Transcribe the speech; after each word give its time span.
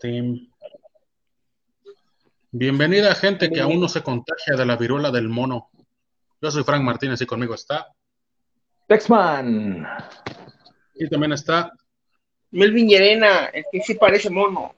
Team. 0.00 0.48
Bienvenida 2.50 3.14
gente 3.14 3.50
que 3.50 3.60
aún 3.60 3.80
no 3.80 3.88
se 3.88 4.02
contagia 4.02 4.56
de 4.56 4.66
la 4.66 4.76
viruela 4.76 5.10
del 5.10 5.28
mono. 5.28 5.70
Yo 6.40 6.50
soy 6.50 6.62
Frank 6.64 6.82
Martínez 6.82 7.20
y 7.20 7.26
conmigo 7.26 7.54
está. 7.54 7.88
Texman. 8.86 9.86
Y 10.94 11.08
también 11.08 11.32
está. 11.32 11.72
Melvin 12.50 12.88
Llerena, 12.88 13.46
el 13.46 13.64
que 13.72 13.80
sí 13.80 13.94
parece 13.94 14.30
mono. 14.30 14.74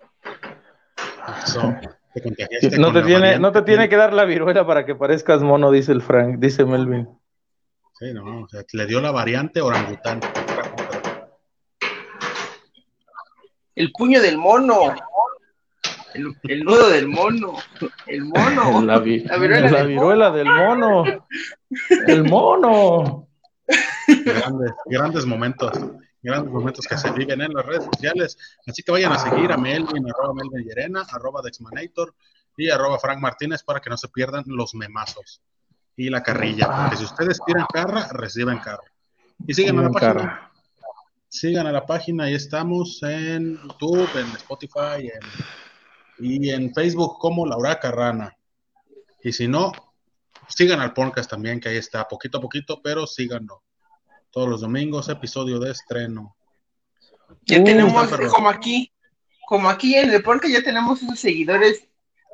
Eso, 1.45 1.75
te 2.15 2.23
contagiaste 2.23 2.79
No 2.79 2.87
con 2.87 2.95
te, 2.95 3.01
la 3.01 3.07
tiene, 3.07 3.21
variante. 3.21 3.43
no 3.43 3.53
te 3.53 3.63
tiene 3.63 3.89
que 3.89 3.97
dar 3.97 4.13
la 4.13 4.25
viruela 4.25 4.67
para 4.67 4.87
que 4.87 4.95
parezcas 4.95 5.43
mono, 5.43 5.71
dice 5.71 5.93
el 5.93 6.01
Frank, 6.01 6.39
dice 6.39 6.65
Melvin. 6.65 7.09
Sí, 7.99 8.13
no, 8.15 8.43
o 8.43 8.49
sea, 8.49 8.63
le 8.73 8.87
dio 8.87 9.01
la 9.01 9.11
variante 9.11 9.61
orangután. 9.61 10.21
El 13.77 13.93
puño 13.93 14.21
del 14.21 14.39
mono. 14.39 14.95
El, 16.15 16.35
el 16.45 16.65
nudo 16.65 16.89
del 16.89 17.07
mono. 17.09 17.57
El 18.07 18.25
mono. 18.25 18.83
La, 18.85 18.99
vi- 18.99 19.21
La 19.21 19.37
viruela 19.37 19.71
la 19.71 19.79
del 19.79 19.89
viruela 19.89 20.31
del 20.33 20.47
mono. 20.47 21.05
El 22.09 22.25
mono. 22.25 23.29
Grandes, 24.25 24.73
grandes 24.87 25.27
momentos. 25.27 25.73
Grandes 26.23 26.51
momentos 26.53 26.87
que 26.87 26.97
se 26.97 27.11
viven 27.13 27.41
en 27.43 27.53
las 27.53 27.65
redes 27.67 27.85
sociales. 27.85 28.37
Así 28.67 28.83
que 28.83 28.91
vayan 28.93 29.13
a 29.13 29.19
seguir 29.19 29.53
a 29.53 29.57
Melvin, 29.57 30.07
arroba 30.11 30.35
Melvin 30.35 30.67
Llerena, 30.67 31.05
arroba 31.13 31.41
Dexmanator 31.43 32.15
y 32.57 32.71
arroba 32.71 32.99
Frank 32.99 33.21
Martínez 33.21 33.63
para 33.63 33.81
que 33.81 33.91
no 33.91 33.97
se 33.97 34.09
pierdan 34.09 34.43
los 34.47 34.75
memazos 34.75 35.43
y 35.97 36.09
la 36.11 36.23
carrilla. 36.23 36.67
Porque 36.83 36.97
si 36.97 37.05
ustedes 37.05 37.39
tiran 37.47 37.67
carra, 37.73 38.09
reciben 38.13 38.59
carra. 38.59 38.83
Y 39.47 39.53
sigan 39.55 39.79
a 39.79 39.83
la 39.83 39.91
página. 39.91 40.46
Sigan 41.29 41.67
a 41.67 41.73
la 41.73 41.85
página, 41.85 42.25
ahí 42.25 42.35
estamos 42.35 43.03
en 43.03 43.57
YouTube, 43.63 44.09
en 44.19 44.27
Spotify 44.37 45.09
en- 45.13 45.21
y 46.19 46.51
en 46.51 46.73
Facebook 46.73 47.19
como 47.19 47.45
Laura 47.47 47.79
Carrana. 47.79 48.35
Y 49.23 49.33
si 49.33 49.49
no, 49.49 49.73
sigan 50.49 50.81
al 50.81 50.95
podcast 50.95 51.29
también, 51.29 51.61
que 51.61 51.69
ahí 51.69 51.77
está, 51.77 52.07
poquito 52.09 52.39
a 52.39 52.41
poquito, 52.41 52.81
pero 52.83 53.07
síganlo. 53.07 53.63
Todos 54.31 54.49
los 54.49 54.61
domingos, 54.61 55.09
episodio 55.09 55.59
de 55.59 55.73
estreno. 55.73 56.37
Ya 57.43 57.61
Uh, 57.61 57.65
tenemos, 57.65 58.09
como 58.31 58.49
aquí, 58.49 58.93
como 59.47 59.69
aquí 59.69 59.95
en 59.97 60.11
el 60.11 60.23
podcast 60.23 60.55
ya 60.55 60.63
tenemos 60.63 61.03
esos 61.03 61.19
seguidores 61.19 61.87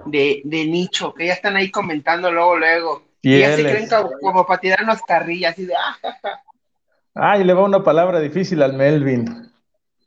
de, 0.06 0.42
de 0.44 0.66
nicho, 0.66 1.14
que 1.14 1.26
ya 1.26 1.32
están 1.32 1.56
ahí 1.56 1.70
comentando 1.70 2.30
luego, 2.30 2.56
luego. 2.56 3.04
Y 3.22 3.38
ya 3.40 3.56
se 3.56 3.62
creen 3.62 3.88
como, 3.88 4.10
como 4.20 4.46
para 4.46 4.60
tirarnos 4.60 5.00
carrillas, 5.02 5.52
así 5.52 5.64
de, 5.64 5.74
ah, 5.76 5.96
ja, 6.02 6.18
ja, 6.22 6.42
Ay, 7.14 7.44
le 7.44 7.52
va 7.52 7.64
una 7.64 7.82
palabra 7.82 8.20
difícil 8.20 8.62
al 8.62 8.72
Melvin. 8.72 9.52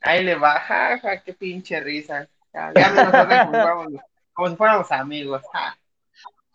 ahí 0.01 0.23
le 0.23 0.35
va, 0.35 0.59
ja, 0.59 0.99
ja, 0.99 1.21
qué 1.23 1.33
pinche 1.33 1.79
risa. 1.79 2.27
Ya, 2.53 2.71
ya 2.73 2.89
me 2.89 3.03
nos 3.03 3.99
como, 4.33 4.49
si 4.49 4.55
fuéramos 4.55 4.91
amigos. 4.91 5.41
ja. 5.53 5.77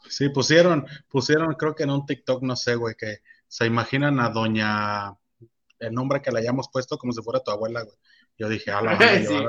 Sí, 0.09 0.29
pusieron, 0.31 0.87
pusieron, 1.09 1.55
creo 1.55 1.75
que 1.75 1.84
en 1.84 1.91
un 1.91 2.07
TikTok, 2.07 2.42
no 2.42 2.57
sé, 2.57 2.75
güey, 2.75 2.95
que 2.97 3.19
se 3.47 3.67
imaginan 3.67 4.19
a 4.19 4.31
doña, 4.31 5.15
el 5.79 5.92
nombre 5.92 6.20
que 6.20 6.33
le 6.33 6.41
hayamos 6.41 6.69
puesto 6.69 6.98
como 6.98 7.12
si 7.12 7.23
fuera 7.23 7.41
tu 7.41 7.51
abuela, 7.51 7.83
güey. 7.83 7.97
Yo 8.39 8.48
dije, 8.48 8.70
a 8.70 8.81
la 8.81 8.92
madre, 8.92 9.27
Sí. 9.27 9.45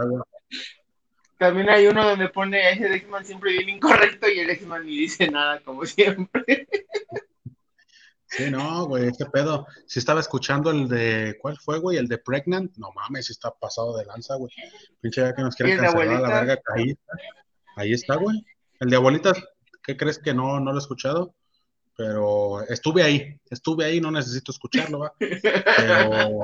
También 1.38 1.70
hay 1.72 1.88
uno 1.88 2.08
donde 2.08 2.30
pone 2.30 2.70
ese 2.70 2.94
X-Man 2.94 3.26
siempre 3.26 3.54
bien 3.54 3.70
incorrecto 3.70 4.30
y 4.30 4.40
el 4.40 4.52
X-Man 4.52 4.86
ni 4.86 4.96
dice 4.98 5.28
nada, 5.32 5.60
como 5.62 5.86
siempre. 5.86 6.68
Sí, 8.32 8.50
no, 8.50 8.86
güey, 8.86 9.08
este 9.10 9.26
pedo. 9.26 9.68
Si 9.86 10.00
estaba 10.00 10.22
escuchando 10.22 10.72
el 10.72 10.88
de, 10.88 11.38
¿cuál 11.42 11.58
fue, 11.58 11.80
güey? 11.80 11.98
El 11.98 12.08
de 12.08 12.18
Pregnant. 12.18 12.72
No 12.78 12.90
mames, 12.94 13.26
si 13.26 13.34
está 13.34 13.52
pasado 13.52 13.98
de 13.98 14.06
lanza, 14.06 14.36
güey. 14.36 14.50
Pinche 15.02 15.22
ya 15.22 15.36
que 15.36 15.42
nos 15.42 15.54
¿Y 15.56 15.58
quieren 15.58 15.78
cancelar 15.80 16.08
a 16.08 16.12
la 16.12 16.18
abuelita? 16.28 16.40
verga. 16.46 16.62
Ahí 16.74 16.90
está, 16.92 17.14
ahí 17.76 17.94
está, 17.94 18.16
güey. 18.16 18.46
El 18.80 18.90
de 18.90 18.96
abuelitas, 18.96 19.38
¿qué 19.84 19.98
crees 19.98 20.18
que 20.18 20.34
no, 20.34 20.62
no 20.62 20.72
lo 20.72 20.78
he 20.78 20.82
escuchado? 20.82 21.36
Pero 21.98 22.62
estuve 22.70 23.04
ahí, 23.04 23.38
estuve 23.50 23.84
ahí, 23.84 24.00
no 24.00 24.12
necesito 24.12 24.54
escucharlo, 24.54 25.00
va. 25.00 25.14
Pero, 25.20 26.40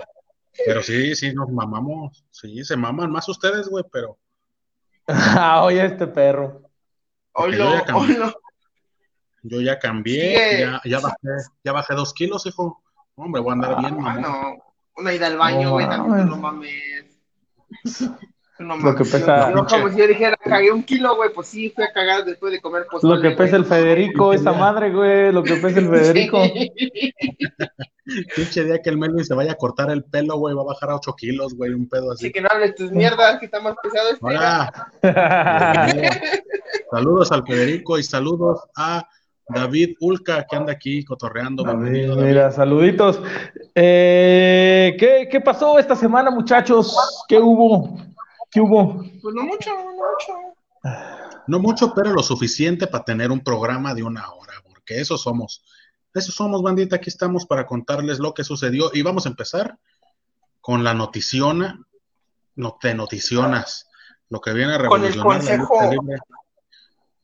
pero 0.66 0.84
sí, 0.84 1.16
sí, 1.16 1.34
nos 1.34 1.50
mamamos. 1.50 2.26
Sí, 2.32 2.66
se 2.66 2.76
maman 2.76 3.10
más 3.12 3.30
ustedes, 3.30 3.70
güey, 3.70 3.86
pero 3.90 4.18
Ah, 5.08 5.64
oye, 5.64 5.86
este 5.86 6.06
perro. 6.06 6.70
Porque 7.34 7.58
yo 7.58 7.70
Oilo, 7.70 7.72
ya 7.72 7.86
cambié. 7.86 8.16
oilo. 8.16 8.34
Yo 9.50 9.62
ya 9.62 9.80
cambié, 9.80 10.60
ya, 10.62 10.82
ya 10.86 11.00
bajé, 11.00 11.18
ya 11.64 11.72
bajé 11.72 11.94
dos 11.96 12.14
kilos, 12.14 12.46
hijo. 12.46 12.82
Hombre, 13.16 13.42
voy 13.42 13.50
a 13.52 13.54
andar 13.54 13.80
bien, 13.80 13.96
mamón. 14.00 14.22
no. 14.22 14.56
Una 14.98 15.14
ida 15.14 15.28
al 15.28 15.38
baño, 15.38 15.72
güey, 15.72 15.88
también 15.88 16.28
mames. 16.28 16.30
no 16.30 16.38
mames. 16.38 16.72
No 18.60 18.76
Lo 18.76 18.96
que 18.96 19.04
mames. 19.04 19.12
pesa- 19.12 19.52
Yo, 19.52 19.56
yo 19.58 19.66
como 19.68 19.90
si 19.90 19.98
yo 20.00 20.08
dijera, 20.08 20.36
cagué 20.44 20.72
un 20.72 20.82
kilo, 20.82 21.16
güey, 21.16 21.30
pues 21.32 21.48
sí, 21.48 21.70
fui 21.70 21.84
a 21.84 21.94
cagar 21.94 22.26
después 22.26 22.52
de 22.52 22.60
comer 22.60 22.88
pozole. 22.90 23.16
Lo 23.16 23.22
que 23.22 23.30
pesa 23.36 23.56
el. 23.56 23.66
Federico, 23.66 24.34
esa 24.34 24.52
madre, 24.52 24.90
güey. 24.92 25.32
Lo 25.32 25.44
que 25.44 25.58
pesa 25.58 25.78
el 25.78 25.88
Federico. 25.92 26.42
Pinche 28.36 28.64
día 28.64 28.82
que 28.82 28.90
el 28.90 28.98
Melvin 28.98 29.24
se 29.26 29.36
vaya 29.36 29.52
a 29.52 29.56
cortar 29.58 29.92
el 29.92 30.04
pelo, 30.06 30.38
güey, 30.38 30.56
va 30.56 30.62
a 30.64 30.66
bajar 30.66 30.90
a 30.90 30.96
8 30.96 31.14
kilos, 31.16 31.54
güey, 31.56 31.72
un 31.74 31.88
pedo 31.88 32.14
así. 32.14 32.26
Así 32.26 32.34
que 32.34 32.42
no 32.42 32.48
hables 32.50 32.74
tus 32.74 32.92
mierdas, 32.92 33.38
que 33.38 33.46
está 33.46 33.60
más 33.60 33.76
pesado 33.84 34.10
este. 34.10 34.26
Hola, 34.26 34.72
saludos 36.92 37.32
al 37.32 37.46
Federico 37.46 37.98
y 38.00 38.04
saludos 38.04 38.62
a 38.76 39.08
David 39.50 39.96
Ulca, 40.02 40.46
que 40.50 40.56
anda 40.56 40.74
aquí 40.74 41.06
cotorreando. 41.06 41.64
David, 41.64 41.80
Bienvenido, 41.80 42.16
David. 42.16 42.28
mira, 42.28 42.52
saluditos. 42.52 43.22
Eh, 43.76 44.96
¿qué, 45.00 45.30
qué 45.32 45.42
pasó 45.42 45.80
esta 45.80 45.96
semana, 45.96 46.30
muchachos? 46.30 46.96
¿Qué 47.28 47.40
hubo? 47.40 47.98
¿Qué 48.52 48.60
hubo? 48.60 49.04
Pues 49.22 49.36
no 49.36 49.44
mucho, 49.44 49.70
no 49.72 49.92
mucho. 49.92 50.94
No 51.48 51.60
mucho, 51.60 51.94
pero 51.94 52.12
lo 52.12 52.24
suficiente 52.24 52.88
para 52.88 53.06
tener 53.06 53.32
un 53.32 53.42
programa 53.42 53.94
de 53.94 54.04
una 54.04 54.30
hora, 54.32 54.54
porque 54.66 55.00
eso 55.00 55.18
somos. 55.18 55.64
Eso 56.14 56.32
somos, 56.32 56.62
bandita. 56.62 56.98
Aquí 56.98 57.10
estamos 57.10 57.46
para 57.46 57.66
contarles 57.66 58.20
lo 58.20 58.34
que 58.34 58.44
sucedió. 58.44 58.90
Y 58.94 59.02
vamos 59.02 59.26
a 59.26 59.30
empezar 59.30 59.78
con 60.60 60.84
la 60.84 60.94
noticiona. 60.94 61.80
No 62.56 62.78
te 62.82 62.94
noticionas. 62.94 63.88
Lo 64.30 64.42
que 64.42 64.52
viene 64.52 64.74
a 64.74 64.88
Con 64.88 65.06
el 65.06 65.14
revolucionar 65.14 65.60
la 65.60 65.68
consejo. 65.68 66.24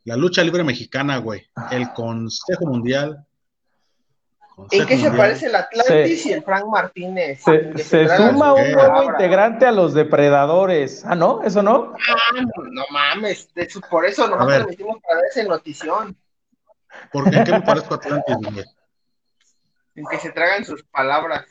La 0.06 0.16
lucha 0.18 0.44
libre 0.44 0.64
mexicana, 0.64 1.18
güey. 1.18 1.48
El 1.72 1.92
Consejo 1.94 2.66
Mundial. 2.66 3.26
¿En 4.50 4.56
Consejo 4.56 4.88
qué 4.88 4.98
se 4.98 5.04
Mundial. 5.04 5.18
parece 5.18 5.46
el 5.48 5.56
Atlantis 5.56 6.26
y 6.26 6.34
el 6.34 6.44
Frank 6.44 6.66
Martínez? 6.68 7.42
Se, 7.42 8.08
suma 8.18 8.54
un 8.54 8.72
nuevo 8.72 9.04
integrante 9.04 9.66
a 9.66 9.72
los 9.72 9.94
depredadores. 9.94 11.04
Ah, 11.06 11.16
¿no? 11.16 11.42
¿Eso 11.44 11.64
no? 11.64 11.94
Ah, 12.08 12.16
no, 12.36 12.64
no 12.72 12.84
mames, 12.92 13.52
de 13.54 13.70
su- 13.70 13.82
por 13.82 14.06
eso 14.06 14.24
nosotros 14.24 14.48
ver. 14.48 14.56
transmitimos 14.58 14.98
para 15.02 15.16
ver 15.22 15.26
esa 15.32 15.44
notición, 15.44 16.18
¿Por 17.12 17.28
qué, 17.30 17.38
¿En 17.38 17.44
qué 17.46 17.52
me 17.54 17.62
parezco 17.62 17.96
a 17.96 17.98
Atlantis, 17.98 18.36
güey? 18.42 18.64
en 19.96 20.06
que 20.06 20.20
se 20.20 20.32
tragan 20.32 20.64
sus 20.66 20.84
palabras. 20.84 21.46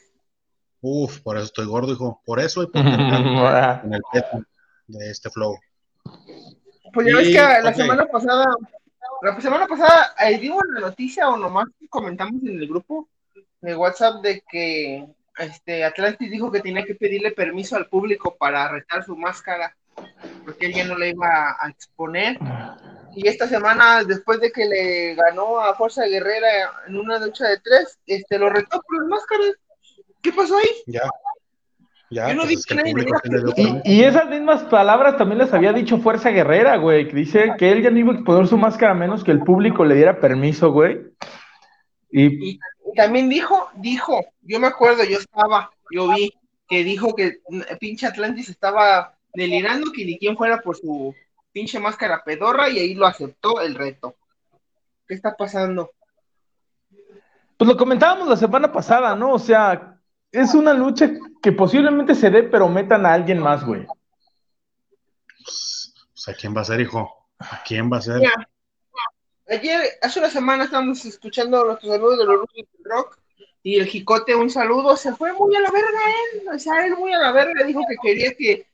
Uf, 0.81 1.21
por 1.21 1.37
eso 1.37 1.47
estoy 1.47 1.67
gordo, 1.67 1.93
hijo. 1.93 2.21
Por 2.25 2.39
eso 2.41 2.63
y 2.63 2.67
por 2.67 2.77
en 2.85 3.95
el 3.95 4.03
peto 4.13 4.43
de 4.87 5.11
este 5.11 5.31
flow. 5.31 5.57
Pues 6.93 7.07
ya 7.07 7.17
ves 7.17 7.29
que 7.29 7.63
la 7.63 7.75
semana 7.75 8.07
pasada, 8.07 8.47
la 9.23 9.41
semana 9.41 9.67
pasada 9.67 10.15
eh, 10.21 10.39
dimos 10.39 10.63
la 10.75 10.81
noticia 10.81 11.29
o 11.29 11.37
nomás 11.37 11.67
comentamos 11.89 12.43
en 12.43 12.61
el 12.61 12.69
grupo 12.69 13.09
de 13.61 13.77
WhatsApp 13.77 14.23
de 14.23 14.43
que 14.51 15.07
este 15.39 15.85
Atlantis 15.85 16.31
dijo 16.31 16.51
que 16.51 16.61
tenía 16.61 16.85
que 16.85 16.95
pedirle 16.95 17.31
permiso 17.31 17.77
al 17.77 17.87
público 17.87 18.37
para 18.37 18.69
retar 18.69 19.05
su 19.05 19.17
máscara, 19.17 19.75
porque 20.45 20.67
él 20.67 20.75
ya 20.75 20.85
no 20.85 20.97
la 20.97 21.07
iba 21.07 21.57
a 21.59 21.69
exponer. 21.71 22.39
Y 23.15 23.29
esta 23.29 23.47
semana, 23.47 24.05
después 24.05 24.41
de 24.41 24.51
que 24.51 24.65
le 24.65 25.15
ganó 25.15 25.61
a 25.61 25.75
Fuerza 25.75 26.07
Guerrera 26.07 26.49
en 26.87 26.97
una 26.97 27.19
lucha 27.19 27.47
de 27.47 27.59
tres, 27.59 27.99
este 28.07 28.39
lo 28.39 28.51
retó 28.51 28.81
por 28.83 28.99
las 28.99 29.09
máscaras. 29.09 29.53
¿Qué 30.21 30.33
pasó 30.33 30.57
ahí? 30.57 30.71
Ya. 30.87 31.03
Ya, 32.13 32.29
Yo 32.29 32.35
no 32.35 32.43
pues 32.43 32.67
dije 32.67 32.83
es 32.85 33.55
que 33.55 33.81
Y, 33.85 34.03
esas 34.03 34.29
mismas 34.29 34.65
palabras 34.65 35.17
también 35.17 35.39
las 35.39 35.55
había 35.55 35.73
dicho 35.73 35.97
Fuerza 35.97 36.29
Guerrera, 36.29 36.77
güey. 36.77 37.09
Que 37.09 37.17
dice 37.17 37.53
que 37.57 37.73
él 37.73 37.83
ya 37.83 37.91
no 37.91 37.99
iba 37.99 38.13
a 38.13 38.17
exponer 38.17 38.47
su 38.47 38.59
máscara 38.59 38.93
a 38.93 38.95
menos 38.95 39.25
que 39.25 39.31
el 39.31 39.41
público 39.41 39.85
le 39.85 39.95
diera 39.95 40.21
permiso, 40.21 40.71
güey. 40.73 41.01
Y 42.11 42.51
Y 42.51 42.61
también 42.95 43.31
dijo, 43.31 43.71
dijo, 43.77 44.21
yo 44.43 44.61
me 44.61 44.67
acuerdo, 44.67 45.05
yo 45.05 45.19
estaba, 45.19 45.71
yo 45.91 46.13
vi 46.13 46.35
que 46.69 46.85
dijo 46.85 47.15
que 47.15 47.39
mm, 47.49 47.61
pinche 47.81 48.07
Atlantis 48.07 48.51
estaba 48.51 49.15
delirando 49.33 49.91
que 49.91 50.05
ni 50.05 50.19
quien 50.19 50.37
fuera 50.37 50.59
por 50.61 50.77
su 50.77 51.15
pinche 51.51 51.81
máscara 51.81 52.23
pedorra 52.23 52.69
y 52.69 52.79
ahí 52.79 52.95
lo 52.95 53.07
aceptó 53.07 53.63
el 53.63 53.75
reto. 53.75 54.17
¿Qué 55.09 55.15
está 55.15 55.35
pasando? 55.35 55.91
pues 57.63 57.69
lo 57.71 57.77
comentábamos 57.77 58.27
la 58.27 58.37
semana 58.37 58.73
pasada, 58.73 59.15
¿no? 59.15 59.35
O 59.35 59.39
sea, 59.39 59.92
es 60.33 60.55
una 60.55 60.73
lucha 60.73 61.11
que 61.43 61.53
posiblemente 61.53 62.15
se 62.15 62.31
dé, 62.31 62.43
pero 62.43 62.69
metan 62.69 63.07
a 63.07 63.13
alguien 63.13 63.39
más, 63.39 63.65
güey. 63.65 63.87
Pues, 65.37 65.95
pues, 66.13 66.29
¿a 66.29 66.35
quién 66.35 66.57
va 66.57 66.63
a 66.63 66.65
ser, 66.65 66.81
hijo? 66.81 67.29
¿A 67.39 67.63
quién 67.65 67.93
va 67.93 67.99
a 67.99 68.03
ser? 68.03 68.19
Mira, 68.19 68.49
Ayer, 69.49 69.81
hace 70.01 70.19
una 70.19 70.31
semana 70.31 70.65
estábamos 70.65 71.05
escuchando 71.05 71.65
nuestros 71.65 71.93
saludos 71.93 72.19
de 72.19 72.25
los 72.25 72.47
Rock 72.85 73.19
y 73.63 73.79
el 73.79 73.87
Jicote, 73.87 74.35
un 74.35 74.49
saludo, 74.49 74.97
se 74.97 75.15
fue 75.15 75.33
muy 75.33 75.55
a 75.55 75.61
la 75.61 75.71
verga 75.71 76.01
él, 76.33 76.43
o 76.55 76.59
sea, 76.59 76.87
él 76.87 76.97
muy 76.97 77.13
a 77.13 77.19
la 77.19 77.33
verga 77.33 77.65
dijo 77.65 77.83
que 77.87 77.97
quería 78.03 78.35
que 78.35 78.67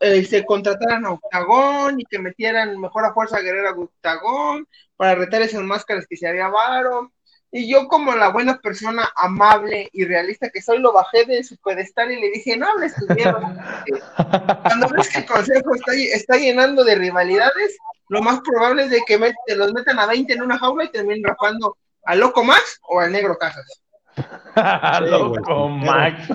eh, 0.00 0.24
se 0.24 0.44
contrataran 0.44 1.04
a 1.04 1.12
Octagón 1.12 2.00
y 2.00 2.04
que 2.04 2.18
metieran 2.18 2.78
mejor 2.78 3.04
a 3.04 3.12
Fuerza 3.12 3.40
Guerrera 3.40 3.70
a 3.70 3.78
Octagón 3.78 4.68
para 4.96 5.14
retar 5.14 5.42
esas 5.42 5.62
máscaras 5.62 6.06
que 6.06 6.16
se 6.16 6.28
había 6.28 6.48
varo. 6.48 7.12
Y 7.52 7.68
yo 7.68 7.88
como 7.88 8.14
la 8.14 8.28
buena 8.28 8.58
persona 8.58 9.10
amable 9.16 9.88
y 9.92 10.04
realista 10.04 10.50
que 10.50 10.62
soy, 10.62 10.78
lo 10.78 10.92
bajé 10.92 11.24
de 11.24 11.42
su 11.42 11.56
pedestal 11.56 12.12
y 12.12 12.20
le 12.20 12.30
dije, 12.30 12.56
no 12.56 12.68
hables 12.68 12.94
tu 12.94 13.06
Cuando 14.62 14.88
ves 14.88 15.08
que 15.08 15.18
el 15.18 15.26
consejo 15.26 15.74
está, 15.74 15.92
está, 15.94 16.36
llenando 16.36 16.84
de 16.84 16.94
rivalidades, 16.94 17.76
lo 18.08 18.22
más 18.22 18.40
probable 18.40 18.84
es 18.84 18.90
de 18.90 19.00
que 19.04 19.18
los 19.56 19.72
metan 19.72 19.98
a 19.98 20.06
20 20.06 20.32
en 20.32 20.42
una 20.42 20.58
jaula 20.58 20.84
y 20.84 20.92
terminen 20.92 21.24
rapando 21.24 21.76
al 22.04 22.20
Loco 22.20 22.44
Max 22.44 22.80
o 22.88 23.00
al 23.00 23.10
Negro 23.10 23.36
Casas. 23.36 23.82
Loco 25.10 25.68
Max. 25.68 26.30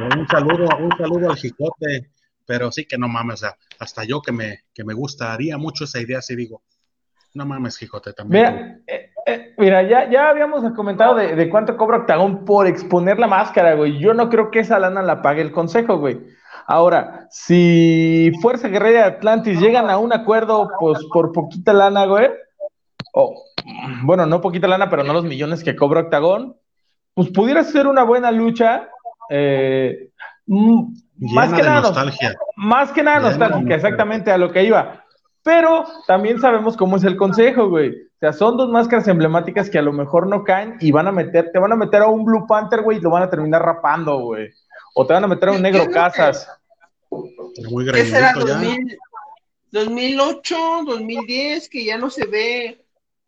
un 0.00 0.26
saludo, 0.26 0.68
un 0.76 0.90
saludo 0.98 1.30
al 1.30 1.36
Jicote, 1.36 2.10
pero 2.44 2.72
sí 2.72 2.84
que 2.84 2.98
no 2.98 3.06
mames, 3.06 3.42
hasta 3.78 4.02
yo 4.02 4.20
que 4.22 4.32
me, 4.32 4.64
que 4.74 4.82
me 4.82 4.94
gustaría 4.94 5.56
mucho 5.56 5.84
esa 5.84 6.00
idea, 6.00 6.20
sí 6.20 6.34
digo, 6.34 6.62
no 7.34 7.46
mames, 7.46 7.76
Jicote, 7.76 8.12
también. 8.12 8.54
Mira, 8.54 8.80
eh, 8.88 9.10
eh, 9.26 9.54
mira 9.58 9.82
ya, 9.82 10.08
ya 10.08 10.30
habíamos 10.30 10.62
comentado 10.74 11.16
de, 11.16 11.50
cuánto 11.50 11.76
cobra 11.76 11.98
Octagón 11.98 12.44
por 12.44 12.68
exponer 12.68 13.18
la 13.18 13.26
máscara, 13.26 13.74
güey. 13.74 13.98
Yo 13.98 14.14
no 14.14 14.30
creo 14.30 14.52
que 14.52 14.60
esa 14.60 14.78
lana 14.78 15.02
la 15.02 15.20
pague 15.20 15.42
el 15.42 15.50
consejo, 15.50 15.98
güey. 15.98 16.20
Ahora, 16.68 17.26
si 17.30 18.30
Fuerza 18.40 18.68
Guerrera 18.68 19.00
de 19.00 19.16
Atlantis 19.16 19.60
llegan 19.60 19.90
a 19.90 19.98
un 19.98 20.12
acuerdo, 20.12 20.70
pues 20.78 21.00
por 21.12 21.32
poquita 21.32 21.72
lana, 21.72 22.06
güey, 22.06 22.28
o 23.12 23.34
bueno, 24.04 24.26
no 24.26 24.40
poquita 24.40 24.68
lana, 24.68 24.88
pero 24.88 25.02
no 25.02 25.12
los 25.12 25.24
millones 25.24 25.64
que 25.64 25.74
cobra 25.74 26.02
Octagón, 26.02 26.56
pues 27.14 27.30
pudiera 27.30 27.64
ser 27.64 27.88
una 27.88 28.04
buena 28.04 28.30
lucha. 28.30 28.88
Eh, 29.28 30.10
mm, 30.46 30.94
más 31.34 31.52
que 31.52 31.62
nada 31.62 31.80
nostalgia. 31.80 32.36
Más 32.54 32.92
que 32.92 33.02
nada 33.02 33.20
nostálgica, 33.20 33.74
exactamente 33.74 34.30
a 34.30 34.38
lo 34.38 34.52
que 34.52 34.62
iba. 34.62 35.04
Pero 35.46 35.86
también 36.08 36.40
sabemos 36.40 36.76
cómo 36.76 36.96
es 36.96 37.04
el 37.04 37.16
consejo, 37.16 37.68
güey. 37.68 37.90
O 37.90 38.18
sea, 38.18 38.32
son 38.32 38.56
dos 38.56 38.68
máscaras 38.68 39.06
emblemáticas 39.06 39.70
que 39.70 39.78
a 39.78 39.82
lo 39.82 39.92
mejor 39.92 40.26
no 40.26 40.42
caen 40.42 40.76
y 40.80 40.90
van 40.90 41.06
a 41.06 41.12
meter, 41.12 41.52
te 41.52 41.60
van 41.60 41.70
a 41.70 41.76
meter 41.76 42.02
a 42.02 42.08
un 42.08 42.24
Blue 42.24 42.48
Panther, 42.48 42.82
güey, 42.82 42.98
y 42.98 43.00
lo 43.00 43.10
van 43.10 43.22
a 43.22 43.30
terminar 43.30 43.62
rapando, 43.62 44.18
güey. 44.18 44.50
O 44.96 45.06
te 45.06 45.12
van 45.12 45.22
a 45.22 45.28
meter 45.28 45.50
a 45.50 45.52
un 45.52 45.62
Negro 45.62 45.88
Casas. 45.88 46.50
Muy 47.70 47.88
¿Qué 47.92 48.06
será 48.06 48.34
2008, 49.70 50.56
2010, 50.84 51.68
que 51.68 51.84
ya 51.84 51.96
no 51.96 52.10
se 52.10 52.26
ve 52.26 52.84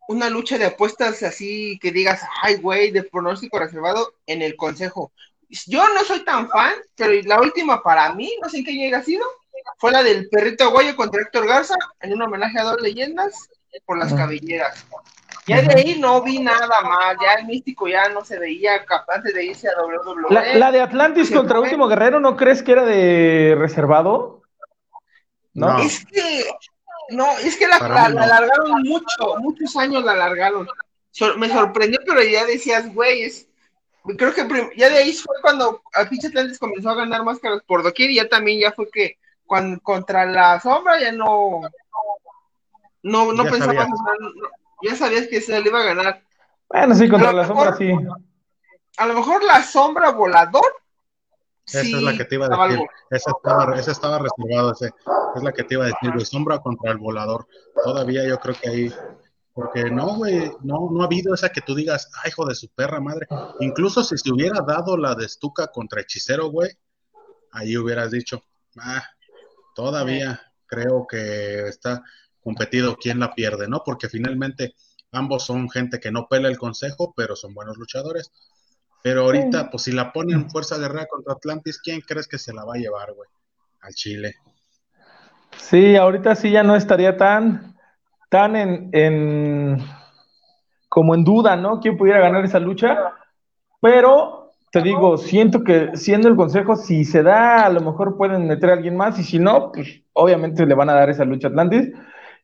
una 0.09 0.29
lucha 0.29 0.57
de 0.57 0.65
apuestas 0.65 1.23
así 1.23 1.79
que 1.81 1.93
digas, 1.93 2.21
ay, 2.41 2.55
güey, 2.55 2.91
de 2.91 3.03
pronóstico 3.03 3.59
reservado 3.59 4.15
en 4.25 4.41
el 4.41 4.57
consejo. 4.57 5.13
Yo 5.67 5.87
no 5.93 6.03
soy 6.03 6.25
tan 6.25 6.49
fan, 6.49 6.73
pero 6.97 7.13
la 7.25 7.39
última 7.39 7.81
para 7.81 8.13
mí, 8.13 8.29
no 8.41 8.49
sé 8.49 8.57
en 8.57 8.65
qué 8.65 8.73
llega 8.73 8.97
ha 8.97 9.03
sido, 9.03 9.23
fue 9.77 9.91
la 9.91 10.03
del 10.03 10.29
perrito 10.29 10.65
aguayo 10.65 10.95
contra 10.95 11.21
Héctor 11.21 11.47
Garza, 11.47 11.75
en 12.01 12.13
un 12.13 12.21
homenaje 12.21 12.59
a 12.59 12.63
dos 12.63 12.81
leyendas 12.81 13.49
por 13.85 13.97
las 13.97 14.13
cabelleras. 14.13 14.85
Ya 15.45 15.61
de 15.63 15.73
ahí 15.73 15.99
no 15.99 16.21
vi 16.21 16.39
nada 16.39 16.81
más, 16.81 17.15
ya 17.21 17.33
el 17.33 17.47
místico 17.47 17.87
ya 17.87 18.09
no 18.09 18.23
se 18.23 18.37
veía 18.37 18.85
capaz 18.85 19.21
de 19.21 19.45
irse 19.45 19.67
a 19.67 19.71
WWE. 19.81 20.59
La, 20.59 20.71
de 20.71 20.81
Atlantis 20.81 21.31
contra 21.31 21.59
Último 21.59 21.87
Guerrero, 21.87 22.19
¿no 22.19 22.35
crees 22.35 22.61
que 22.61 22.73
era 22.73 22.85
de 22.85 23.55
reservado? 23.57 24.43
No. 25.53 25.79
Es 25.79 26.05
que, 26.05 26.45
no, 27.09 27.31
es 27.39 27.57
que 27.57 27.67
la, 27.67 27.77
alargaron 27.77 28.83
mucho, 28.83 29.37
muchos 29.39 29.75
años 29.75 30.03
la 30.03 30.11
alargaron. 30.11 30.67
me 31.37 31.49
sorprendió, 31.49 31.99
pero 32.05 32.21
ya 32.23 32.45
decías, 32.45 32.93
güey, 32.93 33.23
es, 33.23 33.47
creo 34.17 34.33
que 34.33 34.71
ya 34.75 34.89
de 34.89 34.97
ahí 34.97 35.13
fue 35.13 35.35
cuando 35.41 35.81
a 35.93 36.07
pinche 36.07 36.27
Atlantis 36.27 36.59
comenzó 36.59 36.91
a 36.91 36.95
ganar 36.95 37.23
máscaras 37.23 37.61
por 37.65 37.81
doquier 37.81 38.11
y 38.11 38.15
ya 38.15 38.29
también 38.29 38.59
ya 38.59 38.71
fue 38.71 38.89
que 38.91 39.17
contra 39.83 40.25
la 40.25 40.59
sombra 40.59 40.99
ya 40.99 41.11
no, 41.11 41.61
no, 43.03 43.33
no 43.33 43.43
pensaba, 43.43 43.87
ya 44.83 44.95
sabías 44.95 45.27
que 45.27 45.41
se 45.41 45.59
le 45.59 45.69
iba 45.69 45.81
a 45.81 45.85
ganar. 45.85 46.23
Bueno, 46.69 46.95
sí, 46.95 47.09
contra 47.09 47.33
la 47.33 47.47
sombra 47.47 47.75
sí. 47.75 47.91
A 48.97 49.05
lo 49.05 49.13
mejor 49.13 49.43
la 49.43 49.63
sombra 49.63 50.11
volador. 50.11 50.75
Esa 51.65 51.81
es 51.81 52.03
la 52.03 52.17
que 52.17 52.25
te 52.25 52.35
iba 52.35 52.47
a 52.47 52.67
decir. 52.67 52.85
Esa 53.11 53.31
estaba, 53.31 53.79
esa 53.79 53.91
estaba 53.91 54.19
reservada. 54.19 54.73
es 55.35 55.43
la 55.43 55.51
que 55.51 55.63
te 55.63 55.75
iba 55.75 55.85
a 55.85 55.87
decir, 55.87 56.11
de 56.13 56.25
sombra 56.25 56.59
contra 56.59 56.91
el 56.91 56.97
volador. 56.97 57.47
Todavía 57.83 58.27
yo 58.27 58.39
creo 58.39 58.55
que 58.55 58.69
ahí. 58.69 58.93
Porque 59.53 59.89
no, 59.91 60.15
güey, 60.15 60.51
no, 60.61 60.89
no 60.91 61.01
ha 61.01 61.05
habido 61.05 61.33
esa 61.33 61.49
que 61.49 61.61
tú 61.61 61.75
digas, 61.75 62.09
ay, 62.23 62.29
hijo 62.29 62.45
de 62.45 62.55
su 62.55 62.69
perra 62.69 62.99
madre. 62.99 63.27
Incluso 63.59 64.03
si 64.03 64.17
se 64.17 64.31
hubiera 64.31 64.61
dado 64.61 64.95
la 64.95 65.15
de 65.15 65.27
Stuka 65.27 65.67
contra 65.67 66.01
Hechicero, 66.01 66.49
güey, 66.49 66.71
ahí 67.51 67.75
hubieras 67.77 68.11
dicho, 68.11 68.41
ah, 68.79 69.03
Todavía 69.79 70.41
creo 70.65 71.07
que 71.07 71.69
está 71.69 72.03
competido 72.43 72.97
quién 72.97 73.17
la 73.17 73.33
pierde, 73.33 73.69
¿no? 73.69 73.81
Porque 73.85 74.09
finalmente 74.09 74.75
ambos 75.13 75.45
son 75.45 75.69
gente 75.69 76.01
que 76.01 76.11
no 76.11 76.27
pela 76.27 76.49
el 76.49 76.57
consejo, 76.57 77.13
pero 77.15 77.37
son 77.37 77.53
buenos 77.53 77.77
luchadores. 77.77 78.29
Pero 79.01 79.21
ahorita, 79.21 79.69
pues 79.69 79.83
si 79.83 79.93
la 79.93 80.11
ponen 80.11 80.49
Fuerza 80.49 80.77
Guerrera 80.77 81.05
contra 81.05 81.31
Atlantis, 81.31 81.79
¿quién 81.81 82.01
crees 82.01 82.27
que 82.27 82.37
se 82.37 82.53
la 82.53 82.65
va 82.65 82.73
a 82.73 82.77
llevar, 82.77 83.13
güey? 83.13 83.29
Al 83.79 83.93
Chile. 83.93 84.35
Sí, 85.55 85.95
ahorita 85.95 86.35
sí 86.35 86.51
ya 86.51 86.61
no 86.61 86.75
estaría 86.75 87.15
tan, 87.15 87.77
tan 88.27 88.57
en, 88.57 88.89
en, 88.91 89.77
como 90.89 91.15
en 91.15 91.23
duda, 91.23 91.55
¿no? 91.55 91.79
¿Quién 91.79 91.97
pudiera 91.97 92.19
ganar 92.19 92.43
esa 92.43 92.59
lucha? 92.59 93.13
Pero 93.79 94.48
te 94.71 94.81
digo, 94.81 95.17
siento 95.17 95.63
que 95.63 95.91
siendo 95.95 96.27
el 96.27 96.35
consejo, 96.35 96.75
si 96.75 97.03
se 97.03 97.23
da, 97.23 97.65
a 97.65 97.69
lo 97.69 97.81
mejor 97.81 98.17
pueden 98.17 98.47
meter 98.47 98.69
a 98.69 98.73
alguien 98.73 98.95
más, 98.95 99.17
y 99.19 99.23
si 99.23 99.39
no, 99.39 99.71
pues 99.71 100.01
obviamente 100.13 100.65
le 100.65 100.75
van 100.75 100.89
a 100.89 100.93
dar 100.93 101.09
esa 101.09 101.25
lucha 101.25 101.47
a 101.47 101.51
Atlantis, 101.51 101.91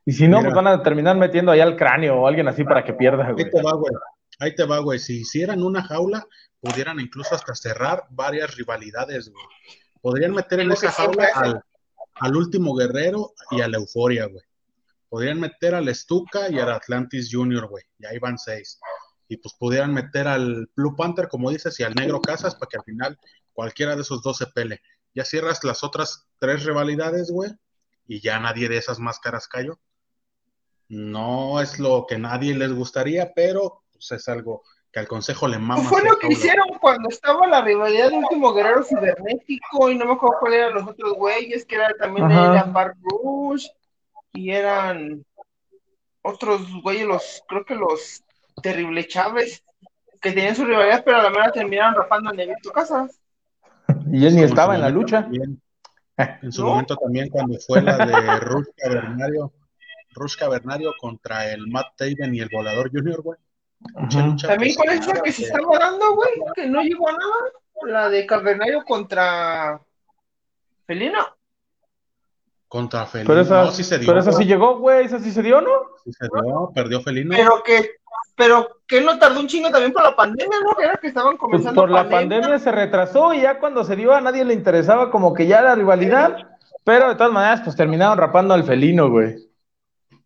y 0.05 0.11
si 0.11 0.27
no, 0.27 0.41
pues 0.41 0.53
van 0.53 0.67
a 0.67 0.83
terminar 0.83 1.17
metiendo 1.17 1.51
ahí 1.51 1.59
al 1.59 1.75
cráneo 1.75 2.21
o 2.21 2.27
alguien 2.27 2.47
así 2.47 2.63
para 2.63 2.83
que 2.83 2.93
pierda. 2.93 3.27
Ahí 3.27 3.49
te 3.49 3.61
va, 3.61 3.73
güey. 3.73 3.93
Ahí 4.39 4.55
te 4.55 4.65
va, 4.65 4.79
güey. 4.79 4.99
Si 4.99 5.21
hicieran 5.21 5.63
una 5.63 5.81
jaula, 5.83 6.27
pudieran 6.59 6.99
incluso 6.99 7.33
hasta 7.33 7.55
cerrar 7.55 8.03
varias 8.11 8.55
rivalidades, 8.55 9.31
güey. 9.31 9.45
Podrían 10.01 10.33
meter 10.33 10.59
en 10.59 10.71
esa 10.71 10.91
jaula 10.91 11.27
al, 11.33 11.61
al, 12.15 12.35
último 12.35 12.75
guerrero 12.75 13.33
y 13.49 13.61
a 13.61 13.67
la 13.67 13.77
euforia, 13.77 14.27
güey. 14.27 14.43
Podrían 15.09 15.39
meter 15.39 15.73
al 15.73 15.93
Stuka 15.93 16.49
y 16.51 16.59
al 16.59 16.71
Atlantis 16.71 17.29
Junior, 17.31 17.67
güey. 17.67 17.83
Y 17.97 18.05
ahí 18.05 18.19
van 18.19 18.37
seis 18.37 18.79
y 19.27 19.37
pues 19.37 19.55
pudieran 19.55 19.93
meter 19.93 20.27
al 20.27 20.69
Blue 20.75 20.95
Panther, 20.95 21.27
como 21.27 21.49
dices, 21.49 21.79
y 21.79 21.83
al 21.83 21.95
Negro 21.95 22.21
Casas 22.21 22.55
para 22.55 22.69
que 22.69 22.77
al 22.77 22.83
final 22.83 23.19
cualquiera 23.53 23.95
de 23.95 24.01
esos 24.01 24.21
dos 24.21 24.37
se 24.37 24.47
pele. 24.47 24.81
Ya 25.13 25.25
cierras 25.25 25.63
las 25.63 25.83
otras 25.83 26.27
tres 26.39 26.65
rivalidades, 26.65 27.31
güey, 27.31 27.51
y 28.07 28.19
ya 28.21 28.39
nadie 28.39 28.69
de 28.69 28.77
esas 28.77 28.99
máscaras 28.99 29.47
cayó. 29.47 29.79
No 30.87 31.61
es 31.61 31.79
lo 31.79 32.05
que 32.07 32.19
nadie 32.19 32.53
les 32.53 32.71
gustaría, 32.73 33.33
pero 33.33 33.83
pues, 33.91 34.11
es 34.11 34.27
algo 34.29 34.63
que 34.91 34.99
al 34.99 35.07
consejo 35.07 35.47
le 35.47 35.57
mama. 35.57 35.83
Fue 35.83 36.03
lo 36.03 36.17
que 36.17 36.27
hicieron 36.27 36.67
cuando 36.79 37.09
estaba 37.09 37.47
la 37.47 37.61
rivalidad 37.61 38.05
del 38.09 38.19
último 38.19 38.53
guerrero 38.53 38.83
cibernético 38.83 39.89
y 39.89 39.97
no 39.97 40.05
me 40.05 40.13
acuerdo 40.13 40.37
cuál 40.39 40.53
eran 40.53 40.73
los 40.73 40.87
otros 40.87 41.13
güeyes, 41.13 41.65
que 41.65 41.75
era 41.75 41.93
también 41.97 42.27
de 42.27 42.35
la 42.35 42.93
Rush 43.03 43.67
y 44.33 44.51
eran 44.51 45.25
otros 46.21 46.61
güeyes, 46.81 47.07
los, 47.07 47.43
creo 47.47 47.65
que 47.65 47.75
los 47.75 48.24
Terrible 48.61 49.07
Chávez, 49.07 49.63
que 50.21 50.31
tenían 50.31 50.55
su 50.55 50.65
rivalidad, 50.65 51.03
pero 51.03 51.17
a 51.17 51.23
la 51.23 51.29
mera 51.29 51.51
terminaron 51.51 51.95
rapando 51.95 52.29
a 52.29 52.33
Negrito 52.33 52.71
Casas. 52.71 53.19
Y 54.11 54.25
él 54.25 54.35
ni 54.35 54.43
estaba 54.43 54.75
en 54.75 54.81
la 54.81 54.89
lucha. 54.89 55.27
en 56.41 56.51
su 56.51 56.65
momento 56.65 56.95
también 56.95 57.29
cuando 57.29 57.57
fue 57.59 57.81
la 57.81 57.97
de 58.05 58.39
Rush 58.39 58.67
Cavernario, 58.77 59.53
Rush 60.13 60.37
Cavernario 60.37 60.93
contra 60.99 61.51
el 61.51 61.67
Matt 61.67 61.95
Taven 61.97 62.33
y 62.33 62.39
el 62.39 62.49
Volador 62.51 62.89
Junior, 62.91 63.21
güey. 63.21 63.39
También 64.41 64.75
con 64.75 64.89
esa 64.89 65.21
que 65.21 65.31
se 65.31 65.43
estaba 65.43 65.77
dando, 65.77 66.15
güey, 66.15 66.31
que 66.55 66.67
no 66.67 66.81
llegó 66.81 67.09
a 67.09 67.13
nada. 67.13 67.35
La 67.83 68.09
de 68.09 68.25
Cavernario 68.25 68.83
contra 68.85 69.81
Felino. 70.85 71.25
Contra 72.67 73.05
Felino. 73.05 73.27
Pero 73.27 73.41
esa, 73.41 73.71
sí 73.71 73.83
se 73.83 73.99
dio. 73.99 74.07
Pero 74.07 74.19
esa 74.19 74.31
sí 74.31 74.45
llegó, 74.45 74.79
güey, 74.79 75.05
esa 75.05 75.19
sí 75.19 75.31
se 75.31 75.43
dio, 75.43 75.61
¿no? 75.61 75.71
Sí 76.03 76.11
se 76.13 76.25
dio, 76.25 76.71
perdió 76.73 77.01
Felino. 77.01 77.35
Pero 77.35 77.61
que 77.63 77.91
pero 78.35 78.81
que 78.87 79.01
no 79.01 79.17
tardó 79.17 79.39
un 79.39 79.47
chingo 79.47 79.69
también 79.71 79.93
por 79.93 80.03
la 80.03 80.15
pandemia, 80.15 80.57
¿no? 80.63 80.79
Era 80.79 80.97
que 80.97 81.07
estaban 81.07 81.37
pues 81.37 81.39
comenzando. 81.39 81.81
por 81.81 81.89
la 81.89 82.09
pandemia 82.09 82.59
se 82.59 82.71
retrasó 82.71 83.33
y 83.33 83.41
ya 83.41 83.59
cuando 83.59 83.83
se 83.83 83.95
dio 83.95 84.13
a 84.13 84.21
nadie 84.21 84.43
le 84.43 84.53
interesaba 84.53 85.09
como 85.09 85.33
que 85.33 85.47
ya 85.47 85.61
la 85.61 85.75
rivalidad, 85.75 86.57
pero 86.83 87.09
de 87.09 87.15
todas 87.15 87.31
maneras 87.31 87.61
pues 87.63 87.75
terminaron 87.75 88.17
rapando 88.17 88.53
al 88.53 88.63
felino, 88.63 89.09
güey. 89.09 89.35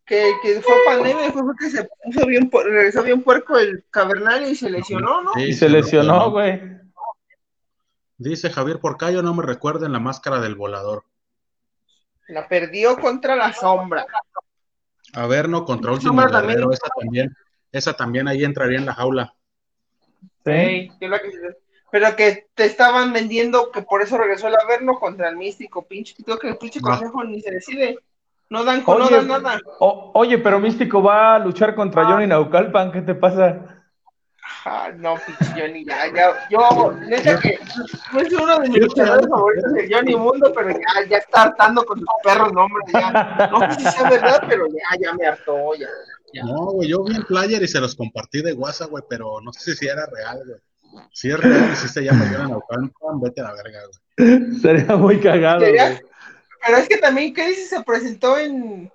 Que, 0.06 0.32
que 0.42 0.60
fue 0.62 0.74
pandemia 0.88 1.32
fue 1.32 1.44
porque 1.44 1.70
se 1.70 1.88
puso 2.04 2.26
bien, 2.26 2.50
regresó 2.52 3.04
bien 3.04 3.22
puerco 3.22 3.58
el 3.58 3.86
cavernario 3.92 4.50
y 4.50 4.56
se 4.56 4.70
lesionó, 4.70 5.22
¿no? 5.22 5.32
y 5.38 5.54
se 5.54 5.70
lesionó, 5.70 6.32
güey. 6.32 6.80
Dice 8.18 8.50
Javier 8.50 8.80
Porcayo, 8.80 9.22
no 9.22 9.34
me 9.36 9.44
recuerden 9.44 9.94
la 9.94 10.00
máscara 10.00 10.40
del 10.40 10.56
volador. 10.56 11.06
La 12.28 12.48
perdió 12.48 12.98
contra 12.98 13.36
la 13.36 13.54
sombra. 13.54 14.06
A 15.14 15.26
ver, 15.26 15.48
no, 15.48 15.64
contra 15.64 15.94
Último 15.94 16.22
Guerrero, 16.22 16.70
también 17.00 17.34
esa 17.72 17.94
también 17.94 18.28
ahí 18.28 18.44
entraría 18.44 18.78
en 18.80 18.86
la 18.86 18.94
jaula. 18.94 19.34
Sí, 20.46 20.92
pero 21.92 22.16
que 22.16 22.48
te 22.54 22.66
estaban 22.66 23.14
vendiendo 23.14 23.72
que 23.72 23.82
por 23.82 24.02
eso 24.02 24.18
regresó 24.18 24.48
el 24.48 24.56
Averno 24.56 25.00
contra 25.00 25.30
el 25.30 25.38
Místico, 25.38 25.86
pinche. 25.88 26.16
Creo 26.24 26.38
que 26.38 26.50
el 26.50 26.58
pinche 26.58 26.80
No. 26.82 26.90
consejo 26.90 27.24
ni 27.24 27.42
se 27.42 27.52
decide. 27.52 28.00
No 28.50 28.64
dan, 28.64 28.84
no 28.86 28.98
dan 29.10 29.28
nada. 29.28 29.62
o- 29.80 30.12
oye, 30.16 30.38
pero 30.40 30.60
Místico 30.60 31.04
va 31.04 31.36
a 31.36 31.40
luchar 31.40 31.76
contra 31.76 32.06
Johnny 32.06 32.26
Naucalpan, 32.26 32.92
¿qué 32.92 33.02
te 33.02 33.14
pasa? 33.14 33.60
Ah, 34.66 34.90
no, 34.96 35.16
pinche 35.16 35.46
Johnny, 35.56 35.86
ya, 35.86 36.08
ya. 36.14 36.48
Yo, 36.50 36.92
neta 37.08 37.40
que 37.40 37.60
no 38.14 38.20
es 38.20 38.34
uno 38.34 38.60
de 38.60 38.70
mis 38.70 38.80
luchadores 38.80 39.28
favoritos 39.30 39.74
de 39.74 39.90
Johnny 39.94 40.16
Mundo, 40.16 40.52
pero 40.56 40.72
ya, 40.72 41.08
ya 41.08 41.18
está 41.18 41.44
hartando 41.44 41.86
con 41.86 42.00
sus 42.00 42.08
perros 42.24 42.52
nombres. 42.54 42.86
Ya. 42.92 43.48
No 43.52 43.60
sé 43.60 43.76
si 43.82 43.86
sea 43.92 44.10
verdad, 44.10 44.44
pero 44.48 44.66
ya, 44.68 45.00
ya 45.00 45.14
me 45.14 45.28
hartó, 45.28 45.76
ya. 45.76 45.88
Ya. 46.34 46.44
No, 46.44 46.66
güey, 46.72 46.90
yo 46.90 47.04
vi 47.04 47.16
el 47.16 47.26
player 47.26 47.62
y 47.64 47.68
se 47.68 47.80
los 47.80 47.96
compartí 47.96 48.42
de 48.42 48.54
WhatsApp, 48.54 48.90
güey, 48.90 49.04
pero 49.10 49.42
no 49.42 49.52
sé 49.54 49.76
si 49.76 49.88
era 49.88 50.06
real, 50.06 50.42
güey. 50.46 50.60
Si 51.14 51.30
es 51.30 51.40
real 51.40 51.70
y 51.72 51.76
si 51.76 51.88
se 51.88 52.02
llama 52.02 52.26
Jonathan 52.32 52.54
Ocampo, 52.56 53.20
vete 53.22 53.42
a 53.42 53.46
la 53.46 53.54
verga, 53.54 53.80
güey. 54.18 54.60
Sería 54.62 54.96
muy 54.96 55.20
cagado, 55.20 55.62
Sería- 55.62 55.90
güey. 55.92 56.02
Pero 56.66 56.78
es 56.78 56.90
que 56.90 56.98
también, 56.98 57.34
¿qué 57.34 57.48
dice? 57.48 57.66
Se 57.68 57.84
presentó 57.84 58.38
en, 58.38 58.92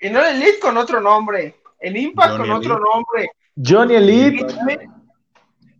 en 0.00 0.16
All 0.16 0.26
Elite 0.26 0.58
con 0.60 0.76
otro 0.76 1.00
nombre, 1.00 1.54
en 1.80 1.96
Impact 1.96 2.32
Johnny 2.32 2.48
con 2.48 2.56
otro 2.58 2.78
nombre. 2.78 3.30
Johnny 3.56 3.94
Y 3.94 3.96
Elite, 3.96 4.44
también, 4.54 4.80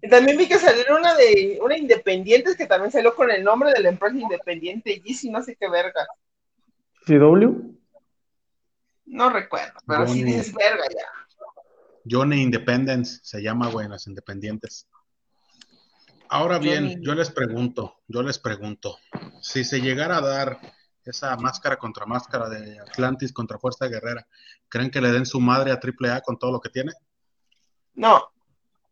y 0.03 0.09
también 0.09 0.39
vi 0.39 0.49
que 0.49 0.59
salió 0.59 0.97
una 0.97 1.15
de 1.15 1.59
una 1.63 1.77
independiente 1.77 2.57
que 2.57 2.67
también 2.67 2.91
salió 2.91 3.15
con 3.15 3.31
el 3.31 3.45
nombre 3.45 3.71
de 3.73 3.81
la 3.81 3.91
empresa 3.91 4.17
independiente, 4.17 5.01
Yeezy, 5.05 5.29
no 5.31 5.43
sé 5.43 5.57
qué 5.61 5.69
verga. 5.69 6.07
CW. 7.07 7.75
No 9.11 9.29
recuerdo, 9.29 9.75
pero 9.87 10.07
sí 10.07 10.21
Johnny. 10.21 10.33
dices 10.33 10.55
verga 10.55 10.85
ya. 10.89 11.05
Johnny 12.09 12.43
Independence 12.43 13.19
se 13.23 13.43
llama, 13.43 13.69
güey, 13.69 13.87
en 13.87 13.93
las 13.93 14.07
independientes. 14.07 14.89
Ahora 16.29 16.59
bien, 16.59 16.91
Johnny. 16.91 17.05
yo 17.05 17.15
les 17.17 17.31
pregunto, 17.31 17.97
yo 18.07 18.23
les 18.23 18.39
pregunto, 18.39 18.99
si 19.43 19.65
se 19.65 19.81
llegara 19.81 20.19
a 20.19 20.21
dar 20.21 20.61
esa 21.05 21.37
máscara 21.37 21.77
contra 21.77 22.07
máscara 22.07 22.49
de 22.49 22.79
Atlantis 22.79 23.33
contra 23.33 23.59
Fuerza 23.59 23.89
Guerrera, 23.89 24.25
¿creen 24.69 24.93
que 24.93 25.01
le 25.01 25.11
den 25.11 25.27
su 25.27 25.41
madre 25.41 25.73
a 25.73 25.81
AAA 25.81 26.21
con 26.21 26.39
todo 26.39 26.53
lo 26.53 26.61
que 26.61 26.71
tiene? 26.71 26.93
No, 27.95 28.31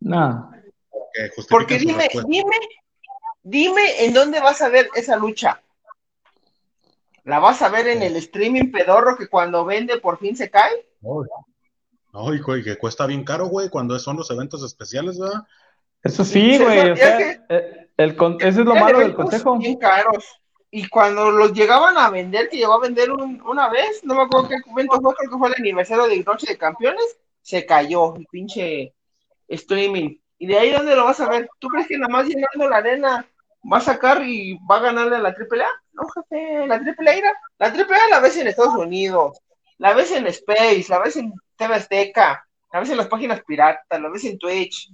No. 0.01 0.51
Porque 1.49 1.79
su 1.79 1.87
dime, 1.87 2.09
dime, 2.27 2.57
dime 3.43 4.05
en 4.05 4.15
dónde 4.15 4.41
vas 4.41 4.61
a 4.63 4.69
ver 4.69 4.89
esa 4.95 5.17
lucha. 5.17 5.63
¿La 7.29 7.41
vas 7.41 7.61
a 7.61 7.69
ver 7.69 7.87
en 7.89 8.03
el 8.03 8.17
streaming 8.17 8.73
pedorro 8.73 9.15
que 9.19 9.29
cuando 9.29 9.63
vende 9.67 9.99
por 9.99 10.19
fin 10.19 10.35
se 10.35 10.49
cae? 10.51 10.87
Ay, 12.15 12.39
güey, 12.39 12.65
que 12.65 12.79
cuesta 12.79 13.05
bien 13.05 13.23
caro, 13.23 13.49
güey, 13.49 13.69
cuando 13.69 13.99
son 13.99 14.17
los 14.17 14.31
eventos 14.31 14.65
especiales, 14.65 15.19
¿verdad? 15.19 15.43
Eso 16.03 16.25
sí, 16.25 16.57
Sí, 16.57 16.65
güey. 16.65 16.91
O 16.91 16.97
sea, 16.97 17.45
eh, 17.51 17.89
el 17.99 18.17
con- 18.17 18.39
eso 18.41 18.61
es 18.61 18.67
lo 18.67 18.75
malo 18.75 19.01
del 19.01 19.15
consejo. 19.15 19.59
Bien 19.59 19.77
caros. 19.77 20.25
Y 20.71 20.89
cuando 20.89 21.31
los 21.31 21.53
llegaban 21.53 21.99
a 21.99 22.09
vender, 22.09 22.49
que 22.49 22.57
llegó 22.57 22.73
a 22.73 22.81
vender 22.81 23.11
un- 23.11 23.43
una 23.43 23.69
vez, 23.69 24.03
no 24.05 24.15
me 24.15 24.23
acuerdo 24.23 24.49
qué 24.49 24.55
evento 24.71 24.99
fue, 24.99 25.15
creo 25.15 25.31
que 25.31 25.37
fue 25.39 25.49
el 25.49 25.55
aniversario 25.59 26.07
de 26.07 26.25
Noche 26.25 26.47
de 26.47 26.57
Campeones, 26.57 27.19
se 27.43 27.67
cayó 27.67 28.17
el 28.17 28.27
pinche 28.31 28.95
streaming. 29.49 30.17
¿Y 30.39 30.47
de 30.47 30.59
ahí 30.59 30.71
dónde 30.71 30.97
lo 30.97 31.05
vas 31.05 31.21
a 31.21 31.29
ver? 31.29 31.51
¿Tú 31.59 31.69
crees 31.69 31.89
que 31.89 31.99
nada 31.99 32.11
más 32.11 32.27
llenando 32.27 32.71
la 32.71 32.77
arena 32.79 33.27
va 33.71 33.77
a 33.79 33.81
sacar 33.83 34.23
y 34.27 34.59
va 34.71 34.77
a 34.77 34.81
ganarle 34.81 35.17
a 35.17 35.21
la 35.21 35.35
AAA? 35.35 35.69
No, 36.01 36.09
jefe, 36.09 36.67
la 36.67 36.77
AAA, 36.77 37.15
era- 37.15 37.35
la 37.59 37.67
AAA 37.73 38.09
la 38.11 38.21
ves 38.21 38.37
en 38.37 38.47
Estados 38.47 38.75
Unidos, 38.75 39.39
la 39.79 39.95
ves 39.95 40.13
en 40.13 40.27
Space, 40.29 40.87
la 40.89 40.99
ves 41.01 41.17
en 41.17 41.33
TV 41.57 41.75
Azteca, 41.75 42.47
la 42.73 42.81
ves 42.81 42.91
en 42.91 42.97
las 42.99 43.09
páginas 43.09 43.43
piratas, 43.47 44.01
la 44.01 44.09
ves 44.09 44.25
en 44.25 44.39
Twitch. 44.39 44.91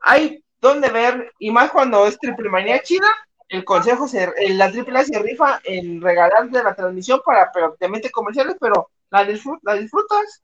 Hay 0.00 0.42
donde 0.60 0.88
ver, 0.88 1.32
y 1.38 1.50
más 1.50 1.70
cuando 1.70 2.06
es 2.06 2.18
Triple 2.18 2.48
Manía 2.48 2.80
China, 2.82 3.06
el 3.48 3.64
consejo, 3.64 4.08
se, 4.08 4.32
el- 4.38 4.56
la 4.58 4.66
AAA 4.70 5.04
se 5.04 5.18
rifa 5.18 5.60
en 5.64 6.00
regalarte 6.00 6.62
la 6.62 6.74
transmisión 6.74 7.20
para, 7.24 7.50
pero 7.52 7.76
te 7.78 7.88
mete 7.88 8.10
comerciales, 8.10 8.56
pero 8.60 8.90
la, 9.10 9.24
disfrut- 9.26 9.60
la 9.62 9.74
disfrutas. 9.74 10.42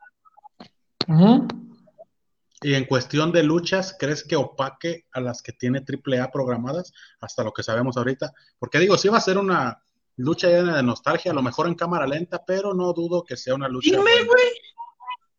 Y 2.65 2.75
en 2.75 2.85
cuestión 2.85 3.33
de 3.33 3.43
luchas, 3.43 3.97
¿crees 3.99 4.23
que 4.23 4.37
opaque 4.37 5.07
a 5.13 5.21
las 5.21 5.43
que 5.43 5.53
tiene 5.53 5.81
AAA 5.81 6.31
programadas 6.31 6.93
hasta 7.21 7.43
lo 7.43 7.53
que 7.53 7.65
sabemos 7.65 7.97
ahorita? 7.97 8.33
Porque 8.59 8.79
digo, 8.79 8.97
sí 8.97 9.09
va 9.09 9.19
a 9.19 9.23
ser 9.23 9.37
una 9.39 9.83
lucha 10.17 10.49
llena 10.49 10.77
de 10.77 10.83
nostalgia, 10.83 11.31
a 11.31 11.35
lo 11.35 11.43
mejor 11.43 11.67
en 11.67 11.75
cámara 11.75 12.07
lenta, 12.07 12.43
pero 12.45 12.75
no 12.75 12.93
dudo 12.93 13.25
que 13.25 13.37
sea 13.37 13.55
una 13.55 13.69
lucha. 13.69 13.91
Dime, 13.91 14.25
güey, 14.25 14.53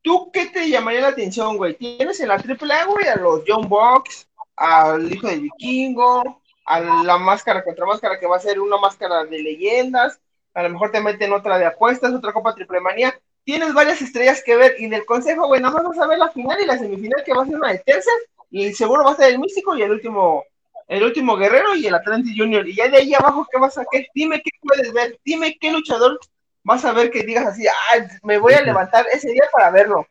¿tú 0.02 0.32
qué 0.32 0.48
te 0.48 0.70
llamaría 0.70 1.02
la 1.02 1.10
atención, 1.10 1.58
güey? 1.58 1.76
Tienes 1.76 2.20
en 2.20 2.30
la 2.30 2.36
AAA, 2.36 2.86
güey, 2.86 3.08
a 3.08 3.16
los 3.16 3.42
John 3.48 3.68
Box, 3.70 4.28
al 4.56 5.12
hijo 5.12 5.28
del 5.28 5.42
vikingo, 5.42 6.42
a 6.66 6.80
la 6.80 7.18
máscara 7.18 7.64
contra 7.64 7.86
máscara 7.86 8.20
que 8.20 8.28
va 8.28 8.38
a 8.38 8.42
ser 8.42 8.60
una 8.60 8.78
máscara 8.78 9.26
de 9.26 9.42
leyendas, 9.42 10.20
a 10.54 10.64
lo 10.64 10.70
mejor 10.70 10.92
te 10.92 11.02
meten 11.02 11.34
otra 11.34 11.58
de 11.58 11.66
apuestas, 11.66 12.14
otra 12.14 12.34
Copa 12.34 12.54
Triple 12.54 12.80
Manía. 12.80 13.20
Tienes 13.44 13.74
varias 13.74 14.02
estrellas 14.02 14.42
que 14.46 14.56
ver 14.56 14.76
y 14.80 14.88
del 14.88 15.06
consejo, 15.06 15.48
güey, 15.48 15.60
nada 15.60 15.74
más 15.74 15.84
vas 15.84 16.00
a 16.00 16.08
ver 16.08 16.20
la 16.20 16.30
final 16.30 16.62
y 16.62 16.66
la 16.66 16.78
semifinal 16.78 17.24
que 17.26 17.34
va 17.34 17.44
a 17.44 17.46
ser 17.46 17.56
una 17.56 17.72
de 17.72 17.80
tercias 17.80 18.16
y 18.50 18.74
seguro 18.74 19.04
va 19.04 19.12
a 19.12 19.16
ser 19.16 19.32
el 19.34 19.40
místico 19.40 19.76
y 19.76 19.82
el 19.82 19.92
último 19.92 20.46
el 20.88 21.04
último 21.04 21.36
guerrero 21.38 21.76
y 21.76 21.86
el 21.88 21.96
Atlantis 21.96 22.36
Junior 22.38 22.68
y 22.68 22.76
ya 22.76 22.90
de 22.90 22.98
ahí 22.98 23.14
abajo 23.14 23.48
qué 23.52 23.60
vas 23.60 23.78
a 23.78 23.86
qué 23.92 24.08
dime 24.14 24.42
qué 24.44 24.52
puedes 24.62 24.92
ver 24.94 25.20
dime 25.24 25.58
qué 25.60 25.72
luchador 25.72 26.20
vas 26.64 26.84
a 26.86 26.92
ver 26.94 27.10
que 27.12 27.24
digas 27.24 27.46
así 27.48 27.66
ah 27.68 28.06
me 28.24 28.38
voy 28.38 28.54
a 28.54 28.62
levantar 28.62 29.06
ese 29.14 29.30
día 29.32 29.44
para 29.52 29.72
verlo 29.72 30.06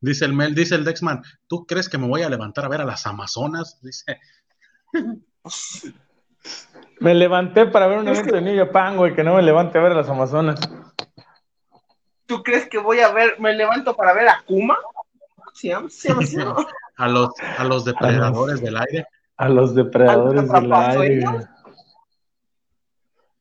Dice 0.00 0.24
el 0.26 0.32
Mel, 0.34 0.54
dice 0.54 0.74
el 0.74 0.84
Dexman, 0.84 1.22
¿tú 1.46 1.64
crees 1.64 1.88
que 1.88 1.96
me 1.96 2.06
voy 2.06 2.22
a 2.22 2.28
levantar 2.28 2.64
a 2.64 2.68
ver 2.68 2.80
a 2.82 2.84
las 2.84 3.06
Amazonas? 3.06 3.80
Dice, 3.82 4.18
Me 7.00 7.14
levanté 7.14 7.66
para 7.66 7.86
ver 7.86 7.98
un 7.98 8.08
evento 8.08 8.26
que- 8.26 8.32
de 8.32 8.42
New 8.42 8.66
Japan, 8.66 8.96
güey, 8.96 9.14
que 9.14 9.24
no 9.24 9.34
me 9.36 9.42
levante 9.42 9.78
a 9.78 9.82
ver 9.82 9.92
a 9.92 9.96
las 9.96 10.08
Amazonas. 10.08 10.60
¿Tú 12.26 12.42
crees 12.42 12.68
que 12.68 12.78
voy 12.78 13.00
a 13.00 13.12
ver, 13.12 13.38
me 13.40 13.52
levanto 13.54 13.96
para 13.96 14.12
ver 14.12 14.28
a 14.28 14.42
Kuma? 14.46 14.76
¿Se 15.54 15.68
llama? 15.68 15.88
¿Se 15.90 16.08
llama 16.08 16.22
así, 16.22 16.36
no? 16.36 16.56
a 16.96 17.08
los, 17.08 17.30
a 17.58 17.64
los 17.64 17.84
depredadores 17.84 18.60
del 18.60 18.76
aire. 18.76 19.06
A 19.42 19.48
los 19.48 19.74
depredadores 19.74 20.48
¿A 20.50 20.60
los 20.60 20.62
del 20.62 20.72
aire. 21.02 21.24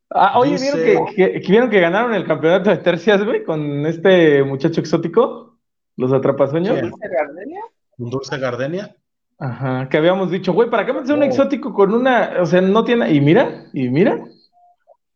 Ah, 0.09 0.39
oye, 0.39 0.51
Dice- 0.53 0.83
¿vieron 0.83 1.05
que, 1.07 1.15
que- 1.15 1.41
que 1.41 1.51
vieron 1.51 1.69
que 1.69 1.79
ganaron 1.79 2.13
el 2.13 2.25
campeonato 2.25 2.69
de 2.69 2.77
tercias, 2.77 3.23
güey, 3.23 3.43
con 3.43 3.85
este 3.85 4.43
muchacho 4.43 4.81
exótico? 4.81 5.57
Los 5.95 6.11
atrapasueños. 6.11 6.75
Sí. 6.79 6.81
¿Dulce 6.89 7.07
Gardenia? 7.09 7.61
Un 7.97 8.09
dulce 8.09 8.37
gardenia. 8.39 8.95
Ajá, 9.37 9.87
que 9.89 9.97
habíamos 9.97 10.31
dicho, 10.31 10.53
güey, 10.53 10.69
¿para 10.69 10.85
qué 10.85 10.93
metes 10.93 11.09
un 11.11 11.21
Oh. 11.21 11.25
exótico 11.25 11.73
con 11.73 11.93
una, 11.93 12.33
o 12.41 12.45
sea, 12.45 12.61
no 12.61 12.83
tiene, 12.83 13.11
y 13.11 13.21
mira, 13.21 13.65
y 13.73 13.89
mira, 13.89 14.23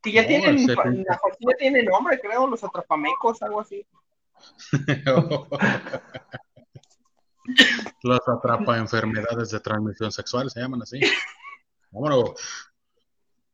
Que 0.01 0.11
ya 0.11 0.25
tienen, 0.27 0.55
ese 0.55 0.75
la 0.75 1.53
tiene 1.57 1.83
nombre, 1.83 2.19
creo, 2.19 2.45
los 2.47 2.63
atrapamecos, 2.63 3.41
algo 3.41 3.61
así. 3.61 3.85
los 8.03 8.19
atrapa 8.27 8.77
enfermedades 8.77 9.49
de 9.51 9.59
transmisión 9.59 10.11
sexual, 10.11 10.49
se 10.49 10.59
llaman 10.61 10.81
así. 10.81 10.99
Vámonos. 11.91 12.33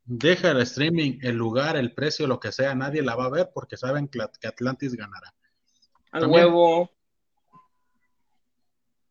Deja 0.03 0.51
el 0.51 0.61
streaming, 0.61 1.19
el 1.21 1.35
lugar, 1.35 1.77
el 1.77 1.93
precio, 1.93 2.27
lo 2.27 2.39
que 2.39 2.51
sea, 2.51 2.73
nadie 2.75 3.01
la 3.01 3.15
va 3.15 3.25
a 3.25 3.29
ver 3.29 3.51
porque 3.53 3.77
saben 3.77 4.07
que 4.09 4.47
Atlantis 4.47 4.95
ganará. 4.95 5.33
Al 6.11 6.21
También. 6.21 6.45
huevo. 6.45 6.91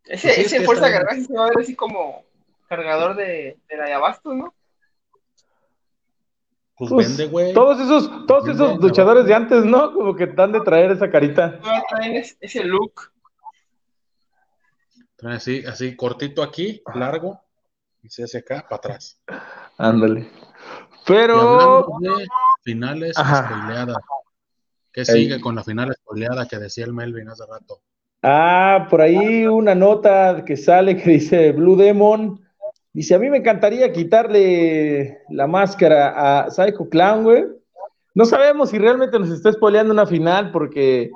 Ese, 0.05 0.27
Pues 0.29 0.35
sí, 0.35 0.41
es 0.41 0.47
ese 0.47 0.59
que 0.59 0.65
Fuerza 0.65 0.87
sí 1.15 1.25
se 1.25 1.33
va 1.35 1.45
a 1.45 1.49
ver 1.49 1.59
así 1.61 1.77
como 1.77 2.25
cargador 2.69 3.15
de, 3.17 3.59
de 3.69 3.77
la 3.77 3.85
de 3.85 3.93
Abasto, 3.95 4.35
¿no? 4.35 4.55
Pues, 6.77 6.91
Pues, 6.91 7.09
vende, 7.09 7.27
güey. 7.31 7.53
todos 7.53 7.79
esos, 7.81 8.27
todos 8.27 8.45
Vende, 8.47 8.65
esos 8.65 8.81
luchadores 8.81 9.27
de 9.27 9.35
antes, 9.35 9.65
¿no? 9.65 9.93
Como 9.93 10.15
que 10.17 10.27
dan 10.27 10.53
de 10.53 10.61
traer 10.63 10.91
esa 10.93 11.11
carita. 11.11 11.59
No 11.63 11.83
traen 11.89 12.17
es- 12.17 12.37
ese 12.41 12.65
look. 12.65 13.13
Trae 15.21 15.37
Así, 15.37 15.63
así 15.67 15.97
cortito 15.97 16.43
aquí, 16.43 16.83
largo, 16.95 17.41
y 18.03 18.09
se 18.09 18.25
hace 18.25 18.39
acá, 18.39 18.63
para 18.69 18.77
atrás. 18.77 19.21
Ándale. 19.77 20.31
Pero, 21.07 21.87
de 22.01 22.27
finales 22.63 23.15
spoileadas. 23.17 23.99
¿Qué 24.93 25.03
Ey. 25.03 25.07
sigue 25.07 25.41
con 25.41 25.55
la 25.55 25.63
final 25.63 25.95
spoileada 25.95 26.49
que 26.49 26.59
decía 26.59 26.85
el 26.87 26.95
Melvin 26.95 27.29
hace 27.29 27.45
rato? 27.47 27.81
ah, 28.23 28.87
por 28.91 29.01
ahí 29.01 29.47
una 29.47 29.75
nota 29.75 30.45
que 30.45 30.57
sale 30.57 30.97
que 30.97 31.11
dice 31.11 31.53
Blue 31.53 31.77
Demon. 31.77 32.41
Dice, 32.93 33.15
a 33.15 33.19
mí 33.19 33.31
me 33.31 33.39
encantaría 33.39 33.93
quitarle 33.93 35.21
la 35.29 35.47
máscara 35.47 36.43
a 36.45 36.51
Psycho 36.51 36.89
Clown, 36.89 37.23
güey. 37.25 37.45
No 38.15 38.25
sabemos 38.25 38.71
si 38.71 38.79
realmente 38.79 39.19
nos 39.19 39.31
está 39.31 39.53
spoileando 39.53 39.93
una 39.93 40.07
final 40.07 40.51
porque, 40.51 41.11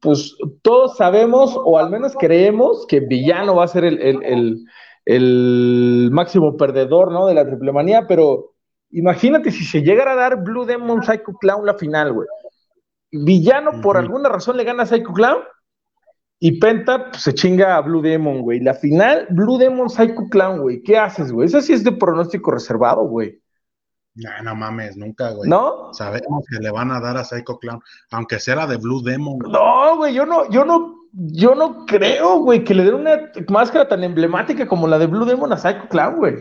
pues, 0.00 0.36
todos 0.62 0.96
sabemos, 0.96 1.54
o 1.62 1.78
al 1.78 1.90
menos 1.90 2.14
creemos, 2.18 2.86
que 2.88 3.00
Villano 3.00 3.54
va 3.56 3.64
a 3.64 3.68
ser 3.68 3.84
el, 3.84 4.00
el- 4.00 4.22
el- 4.24 4.64
el 5.06 6.10
máximo 6.12 6.56
perdedor, 6.56 7.10
¿no? 7.12 7.26
De 7.26 7.34
la 7.34 7.44
triple 7.46 7.72
manía, 7.72 8.06
pero 8.06 8.52
imagínate 8.90 9.50
si 9.50 9.64
se 9.64 9.82
llegara 9.82 10.12
a 10.12 10.16
dar 10.16 10.42
Blue 10.42 10.64
Demon 10.66 11.02
Psycho 11.02 11.32
Clown 11.40 11.66
la 11.66 11.74
final, 11.74 12.12
güey. 12.12 12.28
Villano 13.12 13.80
por 13.82 13.96
alguna 13.96 14.28
razón 14.28 14.56
le 14.56 14.64
gana 14.64 14.84
a 14.84 14.86
Psycho 14.86 15.12
Clown 15.12 15.38
Y 16.38 16.58
Penta 16.60 17.10
pues, 17.10 17.22
se 17.22 17.34
chinga 17.34 17.76
a 17.76 17.80
Blue 17.80 18.00
Demon, 18.02 18.42
güey. 18.42 18.60
La 18.60 18.74
final, 18.74 19.26
Blue 19.30 19.58
Demon 19.58 19.90
Psycho 19.90 20.28
Clown, 20.30 20.60
güey. 20.60 20.82
¿Qué 20.82 20.96
haces, 20.96 21.32
güey? 21.32 21.46
Eso 21.46 21.60
sí 21.60 21.72
es 21.72 21.82
de 21.84 21.92
pronóstico 21.92 22.50
reservado, 22.50 23.02
güey. 23.06 23.39
No, 24.22 24.42
no 24.42 24.54
mames, 24.54 24.96
nunca, 24.96 25.30
güey. 25.30 25.48
¿No? 25.48 25.92
Sabemos 25.94 26.44
que 26.48 26.58
le 26.58 26.70
van 26.70 26.90
a 26.90 27.00
dar 27.00 27.16
a 27.16 27.24
Psycho 27.24 27.58
Clown, 27.58 27.80
aunque 28.10 28.38
sea 28.38 28.56
la 28.56 28.66
de 28.66 28.76
Blue 28.76 29.02
Demon. 29.02 29.38
No, 29.38 29.96
güey, 29.96 30.14
yo 30.14 30.26
no, 30.26 30.50
yo 30.50 30.64
no, 30.64 31.06
yo 31.12 31.54
no 31.54 31.86
creo, 31.86 32.38
güey, 32.40 32.62
que 32.64 32.74
le 32.74 32.84
den 32.84 32.94
una 32.94 33.32
máscara 33.48 33.88
tan 33.88 34.04
emblemática 34.04 34.68
como 34.68 34.86
la 34.86 34.98
de 34.98 35.06
Blue 35.06 35.24
Demon 35.24 35.52
a 35.52 35.56
Psycho 35.56 35.88
Clown, 35.88 36.16
güey. 36.16 36.34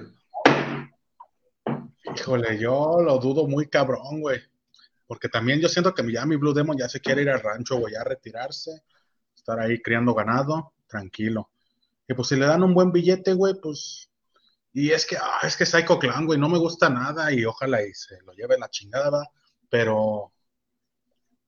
Híjole, 2.16 2.60
yo 2.60 2.98
lo 3.02 3.18
dudo 3.20 3.48
muy 3.48 3.68
cabrón, 3.68 4.22
güey. 4.22 4.40
Porque 5.08 5.30
también 5.30 5.60
yo 5.60 5.70
siento 5.70 5.94
que 5.94 6.12
ya 6.12 6.26
mi 6.26 6.36
Blue 6.36 6.54
Demon 6.54 6.78
ya 6.78 6.90
se 6.90 7.00
quiere 7.00 7.22
ir 7.22 7.30
al 7.30 7.42
rancho, 7.42 7.78
güey, 7.78 7.96
a 7.96 8.04
retirarse 8.04 8.84
estar 9.40 9.60
ahí 9.60 9.82
criando 9.82 10.14
ganado, 10.14 10.74
tranquilo. 10.88 11.50
Y 12.08 12.14
pues 12.14 12.28
si 12.28 12.36
le 12.36 12.46
dan 12.46 12.64
un 12.64 12.74
buen 12.74 12.92
billete, 12.92 13.34
güey, 13.34 13.56
pues. 13.62 14.09
Y 14.74 14.92
es 14.92 15.06
que, 15.06 15.18
ah, 15.18 15.40
es 15.44 15.58
que 15.58 15.66
Psycho 15.66 15.98
Clan, 16.00 16.26
güey, 16.26 16.40
no 16.40 16.50
me 16.50 16.60
gusta 16.60 16.90
nada 16.90 17.32
y 17.32 17.46
ojalá 17.46 17.82
y 17.82 17.94
se 17.94 18.22
lo 18.22 18.34
lleve 18.34 18.58
la 18.58 18.70
chingada. 18.70 19.28
Pero. 19.70 20.32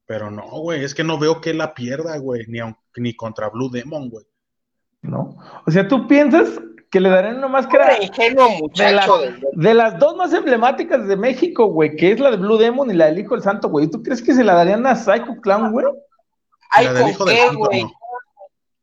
Pero 0.05 0.29
no, 0.29 0.43
güey, 0.43 0.83
es 0.83 0.93
que 0.93 1.03
no 1.03 1.17
veo 1.17 1.39
que 1.39 1.53
la 1.53 1.73
pierda, 1.73 2.17
güey, 2.17 2.45
ni, 2.47 2.59
ni 2.97 3.15
contra 3.15 3.49
Blue 3.49 3.69
Demon, 3.69 4.09
güey. 4.09 4.25
No. 5.01 5.37
O 5.65 5.71
sea, 5.71 5.87
tú 5.87 6.07
piensas 6.07 6.59
que 6.91 6.99
le 6.99 7.09
darían 7.09 7.37
una 7.37 7.47
máscara 7.47 7.97
de, 7.97 8.91
las, 8.91 9.09
de 9.53 9.73
las 9.73 9.97
dos 9.97 10.17
más 10.17 10.33
emblemáticas 10.33 11.07
de 11.07 11.15
México, 11.15 11.67
güey, 11.67 11.95
que 11.95 12.11
es 12.11 12.19
la 12.19 12.31
de 12.31 12.37
Blue 12.37 12.57
Demon 12.57 12.91
y 12.91 12.93
la 12.93 13.05
del 13.05 13.19
Hijo 13.19 13.35
del 13.35 13.43
Santo, 13.43 13.69
güey. 13.69 13.87
¿Tú 13.87 14.03
crees 14.03 14.21
que 14.21 14.33
se 14.33 14.43
la 14.43 14.55
darían 14.55 14.85
a 14.85 14.95
Psycho 14.95 15.39
Clown, 15.41 15.71
güey? 15.71 15.85
¿Hay 16.71 16.87
con 17.15 17.27
qué, 17.27 17.49
güey? 17.55 17.85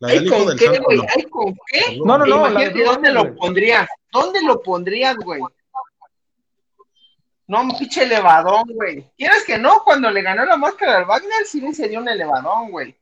¿Hay 0.01 0.27
con 0.27 0.57
qué, 0.57 0.79
güey? 0.79 1.01
¿Hay 1.15 1.25
con 1.25 1.57
qué? 1.67 1.99
No, 2.05 2.19
no, 2.19 2.27
no. 2.27 2.49
Imagínate 2.49 2.85
dónde 2.85 3.11
lo 3.11 3.35
pondrías. 3.35 3.89
¿Dónde 4.13 4.43
lo 4.43 4.63
pondrías, 4.63 5.17
güey? 5.17 5.41
No, 7.47 7.63
un 7.63 7.77
pinche 7.77 8.05
elevadón, 8.05 8.65
güey. 8.75 9.11
¿Quieres 9.17 9.45
que 9.45 9.59
no? 9.59 9.83
Cuando 9.83 10.11
le 10.11 10.23
ganó 10.23 10.45
la 10.45 10.57
máscara 10.57 10.99
al 10.99 11.07
Wagner, 11.07 11.45
sí 11.47 11.61
le 11.61 11.73
sería 11.73 11.99
un 11.99 12.09
elevadón, 12.09 12.71
güey. 12.71 12.95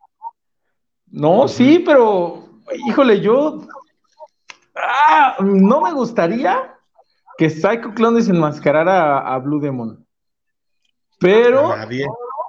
No, 1.09 1.49
sí, 1.49 1.83
pero, 1.85 2.49
híjole, 2.89 3.21
yo. 3.21 3.61
Ah, 4.75 5.37
no 5.41 5.81
me 5.81 5.93
gustaría 5.93 6.75
que 7.39 7.51
Psycho 7.51 7.93
Clown 7.95 8.15
desenmascarara 8.15 9.19
a, 9.19 9.35
a 9.35 9.39
Blue 9.39 9.61
Demon. 9.61 10.07
Pero. 11.19 11.75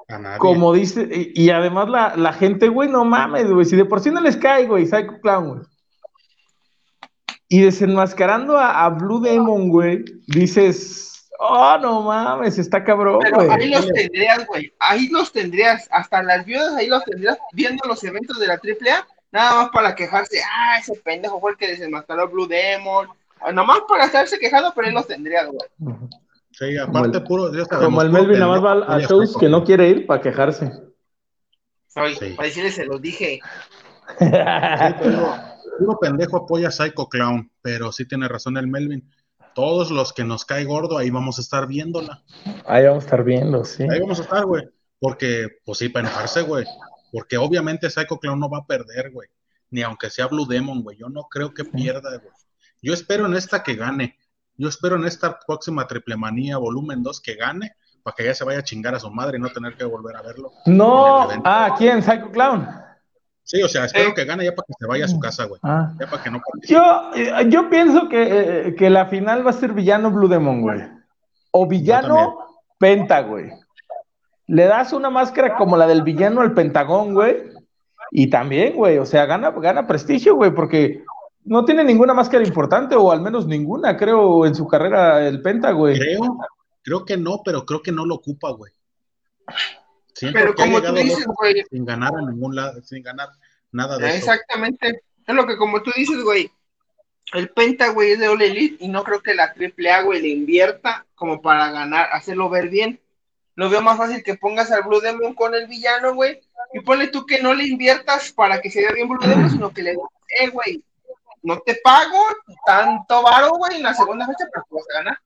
Nadie. 0.08 0.40
Como 0.40 0.74
dice, 0.74 1.08
y, 1.10 1.50
además 1.50 1.90
la, 2.16 2.34
gente, 2.34 2.70
güey, 2.70 2.90
no 2.90 3.06
mames, 3.06 3.48
güey, 3.52 3.66
si 3.66 3.76
de 3.76 3.86
por 3.86 4.00
sí 4.00 4.10
no 4.10 4.22
les 4.22 4.38
cae, 4.38 4.66
güey, 4.66 4.86
Psycho 4.86 5.20
Clown, 5.22 5.48
güey. 5.50 5.62
Y 7.50 7.62
desenmascarando 7.62 8.58
a, 8.58 8.90
Blue 8.90 9.22
Demon, 9.22 9.70
güey, 9.70 10.04
dices, 10.28 11.30
oh, 11.40 11.78
no 11.82 12.02
mames, 12.04 12.58
está 12.58 12.84
cabrón, 12.84 13.20
Pero 13.22 13.52
ahí 13.52 13.70
los 13.70 13.88
tendrías, 13.88 14.46
güey, 14.48 14.74
ahí 14.80 15.08
los 15.10 15.32
tendrías, 15.32 15.88
hasta 15.92 16.24
las 16.24 16.46
viudas 16.46 16.76
ahí 16.76 16.88
los 16.88 17.04
tendrías 17.04 17.38
viendo 17.54 17.88
los 17.88 18.04
eventos 18.04 18.40
de 18.40 18.48
la 18.48 18.54
AAA, 18.54 19.08
nada 19.32 19.56
más 19.56 19.70
para 19.70 19.96
quejarse, 19.96 20.42
ah, 20.44 20.80
ese 20.80 20.94
pendejo 20.96 21.40
fue 21.40 21.52
el 21.52 21.58
que 21.58 21.68
desenmascaró 21.68 22.24
a 22.24 22.26
Blue 22.26 22.48
Demon, 22.48 23.08
nada 23.42 23.64
más 23.64 23.80
para 23.88 24.06
estarse 24.06 24.40
quejando, 24.40 24.74
pero 24.76 24.88
ahí 24.88 24.94
los 24.94 25.08
tendrías, 25.08 25.48
güey. 25.48 25.98
Sí, 26.58 26.76
aparte 26.76 27.22
puro. 27.22 27.52
como 27.70 28.02
el 28.02 28.10
Melvin 28.10 28.40
nada 28.40 28.60
más 28.60 28.64
va 28.64 28.96
a 28.96 29.00
shows 29.00 29.38
que 29.38 29.48
no 29.48 29.64
quiere 29.64 29.90
ir 29.90 30.08
para 30.08 30.22
quejarse. 30.22 30.72
Soy, 31.86 32.16
para 32.36 32.48
decirle 32.48 32.72
se 32.72 32.86
los 32.86 33.00
dije. 33.00 33.40
puro 35.78 36.00
pendejo 36.02 36.38
apoya 36.38 36.70
a 36.70 36.72
Psycho 36.72 37.10
Clown, 37.10 37.52
pero 37.62 37.92
sí 37.92 38.08
tiene 38.08 38.28
razón 38.28 38.58
el 38.58 38.66
Melvin. 38.66 39.08
Todos 39.54 39.92
los 39.92 40.14
que 40.14 40.24
nos 40.24 40.46
cae 40.46 40.66
gordo, 40.66 40.98
ahí 40.98 41.12
vamos 41.12 41.38
a 41.38 41.42
estar 41.42 41.68
viéndola. 41.68 42.24
Ahí 42.66 42.86
vamos 42.86 43.04
a 43.04 43.06
estar 43.06 43.24
viendo, 43.24 43.64
sí. 43.64 43.84
Ahí 43.84 44.00
vamos 44.00 44.18
a 44.20 44.24
estar, 44.24 44.44
güey. 44.46 44.68
Porque, 45.00 45.60
pues 45.64 45.78
sí, 45.78 45.90
para 45.90 46.08
enojarse, 46.08 46.42
güey. 46.42 46.66
Porque 47.12 47.38
obviamente 47.38 47.88
Psycho 47.92 48.18
Clown 48.18 48.40
no 48.40 48.50
va 48.50 48.60
a 48.60 48.66
perder, 48.66 49.12
güey. 49.12 49.30
Ni 49.70 49.84
aunque 49.84 50.10
sea 50.10 50.26
Blue 50.26 50.48
Demon, 50.48 50.82
güey. 50.82 50.98
Yo 50.98 51.08
no 51.08 51.28
creo 51.30 51.54
que 51.54 51.66
pierda, 51.66 52.18
güey. 52.18 52.34
Yo 52.82 52.94
espero 52.96 53.28
en 53.28 53.36
esta 53.36 53.62
que 53.62 53.76
gane. 53.76 54.18
Yo 54.58 54.70
espero 54.70 54.96
en 54.96 55.06
esta 55.06 55.40
próxima 55.40 55.88
Triple 55.88 56.18
Manía 56.18 56.58
Volumen 56.58 57.04
2 57.04 57.22
que 57.22 57.36
gane, 57.36 57.74
para 58.04 58.16
que 58.16 58.26
ya 58.26 58.34
se 58.34 58.44
vaya 58.44 58.60
a 58.60 58.64
chingar 58.64 58.96
a 58.96 59.00
su 59.00 59.12
madre 59.12 59.38
y 59.38 59.42
no 59.42 59.50
tener 59.50 59.76
que 59.76 59.86
volver 59.86 60.16
a 60.16 60.22
verlo. 60.22 60.52
No, 60.66 61.28
ah, 61.44 61.76
¿quién? 61.78 62.02
Psycho 62.02 62.32
Clown. 62.32 62.68
Sí, 63.44 63.62
o 63.62 63.70
sea, 63.70 63.86
espero 63.86 64.14
que 64.14 64.26
gane 64.26 64.44
ya 64.44 64.52
para 64.54 64.66
que 64.66 64.74
se 64.78 64.88
vaya 64.88 65.06
a 65.06 65.08
su 65.08 65.20
casa, 65.20 65.46
güey. 65.46 65.62
Ah. 65.64 65.94
Ya 66.00 66.08
para 66.08 66.22
que 66.22 66.32
no. 66.32 66.42
Yo, 66.68 67.12
eh, 67.16 67.48
yo 67.48 67.70
pienso 67.70 68.10
que, 68.10 68.68
eh, 68.68 68.76
que, 68.76 68.90
la 68.90 69.06
final 69.06 69.46
va 69.46 69.52
a 69.52 69.54
ser 69.54 69.72
villano 69.72 70.12
Blue 70.12 70.28
Demon, 70.28 70.62
güey. 70.62 70.82
O 71.52 71.66
villano 71.66 72.40
Penta, 72.78 73.22
güey. 73.22 73.52
Le 74.48 74.66
das 74.66 74.92
una 74.92 75.10
máscara 75.10 75.56
como 75.56 75.78
la 75.78 75.88
del 75.88 76.02
villano 76.02 76.42
al 76.42 76.54
Pentagón, 76.54 77.14
güey. 77.14 77.44
Y 78.12 78.30
también, 78.30 78.76
güey, 78.76 78.98
o 78.98 79.06
sea, 79.06 79.26
gana, 79.26 79.52
gana 79.52 79.88
prestigio, 79.88 80.36
güey, 80.36 80.52
porque 80.52 81.04
no 81.48 81.64
tiene 81.64 81.84
ninguna 81.84 82.14
máscara 82.14 82.46
importante, 82.46 82.96
o 82.96 83.12
al 83.12 83.22
menos 83.22 83.48
ninguna, 83.48 83.96
creo, 83.96 84.46
en 84.46 84.54
su 84.54 84.68
carrera 84.68 85.26
el 85.26 85.42
Penta, 85.42 85.72
güey. 85.72 85.98
Creo, 85.98 86.38
creo 86.84 87.06
que 87.06 87.18
no, 87.18 87.42
pero 87.44 87.66
creo 87.66 87.82
que 87.82 87.92
no 87.92 88.06
lo 88.06 88.16
ocupa, 88.16 88.52
güey. 88.52 88.72
pero 90.34 90.54
como 90.54 90.82
tú 90.82 90.94
dices, 90.94 91.26
güey. 91.26 91.64
Sin 91.70 91.86
ganar 91.86 92.14
a 92.16 92.22
ningún 92.22 92.56
lado, 92.56 92.82
sin 92.84 93.02
ganar 93.02 93.30
nada 93.72 93.98
de 93.98 94.18
Exactamente. 94.18 95.02
Es 95.26 95.36
lo 95.36 95.48
que 95.48 95.58
como 95.58 95.82
tú 95.82 95.92
dices, 95.96 96.22
güey. 96.24 96.52
El 97.34 97.50
Penta, 97.50 97.90
güey, 97.90 98.12
es 98.12 98.20
de 98.20 98.28
All 98.28 98.42
Elite 98.42 98.84
y 98.84 98.88
no 98.90 99.04
creo 99.04 99.22
que 99.22 99.36
la 99.36 99.54
AAA, 99.54 100.02
güey, 100.04 100.22
le 100.22 100.30
invierta 100.30 101.06
como 101.16 101.42
para 101.42 101.72
ganar, 101.72 102.10
hacerlo 102.12 102.50
ver 102.50 102.70
bien. 102.70 103.02
Lo 103.56 103.70
veo 103.70 103.82
más 103.82 103.98
fácil 103.98 104.22
que 104.24 104.36
pongas 104.36 104.72
al 104.72 104.84
Blue 104.84 105.02
Demon 105.02 105.34
con 105.34 105.56
el 105.56 105.68
villano, 105.68 106.14
güey, 106.14 106.40
y 106.74 106.82
ponle 106.82 107.08
tú 107.08 107.26
que 107.26 107.42
no 107.42 107.54
le 107.54 107.66
inviertas 107.66 108.32
para 108.32 108.62
que 108.62 108.70
se 108.70 108.82
vea 108.82 108.94
bien 108.94 109.10
Blue 109.10 109.26
Demon, 109.26 109.50
sino 109.50 109.74
que 109.74 109.84
le 109.84 109.92
eh, 109.92 110.50
güey, 110.50 110.84
no 111.48 111.62
te 111.66 111.80
pago 111.82 112.20
tanto 112.66 113.24
varo, 113.24 113.52
güey, 113.58 113.78
en 113.78 113.84
la 113.84 113.94
segunda 113.94 114.26
fecha, 114.26 114.46
pero 114.52 114.66
tú 114.70 114.76
vas 114.76 114.86
a 114.94 114.98
ganar. 115.00 115.20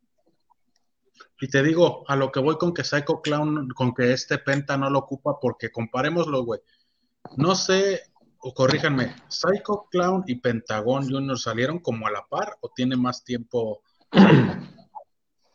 Y 1.39 1.47
te 1.47 1.63
digo, 1.63 2.03
a 2.07 2.15
lo 2.15 2.31
que 2.31 2.39
voy 2.39 2.57
con 2.57 2.73
que 2.73 2.83
Psycho 2.83 3.21
Clown, 3.21 3.69
con 3.69 3.95
que 3.95 4.13
este 4.13 4.37
Penta 4.37 4.77
no 4.77 4.91
lo 4.91 4.99
ocupa, 4.99 5.39
porque 5.39 5.71
comparémoslo, 5.71 6.45
güey. 6.45 6.61
No 7.37 7.55
sé, 7.55 8.03
o 8.37 8.53
corríjanme, 8.53 9.15
¿Psycho 9.27 9.87
Clown 9.89 10.23
y 10.27 10.35
Pentagón 10.35 11.09
Junior 11.09 11.39
salieron 11.39 11.79
como 11.79 12.05
a 12.05 12.11
la 12.11 12.27
par 12.27 12.57
o 12.61 12.69
tiene 12.69 12.95
más 12.95 13.23
tiempo? 13.23 13.81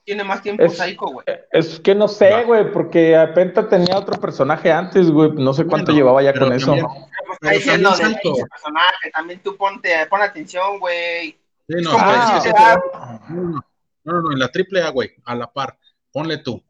Tiene 0.07 0.25
más 0.25 0.40
tiempo 0.40 0.66
Psycho, 0.69 1.07
güey. 1.07 1.27
Es 1.53 1.79
que 1.81 1.95
no 1.95 2.09
sé, 2.09 2.45
güey, 2.45 2.73
porque 2.73 3.14
Penta 3.35 3.69
tenía 3.69 3.99
otro 3.99 4.19
personaje 4.19 4.73
antes, 4.73 5.11
güey. 5.11 5.33
No 5.33 5.53
sé 5.53 5.66
cuánto 5.66 5.92
llevaba 5.92 6.23
ya 6.23 6.33
con 6.33 6.53
eso 6.53 6.75
está 7.37 7.51
diciendo 7.51 7.90
de 7.90 8.47
personaje, 8.51 9.11
también 9.12 9.40
tú 9.42 9.57
ponte, 9.57 10.07
pon 10.07 10.23
atención, 10.23 10.79
güey. 10.79 11.38
Sí, 11.69 11.83
no, 11.83 11.90
ah, 11.95 13.21
no, 13.29 13.64
no, 14.05 14.21
no, 14.21 14.33
en 14.33 14.38
la 14.38 14.49
triple 14.49 14.83
A, 14.83 14.90
güey, 14.90 15.11
a 15.25 15.35
la 15.35 15.53
par, 15.53 15.79
ponle 16.12 16.38
tú. 16.38 16.62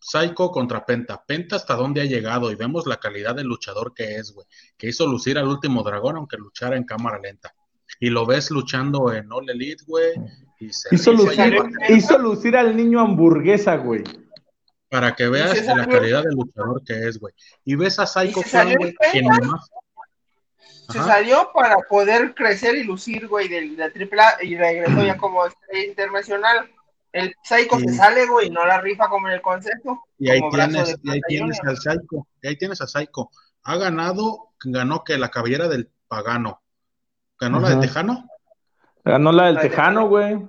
Psycho 0.00 0.50
contra 0.50 0.84
Penta. 0.84 1.24
Penta 1.24 1.56
hasta 1.56 1.76
dónde 1.76 2.02
ha 2.02 2.04
llegado 2.04 2.50
y 2.50 2.56
vemos 2.56 2.86
la 2.86 2.98
calidad 2.98 3.34
del 3.34 3.46
luchador 3.46 3.94
que 3.94 4.16
es, 4.16 4.32
güey. 4.34 4.46
Que 4.76 4.88
hizo 4.88 5.06
lucir 5.06 5.38
al 5.38 5.48
último 5.48 5.82
dragón 5.82 6.16
aunque 6.16 6.36
luchara 6.36 6.76
en 6.76 6.84
cámara 6.84 7.18
lenta. 7.18 7.54
Y 8.00 8.10
lo 8.10 8.26
ves 8.26 8.50
luchando 8.50 9.12
en 9.14 9.32
All 9.32 9.48
Elite, 9.48 9.82
güey. 9.86 10.12
Hizo, 10.90 11.12
lucir, 11.12 11.56
hizo 11.88 12.18
lucir 12.18 12.56
al 12.56 12.76
niño 12.76 13.00
hamburguesa, 13.00 13.76
güey. 13.76 14.04
Para 14.88 15.14
que 15.14 15.28
veas 15.28 15.64
la 15.66 15.86
calidad 15.86 16.22
del 16.22 16.34
luchador 16.34 16.82
que 16.84 17.08
es, 17.08 17.18
güey. 17.18 17.34
Y 17.64 17.74
ves 17.74 17.98
a 17.98 18.06
Psycho 18.06 18.42
Clown, 18.42 18.74
güey, 18.76 18.94
que 19.12 19.22
nomás, 19.22 19.68
se 20.90 20.98
salió 20.98 21.50
para 21.54 21.76
poder 21.88 22.34
crecer 22.34 22.76
y 22.76 22.84
lucir, 22.84 23.26
güey, 23.26 23.48
de 23.48 23.62
la 23.76 23.86
AAA 23.86 24.44
y 24.44 24.56
regresó 24.56 25.02
ya 25.02 25.16
como 25.16 25.46
estrella 25.46 25.86
internacional. 25.86 26.70
El 27.12 27.34
Psycho 27.42 27.78
se 27.78 27.94
sale, 27.94 28.26
güey, 28.26 28.48
y 28.48 28.50
no 28.50 28.66
la 28.66 28.80
rifa 28.80 29.08
como 29.08 29.28
en 29.28 29.34
el 29.34 29.42
concepto. 29.42 30.00
Y 30.18 30.30
ahí, 30.30 30.40
tienes, 30.50 30.96
y 31.02 31.10
ahí 31.10 31.20
tienes 31.28 31.60
al 31.64 31.76
Psycho. 31.76 32.26
Y 32.42 32.48
ahí 32.48 32.56
tienes 32.56 32.80
a 32.80 32.86
Psycho. 32.86 33.30
Ha 33.62 33.76
ganado, 33.76 34.52
ganó 34.64 35.04
que 35.04 35.16
la 35.16 35.30
cabellera 35.30 35.68
del 35.68 35.90
pagano. 36.08 36.60
¿Ganó 37.38 37.60
la 37.60 37.70
de 37.70 37.76
Tejano? 37.76 38.28
Ganó 39.04 39.32
la 39.32 39.46
del 39.46 39.58
Tejano, 39.58 40.08
güey. 40.08 40.48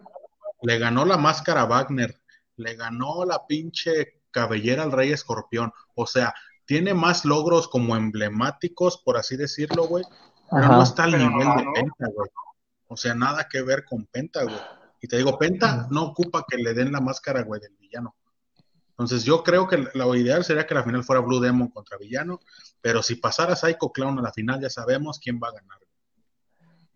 Le 0.62 0.80
ganó 0.80 1.06
la 1.06 1.18
máscara 1.18 1.62
a 1.62 1.66
Wagner. 1.66 2.22
Le 2.58 2.76
ganó 2.76 3.26
la 3.26 3.46
pinche 3.46 4.22
cabellera 4.32 4.84
al 4.84 4.92
Rey 4.92 5.12
Escorpión. 5.12 5.74
O 5.94 6.08
sea, 6.08 6.34
tiene 6.66 6.94
más 6.94 7.26
logros 7.26 7.68
como 7.68 7.96
emblemáticos, 7.96 8.98
por 8.98 9.18
así 9.18 9.38
decirlo, 9.38 9.88
güey, 9.88 10.04
pero 10.50 10.68
no 10.68 10.84
está 10.84 11.04
al 11.04 11.12
nivel 11.12 11.32
de 11.32 11.66
Penta, 11.74 12.08
güey. 12.14 12.30
O 12.88 12.98
sea, 12.98 13.14
nada 13.14 13.48
que 13.50 13.62
ver 13.62 13.86
con 13.86 14.06
Penta, 14.06 14.44
güey. 14.44 14.60
Y 15.02 15.08
te 15.08 15.18
digo, 15.18 15.38
Penta 15.38 15.88
no 15.92 16.04
ocupa 16.04 16.46
que 16.48 16.58
le 16.58 16.74
den 16.74 16.92
la 16.92 17.02
máscara, 17.02 17.44
güey, 17.44 17.62
del 17.62 17.76
villano. 17.78 18.16
Entonces 18.90 19.24
yo 19.26 19.44
creo 19.44 19.68
que 19.68 19.90
lo 19.94 20.16
ideal 20.16 20.46
sería 20.46 20.66
que 20.66 20.74
la 20.74 20.84
final 20.84 21.04
fuera 21.04 21.22
Blue 21.22 21.42
Demon 21.42 21.68
contra 21.68 21.98
Villano, 21.98 22.40
pero 22.80 23.04
si 23.04 23.16
pasara 23.16 23.56
Psycho 23.56 23.92
Clown 23.92 24.20
a 24.20 24.22
la 24.22 24.32
final 24.32 24.62
ya 24.62 24.70
sabemos 24.70 25.20
quién 25.20 25.38
va 25.44 25.50
a 25.50 25.52
ganar. 25.52 25.80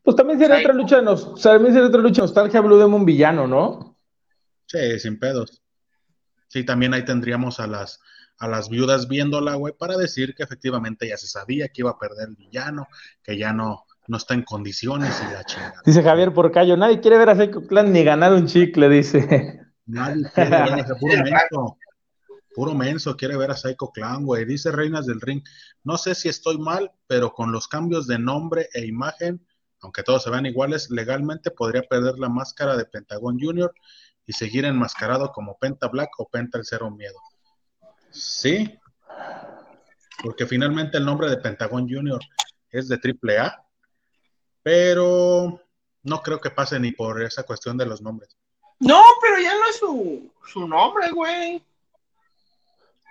Pues 0.04 0.16
también 0.16 0.40
sería 0.40 0.60
otra 0.60 0.74
lucha, 0.74 1.02
nos, 1.02 1.42
también 1.42 1.74
sería 1.74 1.90
otra 1.90 2.02
lucha 2.02 2.22
nostalgia 2.22 2.62
Blue 2.62 2.78
Demon 2.78 3.06
Villano, 3.06 3.48
¿no? 3.48 3.98
Sí, 4.66 5.00
sin 5.00 5.20
pedos. 5.20 5.62
Sí, 6.48 6.64
también 6.64 6.94
ahí 6.94 7.06
tendríamos 7.06 7.60
a 7.60 7.68
las 7.68 8.00
a 8.40 8.48
las 8.48 8.70
viudas 8.70 9.08
viéndola, 9.08 9.56
güey, 9.56 9.74
para 9.78 9.98
decir 9.98 10.34
que 10.34 10.44
efectivamente 10.44 11.08
ya 11.08 11.18
se 11.18 11.28
sabía 11.28 11.68
que 11.68 11.82
iba 11.82 11.92
a 11.92 12.00
perder 12.00 12.30
el 12.30 12.36
villano, 12.36 12.88
que 13.22 13.38
ya 13.38 13.52
no, 13.52 13.86
no 14.08 14.18
está 14.18 14.34
en 14.34 14.44
condiciones 14.44 15.22
y 15.22 15.34
la 15.34 15.44
chingada. 15.44 15.82
Dice 15.86 16.02
Javier 16.02 16.34
Porcayo, 16.34 16.78
nadie 16.78 17.02
quiere 17.02 17.18
ver 17.18 17.30
a 17.30 17.36
Psycho 17.36 17.68
Clan 17.68 17.92
ni 17.92 18.04
ganar 18.04 18.34
un 18.34 18.48
chicle, 18.48 18.88
dice. 18.90 19.60
Nadie 19.86 20.24
quiere 20.34 20.50
ver 20.50 20.80
a 20.80 20.96
puro 21.00 21.24
menso. 21.24 21.78
Puro 22.56 22.74
menso 22.74 23.16
quiere 23.16 23.38
ver 23.38 23.52
a 23.52 23.58
Psycho 23.58 23.92
Clan, 23.92 24.26
güey. 24.26 24.46
Dice 24.46 24.72
Reinas 24.72 25.06
del 25.06 25.20
Ring, 25.20 25.44
no 25.84 25.98
sé 25.98 26.16
si 26.16 26.30
estoy 26.30 26.58
mal, 26.58 26.92
pero 27.08 27.34
con 27.34 27.52
los 27.52 27.68
cambios 27.68 28.08
de 28.08 28.20
nombre 28.20 28.70
e 28.74 28.86
imagen, 28.86 29.46
aunque 29.82 30.04
todos 30.04 30.24
se 30.24 30.30
vean 30.30 30.46
iguales, 30.46 30.90
legalmente 30.90 31.52
podría 31.52 31.82
perder 31.84 32.20
la 32.20 32.30
máscara 32.30 32.76
de 32.76 32.86
Pentagon 32.86 33.40
Junior 33.40 33.74
y 34.26 34.34
seguir 34.34 34.66
enmascarado 34.66 35.32
como 35.32 35.58
Penta 35.58 35.88
Black 35.88 36.12
o 36.20 36.28
Penta 36.28 36.58
el 36.58 36.66
Cero 36.66 36.92
Miedo. 36.92 37.18
Sí, 38.12 38.78
porque 40.22 40.46
finalmente 40.46 40.98
el 40.98 41.06
nombre 41.06 41.30
de 41.30 41.38
Pentagon 41.38 41.88
Junior 41.90 42.20
es 42.70 42.88
de 42.88 42.98
AAA, 42.98 43.66
pero 44.62 45.62
no 46.04 46.22
creo 46.22 46.40
que 46.40 46.50
pase 46.50 46.80
ni 46.80 46.92
por 46.92 47.22
esa 47.22 47.44
cuestión 47.44 47.78
de 47.78 47.86
los 47.86 48.02
nombres. 48.02 48.38
No, 48.80 49.02
pero 49.22 49.42
ya 49.42 49.56
no 49.56 49.66
es 49.70 49.78
su, 49.78 50.32
su 50.46 50.68
nombre, 50.68 51.12
güey. 51.12 51.64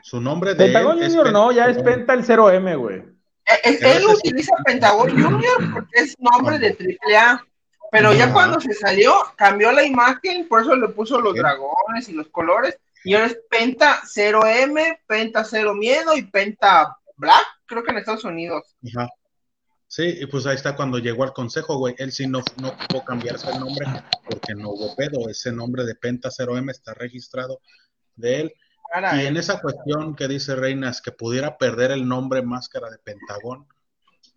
Su 0.02 0.20
nombre 0.20 0.54
de 0.54 0.64
Pentagon 0.64 0.98
Junior 0.98 1.32
no, 1.32 1.52
ya 1.52 1.66
es 1.68 1.82
Penta 1.82 2.14
el 2.14 2.24
0M, 2.24 2.78
güey. 2.78 3.17
Él, 3.64 3.78
él 3.80 4.06
utiliza 4.06 4.54
Pentagon 4.64 5.10
Junior 5.10 5.72
porque 5.72 6.00
es 6.00 6.16
nombre 6.18 6.58
de 6.58 6.98
AAA. 7.12 7.44
Pero 7.90 8.12
ya 8.12 8.32
cuando 8.32 8.60
se 8.60 8.74
salió, 8.74 9.14
cambió 9.36 9.72
la 9.72 9.82
imagen, 9.82 10.46
por 10.46 10.60
eso 10.60 10.76
le 10.76 10.88
puso 10.88 11.20
los 11.20 11.34
dragones 11.34 12.08
y 12.08 12.12
los 12.12 12.28
colores. 12.28 12.78
Y 13.04 13.14
ahora 13.14 13.28
es 13.28 13.38
Penta 13.48 14.02
0M, 14.02 15.00
Penta 15.06 15.44
0 15.44 15.74
Miedo 15.74 16.14
y 16.16 16.22
Penta 16.22 16.96
Black, 17.16 17.46
creo 17.66 17.82
que 17.82 17.90
en 17.90 17.98
Estados 17.98 18.24
Unidos. 18.24 18.76
Ajá. 18.94 19.08
Sí, 19.86 20.18
y 20.20 20.26
pues 20.26 20.44
ahí 20.44 20.54
está 20.54 20.76
cuando 20.76 20.98
llegó 20.98 21.24
al 21.24 21.32
consejo, 21.32 21.78
güey. 21.78 21.94
Él 21.96 22.12
sí 22.12 22.26
no, 22.26 22.42
no 22.60 22.76
pudo 22.76 23.04
cambiarse 23.04 23.50
el 23.50 23.58
nombre 23.58 23.86
porque 24.28 24.54
no 24.54 24.70
hubo 24.70 24.94
pedo. 24.94 25.30
Ese 25.30 25.50
nombre 25.50 25.86
de 25.86 25.94
Penta 25.94 26.28
0M 26.28 26.70
está 26.70 26.92
registrado 26.92 27.60
de 28.14 28.40
él. 28.40 28.54
Y 29.16 29.26
en 29.26 29.36
esa 29.36 29.60
cuestión 29.60 30.14
que 30.14 30.28
dice 30.28 30.56
Reinas, 30.56 31.02
que 31.02 31.12
pudiera 31.12 31.58
perder 31.58 31.90
el 31.90 32.08
nombre 32.08 32.42
máscara 32.42 32.90
de 32.90 32.98
Pentagón 32.98 33.66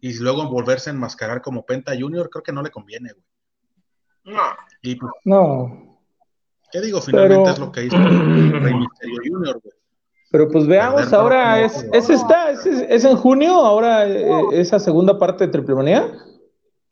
y 0.02 0.14
luego 0.20 0.50
volverse 0.50 0.90
a 0.90 0.94
enmascarar 0.94 1.42
como 1.42 1.66
Penta 1.66 1.94
Junior, 1.98 2.30
creo 2.30 2.44
que 2.44 2.52
no 2.52 2.62
le 2.62 2.72
conviene, 2.72 3.14
güey. 3.14 4.36
No. 4.36 4.42
Y, 4.82 4.96
pues, 4.96 5.12
no. 5.26 6.00
¿Qué 6.72 6.82
digo? 6.82 7.02
Finalmente 7.02 7.44
pero... 7.44 7.54
es 7.54 7.60
lo 7.60 7.72
que 7.72 7.86
hizo 7.86 7.98
Rey 7.98 8.74
Misterio 8.74 9.18
Junior, 9.28 9.60
güey. 9.62 9.74
Pero 10.32 10.48
pues 10.48 10.66
veamos, 10.66 11.12
ahora 11.12 11.60
es, 11.60 11.86
es 11.92 12.10
esta, 12.10 12.52
es, 12.52 12.66
es, 12.66 13.04
en 13.04 13.18
junio, 13.18 13.52
ahora 13.54 14.08
eh, 14.08 14.32
esa 14.54 14.80
segunda 14.80 15.20
parte 15.20 15.46
de 15.46 15.52
Triple 15.52 15.76
Manía. 15.76 16.10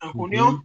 En 0.02 0.12
junio. 0.12 0.62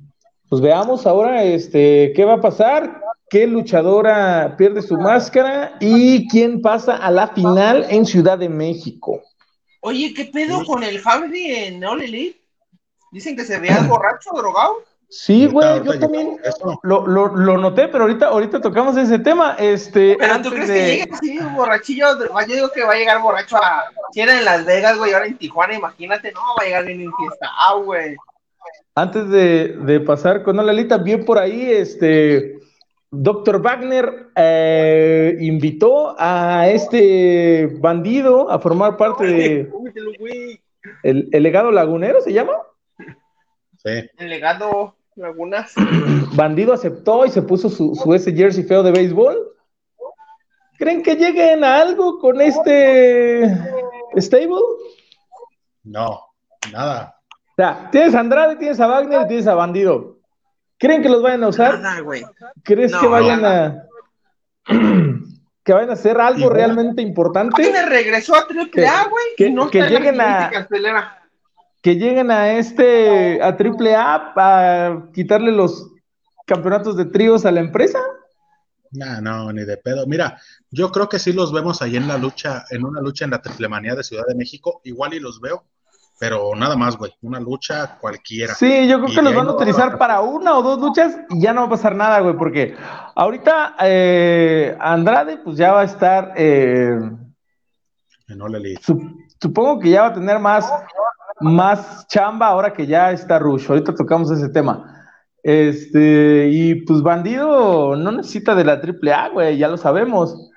Pues 0.49 0.61
veamos 0.61 1.07
ahora 1.07 1.41
este 1.43 2.11
qué 2.13 2.25
va 2.25 2.33
a 2.33 2.41
pasar, 2.41 3.01
qué 3.29 3.47
luchadora 3.47 4.55
pierde 4.57 4.81
su 4.81 4.97
máscara 4.97 5.75
y 5.79 6.27
quién 6.27 6.61
pasa 6.61 6.97
a 6.97 7.11
la 7.11 7.27
final 7.29 7.85
en 7.89 8.05
Ciudad 8.05 8.37
de 8.37 8.49
México. 8.49 9.21
Oye, 9.81 10.13
¿qué 10.15 10.25
pedo 10.25 10.65
con 10.65 10.83
el 10.83 10.99
Javi 10.99 11.51
en 11.51 11.83
All 11.83 12.01
Elite? 12.01 12.41
Dicen 13.11 13.35
que 13.35 13.45
se 13.45 13.59
veía 13.59 13.81
borracho, 13.87 14.31
drogado. 14.33 14.83
Sí, 15.09 15.45
güey, 15.45 15.83
yo 15.83 15.99
también 15.99 16.37
lo, 16.83 17.05
lo, 17.07 17.27
lo, 17.27 17.57
noté, 17.57 17.87
pero 17.87 18.05
ahorita, 18.05 18.27
ahorita 18.27 18.59
tocamos 18.59 18.97
ese 18.97 19.19
tema. 19.19 19.55
Este, 19.59 20.17
pero 20.19 20.41
tú 20.41 20.49
crees 20.49 20.67
de... 20.67 20.73
que 20.73 20.85
llegue 20.85 21.09
así, 21.13 21.39
borrachillo, 21.55 22.07
yo 22.19 22.55
digo 22.55 22.71
que 22.71 22.83
va 22.83 22.93
a 22.93 22.97
llegar 22.97 23.21
borracho 23.21 23.55
a. 23.57 23.85
Si 24.11 24.21
era 24.21 24.37
en 24.37 24.43
Las 24.43 24.65
Vegas, 24.65 24.97
güey, 24.97 25.13
ahora 25.13 25.27
en 25.27 25.37
Tijuana, 25.37 25.75
imagínate, 25.75 26.31
no, 26.31 26.41
va 26.59 26.63
a 26.63 26.65
llegar 26.65 26.85
bien 26.85 27.01
en 27.01 27.13
fiesta, 27.13 27.49
ah, 27.57 27.75
güey. 27.75 28.15
Antes 28.95 29.29
de, 29.29 29.77
de 29.81 29.99
pasar 29.99 30.43
con 30.43 30.57
Lalita, 30.57 30.97
bien 30.97 31.23
por 31.23 31.37
ahí, 31.37 31.71
este. 31.71 32.54
Doctor 33.21 33.61
Wagner 33.61 34.27
eh, 34.35 35.37
invitó 35.39 36.15
a 36.17 36.67
este 36.69 37.67
bandido 37.79 38.49
a 38.49 38.59
formar 38.59 38.97
parte 38.97 39.25
de. 39.25 39.71
El, 41.03 41.29
el 41.31 41.43
legado 41.43 41.71
lagunero 41.71 42.21
se 42.21 42.33
llama. 42.33 42.53
Sí. 43.83 44.09
El 44.17 44.29
legado 44.29 44.95
Lagunas. 45.15 45.73
Bandido 46.35 46.73
aceptó 46.73 47.25
y 47.25 47.29
se 47.29 47.41
puso 47.41 47.69
su, 47.69 47.95
su, 47.95 48.13
ese 48.13 48.33
jersey 48.33 48.63
feo 48.63 48.83
de 48.83 48.91
béisbol. 48.91 49.53
¿Creen 50.77 51.01
que 51.01 51.15
lleguen 51.15 51.63
a 51.63 51.79
algo 51.79 52.19
con 52.19 52.41
este 52.41 53.45
stable? 54.17 54.61
No, 55.83 56.19
nada. 56.71 57.15
O 57.31 57.55
sea, 57.55 57.87
tienes 57.91 58.13
a 58.13 58.19
Andrade, 58.19 58.57
tienes 58.57 58.79
a 58.81 58.87
Wagner 58.87 59.21
y 59.21 59.27
tienes 59.27 59.47
a 59.47 59.55
Bandido. 59.55 60.14
¿Creen 60.77 61.01
que 61.01 61.09
los 61.09 61.21
vayan 61.21 61.43
a 61.43 61.47
usar? 61.49 61.79
Nada, 61.79 61.99
güey. 62.01 62.23
¿Crees 62.63 62.91
No, 62.91 63.01
que 63.01 63.07
vayan 63.07 63.41
nada. 63.41 63.87
a 64.67 64.73
que 65.63 65.73
vayan 65.73 65.89
a 65.89 65.93
hacer 65.93 66.19
algo 66.19 66.49
realmente 66.49 67.01
importante? 67.01 67.61
Wagner 67.63 67.89
regresó 67.89 68.35
a 68.35 68.47
Triple 68.47 68.87
A, 68.87 69.07
güey. 69.07 69.23
que- 69.37 69.49
no 69.49 69.69
que 69.69 69.81
lleguen 69.81 70.19
a- 70.21 70.49
cartelera. 70.51 71.21
que 71.81 71.95
lleguen 71.95 72.29
a 72.31 72.53
este 72.53 73.41
a 73.41 73.55
Triple 73.57 73.95
A 73.95 74.33
a 74.35 75.03
quitarle 75.13 75.51
los 75.51 75.91
campeonatos 76.45 76.97
de 76.97 77.05
tríos 77.05 77.45
a 77.45 77.51
la 77.51 77.59
empresa. 77.61 77.99
No, 78.91 79.19
no, 79.21 79.51
ni 79.51 79.63
de 79.65 79.77
pedo. 79.77 80.05
Mira, 80.07 80.39
yo 80.71 80.91
creo 80.91 81.09
que 81.09 81.19
sí 81.19 81.33
los 81.33 81.51
vemos 81.51 81.81
ahí 81.81 81.97
en 81.97 82.07
la 82.07 82.17
lucha, 82.17 82.63
en 82.69 82.85
una 82.85 83.01
lucha 83.01 83.25
en 83.25 83.31
la 83.31 83.41
Triplemanía 83.41 83.93
de 83.95 84.03
Ciudad 84.03 84.23
de 84.27 84.35
México. 84.35 84.81
Igual 84.85 85.13
y 85.15 85.19
los 85.19 85.41
veo, 85.41 85.65
pero 86.19 86.55
nada 86.55 86.75
más, 86.75 86.95
güey. 86.97 87.11
Una 87.21 87.39
lucha 87.39 87.97
cualquiera. 87.99 88.53
Sí, 88.55 88.87
yo 88.87 88.97
creo 88.99 89.11
Y 89.11 89.15
que 89.15 89.21
los 89.21 89.35
van 89.35 89.47
a 89.47 89.49
no- 89.51 89.55
utilizar 89.55 89.97
para 89.97 90.21
una 90.21 90.57
o 90.57 90.61
dos 90.63 90.79
luchas 90.79 91.17
y 91.29 91.41
ya 91.41 91.53
no 91.53 91.61
va 91.61 91.67
a 91.67 91.71
pasar 91.71 91.95
nada, 91.95 92.19
güey, 92.21 92.35
porque 92.37 92.75
ahorita 93.15 93.75
eh, 93.81 94.77
Andrade 94.79 95.37
pues 95.37 95.57
ya 95.57 95.73
va 95.73 95.81
a 95.81 95.85
estar, 95.85 96.33
eh, 96.37 96.97
En 98.27 98.41
All 98.41 98.55
Elite. 98.55 98.81
su- 98.81 99.11
supongo 99.41 99.79
que 99.79 99.89
ya 99.91 100.01
va 100.03 100.07
a 100.07 100.13
tener 100.13 100.39
más, 100.39 100.71
más 101.41 102.07
chamba 102.07 102.47
ahora 102.47 102.71
que 102.73 102.87
ya 102.87 103.11
está 103.11 103.37
Rush. 103.37 103.69
Ahorita 103.69 103.93
tocamos 103.93 104.31
ese 104.31 104.49
tema. 104.49 104.91
Este, 105.43 106.47
y 106.49 106.75
pues 106.85 107.01
Bandido 107.03 107.95
no 107.95 108.11
necesita 108.13 108.55
de 108.55 108.63
la 108.63 108.81
triple 108.81 109.13
A, 109.13 109.29
güey, 109.29 109.57
ya 109.57 109.67
lo 109.67 109.77
sabemos. 109.77 110.49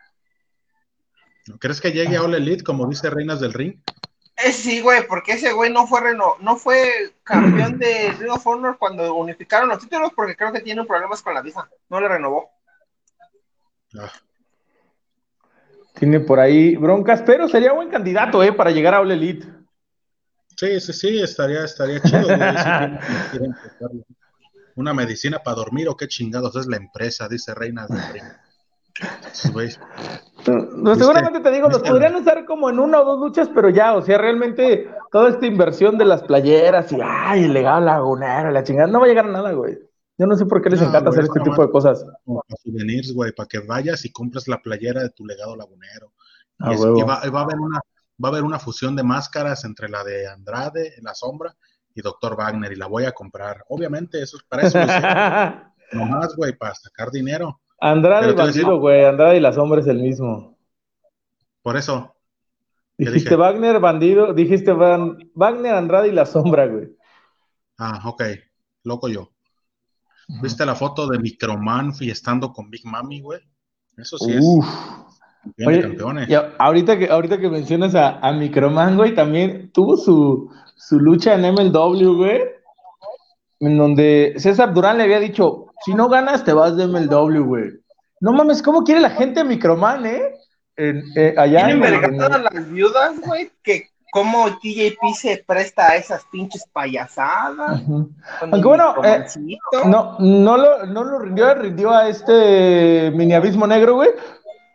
¿Crees 1.59 1.81
que 1.81 1.93
llegue 1.93 2.17
a 2.17 2.23
All 2.23 2.35
Elite, 2.35 2.63
como 2.63 2.87
dice 2.87 3.11
Reinas 3.11 3.41
del 3.41 3.53
Ring? 3.53 3.75
Eh, 4.45 4.53
sí, 4.53 4.81
güey, 4.81 5.07
porque 5.07 5.33
ese 5.33 5.53
güey 5.53 5.73
no 5.73 5.87
fue 5.87 6.01
reno 6.01 6.37
no 6.41 6.57
fue 6.57 7.13
campeón 7.25 7.79
de 7.79 8.13
Ring 8.19 8.31
of 8.31 8.47
Honor 8.47 8.79
cuando 8.79 9.15
unificaron 9.15 9.69
los 9.69 9.81
títulos 9.81 10.13
porque 10.15 10.37
creo 10.37 10.53
que 10.53 10.61
tiene 10.61 10.85
problemas 10.85 11.23
con 11.23 11.35
la 11.35 11.43
visa. 11.43 11.69
No 11.89 12.01
le 12.01 12.07
renovó. 12.09 12.51
Ah, 13.99 14.13
Tiene 15.95 16.21
por 16.21 16.39
ahí 16.39 16.77
broncas, 16.77 17.23
pero 17.23 17.49
sería 17.49 17.73
buen 17.73 17.89
candidato, 17.91 18.43
eh, 18.43 18.53
para 18.53 18.71
llegar 18.71 18.95
a 18.95 19.01
All 19.01 19.11
Elite. 19.11 19.47
sí, 20.57 20.81
sí, 20.81 20.93
sí, 20.93 21.21
estaría, 21.21 21.65
estaría 21.65 22.01
chido. 22.01 22.27
güey, 22.27 22.39
si. 23.33 23.39
Una 24.77 24.95
medicina 24.95 25.41
para 25.41 25.57
dormir 25.57 25.89
o 25.89 25.97
qué 25.97 26.07
chingados 26.07 26.55
es 26.55 26.69
la 26.69 26.77
empresa, 26.77 27.27
dice 27.29 27.53
Reinas 27.53 27.89
del 27.89 28.13
Ring. 28.13 28.25
Sí, 28.25 28.29
güey. 28.29 28.48
No, 30.77 30.95
seguramente 30.97 31.41
te 31.41 31.51
digo, 31.51 31.69
los 31.69 31.83
podrían 31.83 32.15
usar 32.17 32.45
como 32.45 32.71
en 32.71 32.79
una 32.79 33.01
o 33.01 33.05
dos 33.05 33.21
luchas, 33.21 33.51
pero 33.55 33.69
ya, 33.69 33.95
o 33.95 34.03
sea, 34.03 34.19
realmente 34.19 34.89
toda 35.13 35.31
esta 35.31 35.47
inversión 35.47 35.99
de 35.99 36.05
las 36.05 36.23
playeras 36.23 36.91
y 36.93 36.99
ay, 37.03 37.45
el 37.45 37.53
legado 37.53 37.81
lagunero, 37.81 38.51
la 38.51 38.63
chingada, 38.65 38.89
no 38.89 39.01
va 39.01 39.07
a 39.07 39.09
llegar 39.09 39.27
a 39.27 39.31
nada, 39.33 39.53
güey. 39.53 39.79
Yo 40.17 40.27
no 40.27 40.35
sé 40.37 40.47
por 40.47 40.61
qué 40.63 40.71
les 40.71 40.81
No, 40.81 40.89
encanta 40.89 41.11
güey, 41.11 41.21
hacer 41.21 41.25
este 41.31 41.41
tipo 41.49 41.63
de 41.63 41.71
cosas. 41.71 42.05
para 42.25 42.57
souvenirs, 42.63 43.13
güey, 43.13 43.33
para 43.33 43.47
que 43.47 43.61
vayas 43.61 44.05
y 44.05 44.11
compres 44.11 44.49
la 44.49 44.59
playera 44.61 45.03
de 45.03 45.11
tu 45.11 45.25
legado 45.27 45.55
lagunero. 45.55 46.13
Ah, 46.59 46.71
y, 46.73 46.75
es- 46.75 46.81
y 46.81 47.03
va, 47.03 47.21
y 47.25 47.31
va 47.31 47.41
a 47.41 47.45
haber 47.45 47.59
una, 47.59 47.81
va 48.23 48.29
a 48.29 48.33
haber 48.33 48.43
una 48.43 48.59
fusión 48.59 48.97
de 48.97 49.05
máscaras 49.05 49.65
entre 49.65 49.89
la 49.89 50.03
de 50.03 50.27
Andrade, 50.27 50.95
La 51.03 51.15
Sombra, 51.15 51.55
y 51.95 52.01
Doctor 52.03 52.37
Wagner, 52.37 52.73
y 52.73 52.77
la 52.77 52.87
voy 52.87 53.05
a 53.05 53.13
comprar. 53.13 53.65
Obviamente, 53.69 54.21
eso 54.23 54.39
es 54.39 54.43
para 54.45 54.63
eso, 54.67 54.79
nomás, 55.93 56.35
güey, 56.37 56.57
para 56.57 56.75
sacar 56.75 57.11
dinero. 57.11 57.61
Andrade 57.81 58.31
y 58.31 58.35
Bandido, 58.35 58.79
güey, 58.81 59.05
Andrade 59.05 59.37
y 59.37 59.41
la 59.41 59.53
sombra 59.53 59.81
es 59.81 59.87
el 59.87 59.99
mismo. 60.01 60.57
Por 61.63 61.77
eso, 61.77 62.15
¿Qué 62.97 63.05
Dijiste 63.05 63.31
dije? 63.31 63.37
Wagner, 63.37 63.79
Bandido, 63.81 64.33
dijiste 64.35 64.73
Van- 64.73 65.17
Wagner, 65.35 65.75
Andrade 65.75 66.09
y 66.09 66.13
la 66.13 66.27
sombra, 66.27 66.67
güey. 66.67 66.89
ah, 67.79 68.03
ok, 68.05 68.23
loco 68.85 69.09
yo. 69.09 69.31
¿Viste 70.43 70.67
la 70.67 70.75
foto 70.75 71.07
de 71.07 71.19
Microman 71.19 71.95
fiestando 71.95 72.53
con 72.53 72.69
Big 72.71 72.85
Mami, 72.85 73.21
güey? 73.23 73.41
Eso 73.97 74.19
sí 74.19 74.33
es. 74.33 74.41
Uf, 74.45 74.67
Oye, 75.67 75.81
campeones. 75.81 76.29
ahorita, 76.59 76.99
que, 76.99 77.09
ahorita 77.09 77.39
que 77.39 77.49
mencionas 77.49 77.95
a, 77.95 78.19
a 78.19 78.33
Microman, 78.33 78.97
güey, 78.97 79.15
también 79.15 79.71
tuvo 79.73 79.97
su, 79.97 80.51
su 80.77 80.99
lucha 81.01 81.35
en 81.35 81.45
MLW, 81.55 82.17
güey, 82.17 82.43
en 83.61 83.79
donde 83.79 84.35
César 84.37 84.75
Durán 84.75 84.99
le 84.99 85.05
había 85.05 85.21
dicho, 85.21 85.68
si 85.85 85.95
no 85.95 86.09
ganas 86.09 86.45
te 86.45 86.53
vas 86.53 86.77
de 86.77 86.87
MLW, 86.87 87.45
güey. 87.45 87.71
No 88.21 88.33
mames, 88.33 88.63
¿cómo 88.63 88.83
quiere 88.83 89.01
la 89.01 89.11
gente 89.11 89.45
Microman, 89.45 90.07
eh? 90.07 90.35
En, 90.77 91.03
eh 91.17 91.35
allá 91.37 91.71
en, 91.71 91.81
las 91.81 92.71
viudas, 92.71 93.21
güey, 93.21 93.51
que 93.63 93.89
cómo 94.13 94.47
TJP 94.47 95.15
se 95.15 95.45
presta 95.47 95.91
a 95.91 95.97
esas 95.97 96.25
pinches 96.31 96.65
payasadas. 96.73 97.83
Aunque 98.41 98.69
bueno, 98.69 98.95
eh, 99.05 99.25
no, 99.87 100.17
no, 100.19 100.57
lo, 100.57 100.87
no 100.87 101.05
lo 101.05 101.19
rindió, 101.19 101.55
rindió 101.55 101.91
a 101.91 102.09
este 102.09 103.13
mini 103.15 103.35
abismo 103.35 103.67
negro, 103.67 103.97
güey. 103.97 104.11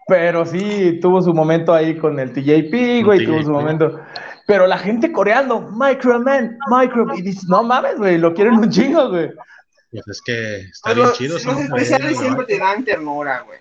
Pero 0.07 0.45
sí 0.45 0.99
tuvo 1.01 1.21
su 1.21 1.33
momento 1.33 1.73
ahí 1.73 1.97
con 1.97 2.19
el 2.19 2.33
TJP, 2.33 3.05
güey, 3.05 3.25
tuvo 3.25 3.41
su 3.41 3.51
momento. 3.51 3.99
Pero 4.45 4.67
la 4.67 4.77
gente 4.77 5.11
coreando, 5.11 5.61
Microman, 5.71 6.57
Micro, 6.69 7.15
y 7.15 7.21
dices, 7.21 7.47
no 7.47 7.63
mames, 7.63 7.97
güey, 7.97 8.17
lo 8.17 8.33
quieren 8.33 8.55
un 8.55 8.69
chingo, 8.69 9.09
güey. 9.09 9.31
Pues 9.93 10.07
es 10.07 10.21
que 10.21 10.59
está 10.61 10.93
bien 10.93 11.07
chido. 11.13 11.35
Los 11.35 11.59
especiales 11.59 12.17
siempre 12.17 12.45
te 12.45 12.57
dan 12.57 12.83
ternura, 12.83 13.41
güey. 13.41 13.59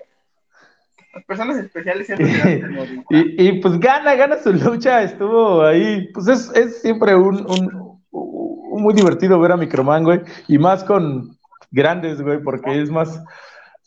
Las 1.14 1.24
personas 1.24 1.58
especiales 1.58 2.06
siempre 2.06 2.26
te 2.26 2.38
dan 2.38 2.60
ternura. 2.60 2.90
y, 3.10 3.48
y 3.48 3.60
pues 3.60 3.78
gana, 3.78 4.14
gana 4.14 4.38
su 4.38 4.52
lucha, 4.52 5.02
estuvo 5.02 5.62
ahí. 5.62 6.08
Pues 6.12 6.28
es, 6.28 6.50
es 6.54 6.80
siempre 6.80 7.14
un, 7.14 7.46
un, 7.50 8.00
un, 8.10 8.82
muy 8.82 8.94
divertido 8.94 9.38
ver 9.38 9.52
a 9.52 9.56
Microman, 9.56 10.04
güey. 10.04 10.20
Y 10.48 10.58
más 10.58 10.82
con 10.84 11.36
grandes, 11.70 12.20
güey, 12.22 12.42
porque 12.42 12.80
es 12.80 12.90
más 12.90 13.22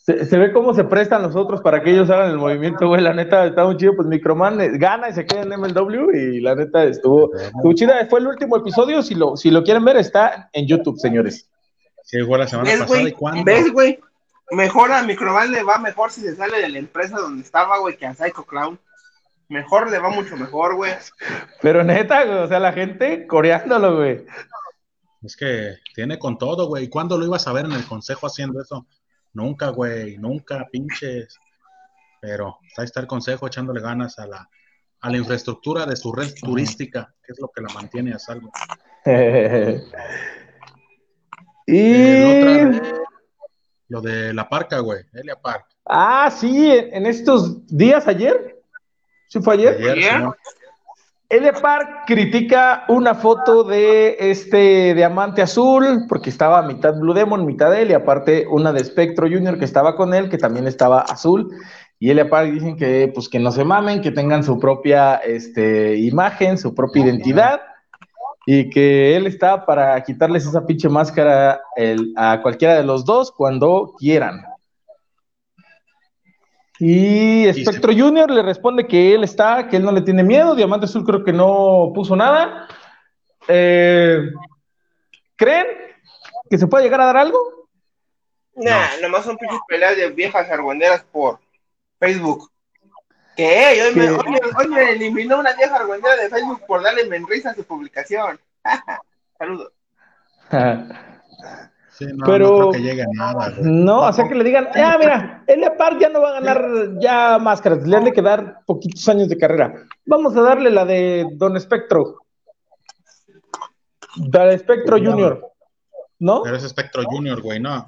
se, 0.06 0.38
ve 0.38 0.52
cómo 0.52 0.72
se 0.72 0.84
prestan 0.84 1.22
los 1.22 1.34
otros 1.34 1.60
para 1.60 1.82
que 1.82 1.90
ellos 1.90 2.08
hagan 2.10 2.30
el 2.30 2.38
movimiento, 2.38 2.86
güey. 2.86 3.02
La 3.02 3.12
neta 3.12 3.44
está 3.44 3.64
muy 3.64 3.76
chido. 3.76 3.96
Pues 3.96 4.06
Microman 4.06 4.60
eh, 4.60 4.70
gana 4.78 5.08
y 5.08 5.12
se 5.12 5.26
queda 5.26 5.42
en 5.42 5.48
MLW. 5.48 6.14
Y 6.14 6.40
la 6.40 6.54
neta 6.54 6.84
estuvo, 6.84 7.34
estuvo 7.34 7.72
chida. 7.72 8.06
Fue 8.08 8.20
el 8.20 8.28
último 8.28 8.56
episodio. 8.56 9.02
Si 9.02 9.16
lo, 9.16 9.36
si 9.36 9.50
lo 9.50 9.64
quieren 9.64 9.84
ver, 9.84 9.96
está 9.96 10.48
en 10.52 10.68
YouTube, 10.68 10.96
señores. 10.98 11.50
Sí, 12.06 12.22
fue 12.22 12.38
la 12.38 12.46
semana 12.46 12.70
pasada. 12.78 13.02
¿Y 13.02 13.12
cuándo? 13.12 13.44
¿Ves, 13.44 13.72
güey? 13.72 13.98
Mejor 14.52 14.92
a 14.92 15.02
Microman 15.02 15.50
le 15.50 15.64
va 15.64 15.78
mejor 15.78 16.12
si 16.12 16.20
se 16.20 16.36
sale 16.36 16.60
de 16.60 16.68
la 16.68 16.78
empresa 16.78 17.18
donde 17.18 17.42
estaba, 17.42 17.78
güey, 17.78 17.96
que 17.96 18.06
a 18.06 18.14
Psycho 18.14 18.44
Clown. 18.44 18.78
Mejor 19.48 19.90
le 19.90 19.98
va 19.98 20.08
mucho 20.10 20.36
mejor, 20.36 20.76
güey. 20.76 20.92
Pero 21.60 21.82
neta, 21.82 22.24
güey, 22.24 22.38
o 22.38 22.48
sea, 22.48 22.60
la 22.60 22.72
gente 22.72 23.26
coreándolo, 23.26 23.96
güey. 23.96 24.24
Es 25.22 25.36
que 25.36 25.74
tiene 25.96 26.16
con 26.20 26.38
todo, 26.38 26.68
güey. 26.68 26.84
¿Y 26.84 26.88
cuándo 26.88 27.18
lo 27.18 27.26
ibas 27.26 27.48
a 27.48 27.52
ver 27.52 27.64
en 27.64 27.72
el 27.72 27.84
consejo 27.84 28.28
haciendo 28.28 28.62
eso? 28.62 28.86
Nunca, 29.32 29.70
güey, 29.70 30.16
nunca, 30.16 30.68
pinches. 30.70 31.36
Pero 32.20 32.58
ahí 32.76 32.84
está 32.84 33.00
el 33.00 33.08
consejo 33.08 33.48
echándole 33.48 33.80
ganas 33.80 34.20
a 34.20 34.26
la, 34.28 34.48
a 35.00 35.10
la 35.10 35.16
infraestructura 35.16 35.86
de 35.86 35.96
su 35.96 36.12
red 36.12 36.32
turística, 36.40 37.12
que 37.24 37.32
es 37.32 37.40
lo 37.40 37.48
que 37.48 37.62
la 37.62 37.74
mantiene 37.74 38.14
a 38.14 38.20
salvo. 38.20 38.52
y 41.66 42.62
lo 43.88 44.00
de 44.00 44.32
la 44.32 44.48
parca, 44.48 44.78
güey, 44.80 45.00
Elia 45.12 45.36
Park. 45.36 45.66
Ah, 45.84 46.30
sí, 46.30 46.70
en 46.70 47.06
estos 47.06 47.66
días, 47.66 48.06
ayer. 48.08 48.60
¿Sí 49.28 49.40
fue 49.40 49.54
ayer? 49.54 49.76
ayer 49.90 50.26
Elia 51.28 51.54
Park 51.54 52.04
critica 52.06 52.84
una 52.86 53.12
foto 53.14 53.64
de 53.64 54.16
este 54.18 54.94
diamante 54.94 55.42
azul, 55.42 56.04
porque 56.08 56.30
estaba 56.30 56.62
mitad 56.62 56.94
Blue 56.94 57.14
Demon, 57.14 57.44
mitad 57.44 57.76
él, 57.76 57.90
y 57.90 57.94
aparte 57.94 58.46
una 58.48 58.72
de 58.72 58.84
Spectro 58.84 59.26
Junior 59.26 59.58
que 59.58 59.64
estaba 59.64 59.96
con 59.96 60.14
él, 60.14 60.28
que 60.28 60.38
también 60.38 60.68
estaba 60.68 61.00
azul. 61.00 61.50
Y 61.98 62.10
Elia 62.10 62.30
Park 62.30 62.52
dicen 62.52 62.76
que, 62.76 63.10
pues, 63.12 63.28
que 63.28 63.40
no 63.40 63.50
se 63.50 63.64
mamen, 63.64 64.02
que 64.02 64.12
tengan 64.12 64.44
su 64.44 64.60
propia 64.60 65.16
este, 65.16 65.96
imagen, 65.96 66.58
su 66.58 66.74
propia 66.76 67.04
identidad, 67.04 67.60
y 68.48 68.70
que 68.70 69.16
él 69.16 69.26
está 69.26 69.66
para 69.66 70.00
quitarles 70.04 70.46
esa 70.46 70.64
pinche 70.64 70.88
máscara 70.88 71.60
a 72.16 72.40
cualquiera 72.40 72.76
de 72.76 72.84
los 72.84 73.04
dos 73.04 73.32
cuando 73.32 73.92
quieran. 73.98 74.44
Y 76.78 77.46
Espectro 77.46 77.92
Junior 77.92 78.30
le 78.30 78.42
responde 78.42 78.86
que 78.86 79.14
él 79.14 79.24
está, 79.24 79.66
que 79.68 79.76
él 79.76 79.84
no 79.84 79.90
le 79.90 80.02
tiene 80.02 80.22
miedo. 80.22 80.54
Diamante 80.54 80.84
Azul 80.84 81.04
creo 81.04 81.24
que 81.24 81.32
no 81.32 81.90
puso 81.92 82.14
nada. 82.14 82.68
Eh, 83.48 84.30
¿Creen 85.34 85.66
que 86.48 86.58
se 86.58 86.68
puede 86.68 86.84
llegar 86.84 87.00
a 87.00 87.06
dar 87.06 87.16
algo? 87.16 87.38
Nah, 88.54 88.96
nomás 89.02 89.24
son 89.24 89.36
pinches 89.36 89.60
peleas 89.66 89.96
de 89.96 90.10
viejas 90.10 90.48
argüenderas 90.50 91.02
por 91.10 91.40
Facebook. 91.98 92.50
¿Qué? 93.36 93.82
Hoy, 93.82 93.94
Me, 93.94 94.10
hoy, 94.10 94.68
me, 94.68 94.92
eliminó 94.92 95.38
una 95.38 95.52
vieja 95.52 95.76
argüendera 95.76 96.16
de 96.16 96.30
Facebook 96.30 96.62
por 96.66 96.82
darle 96.82 97.04
menrisa 97.04 97.50
a 97.50 97.54
su 97.54 97.64
publicación. 97.64 98.40
Saludos. 99.38 99.72
no, 100.50 102.26
pero 102.26 102.48
no 102.48 102.56
creo 102.56 102.72
que 102.72 102.80
llegue 102.80 103.02
a 103.02 103.06
nada. 103.12 103.54
No, 103.60 104.00
o 104.02 104.12
sea 104.12 104.26
que 104.26 104.34
le 104.34 104.44
digan, 104.44 104.68
ah, 104.74 104.96
mira, 104.98 105.44
el 105.46 105.60
Park 105.76 105.98
ya 106.00 106.08
no 106.08 106.22
va 106.22 106.30
a 106.30 106.40
ganar 106.40 106.98
ya 106.98 107.38
máscaras, 107.38 107.86
le 107.86 107.96
han 107.96 108.04
de 108.04 108.12
quedar 108.12 108.60
poquitos 108.64 109.06
años 109.08 109.28
de 109.28 109.36
carrera. 109.36 109.84
Vamos 110.06 110.34
a 110.36 110.40
darle 110.40 110.70
la 110.70 110.86
de 110.86 111.26
Don 111.32 111.56
Espectro. 111.56 112.16
Don 114.16 114.48
Espectro 114.48 114.96
Junior. 114.96 115.52
¿No? 116.18 116.42
Pero 116.42 116.56
es 116.56 116.64
Espectro 116.64 117.04
Junior, 117.04 117.42
güey, 117.42 117.60
no. 117.60 117.86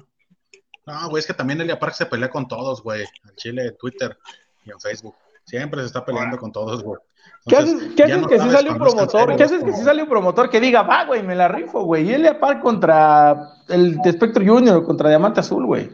No, 0.85 1.09
güey, 1.09 1.21
es 1.21 1.27
que 1.27 1.33
también 1.33 1.61
Elia 1.61 1.79
Park 1.79 1.93
se 1.93 2.05
pelea 2.05 2.29
con 2.29 2.47
todos, 2.47 2.83
güey. 2.83 3.01
En 3.01 3.35
Chile, 3.35 3.65
en 3.67 3.77
Twitter 3.77 4.17
y 4.65 4.71
en 4.71 4.79
Facebook. 4.79 5.15
Siempre 5.49 5.81
se 5.81 5.87
está 5.87 6.05
peleando 6.05 6.37
con 6.37 6.51
todos, 6.51 6.83
güey. 6.83 6.99
¿Qué 7.47 7.55
haces, 7.55 7.93
¿qué 7.95 8.03
haces 8.03 8.27
que 8.27 8.39
si 8.39 8.51
sale 8.51 8.69
un 8.69 8.77
promotor? 8.77 9.35
¿Qué 9.35 9.43
haces 9.43 9.63
que 9.63 9.73
si 9.73 9.81
sale 9.81 10.03
un 10.03 10.09
promotor 10.09 10.47
que 10.47 10.59
diga, 10.59 10.83
va, 10.83 11.05
güey, 11.05 11.23
me 11.23 11.33
la 11.33 11.47
rifo, 11.47 11.83
güey? 11.85 12.07
Y 12.07 12.13
él 12.13 12.37
par 12.39 12.61
contra 12.61 13.53
el 13.67 13.97
de 13.97 14.11
Spectro 14.11 14.45
Junior, 14.45 14.85
contra 14.85 15.09
Diamante 15.09 15.39
Azul, 15.39 15.65
güey. 15.65 15.89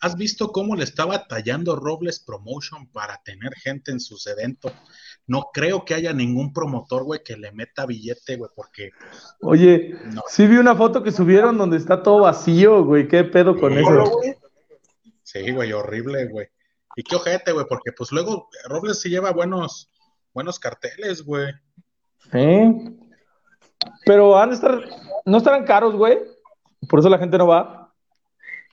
¿Has 0.00 0.16
visto 0.16 0.50
cómo 0.50 0.76
le 0.76 0.84
estaba 0.84 1.26
tallando 1.26 1.76
Robles 1.76 2.20
Promotion 2.20 2.90
para 2.90 3.20
tener 3.22 3.52
gente 3.56 3.90
en 3.90 4.00
sus 4.00 4.26
eventos? 4.26 4.72
No 5.26 5.50
creo 5.52 5.84
que 5.84 5.92
haya 5.92 6.14
ningún 6.14 6.54
promotor, 6.54 7.04
güey, 7.04 7.20
que 7.22 7.36
le 7.36 7.52
meta 7.52 7.84
billete, 7.84 8.36
güey, 8.36 8.50
porque. 8.56 8.92
Oye, 9.42 9.94
sí 10.26 10.46
vi 10.46 10.56
una 10.56 10.74
foto 10.74 11.02
que 11.02 11.12
subieron 11.12 11.58
donde 11.58 11.76
está 11.76 12.02
todo 12.02 12.20
vacío, 12.20 12.82
güey. 12.82 13.06
¿Qué 13.08 13.24
pedo 13.24 13.58
con 13.58 13.76
eso? 13.76 14.22
Sí, 15.22 15.50
güey, 15.50 15.70
horrible, 15.74 16.28
güey. 16.28 16.48
Y 16.96 17.02
qué 17.02 17.16
ojete, 17.16 17.52
güey, 17.52 17.66
porque 17.68 17.92
pues 17.92 18.12
luego 18.12 18.48
Robles 18.68 19.00
sí 19.00 19.08
lleva 19.08 19.30
buenos 19.32 19.90
buenos 20.32 20.58
carteles, 20.58 21.24
güey. 21.24 21.52
Sí. 22.32 22.98
Pero 24.04 24.38
han 24.38 24.50
de 24.50 24.54
estar, 24.56 24.80
no 25.24 25.38
estarán 25.38 25.64
caros, 25.64 25.94
güey. 25.94 26.18
Por 26.88 27.00
eso 27.00 27.08
la 27.08 27.18
gente 27.18 27.38
no 27.38 27.46
va. 27.46 27.92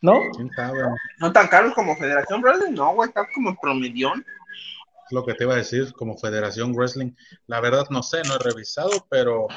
¿No? 0.02 0.14
No 1.20 1.34
tan 1.34 1.48
caros 1.48 1.74
como 1.74 1.96
Federación 1.96 2.42
Wrestling, 2.42 2.74
no, 2.74 2.94
güey, 2.94 3.10
está 3.10 3.28
como 3.34 3.56
promedión. 3.60 4.24
Es 5.06 5.12
lo 5.12 5.26
que 5.26 5.34
te 5.34 5.46
iba 5.46 5.54
a 5.54 5.58
decir, 5.58 5.92
como 5.94 6.18
Federación 6.18 6.74
Wrestling. 6.74 7.14
La 7.48 7.62
verdad 7.62 7.88
no 7.90 8.04
sé, 8.04 8.22
no 8.24 8.36
he 8.36 8.40
revisado, 8.40 8.92
pero 9.10 9.48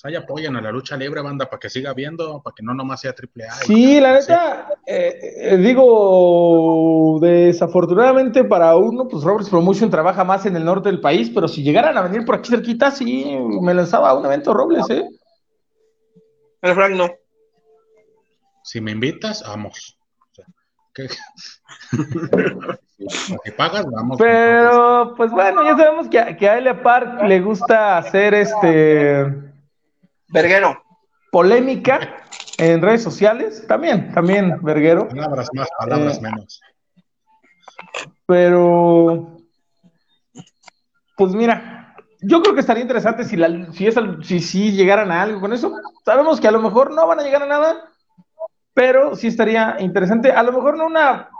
pues 0.00 0.04
ahí 0.04 0.14
apoyen 0.14 0.54
a 0.54 0.60
la 0.60 0.70
lucha 0.70 0.96
libre, 0.96 1.20
banda, 1.22 1.50
para 1.50 1.58
que 1.58 1.68
siga 1.68 1.92
viendo, 1.92 2.40
para 2.40 2.54
que 2.54 2.62
no 2.62 2.72
nomás 2.72 3.00
sea 3.00 3.12
triple 3.16 3.46
A. 3.46 3.54
Sí, 3.54 3.98
la 3.98 4.12
neta, 4.12 4.68
eh, 4.86 5.18
eh, 5.38 5.56
digo, 5.56 7.18
desafortunadamente 7.20 8.44
para 8.44 8.76
uno, 8.76 9.08
pues 9.08 9.24
Roberts 9.24 9.50
Promotion 9.50 9.90
trabaja 9.90 10.22
más 10.22 10.46
en 10.46 10.54
el 10.54 10.64
norte 10.64 10.88
del 10.88 11.00
país, 11.00 11.32
pero 11.34 11.48
si 11.48 11.64
llegaran 11.64 11.98
a 11.98 12.02
venir 12.02 12.24
por 12.24 12.36
aquí 12.36 12.48
cerquita, 12.48 12.92
sí, 12.92 13.36
me 13.60 13.74
lanzaba 13.74 14.10
a 14.10 14.14
un 14.14 14.24
evento 14.24 14.54
Robles, 14.54 14.88
¿eh? 14.88 15.04
El 16.62 16.74
Frank 16.74 16.94
no. 16.94 17.08
Si 18.62 18.80
me 18.80 18.92
invitas, 18.92 19.42
vamos. 19.48 19.98
si 22.98 23.50
pagas, 23.56 23.84
vamos. 23.90 24.16
Pero, 24.16 25.14
pues 25.16 25.32
bueno, 25.32 25.64
ya 25.64 25.76
sabemos 25.76 26.06
que, 26.08 26.36
que 26.36 26.48
a 26.48 26.58
Elia 26.58 26.80
Park 26.84 27.22
le 27.24 27.40
gusta 27.40 27.98
hacer 27.98 28.34
este 28.34 29.47
Verguero. 30.28 30.82
Polémica 31.30 32.24
en 32.58 32.82
redes 32.82 33.02
sociales, 33.02 33.66
también, 33.66 34.12
también, 34.12 34.58
Verguero. 34.62 35.08
Palabras 35.08 35.48
más, 35.54 35.68
palabras 35.78 36.18
eh, 36.18 36.20
menos. 36.22 36.60
Pero, 38.26 39.38
pues 41.16 41.34
mira, 41.34 41.94
yo 42.20 42.42
creo 42.42 42.54
que 42.54 42.60
estaría 42.60 42.82
interesante 42.82 43.24
si, 43.24 43.36
la, 43.36 43.72
si, 43.72 43.90
si, 44.22 44.40
si 44.40 44.72
llegaran 44.72 45.10
a 45.10 45.22
algo 45.22 45.40
con 45.40 45.52
eso. 45.52 45.72
Sabemos 46.04 46.40
que 46.40 46.48
a 46.48 46.52
lo 46.52 46.60
mejor 46.60 46.92
no 46.92 47.06
van 47.06 47.20
a 47.20 47.22
llegar 47.22 47.42
a 47.42 47.46
nada, 47.46 47.90
pero 48.74 49.14
sí 49.16 49.28
estaría 49.28 49.76
interesante. 49.80 50.32
A 50.32 50.42
lo 50.42 50.52
mejor 50.52 50.76
no 50.76 50.86
una 50.86 51.30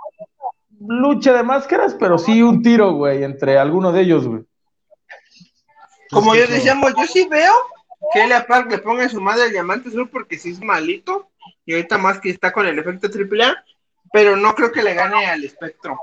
lucha 0.80 1.32
de 1.32 1.42
máscaras, 1.42 1.96
pero 1.98 2.18
sí 2.18 2.42
un 2.42 2.62
tiro, 2.62 2.92
güey, 2.92 3.24
entre 3.24 3.58
alguno 3.58 3.90
de 3.90 4.02
ellos, 4.02 4.26
güey. 4.28 4.44
Como 6.10 6.34
yo 6.34 6.46
decíamos, 6.46 6.94
yo 6.96 7.04
sí 7.06 7.26
veo 7.28 7.52
que 8.12 8.24
Elia 8.24 8.46
Park 8.46 8.70
le 8.70 8.78
ponga 8.78 9.04
a 9.04 9.08
su 9.08 9.20
madre 9.20 9.46
el 9.46 9.52
diamante 9.52 9.88
azul 9.88 10.08
porque 10.10 10.38
sí 10.38 10.50
es 10.50 10.60
malito. 10.60 11.28
Y 11.64 11.74
ahorita 11.74 11.98
más 11.98 12.20
que 12.20 12.30
está 12.30 12.52
con 12.52 12.66
el 12.66 12.78
efecto 12.78 13.10
triple 13.10 13.44
A, 13.44 13.64
pero 14.12 14.36
no 14.36 14.54
creo 14.54 14.72
que 14.72 14.82
le 14.82 14.94
gane 14.94 15.26
al 15.26 15.44
espectro. 15.44 15.98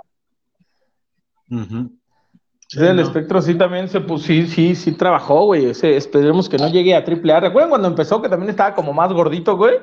Sí, 2.68 2.80
el 2.80 3.00
espectro 3.00 3.41
sí 3.41 3.56
también 3.56 3.88
se 3.88 4.02
puso, 4.02 4.26
sí, 4.26 4.48
sí, 4.48 4.76
sí 4.76 4.91
trabajó, 4.94 5.46
güey. 5.46 5.68
esperemos 5.68 6.50
que 6.50 6.58
no 6.58 6.68
llegue 6.70 6.96
a 6.96 7.04
triple 7.04 7.34
A. 7.34 7.39
¿Recuerdan 7.39 7.70
cuando 7.70 7.88
empezó 7.88 8.22
que 8.22 8.30
también 8.30 8.50
estaba 8.50 8.76
como 8.76 8.94
más 8.94 9.12
gordito, 9.13 9.56
güey? 9.56 9.76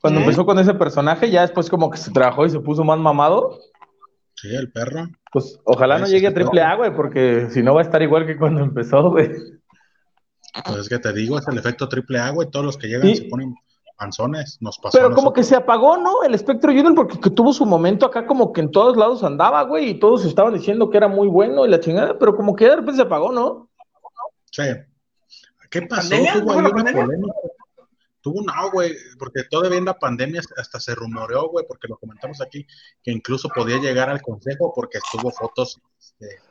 Cuando 0.00 0.20
empezó 0.20 0.44
con 0.44 0.58
ese 0.58 0.74
personaje, 0.74 1.30
ya 1.30 1.42
después 1.42 1.70
como 1.70 1.90
que 1.90 1.98
se 1.98 2.10
trabajó 2.10 2.44
y 2.46 2.50
se 2.50 2.60
puso 2.60 2.84
más 2.84 2.98
mamado. 2.98 3.58
Sí, 4.34 4.54
el 4.54 4.70
perro. 4.70 5.08
Pues 5.32 5.58
ojalá 5.64 5.98
no 5.98 6.06
llegue 6.06 6.26
a 6.26 6.34
triple 6.34 6.62
A, 6.62 6.76
güey, 6.76 6.94
porque 6.94 7.48
si 7.50 7.62
no 7.62 7.74
va 7.74 7.80
a 7.80 7.84
estar 7.84 8.02
igual 8.02 8.26
que 8.26 8.36
cuando 8.36 8.62
empezó, 8.62 9.10
güey. 9.10 9.30
Pues 10.64 10.78
es 10.78 10.88
que 10.88 10.98
te 10.98 11.12
digo, 11.12 11.38
es 11.38 11.46
el 11.48 11.58
efecto 11.58 11.88
triple 11.88 12.18
A, 12.18 12.30
güey. 12.30 12.50
Todos 12.50 12.64
los 12.64 12.76
que 12.76 12.88
llegan 12.88 13.14
se 13.14 13.24
ponen 13.24 13.54
panzones. 13.98 14.58
Nos 14.60 14.78
pasó 14.78 14.96
Pero 14.96 15.14
como 15.14 15.32
que 15.32 15.42
se 15.42 15.56
apagó, 15.56 15.96
¿no? 15.96 16.22
El 16.22 16.34
espectro 16.34 16.72
Junior, 16.72 16.94
porque 16.94 17.30
tuvo 17.30 17.52
su 17.52 17.66
momento 17.66 18.06
acá 18.06 18.26
como 18.26 18.52
que 18.52 18.60
en 18.60 18.70
todos 18.70 18.96
lados 18.96 19.22
andaba, 19.24 19.62
güey, 19.62 19.90
y 19.90 19.98
todos 19.98 20.24
estaban 20.24 20.54
diciendo 20.54 20.88
que 20.88 20.96
era 20.96 21.08
muy 21.08 21.28
bueno 21.28 21.66
y 21.66 21.68
la 21.68 21.80
chingada, 21.80 22.18
pero 22.18 22.34
como 22.34 22.54
que 22.54 22.64
de 22.64 22.76
repente 22.76 22.96
se 22.96 23.02
apagó, 23.02 23.32
¿no? 23.32 23.68
Sí. 24.50 24.62
¿Qué 25.70 25.82
pasó? 25.82 26.08
Tuvo 26.08 26.52
ahí 26.52 26.58
una 26.58 26.70
polémica. 26.70 27.04
Tuvo 28.28 28.40
un 28.40 28.70
güey, 28.72 28.94
porque 29.18 29.44
todavía 29.44 29.78
en 29.78 29.86
la 29.86 29.98
pandemia 29.98 30.42
hasta 30.58 30.78
se 30.78 30.94
rumoreó, 30.94 31.48
güey, 31.48 31.64
porque 31.66 31.88
lo 31.88 31.96
comentamos 31.96 32.42
aquí, 32.42 32.66
que 33.02 33.10
incluso 33.10 33.48
podía 33.48 33.78
llegar 33.78 34.10
al 34.10 34.20
consejo 34.20 34.70
porque 34.74 34.98
estuvo 34.98 35.30
fotos 35.30 35.80
este, 35.98 36.42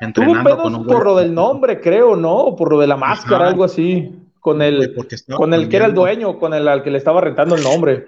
entrenando 0.00 0.56
con 0.62 0.74
un 0.74 0.86
por 0.86 1.04
lo 1.04 1.16
del 1.16 1.34
nombre, 1.34 1.78
creo, 1.78 2.16
¿no? 2.16 2.36
O 2.36 2.56
por 2.56 2.72
lo 2.72 2.80
de 2.80 2.86
la 2.86 2.96
máscara, 2.96 3.48
algo 3.48 3.64
así 3.64 4.30
con 4.40 4.62
el, 4.62 4.94
con 5.36 5.52
el 5.52 5.68
que 5.68 5.76
era 5.76 5.84
el 5.84 5.94
dueño, 5.94 6.38
con 6.38 6.54
el 6.54 6.66
al 6.68 6.82
que 6.82 6.90
le 6.90 6.96
estaba 6.96 7.20
rentando 7.20 7.54
el 7.54 7.62
nombre. 7.62 8.06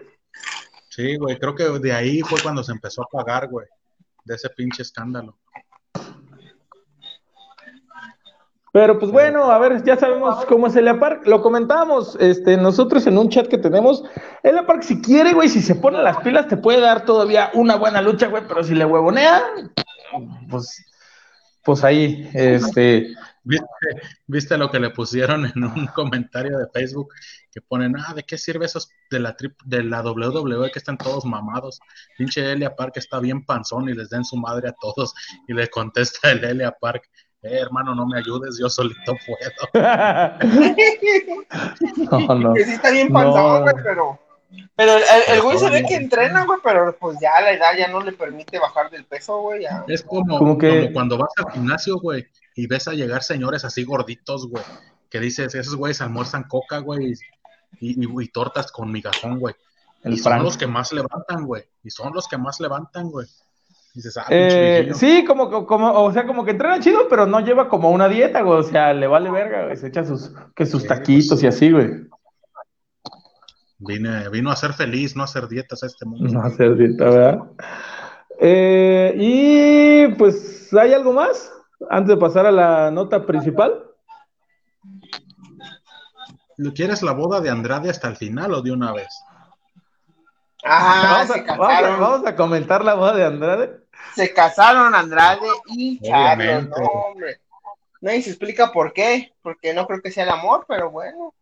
Sí, 0.89 1.17
güey, 1.17 1.39
creo 1.39 1.55
que 1.55 1.65
de 1.65 1.93
ahí 1.93 2.23
fue 2.23 2.41
cuando 2.43 2.65
se 2.65 2.73
empezó 2.73 3.03
a 3.03 3.09
pagar, 3.13 3.49
güey, 3.49 3.67
de 4.25 4.37
ese 4.37 4.49
pinche 4.49 4.81
escándalo. 4.81 5.37
Pero 8.73 8.99
pues 8.99 9.11
bueno, 9.11 9.51
a 9.51 9.59
ver, 9.59 9.83
ya 9.85 9.97
sabemos 9.97 10.45
cómo 10.47 10.67
es 10.67 10.77
el 10.77 10.99
Park. 10.99 11.27
Lo 11.27 11.43
comentamos 11.43 12.17
este, 12.21 12.57
nosotros 12.57 13.07
en 13.07 13.19
un 13.19 13.29
chat 13.29 13.49
que 13.49 13.59
tenemos. 13.59 14.05
El 14.43 14.65
Park, 14.67 14.83
si 14.83 15.01
quiere, 15.01 15.33
güey, 15.33 15.49
si 15.49 15.63
se 15.63 15.75
pone 15.75 16.03
las 16.03 16.19
pilas, 16.19 16.49
te 16.49 16.57
puede 16.57 16.81
dar 16.81 17.05
todavía 17.05 17.51
una 17.55 17.77
buena 17.77 18.03
lucha, 18.03 18.29
güey, 18.29 18.43
pero 18.47 18.63
si 18.63 18.75
le 18.75 18.85
huevonea, 18.85 19.43
pues, 20.51 20.85
pues 21.65 21.85
ahí, 21.85 22.31
este, 22.35 23.15
¿Viste, 24.27 24.59
lo 24.59 24.71
que 24.71 24.79
le 24.79 24.91
pusieron 24.91 25.47
en 25.47 25.65
un 25.65 25.87
comentario 25.87 26.59
de 26.59 26.67
Facebook? 26.69 27.15
Que 27.51 27.63
ponen, 27.63 27.95
ah, 27.97 28.13
¿de 28.13 28.23
qué 28.23 28.37
sirve 28.37 28.67
esos 28.67 28.91
de 29.11 29.21
la, 29.21 29.35
de 29.65 29.83
la 29.85 30.03
WWE 30.03 30.71
que 30.71 30.79
están 30.79 30.99
todos 30.99 31.25
mamados? 31.25 31.81
Pinche 32.19 32.53
Elia 32.53 32.77
Park 32.77 32.97
está 32.97 33.21
bien 33.21 33.45
panzón 33.47 33.89
y 33.89 33.95
les 33.95 34.11
den 34.11 34.25
su 34.25 34.37
madre 34.37 34.69
a 34.69 34.73
todos. 34.73 35.15
Y 35.47 35.55
le 35.55 35.69
contesta 35.69 36.31
el 36.31 36.45
Elia 36.45 36.73
Park, 36.73 37.09
eh, 37.43 37.59
hermano, 37.61 37.95
no 37.95 38.07
me 38.07 38.19
ayudes, 38.19 38.59
yo 38.61 38.69
solito 38.69 39.15
puedo. 39.27 39.39
no, 42.11 42.35
no. 42.35 42.53
Que 42.55 42.65
sí 42.65 42.73
está 42.73 42.91
bien 42.91 43.13
panzón, 43.13 43.65
pero... 43.83 44.19
Pero 44.77 44.93
el, 45.29 45.43
güey 45.43 45.59
se 45.59 45.69
ve 45.69 45.85
que 45.87 45.97
entrena, 45.97 46.47
güey, 46.47 46.59
pero 46.65 46.97
pues 46.99 47.19
ya 47.21 47.39
la 47.43 47.53
edad 47.53 47.77
ya 47.77 47.89
no 47.89 48.01
le 48.01 48.13
permite 48.13 48.59
bajar 48.59 48.89
del 48.91 49.05
peso, 49.05 49.43
güey. 49.43 49.67
Es 49.89 50.03
como, 50.03 50.57
que... 50.57 50.69
como 50.69 50.93
cuando 50.95 51.19
vas 51.19 51.29
al 51.37 51.53
gimnasio, 51.53 51.99
güey, 51.99 52.27
y 52.55 52.67
ves 52.67 52.89
a 52.89 52.93
llegar 52.93 53.23
señores 53.23 53.67
así 53.67 53.85
gorditos, 53.85 54.49
güey, 54.49 54.65
que 55.11 55.21
dices, 55.21 55.55
esos 55.55 55.77
güeyes 55.77 56.01
almuerzan 56.01 56.45
coca, 56.45 56.79
güey, 56.79 57.13
y, 57.81 58.29
tortas 58.29 58.73
con 58.73 58.91
migajón, 58.91 59.39
güey. 59.39 59.55
Y 60.05 60.17
son 60.17 60.43
los 60.43 60.57
que 60.57 60.67
más 60.67 60.93
levantan, 60.93 61.45
güey. 61.45 61.65
Y 61.85 61.91
son 61.91 62.15
los 62.15 62.29
que 62.29 62.39
más 62.39 62.61
levantan, 62.61 63.11
güey. 63.11 63.27
Dices, 63.99 64.17
ah, 64.17 64.27
eh, 64.31 64.91
sí, 64.95 65.25
como, 65.25 65.67
como, 65.67 65.91
o 65.91 66.13
sea, 66.13 66.25
como 66.25 66.45
que 66.45 66.53
entrena 66.53 66.79
chido, 66.79 67.09
pero 67.11 67.27
no 67.27 67.41
lleva 67.41 67.69
como 67.69 67.91
una 67.91 68.09
dieta, 68.09 68.43
güey. 68.43 68.61
O 68.61 68.63
sea, 68.63 68.95
le 68.95 69.09
vale 69.09 69.29
verga, 69.29 69.65
güey. 69.65 69.77
Se 69.77 69.89
echa 69.89 70.05
sus, 70.05 70.33
que 70.55 70.67
sus 70.67 70.87
taquitos 70.87 71.43
y 71.43 71.49
así, 71.49 71.73
güey. 71.73 72.07
Vine, 73.79 74.29
vino 74.29 74.53
a 74.53 74.57
ser 74.57 74.73
feliz, 74.73 75.17
no 75.17 75.23
a 75.23 75.25
hacer 75.25 75.49
dietas 75.49 75.83
a 75.83 75.87
este 75.87 76.07
mundo. 76.07 76.33
No 76.33 76.43
a 76.43 76.47
hacer 76.47 76.77
dieta, 76.77 77.05
¿verdad? 77.07 77.39
Eh, 78.39 79.15
y 79.17 80.15
pues, 80.15 80.73
¿hay 80.75 80.93
algo 80.93 81.13
más? 81.13 81.51
antes 81.91 82.15
de 82.15 82.17
pasar 82.17 82.47
a 82.47 82.53
la 82.53 82.91
nota 82.93 83.25
principal. 83.27 83.85
¿Quieres 86.75 87.03
la 87.03 87.13
boda 87.13 87.41
de 87.41 87.51
Andrade 87.51 87.91
hasta 87.91 88.09
el 88.09 88.17
final 88.17 88.53
o 88.55 88.63
de 88.63 88.73
una 88.73 88.93
vez? 88.93 89.09
Ah, 90.65 91.25
vamos, 91.57 92.27
a, 92.27 92.35
comentar 92.35 92.85
la 92.85 92.95
boda 92.95 93.15
de 93.15 93.25
Andrade. 93.25 93.81
Se 94.15 94.33
casaron 94.33 94.95
Andrade 94.95 95.47
y 95.67 96.01
Charlos, 96.01 96.69
no, 96.69 96.77
hombre. 96.77 97.41
Nadie 98.01 98.23
se 98.23 98.31
explica 98.31 98.73
por 98.73 98.93
qué, 98.93 99.35
porque 99.43 99.75
no 99.75 99.87
creo 99.87 100.01
que 100.01 100.11
sea 100.11 100.25
el 100.25 100.31
amor, 100.31 100.65
pero 100.69 100.91
bueno. 100.91 101.35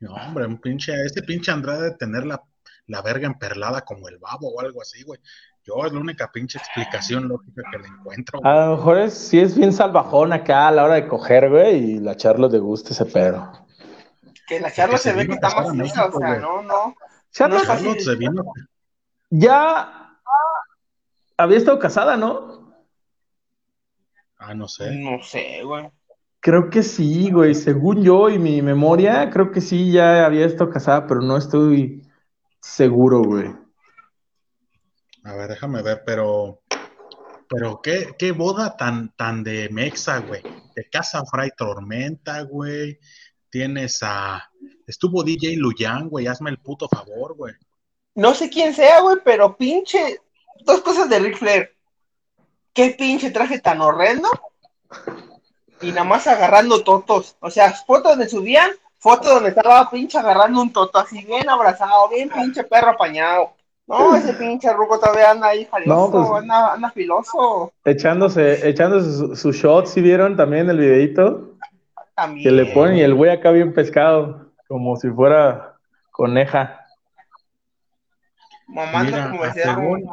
No, 0.00 0.14
hombre, 0.14 0.46
un 0.46 0.60
pinche, 0.60 0.92
este 1.04 1.22
pinche 1.22 1.50
Andrade 1.50 1.90
de 1.90 1.96
tener 1.96 2.24
la, 2.26 2.42
la 2.86 3.02
verga 3.02 3.26
emperlada 3.26 3.82
como 3.82 4.08
el 4.08 4.18
babo 4.18 4.48
o 4.48 4.60
algo 4.60 4.82
así, 4.82 5.02
güey. 5.04 5.20
Yo 5.64 5.84
es 5.84 5.92
la 5.92 5.98
única 5.98 6.30
pinche 6.30 6.58
explicación 6.58 7.26
lógica 7.26 7.62
que 7.72 7.78
le 7.78 7.88
encuentro. 7.88 8.40
A 8.44 8.66
lo 8.66 8.76
mejor 8.76 8.98
es, 8.98 9.14
sí 9.14 9.40
es 9.40 9.56
bien 9.56 9.72
salvajón 9.72 10.32
acá 10.32 10.68
a 10.68 10.70
la 10.72 10.84
hora 10.84 10.94
de 10.94 11.08
coger, 11.08 11.50
güey, 11.50 11.76
y 11.76 11.98
la 11.98 12.16
charla 12.16 12.46
de 12.46 12.60
gusta 12.60 12.90
ese 12.90 13.04
pedo. 13.04 13.66
Que 14.46 14.60
la 14.60 14.72
charla 14.72 14.96
se, 14.96 15.12
ve 15.12 15.26
que 15.26 15.32
está 15.32 15.48
más 15.60 15.72
fija, 15.72 16.06
o 16.06 16.18
sea, 16.18 16.36
no, 16.36 16.62
no. 16.62 16.94
Charlotte, 17.32 17.98
se 17.98 18.14
vino. 18.14 18.44
Ya 19.28 20.05
había 21.36 21.58
estado 21.58 21.78
casada, 21.78 22.16
¿no? 22.16 22.74
Ah, 24.38 24.54
no 24.54 24.68
sé. 24.68 24.94
No 24.96 25.22
sé, 25.22 25.62
güey. 25.64 25.90
Creo 26.40 26.70
que 26.70 26.82
sí, 26.82 27.30
güey. 27.30 27.54
Según 27.54 28.02
yo 28.02 28.28
y 28.28 28.38
mi 28.38 28.62
memoria, 28.62 29.30
creo 29.30 29.50
que 29.50 29.60
sí 29.60 29.90
ya 29.90 30.24
había 30.24 30.46
estado 30.46 30.70
casada, 30.70 31.06
pero 31.06 31.20
no 31.20 31.36
estoy 31.36 32.06
seguro, 32.60 33.22
güey. 33.22 33.52
A 35.24 35.34
ver, 35.34 35.48
déjame 35.50 35.82
ver, 35.82 36.02
pero. 36.04 36.62
Pero 37.48 37.80
qué, 37.80 38.14
qué 38.18 38.32
boda 38.32 38.76
tan, 38.76 39.14
tan 39.16 39.44
de 39.44 39.68
Mexa, 39.70 40.18
güey. 40.18 40.42
De 40.74 40.88
Casa 40.90 41.24
Fray 41.24 41.50
Tormenta, 41.56 42.42
güey. 42.42 42.98
Tienes 43.50 44.02
a. 44.02 44.50
Estuvo 44.86 45.22
DJ 45.24 45.56
Luyan, 45.56 46.08
güey. 46.08 46.26
Hazme 46.26 46.50
el 46.50 46.58
puto 46.58 46.88
favor, 46.88 47.34
güey. 47.34 47.54
No 48.14 48.34
sé 48.34 48.50
quién 48.50 48.74
sea, 48.74 49.00
güey, 49.00 49.16
pero 49.24 49.56
pinche. 49.56 50.20
Dos 50.64 50.80
cosas 50.80 51.08
de 51.08 51.18
Ric 51.18 51.36
Flair. 51.36 51.74
Qué 52.72 52.94
pinche 52.98 53.30
traje 53.30 53.58
tan 53.58 53.80
horrendo. 53.80 54.28
Y 55.80 55.90
nada 55.90 56.04
más 56.04 56.26
agarrando 56.26 56.82
totos. 56.82 57.36
O 57.40 57.50
sea, 57.50 57.72
fotos 57.72 58.12
donde 58.12 58.28
subían, 58.28 58.70
fotos 58.98 59.34
donde 59.34 59.50
estaba 59.50 59.90
pinche 59.90 60.18
agarrando 60.18 60.60
un 60.60 60.72
toto 60.72 60.98
así 60.98 61.24
bien 61.24 61.48
abrazado, 61.48 62.08
bien 62.08 62.28
pinche 62.28 62.64
perro 62.64 62.90
apañado. 62.90 63.52
No, 63.86 64.16
ese 64.16 64.32
pinche 64.34 64.72
ruco 64.72 64.98
todavía 64.98 65.30
anda 65.30 65.46
ahí 65.48 65.64
jalioso, 65.64 66.10
pues, 66.10 66.50
anda, 66.50 66.90
filoso. 66.90 67.72
Echándose, 67.84 68.68
echándose 68.68 69.36
sus 69.36 69.56
shots, 69.56 69.90
¿sí 69.90 70.00
vieron 70.00 70.36
también 70.36 70.68
el 70.68 70.78
videito? 70.78 71.52
También. 72.16 72.42
Que 72.42 72.50
le 72.50 72.66
ponen 72.74 72.96
y 72.96 73.02
el 73.02 73.14
güey 73.14 73.30
acá 73.30 73.52
bien 73.52 73.72
pescado, 73.72 74.50
como 74.66 74.96
si 74.96 75.08
fuera 75.10 75.76
coneja. 76.10 76.84
Mira, 78.66 79.30
como 79.30 79.52
según, 79.52 80.10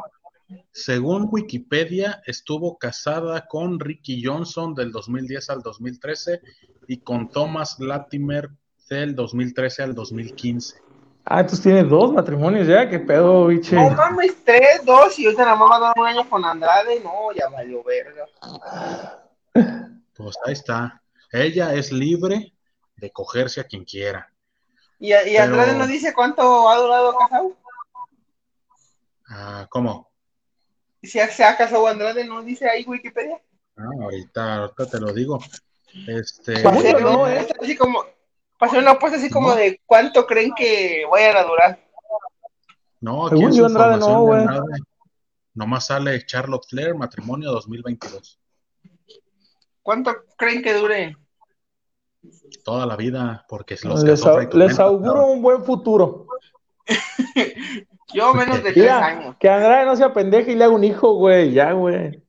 según 0.72 1.28
Wikipedia, 1.30 2.22
estuvo 2.26 2.78
casada 2.78 3.46
con 3.46 3.80
Ricky 3.80 4.22
Johnson 4.24 4.74
del 4.74 4.92
2010 4.92 5.50
al 5.50 5.62
2013 5.62 6.40
y 6.88 6.98
con 6.98 7.28
Thomas 7.28 7.78
Latimer 7.78 8.50
del 8.88 9.14
2013 9.14 9.82
al 9.82 9.94
2015. 9.94 10.82
Ah, 11.26 11.40
entonces 11.40 11.62
tiene 11.62 11.84
dos 11.84 12.12
matrimonios 12.12 12.66
ya, 12.68 12.88
qué 12.88 12.98
pedo, 12.98 13.46
biche. 13.46 13.76
No 13.76 13.90
mames, 13.90 14.36
tres, 14.44 14.84
dos, 14.84 15.18
y 15.18 15.24
ahorita 15.24 15.46
la 15.46 15.54
mamá 15.54 15.80
da 15.80 15.92
un 15.96 16.06
año 16.06 16.28
con 16.28 16.44
Andrade, 16.44 17.00
no, 17.00 17.32
ya 17.34 17.48
valió 17.48 17.82
verga. 17.82 18.26
Pues 20.14 20.36
ahí 20.44 20.52
está. 20.52 21.02
Ella 21.32 21.72
es 21.74 21.92
libre 21.92 22.52
de 22.96 23.10
cogerse 23.10 23.60
a 23.60 23.64
quien 23.64 23.84
quiera. 23.84 24.30
¿Y, 24.98 25.08
y 25.08 25.36
Andrade 25.36 25.74
no 25.76 25.86
dice 25.86 26.12
cuánto 26.12 26.68
ha 26.68 26.76
durado 26.76 27.16
casado? 27.16 27.56
Ah, 29.28 29.66
¿cómo? 29.70 30.13
Si 31.06 31.18
se 31.18 31.44
ha 31.44 31.56
casado 31.56 31.86
Andrade, 31.86 32.24
¿no 32.24 32.42
dice 32.42 32.68
ahí 32.68 32.84
Wikipedia? 32.86 33.40
Ah, 33.76 33.88
ahorita, 34.02 34.56
ahorita 34.56 34.86
te 34.86 35.00
lo 35.00 35.12
digo. 35.12 35.38
Este. 36.06 36.62
no. 36.62 37.24
Así 37.24 37.76
como, 37.76 38.04
Pasé 38.58 38.78
una 38.78 38.92
apuesta 38.92 39.18
así 39.18 39.30
como 39.30 39.54
de 39.54 39.80
cuánto 39.84 40.26
creen 40.26 40.52
que 40.56 41.04
vayan 41.10 41.36
a 41.36 41.42
durar. 41.42 41.78
No, 43.00 43.26
aquí 43.26 43.42
en 43.42 43.64
Andrade, 43.64 43.98
no, 43.98 44.22
güey. 44.22 44.46
Nomás 45.54 45.86
sale 45.86 46.24
Charlotte 46.24 46.66
Flair, 46.68 46.94
matrimonio 46.94 47.50
2022. 47.52 48.40
¿Cuánto 49.82 50.12
creen 50.36 50.62
que 50.62 50.72
dure? 50.72 51.16
Toda 52.64 52.86
la 52.86 52.96
vida, 52.96 53.44
porque 53.48 53.76
los 53.82 54.02
les, 54.02 54.24
les 54.54 54.78
auguro 54.78 55.26
un 55.26 55.42
buen 55.42 55.62
futuro. 55.62 56.26
Yo 58.12 58.34
menos 58.34 58.62
de 58.62 58.72
tres 58.72 58.90
años. 58.90 59.36
Que 59.40 59.48
Andrade 59.48 59.86
no 59.86 59.96
sea 59.96 60.12
pendeja 60.12 60.50
y 60.50 60.54
le 60.54 60.64
haga 60.64 60.74
un 60.74 60.84
hijo, 60.84 61.14
güey, 61.14 61.52
ya, 61.52 61.72
güey. 61.72 62.22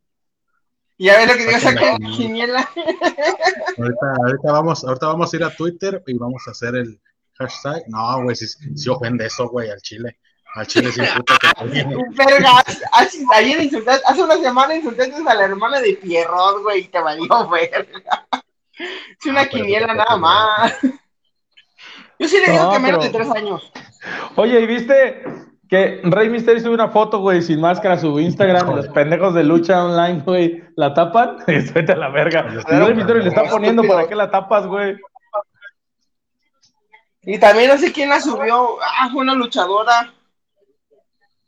Y 0.97 1.09
a 1.09 1.17
ver 1.17 1.27
lo 1.27 1.33
que 1.35 1.45
digo, 1.45 1.59
Saquen 1.59 1.75
la 1.75 1.81
saca 1.91 1.97
quiniela. 2.15 2.69
Ahorita, 3.77 4.13
ahorita 4.25 4.51
vamos, 4.51 4.83
ahorita 4.85 5.07
vamos 5.07 5.33
a 5.33 5.35
ir 5.35 5.43
a 5.43 5.49
Twitter 5.53 6.01
y 6.07 6.13
vamos 6.17 6.43
a 6.47 6.51
hacer 6.51 6.75
el 6.75 7.01
hashtag. 7.33 7.83
No, 7.87 8.23
güey, 8.23 8.35
si, 8.35 8.47
si 8.47 8.89
ofende 8.89 9.25
eso, 9.25 9.49
güey, 9.49 9.69
al 9.69 9.81
chile. 9.81 10.17
Al 10.55 10.65
chile 10.67 10.89
sin 10.93 11.03
puta 11.17 11.37
que 11.37 11.83
Verga, 12.15 12.51
hace- 12.93 13.25
ayer 13.33 13.61
insultaste, 13.63 14.05
hace 14.07 14.23
una 14.23 14.37
semana 14.37 14.73
insultaste 14.73 15.13
a 15.27 15.33
la 15.33 15.43
hermana 15.43 15.81
de 15.81 15.93
Pierrot, 16.01 16.61
güey, 16.63 16.83
y 16.83 16.87
te 16.87 16.99
valió 17.01 17.27
verga. 17.49 17.85
Es 18.79 19.25
una 19.25 19.41
Ah, 19.41 19.49
quiniela 19.49 19.93
nada 19.93 20.15
más. 20.15 20.77
Yo 22.17 22.27
sí 22.29 22.37
le 22.39 22.53
digo 22.53 22.63
No, 22.63 22.71
que 22.71 22.79
menos 22.79 23.05
pero- 23.05 23.11
de 23.11 23.19
tres 23.25 23.35
años. 23.35 23.71
Oye, 24.37 24.61
¿y 24.61 24.65
viste 24.65 25.23
que 25.69 26.01
Rey 26.03 26.29
Mysterio 26.29 26.61
sube 26.61 26.73
una 26.73 26.89
foto, 26.89 27.19
güey, 27.19 27.41
sin 27.41 27.59
máscara 27.59 27.95
a 27.95 27.99
su 27.99 28.19
Instagram 28.19 28.71
y 28.71 28.75
los 28.75 28.87
pendejos 28.89 29.33
de 29.33 29.43
lucha 29.43 29.83
online, 29.83 30.21
güey, 30.21 30.63
la 30.75 30.93
tapan? 30.93 31.37
Vete 31.47 31.91
a 31.91 31.95
la 31.95 32.09
verga. 32.09 32.45
Y 32.69 32.75
Rey 32.75 32.93
Mysterio 32.93 33.23
le 33.23 33.29
está 33.29 33.43
poniendo, 33.49 33.83
¿para 33.83 34.07
qué 34.07 34.15
la 34.15 34.29
tapas, 34.29 34.67
güey? 34.67 34.97
Y 37.23 37.39
también 37.39 37.69
no 37.69 37.77
sé 37.77 37.91
quién 37.91 38.09
la 38.09 38.21
subió. 38.21 38.77
Ah, 38.81 39.09
fue 39.11 39.21
una 39.21 39.33
luchadora 39.33 40.13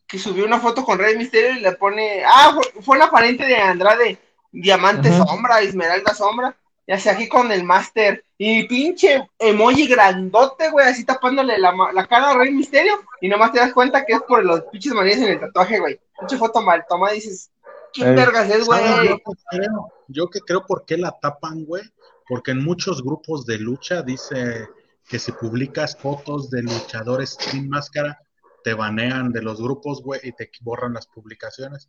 que 0.08 0.18
subió 0.18 0.46
una 0.46 0.60
foto 0.60 0.84
con 0.84 0.98
Rey 0.98 1.16
Misterio 1.16 1.52
y 1.52 1.60
le 1.60 1.74
pone. 1.74 2.24
Ah, 2.26 2.58
fue, 2.82 2.98
una 2.98 3.12
pariente 3.12 3.46
de 3.46 3.58
Andrade. 3.58 4.18
Diamante. 4.52 5.16
Sombra, 5.16 5.62
Esmeralda 5.62 6.16
Sombra. 6.16 6.56
Ya 6.88 7.00
sea 7.00 7.14
aquí 7.14 7.28
con 7.28 7.52
el 7.52 7.64
Master. 7.64 8.24
Y 8.40 8.68
pinche 8.68 9.30
emoji 9.40 9.88
grandote, 9.88 10.70
güey, 10.70 10.88
así 10.88 11.04
tapándole 11.04 11.58
la, 11.58 11.74
la 11.92 12.06
cara 12.06 12.32
a 12.32 12.38
Rey 12.38 12.52
Misterio. 12.52 12.94
Y 13.20 13.28
nomás 13.28 13.52
te 13.52 13.60
das 13.60 13.74
cuenta 13.74 14.06
que 14.06 14.14
es 14.14 14.22
por 14.22 14.46
los 14.46 14.62
pinches 14.72 14.94
manías 14.94 15.18
en 15.18 15.30
el 15.30 15.40
tatuaje, 15.40 15.80
güey. 15.80 16.00
Pinche 16.20 16.38
foto 16.38 16.62
mal 16.62 16.86
tomada 16.88 17.14
y 17.14 17.18
dices, 17.18 17.52
¿quién 17.94 18.10
Ey. 18.10 18.16
vergas 18.16 18.50
es, 18.50 18.66
¿Sabes 18.66 18.92
güey? 18.92 19.08
Yo 19.08 19.18
que 19.18 19.34
creo, 19.50 19.94
yo 20.08 20.30
que 20.30 20.40
creo 20.42 20.66
por 20.66 20.86
qué 20.86 20.98
la 20.98 21.18
tapan, 21.20 21.66
güey. 21.66 21.84
Porque 22.28 22.52
en 22.52 22.64
muchos 22.64 23.04
grupos 23.04 23.46
de 23.46 23.58
lucha 23.58 24.04
dice 24.04 24.68
que 25.08 25.18
si 25.18 25.32
publicas 25.32 25.98
fotos 25.98 26.50
de 26.52 26.62
luchadores 26.62 27.38
sin 27.40 27.70
máscara, 27.70 28.20
te 28.64 28.74
banean 28.74 29.32
de 29.32 29.42
los 29.42 29.62
grupos, 29.62 30.04
güey, 30.04 30.20
y 30.24 30.34
te 30.34 30.52
borran 30.62 30.94
las 30.94 31.08
publicaciones. 31.08 31.88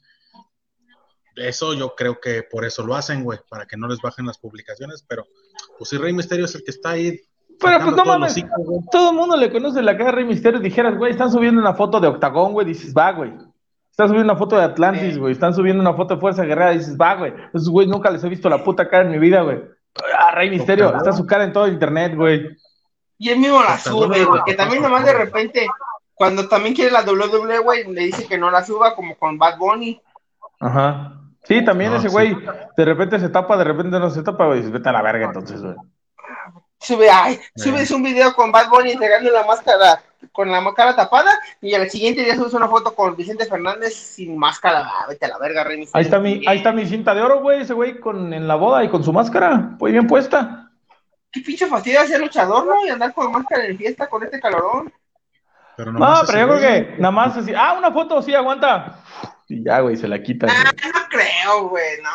Eso 1.34 1.74
yo 1.74 1.94
creo 1.94 2.20
que 2.20 2.42
por 2.42 2.64
eso 2.64 2.84
lo 2.84 2.94
hacen, 2.94 3.24
güey, 3.24 3.40
para 3.48 3.66
que 3.66 3.76
no 3.76 3.88
les 3.88 4.00
bajen 4.00 4.26
las 4.26 4.38
publicaciones, 4.38 5.04
pero 5.06 5.26
pues 5.76 5.90
si 5.90 5.96
Rey 5.96 6.12
Misterio 6.12 6.44
es 6.44 6.54
el 6.54 6.64
que 6.64 6.70
está 6.70 6.90
ahí. 6.90 7.20
Pero 7.60 7.84
pues 7.84 7.96
no 7.96 8.04
mames, 8.04 8.36
hijos, 8.36 8.50
todo 8.90 9.10
el 9.10 9.16
mundo 9.16 9.36
le 9.36 9.50
conoce 9.50 9.82
la 9.82 9.96
cara 9.96 10.10
de 10.10 10.16
Rey 10.16 10.24
Mysterio. 10.24 10.60
Dijeras, 10.60 10.96
güey, 10.96 11.12
están 11.12 11.30
subiendo 11.30 11.60
una 11.60 11.74
foto 11.74 12.00
de 12.00 12.08
Octagón, 12.08 12.52
güey, 12.52 12.66
dices, 12.66 12.94
va, 12.96 13.12
güey. 13.12 13.32
Están 13.90 14.08
subiendo 14.08 14.32
una 14.32 14.38
foto 14.38 14.56
de 14.56 14.62
Atlantis, 14.62 15.18
güey. 15.18 15.32
Están 15.32 15.54
subiendo 15.54 15.80
una 15.80 15.92
foto 15.94 16.14
de 16.14 16.20
Fuerza 16.20 16.44
Guerrera, 16.44 16.70
dices, 16.70 16.96
va, 16.96 17.16
güey. 17.16 17.32
Esos 17.52 17.68
güey 17.68 17.88
nunca 17.88 18.10
les 18.10 18.22
he 18.22 18.28
visto 18.28 18.48
la 18.48 18.62
puta 18.62 18.88
cara 18.88 19.04
en 19.04 19.10
mi 19.10 19.18
vida, 19.18 19.42
güey. 19.42 19.60
Ah, 20.16 20.30
Rey 20.30 20.50
Misterio, 20.50 20.86
Octagón. 20.86 21.08
está 21.08 21.16
su 21.16 21.26
cara 21.26 21.42
en 21.42 21.52
todo 21.52 21.66
internet, 21.66 22.14
güey. 22.14 22.46
Y 23.18 23.30
él 23.30 23.40
mismo 23.40 23.60
la 23.60 23.76
sube, 23.76 24.24
güey. 24.24 24.40
Que 24.46 24.54
también 24.54 24.82
nomás 24.82 25.04
de 25.04 25.14
repente, 25.14 25.66
cuando 26.14 26.46
también 26.46 26.76
quiere 26.76 26.92
la 26.92 27.02
WWE, 27.02 27.58
güey, 27.58 27.92
le 27.92 28.02
dice 28.02 28.28
que 28.28 28.38
no 28.38 28.52
la 28.52 28.64
suba, 28.64 28.94
como 28.94 29.16
con 29.16 29.36
Bad 29.36 29.58
Bunny. 29.58 30.00
Ajá. 30.60 31.17
Sí, 31.48 31.64
también 31.64 31.90
No, 31.90 31.96
ese 31.96 32.08
sí. 32.08 32.12
güey, 32.12 32.36
de 32.76 32.84
repente 32.84 33.18
se 33.18 33.30
tapa, 33.30 33.56
de 33.56 33.64
repente 33.64 33.98
no 33.98 34.10
se 34.10 34.22
tapa, 34.22 34.44
güey. 34.46 34.58
Dices, 34.58 34.72
vete 34.72 34.88
a 34.90 34.92
la 34.92 35.02
verga 35.02 35.26
entonces, 35.26 35.60
güey. 35.62 35.74
Sube, 36.80 37.10
ay, 37.10 37.40
Sí. 37.56 37.70
subes 37.70 37.90
un 37.90 38.02
video 38.04 38.34
con 38.34 38.52
Bad 38.52 38.68
Bunny 38.70 38.92
entregando 38.92 39.30
la 39.32 39.44
máscara, 39.44 40.00
con 40.30 40.48
la 40.50 40.62
cara 40.74 40.94
tapada, 40.94 41.32
y 41.60 41.74
al 41.74 41.90
siguiente 41.90 42.22
día 42.22 42.36
subes 42.36 42.54
una 42.54 42.68
foto 42.68 42.94
con 42.94 43.16
Vicente 43.16 43.46
Fernández 43.46 43.94
sin 43.94 44.38
máscara. 44.38 44.84
Ah, 44.86 45.06
vete 45.08 45.24
a 45.26 45.28
la 45.30 45.38
verga, 45.38 45.64
Rey. 45.64 45.88
Ahí 45.92 46.04
está 46.04 46.20
mi, 46.20 46.44
ahí 46.46 46.58
está 46.58 46.70
mi 46.70 46.86
cinta 46.86 47.14
de 47.14 47.22
oro, 47.22 47.40
güey, 47.40 47.62
ese 47.62 47.72
güey 47.74 47.98
con, 47.98 48.32
en 48.32 48.46
la 48.46 48.54
boda 48.54 48.84
y 48.84 48.88
con 48.88 49.02
su 49.02 49.12
máscara, 49.12 49.56
muy 49.80 49.90
bien 49.90 50.06
puesta. 50.06 50.70
Qué 51.32 51.40
pinche 51.40 51.66
fastidio 51.66 52.06
ser 52.06 52.20
luchador, 52.20 52.64
¿no? 52.66 52.86
Y 52.86 52.90
andar 52.90 53.12
con 53.12 53.32
máscara 53.32 53.66
en 53.66 53.76
fiesta 53.76 54.06
con 54.06 54.22
este 54.22 54.38
calorón. 54.38 54.92
Pero 55.78 55.92
No, 55.92 56.14
pero 56.26 56.38
yo 56.40 56.48
creo 56.48 56.60
que 56.60 56.96
nada 56.98 57.12
más 57.12 57.36
así, 57.36 57.52
ah, 57.56 57.74
una 57.78 57.92
foto, 57.92 58.20
sí, 58.20 58.34
aguanta. 58.34 58.98
Y 59.48 59.62
ya, 59.64 59.78
güey, 59.78 59.96
se 59.96 60.08
la 60.08 60.20
quita. 60.20 60.46
güey. 60.46 60.56
Ah, 60.58 60.72
no 60.92 61.08
creo, 61.08 61.68
güey, 61.68 62.02
no. 62.02 62.10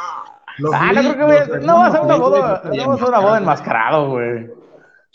los 0.58 0.74
Ah, 0.76 0.92
no 0.92 1.14
creo 1.14 1.50
que 1.50 1.58
no 1.66 1.78
va 1.78 1.88
a 1.88 1.92
ser 1.92 2.02
una 2.02 2.16
boda, 2.18 2.62
güey, 2.66 2.78
no 2.78 2.88
va 2.90 2.94
a 2.94 2.98
ser 2.98 3.08
una 3.08 3.20
boda 3.20 3.38
enmascarado, 3.38 4.10
güey. 4.10 4.50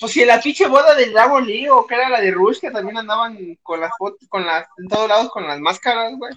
Pues 0.01 0.13
si 0.13 0.25
la 0.25 0.41
pinche 0.41 0.67
boda 0.67 0.95
del 0.95 1.13
Dragon 1.13 1.45
Lee 1.47 1.69
o 1.69 1.87
que 1.87 1.95
era 1.95 2.09
la 2.09 2.21
de 2.23 2.31
Rush, 2.31 2.59
que 2.61 2.71
también 2.71 2.97
andaban 2.97 3.37
con 3.63 3.81
las 3.81 3.93
fotos, 3.99 4.27
con 4.31 4.47
las, 4.47 4.65
en 4.79 4.89
todos 4.89 5.09
lados 5.09 5.29
con 5.29 5.47
las 5.47 5.61
máscaras, 5.61 6.15
güey. 6.17 6.33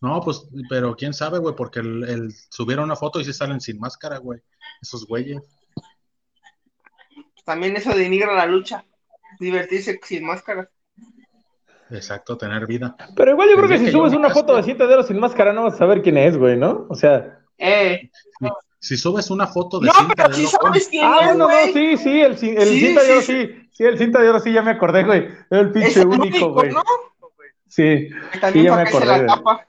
No, 0.00 0.20
pues, 0.20 0.46
pero 0.68 0.94
quién 0.94 1.14
sabe, 1.14 1.38
güey, 1.38 1.56
porque 1.56 1.80
el, 1.80 2.04
el- 2.08 2.32
subieron 2.50 2.84
una 2.84 2.94
foto 2.96 3.18
y 3.20 3.24
se 3.24 3.32
salen 3.32 3.60
sin 3.60 3.80
máscara, 3.80 4.18
güey. 4.18 4.40
Esos 4.80 5.04
güeyes. 5.06 5.42
También 7.44 7.74
eso 7.76 7.90
denigra 7.92 8.32
la 8.34 8.46
lucha. 8.46 8.84
Divertirse 9.40 9.98
sin 10.02 10.24
máscaras. 10.24 10.68
Exacto, 11.90 12.36
tener 12.36 12.66
vida. 12.66 12.96
Pero 13.14 13.30
igual 13.32 13.48
yo 13.48 13.54
creo 13.56 13.66
El 13.66 13.78
que 13.78 13.78
si 13.86 13.92
subes 13.92 14.12
una 14.12 14.30
foto 14.30 14.56
de 14.56 14.62
siete 14.64 14.86
dedos 14.86 15.06
sin 15.06 15.20
máscara 15.20 15.52
no 15.52 15.62
vas 15.64 15.74
a 15.74 15.78
saber 15.78 16.02
quién 16.02 16.16
es, 16.18 16.36
güey, 16.36 16.56
¿no? 16.56 16.86
O 16.88 16.94
sea, 16.94 17.38
Eh, 17.58 18.10
Si 18.78 18.96
subes 18.96 19.30
una 19.30 19.46
foto 19.46 19.80
de 19.80 19.86
no, 19.86 19.92
cinta 19.94 20.14
pero 20.16 20.28
de 20.28 20.34
si 20.34 20.46
sabes 20.46 20.88
quién 20.88 21.04
ah, 21.04 21.18
es, 21.20 21.26
bueno, 21.26 21.46
no, 21.46 21.48
güey. 21.48 21.72
sí, 21.72 21.96
sí, 21.96 22.20
el, 22.20 22.32
el 22.32 22.36
Sí, 22.38 22.80
cinta 22.80 23.02
de 23.02 23.12
oro 23.12 23.20
sí. 23.22 23.32
sí, 23.46 23.68
sí, 23.72 23.84
el 23.84 23.98
cinta 23.98 24.20
de 24.20 24.28
oro 24.28 24.40
sí, 24.40 24.52
ya 24.52 24.62
me 24.62 24.72
acordé, 24.72 25.04
güey, 25.04 25.28
era 25.50 25.60
el 25.60 25.72
pinche 25.72 26.04
único, 26.04 26.24
único, 26.24 26.52
güey, 26.52 26.72
¿no? 26.72 26.82
sí, 27.68 28.08
Sí, 28.52 28.62
ya 28.62 28.76
me 28.76 28.82
acordé, 28.82 29.06
la 29.06 29.26
tapa. 29.26 29.66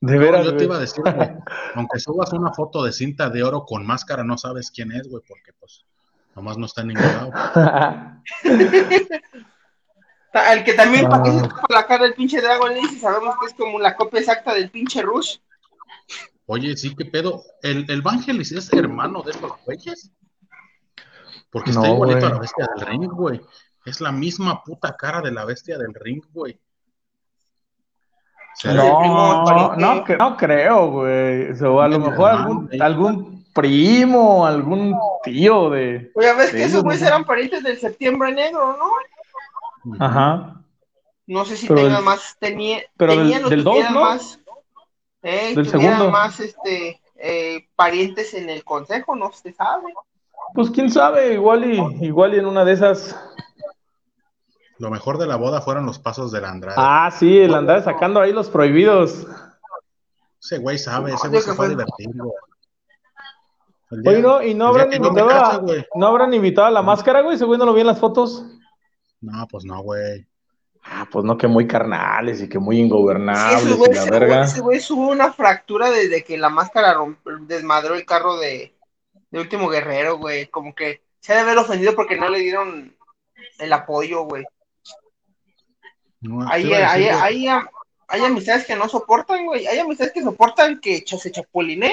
de 0.00 0.14
No, 0.14 0.20
veras, 0.20 0.44
yo 0.44 0.56
te 0.56 0.64
iba 0.64 0.76
a 0.76 0.80
decir, 0.80 1.02
güey, 1.02 1.30
aunque 1.74 1.98
subas 2.00 2.32
una 2.32 2.52
foto 2.52 2.84
de 2.84 2.92
cinta 2.92 3.30
de 3.30 3.42
oro 3.42 3.64
con 3.64 3.86
máscara, 3.86 4.22
no 4.24 4.36
sabes 4.36 4.70
quién 4.70 4.92
es, 4.92 5.08
güey, 5.08 5.22
porque 5.26 5.52
pues 5.58 5.84
nomás 6.36 6.58
no 6.58 6.66
está 6.66 6.82
en 6.82 6.88
ningún 6.88 7.02
lado. 7.04 7.32
El 10.34 10.64
que 10.64 10.74
también 10.74 11.08
para 11.08 11.22
que 11.22 11.30
se 11.32 11.40
tapa 11.42 11.66
la 11.68 11.86
cara 11.86 12.04
del 12.04 12.14
pinche 12.14 12.40
Dragon 12.40 12.74
Lee, 12.74 12.88
si 12.88 12.98
sabemos 12.98 13.36
que 13.38 13.46
es 13.46 13.54
como 13.54 13.78
la 13.78 13.94
copia 13.94 14.20
exacta 14.20 14.52
del 14.54 14.70
pinche 14.70 15.00
Rush. 15.02 15.36
Oye, 16.46 16.76
sí, 16.76 16.94
qué 16.96 17.04
pedo. 17.04 17.42
¿El, 17.62 17.88
el 17.88 18.02
Vangelis 18.02 18.52
es 18.52 18.72
hermano 18.72 19.22
de 19.22 19.30
estos 19.30 19.52
güeyes? 19.64 20.10
Porque 21.50 21.70
está 21.70 21.82
No, 21.82 21.94
igualito 21.94 22.18
güey. 22.20 22.30
a 22.30 22.34
la 22.34 22.40
bestia 22.40 22.66
del 22.76 22.86
ring, 22.86 23.06
güey. 23.12 23.40
Es 23.86 24.00
la 24.00 24.10
misma 24.12 24.62
puta 24.64 24.96
cara 24.96 25.20
de 25.20 25.30
la 25.30 25.44
bestia 25.44 25.78
del 25.78 25.94
ring, 25.94 26.22
güey. 26.32 26.58
El 28.64 28.76
No, 28.76 29.76
no, 29.76 30.04
no 30.06 30.36
creo, 30.36 30.90
güey. 30.90 31.52
O 31.52 31.56
sea, 31.56 31.84
a 31.84 31.88
lo 31.88 31.98
mejor 32.00 32.30
algún, 32.30 32.70
algún 32.82 33.44
primo, 33.54 34.46
algún 34.46 34.96
tío 35.22 35.70
de. 35.70 36.10
Oye, 36.14 36.34
ves 36.34 36.50
Sí, 36.50 36.56
que 36.56 36.64
esos 36.64 36.82
güeyes 36.82 37.02
eran 37.02 37.24
parientes 37.24 37.62
del 37.62 37.78
septiembre 37.78 38.32
negro, 38.32 38.76
¿no? 38.76 38.90
Ajá. 39.98 40.60
No 41.26 41.44
sé 41.44 41.56
si 41.56 41.66
Pero 41.66 41.80
tengan 41.80 41.96
del- 41.96 42.04
más, 42.04 42.36
tenía, 42.38 42.82
pero 42.96 43.16
del- 43.16 43.44
o 43.44 43.48
del 43.48 43.64
dos, 43.64 43.78
¿no? 43.90 44.00
más, 44.02 44.40
eh, 45.22 45.54
Del 45.54 45.68
segundo. 45.68 46.10
más 46.10 46.38
este 46.40 47.00
eh, 47.16 47.66
parientes 47.76 48.34
en 48.34 48.50
el 48.50 48.62
consejo, 48.64 49.16
no 49.16 49.32
se 49.32 49.52
sabe. 49.52 49.92
Pues 50.54 50.70
quién 50.70 50.90
sabe, 50.90 51.32
igual 51.34 51.64
y, 51.64 52.04
igual 52.04 52.34
y 52.34 52.38
en 52.38 52.46
una 52.46 52.64
de 52.64 52.72
esas. 52.72 53.16
Lo 54.78 54.90
mejor 54.90 55.16
de 55.18 55.26
la 55.26 55.36
boda 55.36 55.60
fueron 55.62 55.86
los 55.86 55.98
pasos 55.98 56.30
del 56.32 56.44
Andrade. 56.44 56.76
Ah, 56.78 57.10
sí, 57.16 57.38
el 57.38 57.54
andar 57.54 57.82
sacando 57.82 58.20
ahí 58.20 58.32
los 58.32 58.50
prohibidos. 58.50 59.26
Ese 60.42 60.58
güey 60.58 60.76
sabe, 60.78 61.14
ese 61.14 61.28
güey 61.28 61.40
se 61.40 61.46
fue 61.46 61.52
a 61.52 61.56
fue- 61.56 61.68
divertir, 61.70 62.08
güey. 62.14 62.32
El 63.92 64.02
día- 64.02 64.12
Oye, 64.12 64.22
no, 64.22 64.42
y 64.42 64.54
no 64.54 64.64
el 64.74 64.80
habrán 64.82 64.92
invitado 64.92 65.30
a, 65.30 65.62
no 65.94 66.06
habrán 66.08 66.34
invitado 66.34 66.66
a 66.66 66.70
la 66.70 66.82
máscara, 66.82 67.20
güey, 67.22 67.36
ese 67.36 67.44
güey 67.44 67.58
no 67.58 67.64
lo 67.64 67.72
vi 67.72 67.80
en 67.82 67.86
las 67.86 67.98
fotos. 68.00 68.44
No, 69.24 69.46
pues 69.48 69.64
no, 69.64 69.80
güey. 69.82 70.26
Ah, 70.86 71.08
pues 71.10 71.24
no, 71.24 71.38
que 71.38 71.46
muy 71.48 71.66
carnales 71.66 72.42
y 72.42 72.48
que 72.48 72.58
muy 72.58 72.76
Sí, 72.76 72.82
ingobernables 72.82 73.64
ese 73.64 73.74
güey, 73.74 73.90
y 73.90 73.94
la 73.94 74.00
ese 74.02 74.10
verga. 74.10 74.36
güey- 74.36 74.44
ese 74.44 74.60
güey 74.60 74.80
tuvo 74.86 75.08
una 75.08 75.32
fractura 75.32 75.90
desde 75.90 76.22
que 76.22 76.36
la 76.36 76.50
máscara 76.50 76.94
romp- 76.94 77.46
desmadró 77.46 77.94
el 77.94 78.04
carro 78.04 78.36
de, 78.36 78.74
de 79.30 79.40
Último 79.40 79.68
Guerrero, 79.70 80.18
güey. 80.18 80.46
Como 80.48 80.74
que 80.74 81.00
se 81.20 81.32
ha 81.32 81.36
de 81.36 81.42
haber 81.42 81.56
ofendido 81.58 81.94
porque 81.94 82.16
no 82.16 82.28
le 82.28 82.40
dieron 82.40 82.94
el 83.58 83.72
apoyo, 83.72 84.24
güey. 84.24 84.44
No, 86.20 86.46
Hay, 86.48 86.70
hay, 86.72 87.04
hay, 87.08 87.48
am- 87.48 87.68
hay 88.08 88.22
amistades 88.22 88.66
que 88.66 88.76
no 88.76 88.88
soportan, 88.88 89.46
güey. 89.46 89.66
Hay 89.66 89.78
amistades 89.78 90.12
que 90.12 90.22
soportan 90.22 90.80
que 90.80 91.02
se 91.06 91.30
chapuline, 91.30 91.92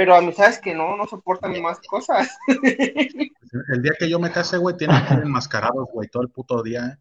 pero 0.00 0.16
amistades 0.16 0.58
que 0.58 0.74
no, 0.74 0.96
no 0.96 1.06
soportan 1.06 1.60
más 1.60 1.78
cosas. 1.86 2.34
El 2.48 3.82
día 3.82 3.92
que 3.98 4.08
yo 4.08 4.18
me 4.18 4.32
case, 4.32 4.56
güey, 4.56 4.74
tienen 4.74 4.96
que 5.04 5.12
ir 5.12 5.20
enmascarados, 5.20 5.88
güey, 5.92 6.08
todo 6.08 6.22
el 6.22 6.30
puto 6.30 6.62
día, 6.62 6.98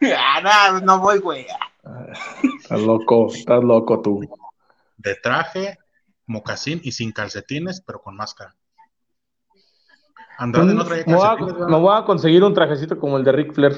¿eh? 0.00 0.12
ah, 0.18 0.72
no, 0.72 0.80
no 0.80 0.98
voy, 0.98 1.20
güey. 1.20 1.46
Estás 2.60 2.80
loco, 2.80 3.28
estás 3.32 3.62
loco 3.62 4.02
tú. 4.02 4.28
De 4.96 5.14
traje, 5.14 5.78
mocasín 6.26 6.80
y 6.82 6.90
sin 6.90 7.12
calcetines, 7.12 7.80
pero 7.80 8.02
con 8.02 8.16
máscara. 8.16 8.56
Andrade 10.36 10.74
no 10.74 10.84
traía 10.84 11.04
me, 11.06 11.14
voy 11.14 11.26
a, 11.28 11.36
calcetines, 11.36 11.68
me 11.68 11.78
voy 11.78 11.96
a 11.96 12.04
conseguir 12.04 12.42
un 12.42 12.54
trajecito 12.54 12.98
como 12.98 13.18
el 13.18 13.22
de 13.22 13.30
Ric 13.30 13.54
Flair. 13.54 13.76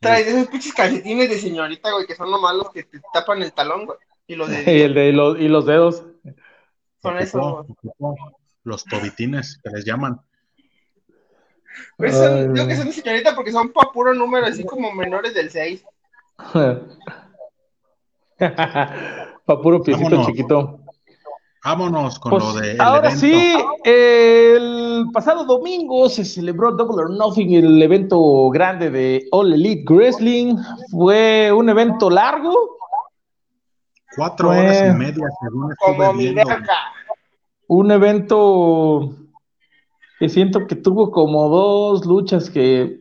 Traes 0.00 0.26
esos 0.26 0.48
pinches 0.48 0.74
calcetines 0.74 1.30
de 1.30 1.38
señorita, 1.38 1.92
güey, 1.92 2.04
que 2.04 2.16
son 2.16 2.32
nomás 2.32 2.56
los 2.56 2.68
que 2.72 2.82
te 2.82 3.00
tapan 3.12 3.44
el 3.44 3.52
talón, 3.52 3.86
güey. 3.86 3.98
Y 4.26 4.34
los, 4.34 4.50
de 4.50 4.64
Y, 4.66 4.80
el 4.80 4.94
de 4.94 5.12
los, 5.12 5.38
y 5.38 5.46
los 5.46 5.66
dedos. 5.66 6.02
Son 7.06 7.16
Ocupó- 7.16 7.22
eso. 7.22 7.66
ocupó 7.68 8.16
Los 8.64 8.84
tobitines, 8.84 9.60
que 9.62 9.70
les 9.70 9.84
llaman. 9.84 10.20
Pues 11.96 12.16
son- 12.16 12.52
digo 12.54 12.66
que 12.66 12.76
son 12.76 12.86
de 12.86 12.92
señorita 12.92 13.34
porque 13.34 13.52
son 13.52 13.72
pa' 13.72 13.92
puro 13.92 14.14
número, 14.14 14.46
así 14.46 14.64
como 14.64 14.92
menores 14.92 15.34
del 15.34 15.50
6. 15.50 15.84
Pa' 18.38 19.60
puro 19.62 19.82
piecito 19.82 20.10
Vámonos. 20.10 20.26
chiquito. 20.26 20.80
Vámonos 21.64 22.18
con 22.20 22.30
Pues, 22.30 22.44
lo 22.44 22.52
del 22.54 22.80
ahora 22.80 23.10
evento. 23.10 23.20
sí, 23.20 23.56
el 23.84 25.06
pasado 25.12 25.44
domingo 25.44 26.08
se 26.08 26.24
celebró 26.24 26.72
Double 26.72 27.02
or 27.04 27.10
Nothing, 27.10 27.54
el 27.54 27.82
evento 27.82 28.48
grande 28.50 28.90
de 28.90 29.26
All 29.32 29.52
Elite 29.52 29.84
Wrestling. 29.92 30.56
Fue 30.90 31.52
un 31.52 31.68
evento 31.68 32.08
largo, 32.10 32.76
Cuatro 34.16 34.48
Fue- 34.48 34.60
horas 34.60 34.94
y 34.94 34.96
media, 34.96 35.26
según 35.42 35.72
estuve 35.72 35.96
Como 36.06 36.12
mi 36.14 36.22
viendo. 36.32 36.46
verga. 36.46 36.78
Un 37.68 37.90
evento 37.90 39.16
que 40.18 40.28
siento 40.28 40.66
que 40.66 40.76
tuvo 40.76 41.10
como 41.10 41.48
dos 41.48 42.06
luchas 42.06 42.48
que 42.50 42.82
eh, 42.82 42.98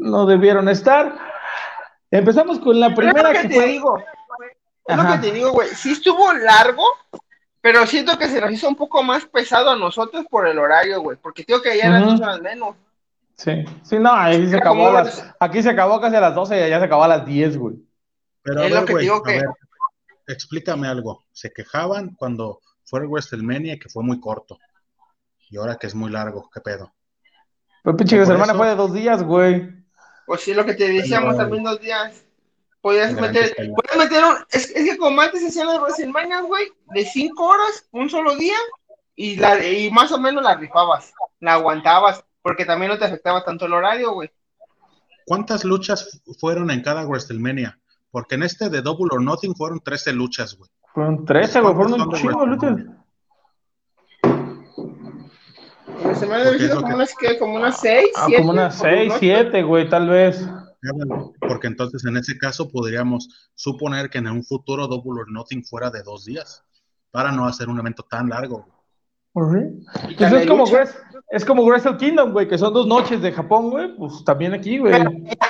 no 0.00 0.26
debieron 0.26 0.68
estar. 0.68 1.16
Empezamos 2.10 2.58
con 2.60 2.78
la 2.78 2.88
Es 2.88 2.94
primera 2.94 3.22
lo 3.22 3.34
que 3.34 3.42
que 3.42 3.48
te 3.48 3.54
fue. 3.54 3.66
digo. 3.66 3.98
Es 4.86 4.96
lo 4.96 5.12
que 5.12 5.18
te 5.18 5.30
digo, 5.32 5.52
güey. 5.52 5.68
Sí 5.68 5.92
estuvo 5.92 6.32
largo, 6.32 6.84
pero 7.60 7.86
siento 7.86 8.18
que 8.18 8.28
se 8.28 8.40
nos 8.40 8.50
hizo 8.50 8.68
un 8.68 8.76
poco 8.76 9.02
más 9.02 9.24
pesado 9.26 9.70
a 9.70 9.76
nosotros 9.76 10.26
por 10.28 10.46
el 10.46 10.58
horario, 10.58 11.00
güey. 11.00 11.16
Porque 11.22 11.44
tengo 11.44 11.62
que 11.62 11.78
ya 11.78 11.86
eran 11.86 12.04
dos 12.04 12.20
horas 12.20 12.40
menos. 12.40 12.74
Sí, 13.36 13.64
sí, 13.82 13.98
no, 13.98 14.12
ahí 14.12 14.46
se 14.48 14.56
acabó 14.56 14.84
como 14.86 14.92
las, 14.92 15.24
aquí 15.40 15.62
se 15.62 15.70
acabó 15.70 16.00
casi 16.00 16.16
a 16.16 16.20
las 16.20 16.34
12 16.34 16.58
y 16.58 16.62
allá 16.62 16.78
se 16.80 16.84
acabó 16.84 17.04
a 17.04 17.08
las 17.08 17.24
10, 17.24 17.56
güey. 17.56 17.76
Pero 18.42 18.60
a 18.60 18.66
Es 18.66 18.72
lo 18.74 18.84
que 18.84 18.98
digo 18.98 19.16
a 19.16 19.22
que- 19.22 19.32
ver, 19.36 19.44
explícame 20.28 20.86
algo. 20.86 21.24
Se 21.32 21.50
quejaban 21.50 22.14
cuando 22.16 22.60
fue 22.84 23.00
el 23.00 23.06
WrestleMania 23.06 23.78
que 23.78 23.88
fue 23.88 24.02
muy 24.02 24.20
corto. 24.20 24.58
Y 25.50 25.56
ahora 25.58 25.76
que 25.76 25.86
es 25.86 25.94
muy 25.94 26.10
largo, 26.10 26.48
¿qué 26.52 26.60
pedo? 26.60 26.92
Pero 27.84 27.96
pinche 27.96 28.16
Por 28.16 28.26
semana 28.26 28.52
eso- 28.52 28.56
fue 28.56 28.68
de 28.68 28.76
dos 28.76 28.92
días, 28.92 29.22
güey. 29.22 29.70
Pues 30.26 30.40
sí, 30.42 30.54
lo 30.54 30.64
que 30.64 30.74
te 30.74 30.88
decíamos 30.88 31.36
también 31.36 31.64
dos 31.64 31.80
días. 31.80 32.24
Podías 32.80 33.12
meter, 33.12 33.54
que- 33.54 33.70
puedes 33.74 33.96
meter 33.96 34.24
un, 34.24 34.36
es, 34.50 34.70
es 34.70 34.90
que 34.90 34.96
como 34.96 35.20
antes 35.20 35.40
se 35.40 35.48
hacían 35.48 35.68
las 35.68 35.78
WrestleMania, 35.80 36.40
güey, 36.40 36.68
de 36.94 37.04
cinco 37.04 37.46
horas, 37.46 37.86
un 37.92 38.08
solo 38.10 38.34
día, 38.36 38.56
y 39.14 39.36
la, 39.36 39.64
y 39.64 39.90
más 39.90 40.10
o 40.10 40.18
menos 40.18 40.42
la 40.42 40.56
rifabas, 40.56 41.12
la 41.40 41.54
aguantabas, 41.54 42.24
porque 42.40 42.64
también 42.64 42.90
no 42.90 42.98
te 42.98 43.04
afectaba 43.04 43.44
tanto 43.44 43.66
el 43.66 43.72
horario, 43.74 44.12
güey. 44.14 44.30
¿Cuántas 45.26 45.64
luchas 45.64 46.22
fueron 46.40 46.70
en 46.70 46.82
cada 46.82 47.04
WrestleMania? 47.06 47.78
Porque 48.10 48.34
en 48.34 48.42
este 48.42 48.68
de 48.68 48.82
Double 48.82 49.08
or 49.12 49.22
Nothing 49.22 49.54
fueron 49.54 49.78
13 49.80 50.12
luchas, 50.12 50.54
güey. 50.56 50.68
Fueron 50.94 51.24
13, 51.24 51.60
güey, 51.60 51.74
fueron 51.74 51.92
un 51.94 51.98
¿Cuántos 51.98 52.20
son 52.20 52.28
de 52.28 52.32
chingo 52.32 52.44
de 52.44 52.50
Porque 56.02 56.44
debe 56.44 56.56
es 56.56 56.62
ser 56.62 56.74
lo 56.74 56.80
como 56.82 56.94
unas, 56.94 57.14
¿qué? 57.18 57.38
Como 57.38 57.54
unas 57.56 57.80
seis, 57.80 58.10
Ah, 58.16 58.24
siete, 58.26 58.42
como 58.42 58.52
unas 58.52 58.76
por 58.76 58.88
6, 58.90 59.08
noche. 59.08 59.18
7, 59.20 59.62
güey, 59.62 59.88
tal 59.88 60.08
vez. 60.08 60.48
Porque 61.40 61.66
entonces 61.68 62.04
en 62.04 62.16
ese 62.16 62.36
caso 62.38 62.70
podríamos 62.70 63.50
suponer 63.54 64.10
que 64.10 64.18
en 64.18 64.26
un 64.28 64.42
futuro 64.44 64.88
Double 64.88 65.20
or 65.20 65.30
Nothing 65.30 65.64
fuera 65.64 65.90
de 65.90 66.02
dos 66.02 66.24
días. 66.24 66.64
Para 67.10 67.30
no 67.30 67.46
hacer 67.46 67.68
un 67.68 67.78
evento 67.78 68.02
tan 68.08 68.28
largo. 68.30 68.66
güey. 69.32 69.62
Y 69.64 70.14
Pues 70.14 70.16
también 70.18 70.42
es 70.42 70.48
como, 70.48 70.64
lucha. 70.64 70.84
Es 71.32 71.46
como 71.46 71.64
Wrestle 71.64 71.96
Kingdom, 71.96 72.30
güey, 72.32 72.46
que 72.46 72.58
son 72.58 72.74
dos 72.74 72.86
noches 72.86 73.22
de 73.22 73.32
Japón, 73.32 73.70
güey. 73.70 73.88
Pues 73.96 74.22
también 74.22 74.52
aquí, 74.52 74.76
güey. 74.76 74.92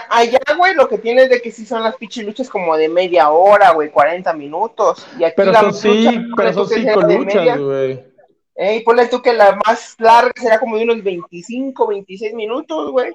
Allá, 0.08 0.38
güey, 0.56 0.76
lo 0.76 0.86
que 0.88 0.96
tiene 0.96 1.24
es 1.24 1.28
de 1.30 1.42
que 1.42 1.50
sí 1.50 1.66
son 1.66 1.82
las 1.82 1.96
pinches 1.96 2.24
luchas 2.24 2.48
como 2.48 2.76
de 2.76 2.88
media 2.88 3.30
hora, 3.30 3.72
güey, 3.72 3.90
40 3.90 4.32
minutos. 4.34 5.04
Y 5.18 5.24
aquí 5.24 5.34
Pero 5.36 5.50
la 5.50 5.58
son 5.58 5.70
lucha, 5.70 5.80
sí, 5.80 6.26
pero 6.36 6.52
son 6.52 6.68
cinco 6.68 7.00
luchas, 7.00 7.58
güey. 7.58 8.04
Eh, 8.54 8.76
y 8.76 8.80
ponle 8.84 9.08
tú 9.08 9.20
que 9.20 9.32
la 9.32 9.58
más 9.66 9.96
larga 9.98 10.32
será 10.36 10.60
como 10.60 10.76
de 10.76 10.84
unos 10.84 11.02
25, 11.02 11.88
26 11.88 12.34
minutos, 12.34 12.92
güey. 12.92 13.10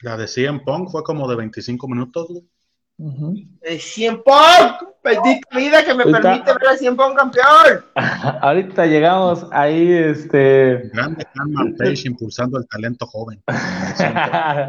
La 0.00 0.16
de 0.16 0.26
CM 0.26 0.64
Punk 0.64 0.90
fue 0.90 1.04
como 1.04 1.28
de 1.28 1.36
25 1.36 1.86
minutos, 1.86 2.26
güey. 2.28 2.42
Ujú. 2.98 3.34
El 3.60 3.78
100 3.78 4.22
Punk, 4.22 4.88
bendita 5.04 5.48
vida 5.54 5.84
que 5.84 5.92
me 5.92 6.04
Ahorita- 6.04 6.20
permite 6.22 6.52
ver 6.54 6.66
al 6.70 6.78
100 6.78 6.96
Punk 6.96 7.14
campeón. 7.16 7.84
Ahorita 8.40 8.86
llegamos 8.86 9.46
ahí, 9.52 9.92
este. 9.92 10.88
Grande 10.94 11.26
Hanman 11.38 11.74
Page 11.76 12.04
impulsando 12.08 12.56
el 12.58 12.66
talento 12.68 13.06
joven. 13.06 13.42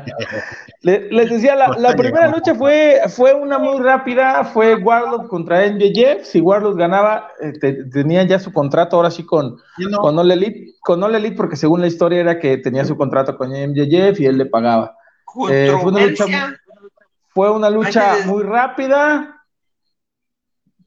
Le- 0.82 1.10
Les 1.12 1.30
decía, 1.30 1.56
la, 1.56 1.70
la 1.78 1.94
primera 1.96 2.28
lucha 2.28 2.54
fue, 2.56 3.02
fue 3.10 3.34
una 3.34 3.58
muy 3.60 3.82
rápida, 3.82 4.44
fue 4.44 4.76
Warlock 4.76 5.28
contra 5.28 5.66
MJF, 5.72 6.24
si 6.24 6.42
Warlock 6.42 6.78
ganaba, 6.78 7.30
eh, 7.42 7.54
te- 7.60 7.86
tenía 7.86 8.24
ya 8.24 8.40
su 8.40 8.52
contrato 8.52 8.96
ahora 8.98 9.12
sí 9.12 9.26
con, 9.26 9.58
no, 9.78 9.98
con 10.00 10.20
All 10.20 10.32
Elite, 10.32 10.74
con 10.82 11.02
All 11.04 11.16
Elite, 11.16 11.36
porque 11.36 11.56
según 11.56 11.82
la 11.82 11.88
historia 11.88 12.20
era 12.20 12.40
que 12.40 12.58
tenía 12.58 12.86
su 12.86 12.98
contrato 12.98 13.38
con 13.38 13.50
MJF 13.52 14.20
y 14.20 14.26
él 14.26 14.38
le 14.38 14.46
pagaba. 14.46 14.96
Eh, 15.50 15.72
fue 15.82 15.92
una 15.92 16.06
lucha. 16.06 16.26
Fue 17.38 17.52
una 17.52 17.70
lucha 17.70 18.26
muy 18.26 18.42
rápida, 18.42 19.44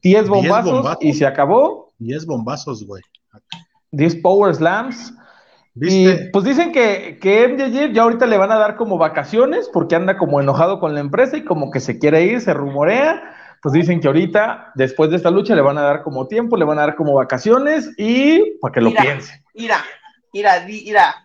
10 0.01 0.27
bombazos 0.27 0.73
bombazos. 0.73 0.97
y 1.01 1.13
se 1.13 1.25
acabó, 1.25 1.93
10 1.99 2.25
bombazos, 2.25 2.85
güey. 2.85 3.01
10 3.91 4.17
Power 4.17 4.53
Slams. 4.53 5.13
Y 5.75 6.09
pues 6.33 6.43
dicen 6.43 6.73
que, 6.73 7.19
que 7.21 7.47
MJF 7.47 7.93
ya 7.93 8.03
ahorita 8.03 8.25
le 8.25 8.37
van 8.37 8.51
a 8.51 8.57
dar 8.57 8.75
como 8.75 8.97
vacaciones 8.97 9.69
porque 9.71 9.95
anda 9.95 10.17
como 10.17 10.41
enojado 10.41 10.81
con 10.81 10.93
la 10.93 10.99
empresa 10.99 11.37
y 11.37 11.45
como 11.45 11.71
que 11.71 11.79
se 11.79 11.97
quiere 11.97 12.25
ir, 12.25 12.41
se 12.41 12.53
rumorea. 12.53 13.23
Pues 13.61 13.71
dicen 13.71 14.01
que 14.01 14.07
ahorita, 14.07 14.73
después 14.75 15.09
de 15.09 15.15
esta 15.15 15.31
lucha, 15.31 15.55
le 15.55 15.61
van 15.61 15.77
a 15.77 15.83
dar 15.83 16.03
como 16.03 16.27
tiempo, 16.27 16.57
le 16.57 16.65
van 16.65 16.79
a 16.79 16.81
dar 16.81 16.95
como 16.97 17.13
vacaciones 17.13 17.93
y 17.97 18.57
para 18.59 18.73
que 18.73 18.81
lo 18.81 18.89
Mira. 18.89 19.03
piense. 19.03 19.41
Mira, 19.53 19.85
mira, 20.33 20.65
mira. 20.67 21.15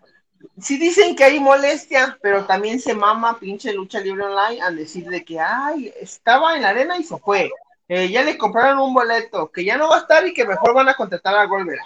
Sí 0.61 0.78
dicen 0.78 1.14
que 1.16 1.24
hay 1.24 1.40
molestia, 1.40 2.18
pero 2.22 2.44
también 2.44 2.80
se 2.80 2.94
mama 2.94 3.38
pinche 3.38 3.72
lucha 3.72 4.01
libre 4.01 4.24
online 4.24 4.62
al 4.62 4.76
decir 4.76 5.09
de 5.09 5.24
que, 5.24 5.38
ay, 5.40 5.92
estaba 6.01 6.57
en 6.57 6.62
la 6.62 6.70
arena 6.70 6.97
y 6.99 7.05
se 7.05 7.16
fue. 7.18 7.51
Eh, 7.88 8.09
ya 8.09 8.22
le 8.22 8.36
compraron 8.36 8.80
un 8.80 8.94
boleto, 8.94 9.51
que 9.51 9.64
ya 9.64 9.76
no 9.76 9.88
va 9.88 9.97
a 9.97 10.01
estar 10.01 10.26
y 10.26 10.32
que 10.34 10.44
mejor 10.44 10.74
van 10.74 10.88
a 10.88 10.94
contratar 10.94 11.36
a 11.36 11.44
Goldberg. 11.44 11.80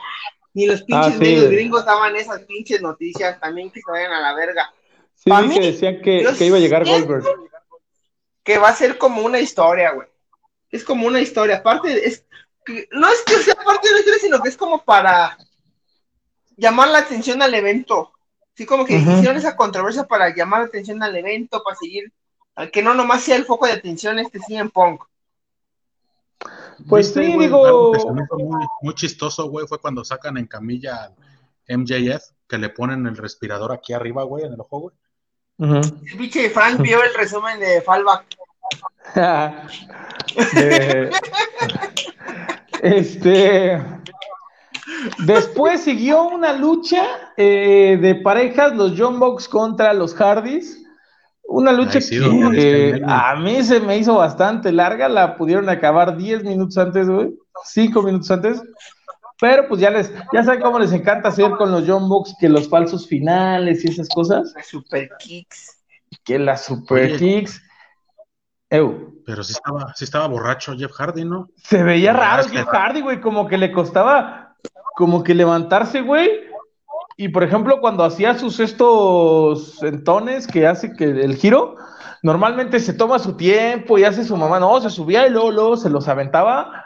Ni 0.54 0.66
los 0.66 0.82
pinches 0.82 1.06
Ah, 1.06 1.12
sí. 1.12 1.18
medios 1.18 1.50
gringos 1.50 1.84
daban 1.84 2.16
esas 2.16 2.40
pinches 2.40 2.80
noticias, 2.80 3.38
también 3.38 3.70
que 3.70 3.80
se 3.80 3.90
vayan 3.90 4.12
a 4.12 4.20
la 4.20 4.34
verga. 4.34 4.72
Sí, 5.14 5.30
mí, 5.30 5.54
que 5.54 5.72
decían 5.72 6.00
que, 6.00 6.26
que 6.38 6.46
iba 6.46 6.56
a 6.56 6.61
llegar 6.61 6.84
Goldberg. 6.84 7.24
Que 8.42 8.58
va 8.58 8.68
a 8.70 8.74
ser 8.74 8.96
como 8.98 9.22
una 9.22 9.38
historia, 9.38 9.92
güey. 9.92 10.08
Es 10.70 10.82
como 10.84 11.06
una 11.06 11.20
historia. 11.20 11.56
Aparte, 11.56 12.08
es 12.08 12.24
que- 12.64 12.88
no 12.92 13.08
es 13.08 13.20
que 13.22 13.34
sea 13.36 13.54
parte 13.56 13.88
de 13.88 13.94
la 13.94 13.98
historia, 14.00 14.20
sino 14.20 14.42
que 14.42 14.48
es 14.48 14.56
como 14.56 14.82
para 14.82 15.36
llamar 16.56 16.88
la 16.88 16.98
atención 16.98 17.42
al 17.42 17.54
evento. 17.54 18.12
Sí, 18.61 18.66
como 18.66 18.84
que 18.84 18.98
hicieron 18.98 19.38
esa 19.38 19.56
controversia 19.56 20.04
para 20.04 20.34
llamar 20.36 20.61
la 20.61 20.66
atención 20.66 21.02
al 21.02 21.16
evento, 21.16 21.62
para 21.64 21.76
seguir, 21.76 22.12
al 22.54 22.70
que 22.70 22.82
no 22.82 22.92
nomás 22.92 23.22
sea 23.22 23.36
el 23.36 23.46
foco 23.46 23.64
de 23.64 23.72
atención 23.72 24.18
este 24.18 24.38
CM 24.38 24.68
Punk. 24.68 25.02
Pues 26.86 27.06
¿Viste, 27.06 27.24
sí, 27.24 27.32
güey? 27.32 27.46
digo- 27.46 27.92
muy, 28.36 28.66
muy 28.82 28.94
chistoso, 28.94 29.48
güey, 29.48 29.66
fue 29.66 29.80
cuando 29.80 30.04
sacan 30.04 30.36
en 30.36 30.46
camilla 30.46 31.04
al 31.04 31.14
MJF, 31.68 32.22
que 32.46 32.58
le 32.58 32.68
ponen 32.68 33.06
el 33.06 33.16
respirador 33.16 33.72
aquí 33.72 33.94
arriba, 33.94 34.24
güey, 34.24 34.44
en 34.44 34.52
el 34.52 34.61
ojo, 34.61 34.78
güey. 34.80 34.94
El 35.58 36.18
pinche 36.18 36.50
Frank 36.50 36.82
vio 36.82 37.02
el 37.02 37.14
resumen 37.14 37.58
de 37.61 37.80
Fallback. 37.80 38.26
De- 40.54 41.11
este. 42.82 43.82
Después 45.18 45.82
siguió 45.82 46.24
una 46.24 46.53
lucha 46.53 47.03
eh, 47.36 47.99
de 48.01 48.14
parejas, 48.16 48.74
los 48.74 48.95
John 48.97 49.18
Box 49.18 49.49
contra 49.49 49.93
los 49.93 50.14
Hardys. 50.14 50.82
Una 51.45 51.72
lucha 51.72 51.95
Ay, 51.99 52.03
sí, 52.03 52.20
que 52.20 52.91
eh, 52.91 53.03
a 53.05 53.34
mí 53.36 53.62
se 53.64 53.80
me 53.80 53.99
hizo 53.99 54.14
bastante 54.14 54.70
larga, 54.70 55.09
la 55.09 55.36
pudieron 55.36 55.68
acabar 55.68 56.16
10 56.16 56.45
minutos 56.45 56.78
antes, 56.78 57.09
güey, 57.09 57.34
5 57.64 58.03
minutos 58.03 58.30
antes. 58.30 58.62
Pero 59.41 59.66
pues 59.66 59.80
ya 59.80 59.91
les, 59.91 60.12
ya 60.32 60.45
saben 60.45 60.61
cómo 60.61 60.78
les 60.78 60.93
encanta 60.93 61.30
hacer 61.30 61.51
con 61.53 61.72
los 61.72 61.84
John 61.86 62.09
Box 62.09 62.34
que 62.38 62.49
los 62.49 62.68
falsos 62.68 63.09
finales 63.09 63.84
y 63.84 63.88
esas 63.88 64.09
cosas, 64.11 64.55
Super 64.64 65.09
Kicks. 65.18 65.78
que 66.22 66.38
las 66.38 66.64
super 66.66 67.12
Oye. 67.12 67.16
kicks. 67.16 67.62
Ew. 68.70 69.22
Pero 69.26 69.43
sí 69.43 69.53
estaba, 69.53 69.93
sí 69.97 70.05
estaba 70.05 70.28
borracho 70.28 70.76
Jeff 70.76 70.93
Hardy, 70.93 71.24
¿no? 71.24 71.49
Se 71.57 71.82
veía 71.82 72.12
La 72.12 72.18
raro 72.20 72.49
Jeff 72.49 72.68
Hardy, 72.68 73.01
güey, 73.01 73.20
como 73.20 73.49
que 73.49 73.59
le 73.59 73.72
costaba 73.72 74.39
como 75.01 75.22
que 75.22 75.34
levantarse, 75.34 76.03
güey. 76.03 76.28
Y 77.16 77.30
por 77.30 77.42
ejemplo, 77.42 77.80
cuando 77.80 78.05
hacía 78.05 78.38
sus 78.38 78.61
estos 78.61 79.78
sentones 79.78 80.46
que 80.46 80.66
hace 80.66 80.92
que 80.92 81.05
el 81.05 81.36
giro, 81.36 81.76
normalmente 82.22 82.78
se 82.80 82.92
toma 82.92 83.18
su 83.18 83.34
tiempo 83.34 83.96
y 83.96 84.05
hace 84.05 84.24
su 84.24 84.36
mamá, 84.36 84.61
no, 84.61 84.78
se 84.78 84.90
subía 84.90 85.26
y 85.26 85.30
luego, 85.30 85.51
luego 85.51 85.76
se 85.78 85.88
los 85.88 86.07
aventaba. 86.07 86.84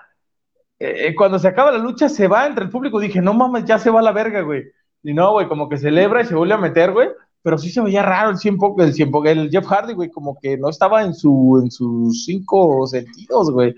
Eh, 0.78 1.12
cuando 1.16 1.40
se 1.40 1.48
acaba 1.48 1.72
la 1.72 1.78
lucha, 1.78 2.08
se 2.08 2.28
va 2.28 2.46
entre 2.46 2.66
el 2.66 2.70
público. 2.70 3.00
Dije, 3.00 3.20
no 3.20 3.34
mames, 3.34 3.64
ya 3.64 3.80
se 3.80 3.90
va 3.90 3.98
a 3.98 4.04
la 4.04 4.12
verga, 4.12 4.42
güey. 4.42 4.62
Y 5.02 5.12
no, 5.12 5.32
güey, 5.32 5.48
como 5.48 5.68
que 5.68 5.76
celebra 5.76 6.22
y 6.22 6.26
se 6.26 6.36
vuelve 6.36 6.54
a 6.54 6.58
meter, 6.58 6.92
güey. 6.92 7.08
Pero 7.42 7.58
sí 7.58 7.68
se 7.68 7.80
veía 7.80 8.02
raro 8.02 8.30
el 8.30 8.38
tiempo, 8.38 8.76
el 8.78 8.94
tiempo, 8.94 9.24
el 9.24 9.50
Jeff 9.50 9.66
Hardy, 9.66 9.92
güey, 9.92 10.08
como 10.08 10.38
que 10.40 10.56
no 10.56 10.68
estaba 10.68 11.02
en 11.02 11.14
su, 11.14 11.60
en 11.64 11.70
sus 11.72 12.24
cinco 12.24 12.86
sentidos, 12.86 13.50
güey. 13.50 13.74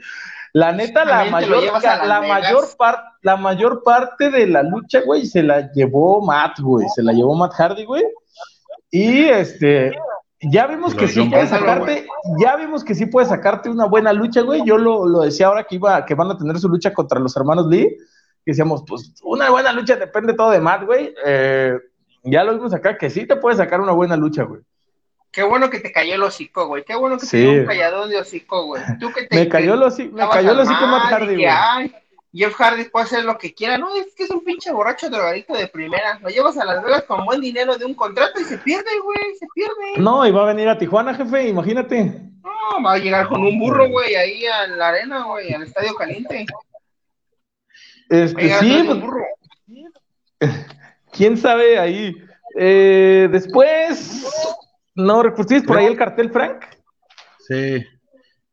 La 0.52 0.72
neta, 0.72 1.04
la 1.04 1.24
mayor, 1.26 1.64
la 1.82 2.20
mayor 2.22 2.64
parte, 2.78 3.15
la 3.26 3.36
mayor 3.36 3.82
parte 3.82 4.30
de 4.30 4.46
la 4.46 4.62
lucha, 4.62 5.00
güey, 5.04 5.26
se 5.26 5.42
la 5.42 5.72
llevó 5.72 6.24
Matt, 6.24 6.60
güey, 6.60 6.86
se 6.94 7.02
la 7.02 7.12
llevó 7.12 7.34
Matt 7.34 7.54
Hardy, 7.54 7.84
güey. 7.84 8.04
Y 8.88 9.24
este, 9.24 9.98
ya 10.40 10.68
vimos 10.68 10.94
que 10.94 11.08
sí 11.08 11.24
puede 11.24 11.48
sacarte, 11.48 12.06
ya 12.38 12.54
vimos 12.54 12.84
que 12.84 12.94
sí 12.94 13.06
puede 13.06 13.26
sacarte 13.26 13.68
una 13.68 13.86
buena 13.86 14.12
lucha, 14.12 14.42
güey. 14.42 14.62
Yo 14.64 14.78
lo, 14.78 15.06
lo 15.06 15.22
decía 15.22 15.48
ahora 15.48 15.64
que 15.64 15.74
iba, 15.74 16.04
que 16.06 16.14
van 16.14 16.30
a 16.30 16.38
tener 16.38 16.56
su 16.60 16.68
lucha 16.68 16.94
contra 16.94 17.18
los 17.18 17.36
hermanos 17.36 17.66
Lee, 17.66 17.96
que 18.44 18.52
decíamos, 18.52 18.84
pues, 18.86 19.12
una 19.24 19.50
buena 19.50 19.72
lucha 19.72 19.96
depende 19.96 20.34
todo 20.34 20.50
de 20.52 20.60
Matt, 20.60 20.84
güey. 20.84 21.12
Eh, 21.26 21.76
ya 22.22 22.44
lo 22.44 22.54
vimos 22.54 22.72
acá, 22.74 22.96
que 22.96 23.10
sí 23.10 23.26
te 23.26 23.34
puede 23.34 23.56
sacar 23.56 23.80
una 23.80 23.92
buena 23.92 24.16
lucha, 24.16 24.44
güey. 24.44 24.60
Qué 25.32 25.42
bueno 25.42 25.68
que 25.68 25.80
te 25.80 25.90
cayó 25.90 26.14
el 26.14 26.22
hocico, 26.22 26.68
güey. 26.68 26.84
Qué 26.84 26.94
bueno 26.94 27.18
que 27.18 27.26
Sí. 27.26 27.38
te 27.38 27.38
dio 27.42 27.60
un 27.62 27.66
calladón 27.66 28.08
de 28.08 28.18
hocico, 28.20 28.66
güey. 28.66 28.82
Tú 29.00 29.12
que 29.12 29.26
te 29.26 29.36
Me 29.36 29.48
cayó 29.48 29.74
el 29.74 29.82
hocico, 29.82 30.16
me 30.16 30.28
cayó 30.28 30.52
el 30.52 30.60
hocico 30.60 30.86
Matt 30.86 31.10
Hardy, 31.12 31.34
güey. 31.34 32.05
Jeff 32.32 32.54
Hardy 32.54 32.84
puede 32.84 33.06
hacer 33.06 33.24
lo 33.24 33.38
que 33.38 33.54
quiera. 33.54 33.78
No, 33.78 33.94
es 33.96 34.14
que 34.14 34.24
es 34.24 34.30
un 34.30 34.44
pinche 34.44 34.72
borracho 34.72 35.08
drogadicto 35.08 35.54
de 35.54 35.68
primera. 35.68 36.18
Lo 36.20 36.28
llevas 36.28 36.58
a 36.58 36.64
Las 36.64 36.84
Vegas 36.84 37.04
con 37.04 37.24
buen 37.24 37.40
dinero 37.40 37.78
de 37.78 37.84
un 37.84 37.94
contrato 37.94 38.40
y 38.40 38.44
se 38.44 38.58
pierde, 38.58 38.90
güey. 39.02 39.34
Se 39.38 39.46
pierde. 39.54 40.02
No, 40.02 40.26
y 40.26 40.30
va 40.30 40.42
a 40.42 40.52
venir 40.52 40.68
a 40.68 40.78
Tijuana, 40.78 41.14
jefe, 41.14 41.48
imagínate. 41.48 42.04
No, 42.42 42.82
va 42.84 42.94
a 42.94 42.98
llegar 42.98 43.28
con 43.28 43.42
un 43.42 43.58
burro, 43.58 43.88
güey, 43.88 44.14
ahí 44.14 44.46
a 44.46 44.66
la 44.66 44.88
arena, 44.88 45.24
güey, 45.24 45.52
al 45.52 45.62
estadio 45.62 45.94
caliente. 45.94 46.46
Este, 48.08 48.58
sí, 48.58 48.82
pues, 48.86 49.00
burro. 49.00 49.26
quién 51.12 51.36
sabe 51.36 51.78
ahí. 51.78 52.14
Eh, 52.58 53.28
después, 53.30 54.26
no, 54.94 55.22
tienes 55.46 55.66
por 55.66 55.78
ahí 55.78 55.86
el 55.86 55.96
cartel, 55.96 56.30
Frank. 56.30 56.64
Sí. 57.46 57.84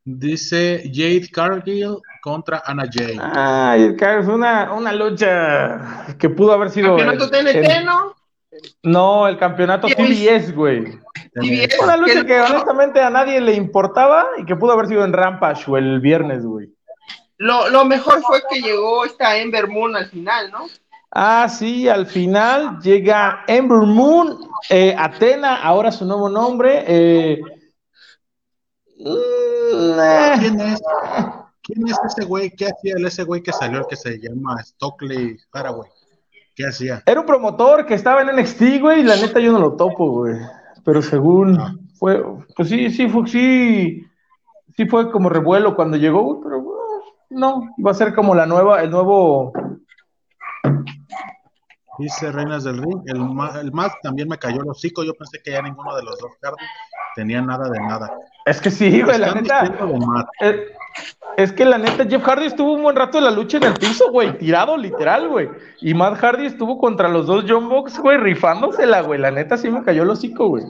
Dice 0.05 0.83
Jade 0.91 1.29
Cargill 1.31 1.97
contra 2.23 2.63
Anna 2.65 2.85
Jay. 2.89 3.19
Ay, 3.21 3.97
fue 3.97 4.33
una, 4.33 4.71
una 4.71 4.93
lucha 4.93 6.05
que 6.17 6.29
pudo 6.29 6.53
haber 6.53 6.69
sido. 6.69 6.95
Campeonato 6.95 7.25
el- 7.25 7.29
TNT, 7.31 7.65
el- 7.79 7.85
¿no? 7.85 8.15
no, 8.83 9.27
el 9.27 9.37
campeonato 9.37 9.87
TBS. 9.87 10.53
Güey. 10.53 10.85
TBS, 11.33 11.79
Una 11.83 11.97
lucha 11.97 12.21
que- 12.21 12.27
que 12.27 12.39
honestamente 12.39 13.01
a 13.01 13.09
nadie 13.09 13.41
le 13.41 13.53
importaba 13.55 14.25
y 14.37 14.45
que 14.45 14.55
pudo 14.55 14.71
haber 14.71 14.87
sido 14.87 15.03
en 15.03 15.11
Rampage 15.11 15.69
o 15.69 15.75
el 15.75 15.99
viernes, 15.99 16.45
güey. 16.45 16.69
Lo, 17.39 17.67
lo 17.69 17.83
mejor 17.83 18.21
fue 18.21 18.41
que 18.49 18.61
llegó 18.61 19.03
esta 19.03 19.35
Ember 19.35 19.67
Moon 19.67 19.93
al 19.97 20.05
final, 20.05 20.49
¿no? 20.49 20.67
Ah, 21.11 21.49
sí, 21.49 21.89
al 21.89 22.05
final 22.05 22.79
llega 22.79 23.43
Ember 23.47 23.79
Moon, 23.79 24.47
eh, 24.69 24.95
Atena, 24.97 25.57
ahora 25.61 25.91
su 25.91 26.05
nuevo 26.05 26.29
nombre. 26.29 26.85
Eh, 26.87 27.41
eh, 28.97 30.31
¿Quién 30.39 30.59
es? 30.61 30.81
¿Quién 31.63 31.87
es 31.87 31.97
ese 32.05 32.25
güey? 32.25 32.51
¿Qué 32.51 32.65
hacía 32.65 32.95
el 32.97 33.05
ese 33.05 33.23
güey 33.23 33.41
que 33.41 33.53
salió, 33.53 33.79
el 33.79 33.87
que 33.87 33.95
se 33.95 34.19
llama 34.19 34.61
Stockley 34.63 35.37
Haraway? 35.51 35.89
¿Qué 36.55 36.67
hacía? 36.67 37.01
Era 37.05 37.21
un 37.21 37.25
promotor 37.25 37.85
que 37.85 37.93
estaba 37.93 38.21
en 38.21 38.35
NXT, 38.35 38.81
güey, 38.81 38.99
y 38.99 39.03
la 39.03 39.15
neta 39.15 39.39
yo 39.39 39.51
no 39.51 39.59
lo 39.59 39.73
topo, 39.75 40.11
güey. 40.11 40.35
Pero 40.83 41.01
según 41.01 41.57
Ah. 41.59 41.73
fue, 41.97 42.23
pues 42.55 42.69
sí, 42.69 42.89
sí, 42.89 43.07
fue, 43.07 43.25
sí, 43.27 44.05
sí 44.75 44.85
fue 44.87 45.09
como 45.09 45.29
revuelo 45.29 45.75
cuando 45.75 45.97
llegó, 45.97 46.23
güey, 46.23 46.41
pero 46.43 46.57
eh, 46.59 47.13
no, 47.29 47.69
va 47.83 47.91
a 47.91 47.95
ser 47.95 48.13
como 48.13 48.35
la 48.35 48.45
nueva, 48.45 48.83
el 48.83 48.91
nuevo, 48.91 49.53
Dice 51.99 52.31
Reinas 52.31 52.63
del 52.63 52.79
Ring. 52.79 53.03
El, 53.05 53.17
el 53.61 53.71
Matt 53.71 53.93
también 54.01 54.27
me 54.27 54.37
cayó 54.39 54.61
el 54.61 54.69
hocico. 54.69 55.03
Yo 55.03 55.13
pensé 55.13 55.39
que 55.43 55.51
ya 55.51 55.61
ninguno 55.61 55.95
de 55.95 56.01
los 56.03 56.17
dos 56.17 56.31
Hardy 56.41 56.65
tenía 57.15 57.41
nada 57.41 57.69
de 57.69 57.79
nada. 57.79 58.11
es 58.45 58.61
que 58.61 58.71
sí, 58.71 59.01
güey, 59.01 59.17
la 59.17 59.33
neta, 59.33 59.73
es 61.37 61.51
que 61.51 61.65
la 61.65 61.77
neta 61.77 62.05
Jeff 62.05 62.23
Hardy 62.23 62.45
estuvo 62.45 62.73
un 62.73 62.83
buen 62.83 62.95
rato 62.95 63.17
en 63.17 63.23
la 63.23 63.31
lucha 63.31 63.57
en 63.57 63.63
el 63.63 63.73
piso, 63.73 64.11
güey, 64.11 64.37
tirado 64.37 64.77
literal, 64.77 65.27
güey, 65.27 65.49
y 65.81 65.93
Matt 65.93 66.17
Hardy 66.17 66.45
estuvo 66.45 66.77
contra 66.77 67.09
los 67.09 67.25
dos 67.25 67.45
John 67.47 67.69
Box, 67.69 67.99
güey, 67.99 68.17
rifándosela, 68.17 69.01
güey, 69.01 69.19
la 69.19 69.31
neta 69.31 69.57
sí 69.57 69.69
me 69.69 69.83
cayó 69.83 70.03
el 70.03 70.09
hocico, 70.09 70.47
güey. 70.47 70.63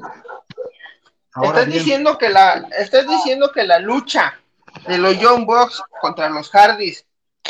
Ahora 1.36 1.50
estás 1.50 1.66
bien, 1.68 1.80
diciendo 1.80 2.18
que 2.18 2.30
la, 2.30 2.68
estás 2.78 3.08
diciendo 3.08 3.52
que 3.52 3.64
la 3.64 3.80
lucha 3.80 4.39
de 4.88 4.98
los 4.98 5.20
Young 5.20 5.46
Bucks 5.46 5.84
contra 6.02 6.30
los 6.30 6.50
Hardys 6.52 7.06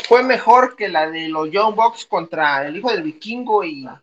fue 0.08 0.22
mejor 0.22 0.76
que 0.76 0.88
la 0.88 1.10
de 1.10 1.28
los 1.28 1.50
Young 1.50 1.74
Bucks 1.74 2.06
contra 2.06 2.66
el 2.66 2.76
hijo 2.76 2.90
del 2.90 3.02
vikingo 3.02 3.62
y 3.62 3.82
la 3.82 4.02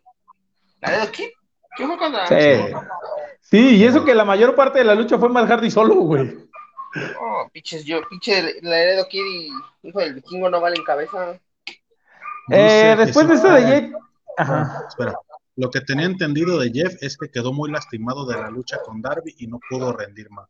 de 0.81 1.11
Kid. 1.11 1.29
¿Qué 1.75 1.87
fue 1.87 1.97
contra? 1.97 2.27
Sí. 2.27 2.73
Sí, 3.51 3.75
y 3.75 3.83
eso 3.83 4.05
que 4.05 4.15
la 4.15 4.23
mayor 4.23 4.55
parte 4.55 4.79
de 4.79 4.85
la 4.85 4.95
lucha 4.95 5.17
fue 5.17 5.27
Matt 5.27 5.49
Hardy 5.49 5.69
solo, 5.69 5.95
güey. 5.95 6.47
Oh, 7.19 7.49
pinches, 7.51 7.83
yo, 7.83 7.99
pinche 8.09 8.61
Laredo 8.61 9.05
Kid 9.09 9.25
y 9.25 9.49
hijo 9.87 9.99
del 9.99 10.15
vikingo 10.15 10.49
no 10.49 10.61
valen 10.61 10.83
cabeza. 10.83 11.37
Eh, 12.49 12.95
después 12.97 13.27
de 13.27 13.35
eso 13.35 13.47
de 13.49 13.61
Pérez. 13.61 13.69
Jake. 13.69 13.93
Ajá. 14.37 14.85
Espera. 14.87 15.13
Lo 15.57 15.69
que 15.69 15.81
tenía 15.81 16.05
entendido 16.05 16.59
de 16.59 16.71
Jeff 16.71 16.95
es 17.01 17.17
que 17.17 17.29
quedó 17.29 17.51
muy 17.51 17.69
lastimado 17.69 18.25
de 18.25 18.35
la 18.35 18.49
lucha 18.49 18.77
con 18.85 19.01
Darby 19.01 19.35
y 19.37 19.47
no 19.47 19.59
pudo 19.69 19.91
rendir 19.91 20.29
más. 20.31 20.47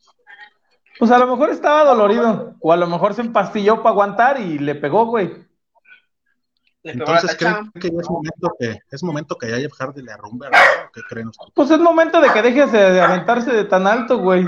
Pues 1.00 1.10
a 1.10 1.18
lo 1.18 1.28
mejor 1.28 1.50
estaba 1.50 1.84
dolorido. 1.84 2.56
O 2.60 2.72
a 2.72 2.78
lo 2.78 2.86
mejor 2.88 3.16
se 3.16 3.22
empastilló 3.22 3.78
para 3.78 3.90
aguantar 3.90 4.40
y 4.40 4.60
le 4.60 4.76
pegó, 4.76 5.08
güey. 5.08 5.46
Entonces. 6.84 7.36
¿creen 7.38 7.72
que 7.80 7.90
ya 7.92 8.00
es 8.02 8.10
momento 8.10 8.56
que, 8.60 8.80
es 8.90 9.04
momento 9.04 9.38
que 9.38 9.50
ya 9.50 9.58
Jeff 9.58 9.74
Hardy 9.80 10.02
le 10.02 10.12
arrumbe 10.12 10.48
a 10.48 10.50
la 10.50 10.58
¿Qué 10.94 11.02
creen 11.08 11.28
ustedes? 11.28 11.52
Pues 11.54 11.70
es 11.70 11.80
momento 11.80 12.20
de 12.20 12.30
que 12.32 12.42
dejes 12.42 12.72
de 12.72 12.92
de 12.92 13.02
aventarse 13.02 13.52
de 13.52 13.66
tan 13.66 13.86
alto, 13.86 14.18
güey. 14.18 14.46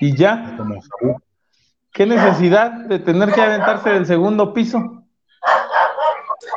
Y 0.00 0.16
ya, 0.16 0.56
Saúl. 0.56 1.16
qué 1.92 2.06
necesidad 2.06 2.70
de 2.72 2.98
tener 2.98 3.32
que 3.32 3.40
aventarse 3.40 3.90
del 3.90 4.06
segundo 4.06 4.52
piso. 4.52 5.04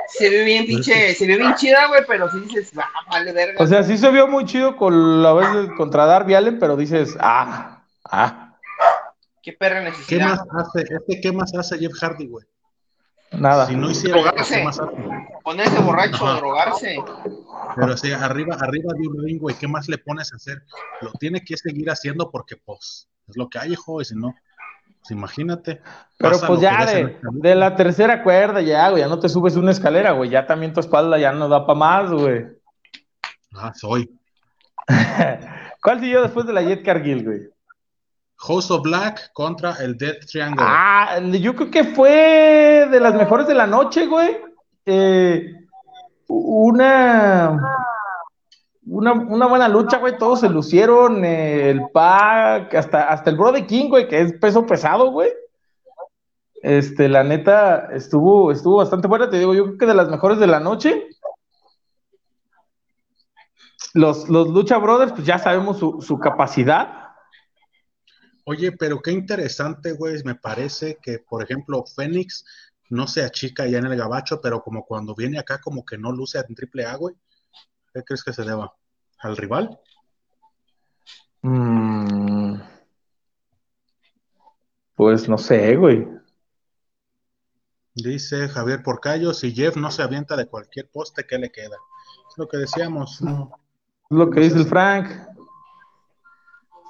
Se 0.08 0.30
ve 0.30 0.44
bien, 0.44 0.66
pinche, 0.66 1.14
se 1.14 1.28
ve 1.28 1.38
bien 1.38 1.54
chida, 1.56 1.88
güey, 1.88 2.02
pero 2.08 2.32
si 2.32 2.40
dices, 2.40 2.72
ah, 2.78 2.90
vale 3.12 3.34
verga. 3.34 3.62
O 3.62 3.68
sea, 3.68 3.84
sí 3.84 3.98
se 3.98 4.10
vio 4.12 4.28
muy 4.28 4.46
chido 4.46 4.78
con 4.78 5.22
la 5.22 5.34
vez 5.34 5.54
de- 5.54 5.76
contra 5.76 6.06
Darby 6.06 6.34
Allen, 6.36 6.58
pero 6.58 6.76
dices, 6.76 7.16
ah, 7.20 7.82
ah, 8.06 8.45
qué 9.46 9.54
perra 9.54 9.80
¿Qué 9.80 9.86
necesidad. 9.92 10.28
más 10.30 10.68
hace? 10.68 10.82
Este, 10.94 11.22
¿Qué 11.22 11.32
más 11.32 11.56
hace 11.56 11.78
Jeff 11.78 11.94
Hardy, 12.02 12.28
güey? 12.28 12.46
nada. 13.32 13.68
Si 13.68 13.76
no 13.76 13.90
hiciera 13.92 14.22
Drogarse. 14.22 14.56
¿qué 14.58 14.64
más 14.64 14.80
hace? 14.80 14.96
Ponerse 15.44 15.80
borracho, 15.80 16.26
Ajá. 16.26 16.38
drogarse. 16.40 16.98
Pero 17.76 17.98
sí, 17.98 18.12
arriba, 18.12 18.56
arriba 18.60 18.94
de 18.98 19.08
un 19.08 19.24
ring, 19.24 19.40
güey, 19.40 19.56
¿qué 19.56 19.68
más 19.68 19.88
le 19.88 19.98
pones 19.98 20.32
a 20.34 20.38
hacer? 20.38 20.64
Lo 21.02 21.12
tiene 21.14 21.44
que 21.44 21.58
seguir 21.58 21.90
haciendo 21.90 22.32
porque, 22.32 22.56
pues, 22.58 23.10
es 23.28 23.38
lo 23.38 23.50
que 23.50 23.60
hay, 23.60 23.74
hijo, 23.74 24.02
y 24.02 24.06
si 24.06 24.16
no, 24.16 24.34
pues 25.02 25.12
imagínate. 25.12 25.82
Pero 26.18 26.40
pues 26.48 26.62
ya 26.62 26.86
de, 26.86 27.18
de 27.22 27.56
la 27.56 27.76
tercera 27.76 28.24
cuerda, 28.24 28.62
ya, 28.62 28.90
güey, 28.90 29.04
ya 29.04 29.08
no 29.10 29.20
te 29.20 29.30
subes 29.30 29.56
una 29.58 29.72
escalera, 29.72 30.12
güey, 30.12 30.30
ya 30.30 30.48
también 30.48 30.74
tu 30.74 30.80
espalda 30.80 31.18
ya 31.18 31.32
no 31.34 31.50
da 31.50 31.66
para 31.66 31.78
más, 31.78 32.12
güey. 32.12 32.46
Ah, 33.54 33.74
soy. 33.76 34.10
¿Cuál 35.84 36.00
siguió 36.00 36.22
después 36.22 36.46
de 36.48 36.54
la 36.54 36.62
Jet 36.62 36.84
Cargill, 36.84 37.24
güey? 37.24 37.55
House 38.38 38.70
of 38.70 38.82
Black 38.84 39.32
contra 39.34 39.76
el 39.82 39.98
Death 39.98 40.26
Triangle. 40.30 40.66
Ah, 40.68 41.20
yo 41.20 41.56
creo 41.56 41.72
que 41.72 41.84
fue 41.84 42.88
de 42.92 43.00
las 43.00 43.16
mejores 43.16 43.48
de 43.48 43.56
la 43.56 43.66
noche, 43.66 44.06
güey. 44.08 44.38
Eh, 44.86 45.54
una, 46.28 47.60
una, 48.86 49.14
una 49.14 49.46
buena 49.48 49.68
lucha, 49.68 49.98
güey. 49.98 50.18
Todos 50.18 50.42
se 50.42 50.50
lucieron. 50.50 51.24
eh, 51.24 51.70
el 51.70 51.90
Pac, 51.94 52.74
hasta, 52.76 53.10
hasta 53.10 53.30
el 53.30 53.38
Brody 53.38 53.64
King, 53.64 53.90
güey, 53.90 54.08
que 54.08 54.22
es 54.22 54.34
peso 54.34 54.66
pesado, 54.66 55.12
güey. 55.12 55.32
Este, 56.62 57.08
la 57.08 57.24
neta, 57.24 57.90
estuvo, 57.94 58.52
estuvo 58.52 58.78
bastante 58.78 59.08
buena. 59.08 59.30
Te 59.30 59.40
digo, 59.40 59.54
yo 59.54 59.66
creo 59.66 59.78
que 59.78 59.86
de 59.86 59.94
las 59.94 60.10
mejores 60.10 60.40
de 60.40 60.48
la 60.48 60.60
noche. 60.60 61.08
Los, 63.94 64.28
los 64.28 64.50
Lucha 64.50 64.78
Brothers, 64.78 65.14
pues 65.14 65.26
ya 65.26 65.38
sabemos 65.40 65.78
su, 65.80 66.02
su 66.02 66.20
capacidad. 66.20 67.05
Oye, 68.48 68.72
pero 68.72 69.02
qué 69.02 69.12
interesante, 69.12 69.94
güey, 69.94 70.22
me 70.24 70.36
parece 70.36 71.00
que, 71.02 71.18
por 71.18 71.44
ejemplo, 71.44 71.84
Fénix 71.84 72.46
no 72.90 73.08
se 73.08 73.24
achica 73.24 73.66
ya 73.66 73.80
en 73.80 73.88
el 73.88 73.98
gabacho, 73.98 74.40
pero 74.40 74.62
como 74.62 74.86
cuando 74.86 75.16
viene 75.16 75.40
acá 75.40 75.60
como 75.60 75.84
que 75.84 75.98
no 75.98 76.12
luce 76.12 76.38
en 76.38 76.54
triple 76.54 76.86
A, 76.86 76.96
güey. 76.96 77.16
¿Qué 77.92 78.04
crees 78.04 78.24
que 78.24 78.34
se 78.34 78.44
deba? 78.44 78.72
¿Al 79.20 79.36
rival? 79.36 79.80
Mm. 81.42 82.60
Pues 84.94 85.28
no 85.28 85.40
sé, 85.40 85.76
güey. 85.76 86.08
Dice 87.96 88.48
Javier 88.50 88.84
Porcayo, 88.84 89.34
si 89.34 89.54
Jeff 89.54 89.76
no 89.76 89.90
se 89.90 90.04
avienta 90.04 90.36
de 90.36 90.48
cualquier 90.48 90.90
poste, 90.90 91.26
¿qué 91.26 91.40
le 91.40 91.52
queda? 91.52 91.78
Es 92.30 92.38
lo 92.38 92.48
que 92.48 92.58
decíamos. 92.58 93.22
Es 93.22 93.28
lo 94.10 94.30
que 94.30 94.42
dice 94.42 94.58
el 94.58 94.66
Frank. 94.66 95.35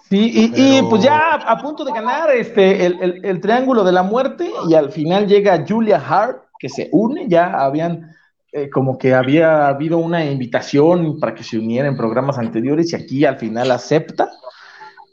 Sí, 0.09 0.51
y, 0.55 0.81
pues 0.83 1.01
ya 1.03 1.33
a 1.33 1.57
punto 1.61 1.83
de 1.83 1.91
ganar 1.91 2.29
este 2.31 2.85
el, 2.85 3.01
el- 3.01 3.25
el 3.25 3.41
triángulo 3.41 3.83
de 3.83 3.91
la 3.91 4.03
muerte, 4.03 4.51
y 4.69 4.73
al 4.75 4.91
final 4.91 5.25
llega 5.27 5.65
Julia 5.67 5.97
Hart, 5.97 6.43
que 6.59 6.69
se 6.69 6.89
une, 6.91 7.27
ya 7.27 7.53
habían 7.59 8.15
eh, 8.51 8.69
como 8.69 8.97
que 8.97 9.13
había 9.13 9.67
habido 9.67 9.97
una 9.97 10.23
invitación 10.23 11.19
para 11.19 11.33
que 11.33 11.43
se 11.43 11.57
uniera 11.57 11.87
en 11.87 11.97
programas 11.97 12.37
anteriores, 12.37 12.93
y 12.93 12.95
aquí 12.95 13.25
al 13.25 13.37
final 13.37 13.71
acepta 13.71 14.29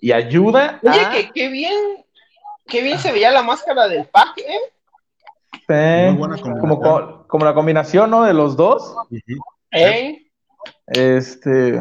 y 0.00 0.12
ayuda 0.12 0.78
Oye, 0.82 1.00
a- 1.00 1.10
que 1.10 1.30
qué 1.32 1.48
bien, 1.48 1.74
qué 2.68 2.82
bien 2.82 2.98
se 2.98 3.12
veía 3.12 3.30
la 3.32 3.42
máscara 3.42 3.88
del 3.88 4.04
pack, 4.06 4.38
¿eh? 4.38 4.58
Sí, 5.52 6.10
Muy 6.12 6.18
buena 6.18 6.36
como, 6.38 7.24
como 7.26 7.44
la 7.46 7.54
combinación, 7.54 8.10
¿no? 8.10 8.24
De 8.24 8.34
los 8.34 8.56
dos. 8.56 8.94
¿Eh? 9.70 10.18
Este, 10.86 11.80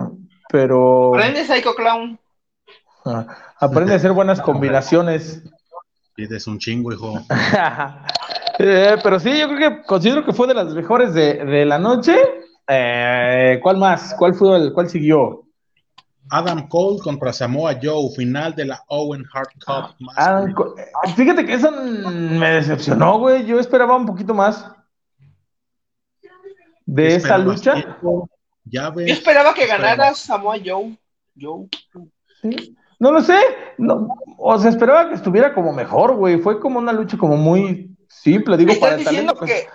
pero 0.49 1.11
Prende 1.13 1.43
Psycho 1.45 1.73
Clown. 1.75 2.17
Ah, 3.05 3.25
aprende 3.59 3.93
a 3.93 3.95
hacer 3.97 4.11
buenas 4.11 4.41
combinaciones. 4.49 5.43
Pides 6.15 6.47
un 6.47 6.59
chingo, 6.59 6.91
hijo. 6.93 7.13
Eh, 8.63 8.97
pero 9.01 9.19
sí, 9.19 9.39
yo 9.39 9.47
creo 9.47 9.57
que 9.57 9.81
considero 9.83 10.23
que 10.23 10.33
fue 10.33 10.45
de 10.45 10.53
las 10.53 10.67
mejores 10.73 11.15
de, 11.15 11.43
de 11.45 11.65
la 11.65 11.79
noche. 11.79 12.15
Eh, 12.67 13.59
¿Cuál 13.63 13.77
más? 13.77 14.13
¿Cuál 14.19 14.35
fue 14.35 14.55
el, 14.57 14.73
cuál 14.73 14.87
siguió? 14.87 15.47
Adam 16.29 16.67
Cole 16.67 16.99
contra 17.01 17.33
Samoa 17.33 17.79
Joe, 17.81 18.09
final 18.15 18.53
de 18.53 18.65
la 18.65 18.83
Owen 18.89 19.23
Hart 19.33 19.51
Cup. 19.65 19.95
Adam 20.15 20.43
masculina. 20.53 20.53
Co- 20.53 20.75
eh, 20.77 21.13
fíjate 21.15 21.45
que 21.45 21.53
eso 21.53 21.71
me 21.71 22.51
decepcionó, 22.51 23.17
güey. 23.17 23.45
Yo 23.47 23.59
esperaba 23.59 23.95
un 23.95 24.05
poquito 24.05 24.33
más 24.35 24.63
de 26.85 27.07
¿Qué 27.07 27.15
esa 27.15 27.37
lucha. 27.39 27.73
tiempo? 27.73 28.29
Yo 28.65 28.91
esperaba 29.07 29.55
que 29.55 29.65
ganara 29.65 30.13
Samoa 30.13 30.57
Joe. 30.63 30.95
Joe. 31.39 31.67
Sí. 32.41 32.75
No 33.01 33.11
lo 33.11 33.21
sé. 33.21 33.39
No, 33.79 34.07
o 34.37 34.59
sea, 34.59 34.69
esperaba 34.69 35.09
que 35.09 35.15
estuviera 35.15 35.55
como 35.55 35.73
mejor, 35.73 36.15
güey. 36.15 36.37
Fue 36.37 36.59
como 36.59 36.77
una 36.77 36.93
lucha 36.93 37.17
como 37.17 37.35
muy 37.35 37.89
simple, 38.07 38.55
digo, 38.57 38.73
para 38.79 38.95
¿Estás 38.95 38.99
el 38.99 39.05
diciendo 39.09 39.33
talento. 39.33 39.45
que- 39.45 39.67
que 39.67 39.69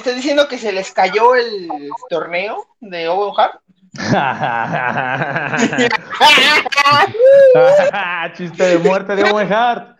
estás 0.00 0.16
diciendo 0.16 0.48
que 0.48 0.56
se 0.58 0.72
les 0.72 0.90
cayó 0.92 1.34
el 1.34 1.68
torneo 2.08 2.64
de 2.80 3.06
Owen 3.08 3.34
Hart? 3.36 3.60
Chiste 8.34 8.64
de 8.64 8.78
muerte 8.78 9.14
de 9.14 9.30
Owen 9.30 9.52
Hart. 9.52 9.98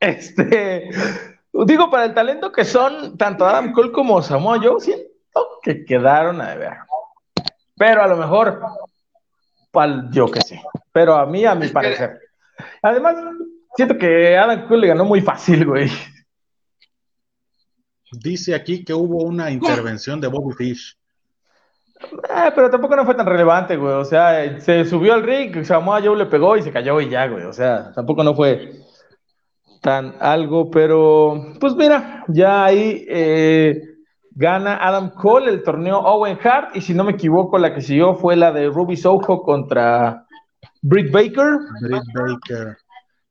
Este, 0.00 0.90
digo, 1.52 1.90
para 1.90 2.04
el 2.04 2.14
talento 2.14 2.52
que 2.52 2.64
son 2.64 3.18
tanto 3.18 3.44
Adam 3.46 3.72
Cole 3.72 3.92
como 3.92 4.22
Samoa 4.22 4.58
Joe, 4.62 4.80
siento 4.80 5.04
que 5.62 5.84
quedaron 5.84 6.40
a 6.40 6.54
ver. 6.54 6.74
Pero 7.76 8.02
a 8.02 8.06
lo 8.06 8.16
mejor, 8.16 8.60
pal, 9.70 10.08
yo 10.10 10.30
que 10.30 10.40
sé. 10.40 10.62
Pero 10.92 11.14
a 11.14 11.26
mí, 11.26 11.44
a 11.44 11.54
mi 11.54 11.68
parecer. 11.68 12.20
Además, 12.82 13.16
siento 13.76 13.98
que 13.98 14.36
Adam 14.36 14.68
Cole 14.68 14.82
le 14.82 14.88
ganó 14.88 15.04
muy 15.04 15.20
fácil, 15.20 15.66
güey. 15.66 15.90
Dice 18.12 18.54
aquí 18.54 18.84
que 18.84 18.94
hubo 18.94 19.24
una 19.24 19.50
intervención 19.50 20.20
de 20.20 20.28
Bobby 20.28 20.54
Fish. 20.54 20.96
Eh, 22.00 22.52
pero 22.54 22.70
tampoco 22.70 22.94
no 22.96 23.04
fue 23.04 23.14
tan 23.14 23.26
relevante, 23.26 23.76
güey. 23.76 23.94
O 23.94 24.04
sea, 24.04 24.60
se 24.60 24.84
subió 24.84 25.14
al 25.14 25.22
ring, 25.22 25.64
Samoa 25.64 26.00
Joe 26.02 26.16
le 26.16 26.26
pegó 26.26 26.56
y 26.56 26.62
se 26.62 26.72
cayó 26.72 27.00
y 27.00 27.08
ya, 27.08 27.26
güey. 27.26 27.44
O 27.44 27.52
sea, 27.52 27.92
tampoco 27.92 28.22
no 28.22 28.34
fue 28.34 28.72
tan 29.80 30.14
algo, 30.20 30.70
pero 30.70 31.52
pues 31.60 31.74
mira, 31.74 32.24
ya 32.28 32.64
ahí 32.64 33.04
eh, 33.08 33.93
gana 34.34 34.76
Adam 34.76 35.10
Cole 35.10 35.50
el 35.50 35.62
torneo 35.62 35.98
Owen 35.98 36.38
Hart 36.42 36.74
y 36.76 36.80
si 36.80 36.92
no 36.94 37.04
me 37.04 37.12
equivoco, 37.12 37.58
la 37.58 37.72
que 37.74 37.80
siguió 37.80 38.14
fue 38.14 38.36
la 38.36 38.52
de 38.52 38.68
Ruby 38.68 38.96
Soho 38.96 39.42
contra 39.42 40.24
Britt 40.82 41.12
Baker, 41.12 41.58
Britt 41.80 42.02
Baker. 42.14 42.76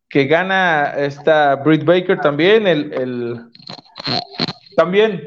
que 0.10 0.26
gana 0.26 0.91
esta 0.95 1.56
Britt 1.58 1.84
Baker 1.86 2.20
también, 2.20 2.68
el, 2.68 2.93
el- 2.93 3.41
también 4.76 5.24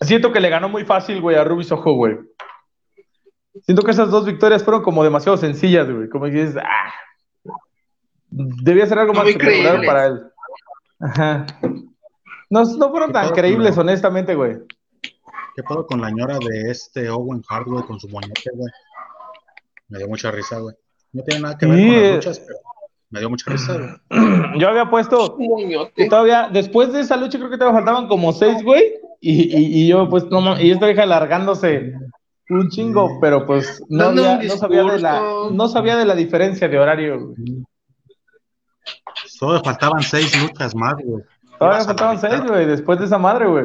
siento 0.00 0.32
que 0.32 0.40
le 0.40 0.48
ganó 0.50 0.68
muy 0.68 0.84
fácil, 0.84 1.20
güey, 1.20 1.36
a 1.36 1.44
Ruby 1.44 1.64
Soho, 1.64 1.94
güey. 1.94 2.16
Siento 3.62 3.82
que 3.82 3.90
esas 3.92 4.10
dos 4.10 4.26
victorias 4.26 4.62
fueron 4.62 4.82
como 4.82 5.02
demasiado 5.02 5.38
sencillas, 5.38 5.90
güey. 5.90 6.08
Como 6.10 6.26
que 6.26 6.30
dices, 6.32 6.56
ah, 6.58 6.92
debía 8.30 8.86
ser 8.86 8.98
algo 8.98 9.14
más 9.14 9.24
espectacular 9.28 9.86
para 9.86 10.06
él. 10.06 10.22
Ajá. 11.00 11.46
No, 12.50 12.62
no 12.64 12.90
fueron 12.90 13.12
tan 13.12 13.30
creíbles, 13.34 13.76
honestamente, 13.78 14.34
güey. 14.34 14.58
¿Qué 15.56 15.62
pedo 15.62 15.86
con 15.86 16.00
la 16.02 16.10
ñora 16.10 16.38
de 16.38 16.70
este 16.70 17.08
Owen 17.08 17.42
Hart, 17.48 17.66
güey, 17.66 17.82
con 17.84 17.98
su 17.98 18.08
moñete, 18.08 18.50
güey? 18.54 18.70
Me 19.88 19.98
dio 19.98 20.08
mucha 20.08 20.30
risa, 20.30 20.58
güey. 20.58 20.74
No 21.12 21.22
tiene 21.22 21.42
nada 21.42 21.56
que 21.56 21.64
ver 21.66 21.78
Sí, 21.78 21.86
con 21.86 21.94
las 22.02 22.14
luchas, 22.16 22.40
pero 22.40 22.58
me 23.10 23.20
dio 23.20 23.30
mucha 23.30 23.50
risa, 23.50 23.72
güey. 23.78 23.90
Yo 24.60 24.68
había 24.68 24.90
puesto 24.90 25.34
Un 25.36 25.46
moñote. 25.48 25.92
que 25.96 26.08
todavía, 26.08 26.48
después 26.52 26.92
de 26.92 27.00
esa 27.00 27.16
lucha, 27.16 27.38
creo 27.38 27.50
que 27.50 27.56
todavía 27.56 27.78
faltaban 27.80 28.06
como 28.08 28.32
seis, 28.32 28.62
güey. 28.62 28.94
Y, 29.20 29.56
y, 29.56 29.84
y 29.84 29.88
yo, 29.88 30.08
pues, 30.10 30.24
no 30.26 30.40
mames, 30.42 30.62
y 30.62 30.70
esta 30.70 30.86
vieja 30.86 31.04
alargándose 31.04 31.94
un 32.50 32.68
chingo, 32.68 33.18
pero 33.20 33.46
pues 33.46 33.82
no, 33.88 34.04
había- 34.04 34.36
no 34.42 34.56
sabía 34.56 34.84
de 34.84 35.00
la, 35.00 35.22
no 35.50 35.68
sabía 35.68 35.96
de 35.96 36.04
la 36.04 36.14
diferencia 36.14 36.68
de 36.68 36.78
horario, 36.78 37.28
güey. 37.28 37.64
Solo 39.26 39.62
faltaban 39.64 40.02
seis 40.02 40.38
luchas 40.40 40.74
más, 40.74 40.94
güey. 41.02 41.24
Todavía 41.58 41.84
faltaban 41.84 42.20
seis, 42.20 42.42
güey, 42.46 42.66
después 42.66 42.98
de 42.98 43.06
esa 43.06 43.18
madre, 43.18 43.46
güey. 43.46 43.64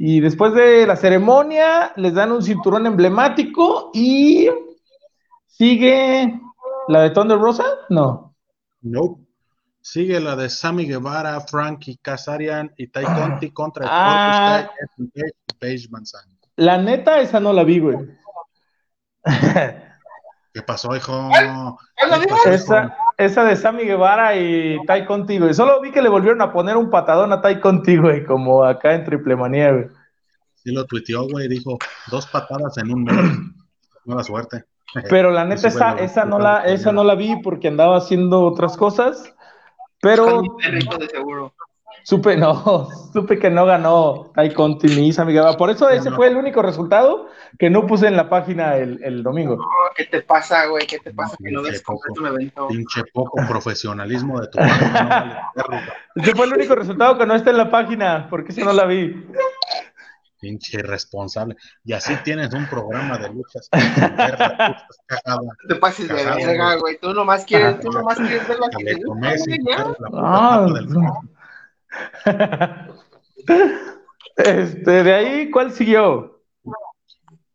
Y 0.00 0.20
después 0.20 0.54
de 0.54 0.86
la 0.86 0.94
ceremonia, 0.94 1.92
les 1.96 2.14
dan 2.14 2.30
un 2.30 2.40
cinturón 2.40 2.86
emblemático 2.86 3.90
y 3.92 4.48
sigue 5.48 6.40
la 6.86 7.00
de 7.02 7.10
Thunder 7.10 7.36
Rosa, 7.36 7.64
no. 7.88 8.32
Nope. 8.82 9.22
Sigue 9.80 10.20
la 10.20 10.36
de 10.36 10.50
Sammy 10.50 10.86
Guevara, 10.86 11.40
Frankie 11.40 11.98
Kazarian 12.00 12.72
y 12.76 12.86
Ty 12.86 13.02
Conti 13.04 13.50
contra 13.50 13.86
Ah. 13.88 14.68
Scorpio 14.68 14.68
Sky, 14.68 14.84
Ethan 14.84 15.10
Page 15.14 15.32
y 15.48 15.52
Paige 15.54 15.88
Manzano. 15.90 16.32
La 16.56 16.78
neta, 16.78 17.20
esa 17.20 17.40
no 17.40 17.52
la 17.52 17.64
vi, 17.64 17.80
güey. 17.80 17.96
¿Qué 20.54 20.62
pasó, 20.62 20.94
hijo? 20.96 21.28
¿Cuál 21.28 22.10
la 22.10 22.18
¿Qué 22.20 22.26
vimos? 22.26 22.38
pasó, 22.38 22.48
hijo? 22.48 22.54
esa, 22.54 22.96
esa 23.18 23.44
de 23.44 23.56
Sammy 23.56 23.84
Guevara 23.84 24.36
y 24.36 24.78
Tai 24.86 25.04
Conti, 25.04 25.38
güey. 25.38 25.52
Solo 25.52 25.80
vi 25.80 25.90
que 25.90 26.00
le 26.00 26.08
volvieron 26.08 26.40
a 26.40 26.52
poner 26.52 26.76
un 26.76 26.88
patadón 26.88 27.32
a 27.32 27.40
Tai 27.40 27.60
Conti, 27.60 27.96
güey, 27.96 28.24
como 28.24 28.64
acá 28.64 28.94
en 28.94 29.04
Triple 29.04 29.36
Manía, 29.36 29.72
güey. 29.72 29.86
Sí 30.54 30.72
lo 30.72 30.84
tuiteó, 30.86 31.26
güey, 31.28 31.48
dijo, 31.48 31.78
dos 32.10 32.26
patadas 32.28 32.78
en 32.78 32.92
un 32.92 33.04
mes. 33.04 33.16
Nueva 34.04 34.22
suerte. 34.22 34.64
Pero 35.10 35.30
la 35.30 35.44
neta, 35.44 35.68
esa, 35.68 35.98
esa, 35.98 36.24
no 36.24 36.38
la, 36.38 36.64
esa 36.64 36.92
no 36.92 37.04
la 37.04 37.14
vi 37.14 37.36
porque 37.42 37.68
andaba 37.68 37.98
haciendo 37.98 38.42
otras 38.42 38.76
cosas. 38.76 39.34
Pero 40.00 40.24
Con 40.24 40.42
mi 40.42 40.48
perrito 40.62 40.96
de 40.96 41.08
seguro. 41.08 41.52
Supe, 42.04 42.36
no, 42.36 42.88
supe 43.12 43.38
que 43.38 43.50
no 43.50 43.66
ganó 43.66 44.30
Tai 44.34 44.52
Conti 44.54 44.88
ni 44.88 45.12
Sammy 45.12 45.32
Guevara. 45.32 45.56
Por 45.56 45.70
eso 45.70 45.88
ese 45.90 46.10
No. 46.10 46.16
fue 46.16 46.28
el 46.28 46.36
único 46.36 46.62
resultado 46.62 47.28
que 47.58 47.70
no 47.70 47.86
puse 47.86 48.06
en 48.06 48.16
la 48.16 48.28
página 48.28 48.76
el, 48.76 49.00
el 49.02 49.22
domingo. 49.22 49.58
¿Qué 49.96 50.04
te 50.04 50.22
pasa, 50.22 50.66
güey? 50.66 50.86
¿Qué 50.86 50.98
te 50.98 51.12
pasa 51.12 51.36
que 51.42 51.50
no 51.50 51.62
ves 51.62 51.82
completo 51.82 52.20
un 52.20 52.26
evento? 52.28 52.68
Pinche 52.68 53.02
poco 53.12 53.38
profesionalismo 53.48 54.40
de 54.40 54.48
tu 54.48 54.58
verga. 54.58 55.52
Ese 56.14 56.34
fue 56.34 56.46
el 56.46 56.52
único 56.54 56.74
resultado 56.74 57.18
que 57.18 57.26
no 57.26 57.34
está 57.34 57.50
en 57.50 57.56
la 57.58 57.70
página, 57.70 58.26
porque 58.30 58.52
esa 58.52 58.64
no 58.64 58.72
la 58.72 58.84
vi. 58.86 59.26
Pinche 60.40 60.78
irresponsable. 60.78 61.56
Y 61.84 61.94
así 61.94 62.14
tienes 62.22 62.54
un 62.54 62.64
programa 62.68 63.18
de 63.18 63.28
luchas. 63.30 63.68
Cagada. 63.72 64.86
Te 65.68 65.74
pases 65.74 66.06
de 66.06 66.14
verga, 66.14 66.76
güey. 66.76 66.96
Tú 67.00 67.12
nomás 67.12 67.44
quieres, 67.44 67.80
tú 67.80 67.90
nomás 67.90 68.18
quieres 68.18 68.46
ver 68.46 68.58
la 68.60 68.68
que 68.70 68.84
te 68.84 68.94
gusta, 69.04 70.66
Este, 74.36 75.02
de 75.02 75.12
ahí, 75.14 75.50
¿cuál 75.50 75.72
siguió? 75.72 76.42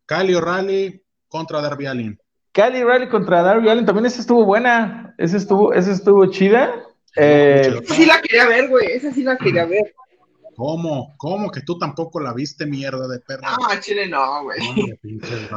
Cali 0.06 0.36
O'Reilly 0.36 1.02
contra 1.28 1.62
Darby 1.62 1.86
Allin. 1.88 2.20
Cali 2.52 2.84
Riley 2.84 3.10
contra 3.10 3.42
Darby 3.42 3.70
Allen, 3.70 3.86
también 3.86 4.06
esa 4.06 4.22
estuvo 4.22 4.46
buena, 4.46 5.16
esa 5.18 5.38
estuvo, 5.38 5.74
esa 5.74 5.92
estuvo 5.92 6.26
chida. 6.28 6.72
Eh, 7.16 7.80
Esa 7.84 7.96
sí 7.96 8.06
la 8.06 8.22
quería 8.22 8.48
ver, 8.48 8.70
güey. 8.70 8.92
Esa 8.92 9.12
sí 9.12 9.24
la 9.24 9.38
quería 9.38 9.66
ver. 9.66 9.96
¿Cómo? 10.56 11.16
¿Cómo 11.18 11.50
que 11.50 11.62
tú 11.62 11.80
tampoco 11.80 12.20
la 12.20 12.32
viste, 12.34 12.66
mierda 12.68 13.08
de 13.08 13.20
perra? 13.20 13.56
No, 13.58 13.80
Chile 13.82 14.08
no, 14.08 14.44
güey. 14.44 14.60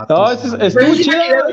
No, 0.09 0.31
es- 0.31 0.45
estuvo 0.45 0.95
sí 0.95 1.03
chida. 1.05 1.47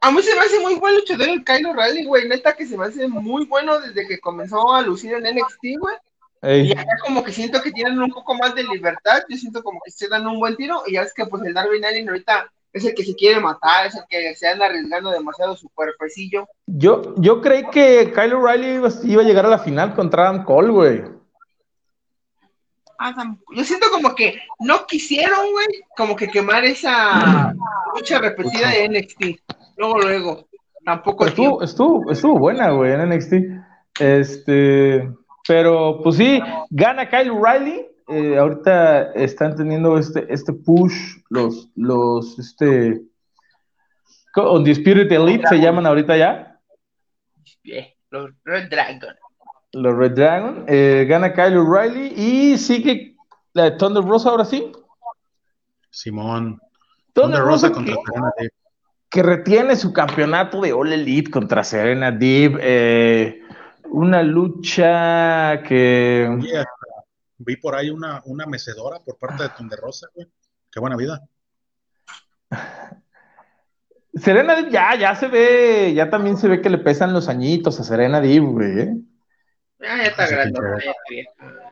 a 0.00 0.10
mí 0.12 0.22
se 0.22 0.34
me 0.34 0.40
hace 0.40 0.60
muy 0.60 0.74
buen 0.76 0.94
luchador 0.94 1.28
el 1.28 1.44
Kyle 1.44 1.66
O'Reilly, 1.66 2.04
güey. 2.06 2.28
Neta 2.28 2.52
que 2.54 2.64
se 2.66 2.76
me 2.78 2.86
hace 2.86 3.08
muy 3.08 3.46
bueno 3.46 3.80
desde 3.80 4.06
que 4.06 4.20
comenzó 4.20 4.72
a 4.72 4.82
lucir 4.82 5.14
en 5.14 5.24
NXT, 5.26 5.78
güey. 5.80 5.96
Ey, 6.42 6.68
Y 6.68 6.72
acá 6.72 6.96
como 7.04 7.22
que 7.22 7.32
siento 7.32 7.60
que 7.62 7.72
tienen 7.72 7.98
un 8.00 8.10
poco 8.10 8.34
más 8.34 8.54
de 8.54 8.64
libertad. 8.64 9.22
Yo 9.28 9.36
siento 9.36 9.62
como 9.62 9.80
que 9.84 9.90
se 9.90 10.08
dan 10.08 10.26
un 10.26 10.38
buen 10.38 10.56
tiro. 10.56 10.82
Y 10.86 10.94
ya 10.94 11.02
es 11.02 11.14
que 11.14 11.26
pues 11.26 11.42
el 11.44 11.54
Darby 11.54 11.84
Allin 11.84 12.08
ahorita 12.08 12.50
es 12.72 12.84
el 12.84 12.94
que 12.94 13.04
se 13.04 13.14
quiere 13.14 13.40
matar, 13.40 13.86
es 13.86 13.94
el 13.96 14.04
que 14.08 14.34
se 14.36 14.48
anda 14.48 14.66
arriesgando 14.66 15.10
demasiado 15.10 15.56
su 15.56 15.68
cuerpecillo. 15.70 16.46
yo, 16.66 17.14
yo 17.16 17.40
creí 17.40 17.64
que 17.70 18.12
Kyle 18.14 18.34
O'Reilly 18.34 18.74
iba, 18.74 18.88
iba 19.02 19.22
a 19.22 19.24
llegar 19.24 19.46
a 19.46 19.50
la 19.50 19.58
final 19.58 19.94
contra 19.94 20.28
Adam 20.28 20.44
Cole, 20.44 20.70
güey. 20.70 21.20
Yo 23.56 23.64
siento 23.64 23.86
como 23.90 24.14
que 24.14 24.40
no 24.58 24.86
quisieron, 24.86 25.50
güey, 25.52 25.66
como 25.96 26.14
que 26.14 26.28
quemar 26.28 26.64
esa 26.64 27.54
lucha 27.94 28.18
repetida 28.18 28.70
de 28.70 28.88
NXT. 28.88 29.40
Luego, 29.76 30.00
luego. 30.00 30.48
Tampoco 30.84 31.26
estuvo, 31.26 31.62
estuvo, 31.62 32.12
estuvo 32.12 32.38
buena, 32.38 32.70
güey, 32.70 32.92
en 32.92 33.08
NXT. 33.08 33.32
Este, 34.00 35.08
pero 35.46 36.00
pues 36.02 36.16
sí, 36.16 36.40
gana 36.70 37.08
Kyle 37.08 37.30
O'Reilly. 37.30 37.86
Eh, 38.08 38.36
ahorita 38.36 39.12
están 39.12 39.54
teniendo 39.54 39.96
este, 39.96 40.26
este 40.32 40.52
push, 40.52 41.18
los, 41.28 41.68
los, 41.76 42.38
este, 42.40 43.00
Undisputed 44.36 45.10
Elite 45.10 45.46
se 45.48 45.60
llaman 45.60 45.86
ahorita 45.86 46.16
ya. 46.16 46.60
los 48.10 48.30
Red 48.44 48.68
Dragon. 48.70 49.14
Los 49.72 49.96
Red 49.96 50.12
Dragon. 50.12 50.64
Eh, 50.68 51.06
gana 51.08 51.32
Kyle 51.32 51.56
O'Reilly 51.56 52.12
y 52.16 52.58
sigue 52.58 53.16
la 53.52 53.76
Thunder 53.76 54.04
Rosa 54.04 54.30
ahora 54.30 54.44
sí. 54.44 54.70
Simón. 55.90 56.60
Thunder, 57.12 57.40
Rosa, 57.40 57.72
contra 57.72 57.94
Serena 58.06 58.32
Deeb. 58.38 58.52
Que 59.10 59.22
retiene 59.24 59.74
su 59.74 59.92
campeonato 59.92 60.60
de 60.60 60.72
All 60.72 60.92
Elite 60.92 61.30
contra 61.30 61.64
Serena 61.64 62.12
Deeb. 62.12 62.58
Eh, 62.60 63.39
una 63.90 64.22
lucha 64.22 65.62
que. 65.66 66.28
vi 67.38 67.56
por 67.56 67.74
ahí 67.74 67.90
una, 67.90 68.22
una 68.24 68.46
mecedora 68.46 68.98
por 69.00 69.18
parte 69.18 69.44
de 69.44 69.48
Thunder 69.50 69.78
Rosa, 69.78 70.08
güey. 70.14 70.28
Qué 70.70 70.80
buena 70.80 70.96
vida. 70.96 71.22
Serena 74.14 74.56
Deeb 74.56 74.70
ya, 74.70 74.96
ya 74.96 75.14
se 75.14 75.28
ve, 75.28 75.92
ya 75.94 76.10
también 76.10 76.36
se 76.36 76.48
ve 76.48 76.60
que 76.60 76.70
le 76.70 76.78
pesan 76.78 77.12
los 77.12 77.28
añitos 77.28 77.78
a 77.78 77.84
Serena 77.84 78.20
güey. 78.20 78.80
¿eh? 78.80 78.94
Ah, 79.82 79.98
ya 79.98 80.08
está 80.08 80.26
grande. 80.26 80.60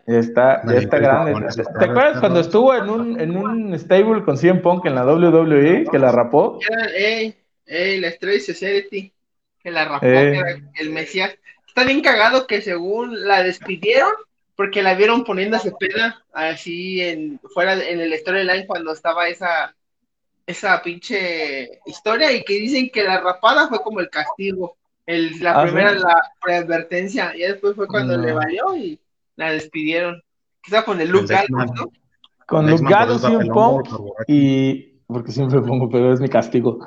Ya 0.07 0.19
está, 0.19 0.63
ya 0.67 0.79
está 0.79 0.99
grande. 0.99 1.47
¿Te 1.79 1.85
acuerdas 1.85 2.21
cuando 2.21 2.41
estuvo 2.41 2.75
en 2.75 2.89
un, 2.89 3.21
en 3.21 3.37
un 3.37 3.79
stable 3.79 4.23
con 4.25 4.39
CM 4.39 4.61
Punk 4.61 4.87
en 4.87 4.95
la 4.95 5.05
WWE 5.05 5.85
que 5.91 5.99
la 5.99 6.13
rapó? 6.13 6.59
Ey, 6.97 7.37
ey, 7.67 8.01
la 8.01 8.09
Estrella 8.09 8.41
Society 8.41 9.13
que 9.59 9.71
la 9.71 9.85
rapó, 9.85 10.07
eh. 10.07 10.63
el 10.77 10.91
Mesías. 10.91 11.37
Está 11.79 11.87
bien 11.87 12.03
cagado 12.03 12.49
que 12.49 12.61
según 12.61 13.25
la 13.25 13.45
despidieron 13.45 14.11
porque 14.57 14.83
la 14.83 14.97
vieron 14.97 15.23
poniéndose 15.23 15.71
pena 15.79 16.25
así 16.33 17.01
en 17.01 17.39
fuera 17.55 17.75
en 17.75 18.01
el 18.01 18.19
storyline 18.19 18.67
cuando 18.67 18.91
estaba 18.91 19.29
esa 19.29 19.77
esa 20.45 20.83
pinche 20.83 21.79
historia 21.87 22.33
y 22.33 22.43
que 22.43 22.55
dicen 22.55 22.91
que 22.91 23.05
la 23.05 23.21
rapada 23.21 23.69
fue 23.69 23.81
como 23.81 24.01
el 24.01 24.11
castigo. 24.11 24.77
El, 25.07 25.39
la 25.39 25.53
ah, 25.53 25.63
primera, 25.63 25.93
la 25.93 26.21
preadvertencia, 26.43 27.33
y 27.37 27.43
después 27.43 27.77
fue 27.77 27.87
cuando 27.87 28.17
le 28.17 28.33
valió 28.33 28.75
y 28.75 28.99
la 29.37 29.53
despidieron. 29.53 30.21
Quizá 30.61 30.85
con 30.85 31.01
el 31.01 31.11
Luke 31.11 31.33
Gallows, 31.33 31.73
¿no? 31.77 31.93
Con 32.45 32.69
Luke 32.69 32.87
Gallows, 32.89 33.23
un 33.23 33.47
Punk 33.51 33.89
y. 34.27 34.88
Porque 35.09 35.33
siempre 35.33 35.61
pongo, 35.63 35.89
pero 35.89 36.13
es 36.13 36.21
mi 36.21 36.29
castigo. 36.29 36.79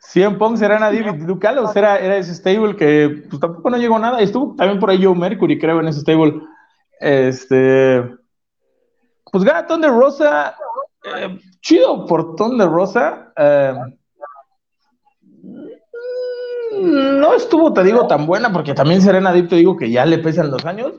Cien 0.00 0.38
Pong 0.38 0.56
será 0.56 0.78
nadie, 0.78 1.02
Luke 1.02 1.46
Gallows 1.46 1.76
era, 1.76 1.98
era 1.98 2.16
ese 2.16 2.34
stable 2.34 2.74
que 2.74 3.24
pues, 3.28 3.38
tampoco 3.38 3.68
no 3.68 3.76
llegó 3.76 3.96
a 3.96 4.00
nada. 4.00 4.20
Estuvo 4.20 4.56
también 4.56 4.80
por 4.80 4.88
ahí 4.90 5.04
Joe 5.04 5.14
Mercury, 5.14 5.58
creo, 5.58 5.78
en 5.80 5.88
ese 5.88 6.00
stable. 6.00 6.40
Este. 6.98 8.02
Pues 9.30 9.44
gana 9.44 9.66
Thunder 9.66 9.90
Rosa. 9.90 10.56
Eh, 11.14 11.38
chido 11.60 12.06
por 12.06 12.36
Thunder 12.36 12.68
Rosa. 12.68 13.32
Eh, 13.36 13.74
no 16.72 17.34
estuvo, 17.34 17.72
te 17.72 17.84
digo, 17.84 18.06
tan 18.06 18.26
buena, 18.26 18.52
porque 18.52 18.74
también 18.74 19.02
Serena 19.02 19.32
Deep, 19.32 19.48
te 19.48 19.56
digo 19.56 19.76
que 19.76 19.90
ya 19.90 20.06
le 20.06 20.18
pesan 20.18 20.50
los 20.50 20.64
años. 20.64 20.92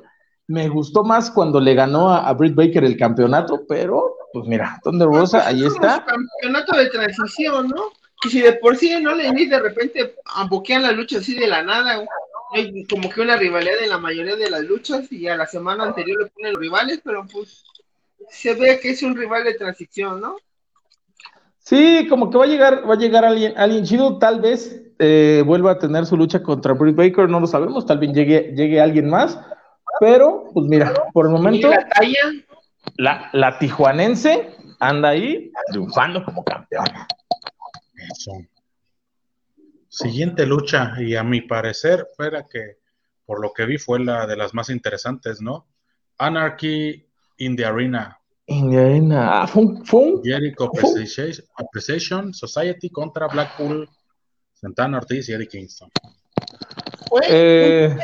Me 0.47 0.67
gustó 0.67 1.03
más 1.03 1.32
cuando 1.32 1.59
le 1.59 1.74
ganó 1.76 2.11
a, 2.11 2.32
Britt 2.34 2.55
Baker 2.55 2.84
el 2.84 2.97
campeonato, 2.97 3.61
pero 3.67 4.15
pues 4.34 4.47
mira, 4.47 4.80
Thunder 4.84 5.07
Rosa, 5.07 5.47
ahí 5.47 5.65
está. 5.65 6.05
Campeonato 6.05 6.77
de 6.77 6.89
transición, 6.89 7.67
¿no? 7.69 7.91
Que 8.21 8.30
si 8.30 8.41
de 8.41 8.53
por 8.53 8.75
sí 8.75 8.99
no 9.01 9.15
le 9.15 9.32
ni 9.32 9.45
de 9.45 9.59
repente 9.59 10.15
amboquean 10.36 10.84
la 10.84 10.91
lucha 10.91 11.19
así 11.19 11.36
de 11.36 11.47
la 11.47 11.63
nada, 11.63 12.05
hay 12.51 12.86
como 12.86 13.09
que 13.09 13.21
una 13.21 13.38
rivalidad 13.38 13.82
en 13.82 13.89
la 13.89 13.97
mayoría 13.97 14.36
de 14.36 14.49
las 14.49 14.63
luchas 14.63 15.11
y 15.11 15.27
a 15.27 15.38
la 15.38 15.45
semana 15.45 15.86
anterior 15.86 16.23
le 16.23 16.30
ponen 16.30 16.53
los 16.53 16.61
rivales, 16.61 17.01
pero 17.03 17.25
pues 17.32 17.63
se 18.30 18.53
ve 18.55 18.80
que 18.80 18.91
es 18.91 19.03
un 19.03 19.15
rival 19.15 19.43
de 19.43 19.53
transición, 19.53 20.19
¿no? 20.19 20.36
Sí, 21.59 22.07
como 22.09 22.30
que 22.30 22.38
va 22.38 22.45
a 22.45 22.47
llegar, 22.47 22.89
va 22.89 22.95
a 22.95 22.97
llegar 22.97 23.23
alguien, 23.23 23.53
alguien 23.55 23.86
chido, 23.86 24.17
tal 24.17 24.41
vez 24.41 24.82
eh, 24.97 25.43
vuelva 25.45 25.71
a 25.71 25.80
tener 25.80 26.05
su 26.05 26.17
lucha 26.17 26.41
contra 26.41 26.73
Britt 26.73 26.95
Baker, 26.95 27.30
no 27.30 27.39
lo 27.39 27.47
sabemos, 27.47 27.86
tal 27.86 27.99
vez 27.99 28.11
llegue, 28.11 28.53
llegue 28.55 28.82
alguien 28.82 29.09
más, 29.09 29.39
pero 29.99 30.45
pues 30.53 30.65
mira, 30.67 30.93
por 31.13 31.27
el 31.27 31.32
momento 31.32 31.69
la, 31.69 31.88
la 32.97 33.57
tijuanense 33.59 34.55
anda 34.80 35.09
ahí 35.09 35.51
triunfando 35.67 36.23
como 36.23 36.43
campeona. 36.43 37.07
Siguiente 39.88 40.45
lucha, 40.45 40.93
y 40.99 41.15
a 41.15 41.23
mi 41.23 41.41
parecer, 41.41 42.07
fuera 42.15 42.47
que 42.47 42.77
por 43.25 43.41
lo 43.41 43.53
que 43.53 43.65
vi 43.65 43.77
fue 43.77 43.99
la 43.99 44.25
de 44.25 44.36
las 44.36 44.53
más 44.53 44.69
interesantes, 44.69 45.41
¿no? 45.41 45.67
Anarchy 46.17 47.05
in 47.38 47.55
the 47.55 47.65
Arena. 47.65 48.17
Indiana. 48.45 49.43
Ah, 49.43 49.47
fue 49.47 49.63
un, 49.63 50.23
Jericho 50.23 50.71
Appreciation, 51.55 52.34
Society 52.34 52.89
contra 52.89 53.27
Blackpool, 53.27 53.88
Santana 54.53 54.97
Ortiz 54.97 55.30
y 55.30 55.34
Eddie 55.34 55.47
Kingston. 55.47 55.89
Fue 57.07 57.21
eh, 57.27 57.95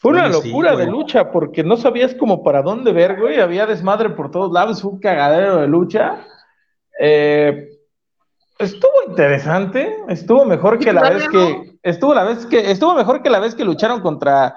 Fue 0.00 0.12
una 0.12 0.28
locura 0.28 0.76
de 0.76 0.86
lucha 0.86 1.30
porque 1.30 1.62
no 1.62 1.76
sabías 1.76 2.14
como 2.14 2.42
para 2.42 2.62
dónde 2.62 2.90
ver, 2.90 3.20
güey. 3.20 3.38
Había 3.38 3.66
desmadre 3.66 4.08
por 4.08 4.30
todos 4.30 4.50
lados, 4.50 4.80
fue 4.80 4.92
un 4.92 4.98
cagadero 4.98 5.58
de 5.58 5.68
lucha. 5.68 6.26
Eh, 6.98 7.68
estuvo 8.58 9.02
interesante, 9.06 9.94
estuvo 10.08 10.46
mejor 10.46 10.78
que 10.78 10.94
la 10.94 11.10
vez 11.10 11.28
que 11.28 11.78
estuvo 11.82 12.14
la 12.14 12.24
vez 12.24 12.46
que 12.46 12.70
estuvo 12.70 12.94
mejor 12.94 13.22
que 13.22 13.28
la 13.28 13.40
vez 13.40 13.54
que 13.54 13.62
lucharon 13.62 14.00
contra 14.00 14.56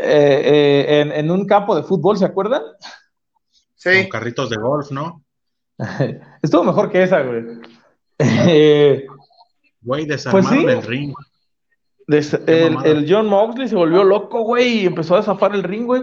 eh, 0.00 1.00
en, 1.00 1.10
en, 1.10 1.30
un 1.32 1.44
campo 1.44 1.74
de 1.74 1.82
fútbol, 1.82 2.16
¿se 2.16 2.24
acuerdan? 2.24 2.62
Con 3.82 4.08
carritos 4.10 4.48
de 4.48 4.58
golf, 4.58 4.92
¿no? 4.92 5.24
Estuvo 6.40 6.62
mejor 6.62 6.88
que 6.88 7.02
esa, 7.02 7.20
güey. 7.22 7.42
Güey, 9.84 10.06
desarmaron 10.06 10.62
pues 10.62 10.76
el 10.76 10.82
ring. 10.84 11.12
El, 12.08 13.06
John 13.08 13.26
Moxley 13.26 13.68
se 13.68 13.76
volvió 13.76 14.04
loco, 14.04 14.42
güey, 14.42 14.80
y 14.80 14.86
empezó 14.86 15.16
a 15.16 15.22
zafar 15.22 15.54
el 15.54 15.62
ring, 15.62 15.86
güey. 15.86 16.02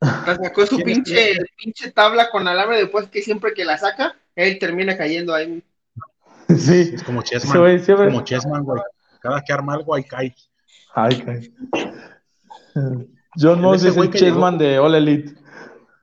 Sacó 0.00 0.66
su 0.66 0.78
pinche, 0.84 1.36
pinche 1.56 1.90
tabla 1.92 2.30
con 2.30 2.48
alambre 2.48 2.78
después 2.78 3.08
que 3.08 3.22
siempre 3.22 3.52
que 3.54 3.64
la 3.64 3.78
saca, 3.78 4.16
él 4.34 4.58
termina 4.58 4.96
cayendo 4.96 5.34
ahí. 5.34 5.62
Sí. 6.58 6.90
Es 6.94 7.04
como 7.04 7.22
Chessman. 7.22 7.80
como 7.86 8.24
Chessman, 8.24 8.64
güey. 8.64 8.82
Cada 9.20 9.40
que 9.40 9.52
arma 9.52 9.74
algo, 9.74 9.94
ahí 9.94 10.02
cae. 10.02 10.34
Ahí 10.96 11.22
cae. 11.22 11.52
John 13.36 13.60
Moxley 13.60 13.92
es 13.92 13.96
el 13.96 14.10
Chessman 14.10 14.58
de 14.58 14.80
All 14.80 14.96
Elite. 14.96 15.34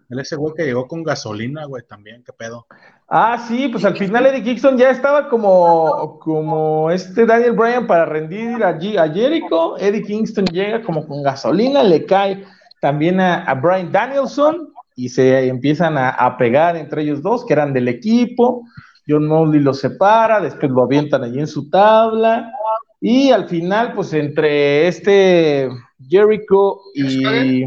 El 0.10 0.20
ese 0.20 0.38
güey 0.38 0.54
que 0.56 0.64
llegó 0.64 0.88
con 0.88 1.04
gasolina, 1.04 1.66
güey, 1.66 1.84
también, 1.86 2.24
qué 2.24 2.32
pedo. 2.32 2.66
Ah, 3.10 3.46
sí, 3.48 3.70
pues 3.70 3.86
al 3.86 3.96
final 3.96 4.26
Eddie 4.26 4.44
Kingston 4.44 4.78
ya 4.78 4.90
estaba 4.90 5.30
como, 5.30 6.20
como 6.20 6.92
este 6.92 7.26
Daniel 7.26 7.54
Bryan 7.54 7.88
para 7.88 8.06
rendir 8.06 8.62
a, 8.62 8.70
a 8.70 9.10
Jericho. 9.10 9.78
Eddie 9.78 10.04
Kingston 10.04 10.46
llega 10.46 10.84
como 10.84 11.08
con 11.08 11.24
gasolina, 11.24 11.84
le 11.84 12.06
cae 12.06 12.44
también 12.82 13.22
a, 13.22 13.46
a 13.46 13.54
Brian 13.56 13.92
Danielson 13.94 14.74
y 14.98 15.10
se 15.10 15.48
empiezan 15.48 15.96
a, 15.96 16.36
pegar 16.38 16.76
entre 16.76 17.04
ellos 17.04 17.22
dos, 17.22 17.46
que 17.46 17.54
eran 17.54 17.72
del 17.72 17.88
equipo. 17.88 18.66
John 19.08 19.28
Mosley 19.28 19.62
los 19.62 19.80
separa, 19.80 20.42
después 20.42 20.72
lo 20.72 20.84
avientan 20.84 21.24
allí 21.24 21.40
en 21.40 21.48
su 21.48 21.70
tabla. 21.70 22.52
Y 23.00 23.30
al 23.30 23.48
final, 23.48 23.94
pues 23.94 24.12
entre 24.14 24.88
este 24.88 25.70
Jericho 26.10 26.82
y 26.96 27.64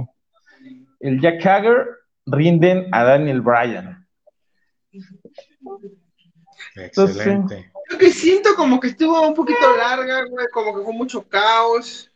el 0.99 1.21
Jack 1.21 1.47
Hager, 1.47 1.87
rinden 2.27 2.89
a 2.93 3.05
Daniel 3.05 3.41
Bryan. 3.41 4.00
Excelente. 6.87 7.71
Yo 7.91 7.99
que 7.99 8.11
siento 8.11 8.55
como 8.55 8.79
que 8.79 8.89
estuvo 8.89 9.21
un 9.27 9.35
poquito 9.35 9.77
larga, 9.77 10.25
güey, 10.27 10.47
como 10.53 10.77
que 10.77 10.85
fue 10.85 10.93
mucho 10.93 11.23
caos. 11.29 12.11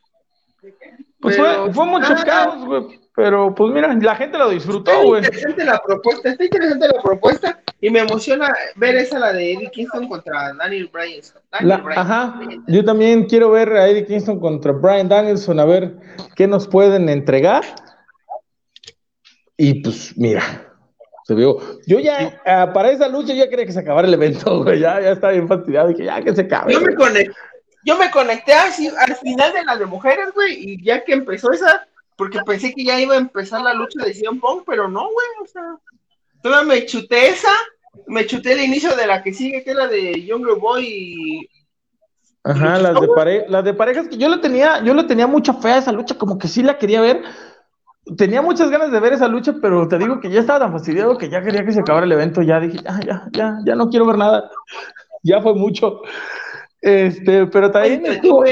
Pues 1.21 1.37
fue, 1.37 1.73
fue, 1.73 1.87
mucho 1.87 2.15
caos, 2.25 2.65
güey. 2.65 3.01
Pero 3.17 3.55
pues 3.55 3.73
mira, 3.73 3.95
la 3.95 4.17
gente 4.17 4.37
lo 4.39 4.51
disfrutó, 4.51 5.03
güey. 5.03 5.23
Está 5.23 5.37
interesante 5.37 5.65
la 5.65 5.79
propuesta, 5.79 6.31
está 6.31 6.45
interesante 6.45 6.89
la 6.89 7.03
propuesta 7.03 7.61
y 7.81 7.91
me 7.91 8.01
emociona 8.01 8.53
ver 8.77 8.97
esa 8.97 9.19
la 9.19 9.33
de 9.33 9.53
Eddie 9.53 9.71
Kingston 9.71 10.09
contra 10.09 10.53
Daniel 10.55 10.91
Bryan. 10.93 11.21
Ajá, 11.97 12.41
yo 12.67 12.85
también 12.85 13.27
quiero 13.27 13.51
ver 13.51 13.73
a 13.73 13.89
Eddie 13.89 14.07
Kingston 14.07 14.41
contra 14.41 14.73
Brian 14.73 15.09
Danielson, 15.09 15.61
a 15.61 15.65
ver 15.65 15.97
qué 16.35 16.49
nos 16.49 16.67
pueden 16.67 17.09
entregar. 17.09 17.63
Y 19.57 19.83
pues 19.83 20.17
mira, 20.17 20.74
se 21.25 21.35
vio. 21.35 21.59
Yo 21.87 21.99
ya, 21.99 22.41
ah, 22.47 22.71
para 22.73 22.91
esa 22.91 23.09
lucha, 23.09 23.35
ya 23.35 23.49
quería 23.49 23.67
que 23.67 23.73
se 23.73 23.81
acabara 23.81 24.07
el 24.07 24.15
evento, 24.15 24.63
güey. 24.63 24.81
Ya, 24.81 25.01
ya 25.01 25.13
estaba 25.13 25.33
bien 25.33 25.49
fastidiado. 25.49 25.89
Dije, 25.89 26.05
ya 26.05 26.23
que 26.23 26.35
se 26.35 26.43
acabe. 26.43 26.73
Yo 26.73 26.81
me, 26.81 26.95
conecté, 26.95 27.35
yo 27.85 27.99
me 27.99 28.11
conecté 28.11 28.53
así 28.53 28.89
al 28.89 29.17
final 29.17 29.53
de 29.53 29.65
la 29.65 29.77
de 29.77 29.87
mujeres, 29.87 30.33
güey. 30.35 30.55
Y 30.59 30.85
ya 30.85 31.03
que 31.03 31.15
empezó 31.15 31.51
esa, 31.51 31.87
porque 32.17 32.41
pensé 32.47 32.73
que 32.75 32.85
ya 32.85 33.01
iba 33.01 33.15
a 33.15 33.19
empezar 33.19 33.63
la 33.63 33.75
lucha 33.75 34.05
de 34.05 34.15
Sion 34.15 34.39
Pong, 34.39 34.63
pero 34.67 34.89
no, 34.89 35.01
güey. 35.03 35.27
O 35.43 35.47
sea, 35.47 35.63
todavía 36.43 36.75
me 36.75 36.87
chuté 36.87 37.29
esa. 37.29 37.53
Me 38.07 38.27
chuté 38.27 38.53
el 38.53 38.61
inicio 38.61 38.95
de 38.97 39.07
la 39.07 39.23
que 39.23 39.33
sigue, 39.33 39.63
que 39.63 39.71
es 39.71 39.77
la 39.77 39.87
de 39.87 40.25
Younger 40.25 40.57
Boy 40.57 40.85
y 40.85 41.49
Ajá, 42.47 42.79
las 42.79 43.01
de, 43.01 43.09
pare 43.09 43.47
las 43.49 43.65
de 43.65 43.73
parejas 43.73 44.07
que 44.07 44.19
yo 44.19 44.29
le 44.29 44.37
tenía, 44.37 44.85
yo 44.85 44.93
le 44.93 45.05
tenía 45.05 45.27
mucha 45.27 45.55
fe 45.55 45.71
a 45.71 45.79
esa 45.79 45.93
lucha, 45.93 46.19
como 46.19 46.37
que 46.37 46.47
sí 46.47 46.63
la 46.63 46.77
quería 46.77 47.01
ver, 47.01 47.23
tenía 48.17 48.43
muchas 48.43 48.71
ganas 48.71 48.91
de 48.91 49.01
ver 49.01 49.15
esa 49.15 49.29
lucha, 49.29 49.55
pero 49.61 49.89
te 49.89 49.99
digo 49.99 50.21
que 50.21 50.31
ya 50.31 50.41
estaba 50.41 50.61
tan 50.61 50.73
fastidiado 50.73 51.17
que 51.17 51.29
ya 51.29 51.43
quería 51.43 51.65
que 51.65 51.73
se 51.73 51.81
acabara 51.81 52.07
el 52.07 52.13
evento. 52.13 52.43
Ya 52.43 52.61
dije, 52.61 52.79
ya, 52.83 53.01
ya, 53.01 53.29
ya, 53.33 53.59
ya 53.65 53.75
no 53.75 53.89
quiero 53.89 54.07
ver 54.07 54.19
nada. 54.19 54.51
Ya 55.27 55.41
fue 55.41 55.55
mucho. 55.55 56.03
Este, 56.83 57.47
pero 57.47 57.71
también 57.71 58.05
estuvo. 58.05 58.45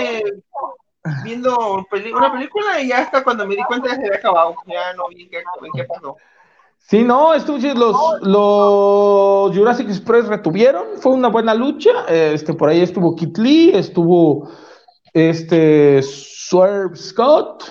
viendo 1.22 1.84
una 2.14 2.32
película 2.32 2.80
y 2.80 2.88
ya 2.88 3.00
hasta 3.00 3.22
cuando 3.22 3.46
me 3.46 3.56
di 3.56 3.62
cuenta 3.64 3.90
ya 3.90 3.96
se 3.96 4.06
había 4.06 4.16
acabado. 4.16 4.54
Ya 4.66 4.94
no 4.94 5.02
vi 5.10 5.28
qué, 5.28 5.42
qué 5.74 5.84
pasó. 5.84 6.16
Sí, 6.78 7.04
no, 7.04 7.34
estuvo 7.34 7.58
chido. 7.58 7.74
Los, 7.74 8.22
los 8.22 9.56
Jurassic 9.56 9.88
Express 9.88 10.28
retuvieron, 10.28 10.96
fue 10.96 11.12
una 11.12 11.28
buena 11.28 11.54
lucha. 11.54 11.90
Este, 12.08 12.54
por 12.54 12.70
ahí 12.70 12.80
estuvo 12.80 13.14
Kit 13.16 13.36
Lee, 13.36 13.72
estuvo 13.74 14.48
este 15.12 16.02
Swerve 16.02 16.96
Scott, 16.96 17.64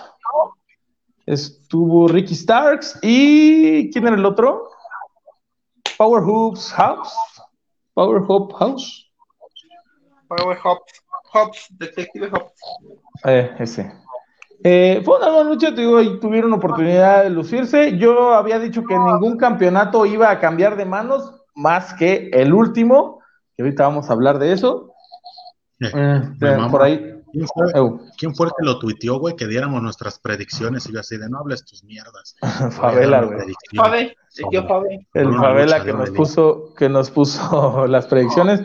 estuvo 1.26 2.07
Ricky 2.07 2.36
Starks 2.36 2.99
y 3.01 3.91
¿quién 3.91 4.07
era 4.07 4.15
el 4.15 4.26
otro? 4.26 4.69
Power 5.97 6.24
Hoops 6.24 6.72
House. 6.74 7.13
Power 7.93 8.22
Hope 8.28 8.53
House. 8.57 9.11
Power 10.28 10.57
Hops, 10.63 10.93
Hops, 11.34 11.67
Detective 11.78 12.30
Hops. 12.32 12.53
Eh, 13.26 13.53
ese. 13.59 13.91
Eh, 14.63 15.01
fue 15.03 15.17
una 15.17 15.30
buena 15.30 15.49
lucha, 15.49 15.74
te 15.74 15.82
digo, 15.82 15.99
y 16.01 16.19
tuvieron 16.19 16.53
oportunidad 16.53 17.24
de 17.24 17.30
lucirse. 17.30 17.97
Yo 17.97 18.34
había 18.34 18.59
dicho 18.59 18.84
que 18.86 18.97
ningún 18.97 19.38
campeonato 19.38 20.05
iba 20.05 20.30
a 20.30 20.39
cambiar 20.39 20.76
de 20.78 20.86
manos 20.86 21.34
más 21.55 21.93
que 21.93 22.30
el 22.32 22.53
último, 22.53 23.19
que 23.55 23.63
ahorita 23.63 23.84
vamos 23.84 24.09
a 24.09 24.13
hablar 24.13 24.39
de 24.39 24.53
eso. 24.53 24.93
Eh, 25.80 26.22
Eh, 26.41 26.57
por 26.69 26.84
ahí. 26.84 27.20
¿Quién 27.32 27.47
fue, 27.47 27.69
eh, 27.69 28.11
quién 28.17 28.36
fue 28.36 28.47
el 28.47 28.53
que 28.57 28.65
lo 28.65 28.79
tuiteó, 28.79 29.19
güey? 29.19 29.36
Que 29.36 29.47
diéramos 29.47 29.82
nuestras 29.82 30.19
predicciones 30.19 30.88
y 30.88 30.93
yo 30.93 30.99
así 30.99 31.17
de 31.17 31.29
no 31.29 31.39
hables 31.39 31.65
tus 31.65 31.84
mierdas. 31.84 32.36
Favela, 32.71 33.21
güey. 33.21 33.38
predicción. 33.38 33.86
Fabe, 34.67 35.07
el 35.13 35.34
Favela 35.34 35.84
que 35.84 35.93
nos 35.93 36.09
puso, 36.11 36.73
que 36.75 36.89
nos 36.89 37.09
puso 37.09 37.88
las 37.88 38.07
predicciones. 38.07 38.61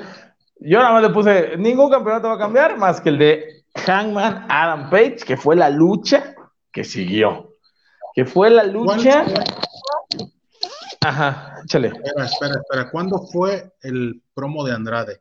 Yo 0.58 0.78
nada 0.78 0.92
más 0.92 1.02
le 1.02 1.10
puse, 1.10 1.56
ningún 1.58 1.90
campeonato 1.90 2.28
va 2.28 2.34
a 2.34 2.38
cambiar 2.38 2.78
más 2.78 3.00
que 3.00 3.10
el 3.10 3.18
de 3.18 3.64
Hangman 3.74 4.46
Adam 4.48 4.90
Page, 4.90 5.18
que 5.26 5.36
fue 5.36 5.54
la 5.54 5.68
lucha 5.70 6.34
que 6.72 6.84
siguió. 6.84 7.56
Que 8.14 8.24
fue 8.24 8.50
la 8.50 8.64
lucha. 8.64 9.24
Ajá, 11.02 11.60
échale. 11.64 11.88
Espera, 11.88 12.24
espera, 12.24 12.54
espera. 12.54 12.90
¿Cuándo 12.90 13.18
fue 13.30 13.72
el 13.82 14.22
promo 14.34 14.64
de 14.64 14.72
Andrade? 14.72 15.20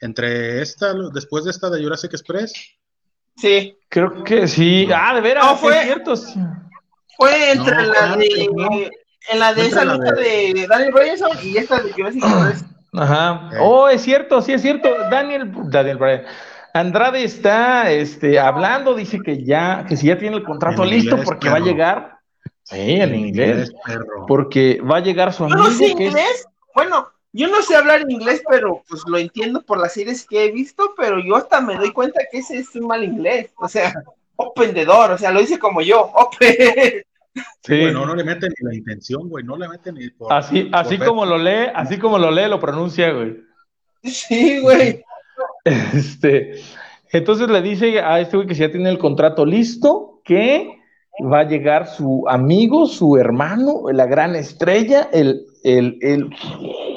¿Entre 0.00 0.62
esta, 0.62 0.94
después 1.12 1.44
de 1.44 1.50
esta 1.50 1.68
de 1.68 1.82
Jurassic 1.82 2.12
Express? 2.14 2.52
Sí, 3.40 3.76
Creo 3.88 4.22
que 4.22 4.46
sí. 4.46 4.88
Ah, 4.94 5.14
de 5.14 5.20
veras, 5.20 5.44
No, 5.44 5.56
fue- 5.56 5.76
es 5.78 5.84
cierto. 5.84 6.14
sí. 6.16 6.38
fue 7.16 7.52
entre 7.52 7.74
No, 7.74 7.82
la 7.92 8.16
de. 8.16 8.48
no. 8.54 8.68
En 9.30 9.38
la 9.38 9.52
de 9.52 9.66
esa 9.66 9.84
lucha 9.84 10.12
de 10.12 10.66
Daniel 10.68 10.92
Bryanson 10.92 11.30
y 11.42 11.56
esta 11.56 11.80
de 11.82 11.92
Jurassic 11.92 12.22
Express. 12.24 12.64
Ajá. 12.94 13.50
Oh, 13.60 13.88
es 13.88 14.00
cierto, 14.02 14.40
sí 14.42 14.52
es 14.52 14.62
cierto. 14.62 14.88
Daniel, 15.10 15.52
Daniel 15.70 15.96
Bryan. 15.98 16.22
Andrade 16.72 17.24
está 17.24 17.90
este, 17.90 18.38
hablando, 18.38 18.94
dice 18.94 19.18
que 19.24 19.44
ya, 19.44 19.84
que 19.88 19.96
si 19.96 20.06
ya 20.06 20.16
tiene 20.18 20.36
el 20.36 20.44
contrato 20.44 20.84
listo 20.84 21.10
inglés, 21.16 21.24
porque 21.28 21.48
va 21.50 21.56
a 21.56 21.60
llegar. 21.60 22.18
Sí, 22.62 22.76
en 23.00 23.14
inglés. 23.14 23.72
perro. 23.84 24.24
Porque 24.28 24.80
va 24.80 24.98
a 24.98 25.00
llegar 25.00 25.32
su 25.32 25.44
amigo 25.44 25.58
no 25.64 25.70
sé 25.72 25.94
que 25.96 26.04
es- 26.06 26.10
inglés. 26.12 26.46
Bueno, 26.74 27.08
yo 27.32 27.48
no 27.48 27.62
sé 27.62 27.76
hablar 27.76 28.04
inglés, 28.08 28.42
pero 28.48 28.82
pues 28.88 29.02
lo 29.06 29.16
entiendo 29.18 29.62
por 29.62 29.78
las 29.78 29.92
series 29.92 30.26
que 30.26 30.44
he 30.44 30.50
visto, 30.50 30.94
pero 30.96 31.20
yo 31.20 31.36
hasta 31.36 31.60
me 31.60 31.76
doy 31.76 31.92
cuenta 31.92 32.20
que 32.30 32.38
ese 32.38 32.58
es 32.58 32.74
un 32.74 32.88
mal 32.88 33.04
inglés. 33.04 33.52
O 33.56 33.68
sea, 33.68 33.92
opendedor, 34.36 35.12
o 35.12 35.18
sea, 35.18 35.30
lo 35.30 35.40
dice 35.40 35.58
como 35.58 35.80
yo, 35.80 36.10
open. 36.14 37.04
Sí. 37.62 37.80
Güey, 37.80 37.92
no, 37.92 38.06
no 38.06 38.16
le 38.16 38.24
meten 38.24 38.52
ni 38.58 38.68
la 38.68 38.74
intención, 38.74 39.28
güey. 39.28 39.44
No 39.44 39.56
le 39.56 39.68
meten 39.68 39.94
ni 39.94 40.10
por. 40.10 40.32
Así, 40.32 40.68
así 40.72 40.98
como 40.98 41.24
lo 41.24 41.38
lee, 41.38 41.70
así 41.74 41.96
como 41.98 42.18
lo 42.18 42.30
lee, 42.30 42.48
lo 42.48 42.58
pronuncia, 42.58 43.12
güey. 43.12 43.36
Sí, 44.02 44.58
güey. 44.60 45.02
Este, 45.62 46.54
entonces 47.12 47.48
le 47.48 47.60
dice 47.60 48.00
a 48.00 48.18
este 48.18 48.36
güey 48.36 48.48
que 48.48 48.54
si 48.54 48.62
ya 48.62 48.70
tiene 48.70 48.88
el 48.88 48.98
contrato 48.98 49.44
listo, 49.44 50.22
que 50.24 50.80
va 51.22 51.40
a 51.40 51.48
llegar 51.48 51.86
su 51.86 52.24
amigo, 52.26 52.86
su 52.86 53.18
hermano, 53.18 53.82
la 53.92 54.06
gran 54.06 54.34
estrella, 54.36 55.10
el, 55.12 55.44
el, 55.62 55.98
el, 56.00 56.30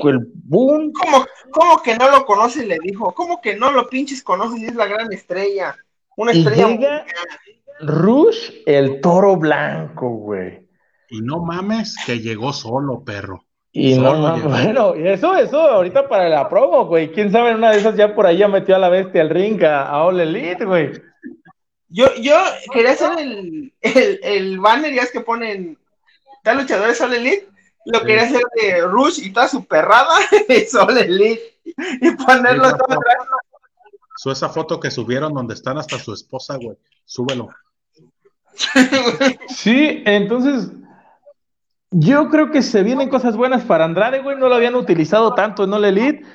el 0.03 0.19
boom, 0.33 0.91
¿Cómo, 0.93 1.25
¿Cómo 1.51 1.81
que 1.81 1.95
no 1.97 2.09
lo 2.09 2.25
conoces? 2.25 2.65
Le 2.65 2.77
dijo. 2.81 3.13
¿Cómo 3.13 3.41
que 3.41 3.55
no 3.55 3.71
lo 3.71 3.87
pinches 3.89 4.23
conoces? 4.23 4.63
Es 4.63 4.75
la 4.75 4.85
gran 4.85 5.11
estrella. 5.11 5.75
Una 6.15 6.33
y 6.33 6.39
estrella. 6.39 6.67
llega 6.67 7.05
Rush, 7.81 8.51
el 8.65 9.01
toro 9.01 9.35
blanco, 9.37 10.09
güey. 10.09 10.67
Y 11.09 11.21
no 11.21 11.39
mames 11.39 11.95
que 12.05 12.19
llegó 12.19 12.53
solo, 12.53 13.03
perro. 13.03 13.45
Y 13.71 13.95
no, 13.97 14.11
Solo 14.11 14.19
no, 14.19 14.35
llegó. 14.35 14.49
bueno, 14.49 14.95
y 14.95 15.07
eso, 15.07 15.35
eso, 15.35 15.59
ahorita 15.59 16.07
para 16.07 16.29
la 16.29 16.47
promo, 16.47 16.85
güey. 16.85 17.11
Quién 17.11 17.31
sabe, 17.31 17.51
en 17.51 17.57
una 17.57 17.71
de 17.71 17.79
esas 17.79 17.95
ya 17.95 18.13
por 18.15 18.25
ahí 18.25 18.37
ya 18.37 18.47
metió 18.47 18.75
a 18.75 18.79
la 18.79 18.89
bestia 18.89 19.21
al 19.21 19.29
ring 19.29 19.63
a, 19.63 19.87
a 19.87 20.03
All 20.03 20.19
Elite, 20.19 20.65
güey. 20.65 20.91
Yo, 21.89 22.07
yo 22.15 22.35
quería 22.71 22.91
hacer 22.91 23.19
el, 23.19 23.73
el, 23.81 24.19
el 24.23 24.59
banner, 24.59 24.93
ya 24.93 25.03
es 25.03 25.11
que 25.11 25.21
ponen 25.21 25.77
tal 26.43 26.57
luchadores 26.57 26.97
Sol 26.97 27.13
Elite. 27.13 27.47
Lo 27.85 27.99
Sí. 27.99 28.05
quería 28.05 28.23
hacer 28.23 28.43
de 28.55 28.81
Rush 28.81 29.19
y 29.25 29.31
toda 29.33 29.47
su 29.47 29.65
perrada 29.65 30.15
de 30.47 30.65
Sol 30.67 30.97
Elite. 30.97 31.57
Y 31.65 32.11
ponerlo 32.15 32.69
Sí, 32.69 32.75
todo 32.77 32.97
atrás. 32.97 33.15
Su 34.15 34.31
esa 34.31 34.49
foto 34.49 34.79
que 34.79 34.91
subieron 34.91 35.33
donde 35.33 35.53
están 35.53 35.77
hasta 35.77 35.97
su 35.99 36.13
esposa, 36.13 36.57
güey. 36.57 36.77
Súbelo. 37.05 37.49
Sí, 39.49 40.03
entonces 40.05 40.71
yo 41.91 42.29
creo 42.29 42.51
que 42.51 42.61
se 42.61 42.83
vienen 42.83 43.09
cosas 43.09 43.35
buenas 43.37 43.63
para 43.63 43.85
Andrade, 43.85 44.21
güey. 44.21 44.37
No 44.37 44.49
lo 44.49 44.55
habían 44.55 44.75
utilizado 44.75 45.33
tanto 45.33 45.63
en 45.63 45.73
All 45.73 45.85
Elite. 45.85 46.25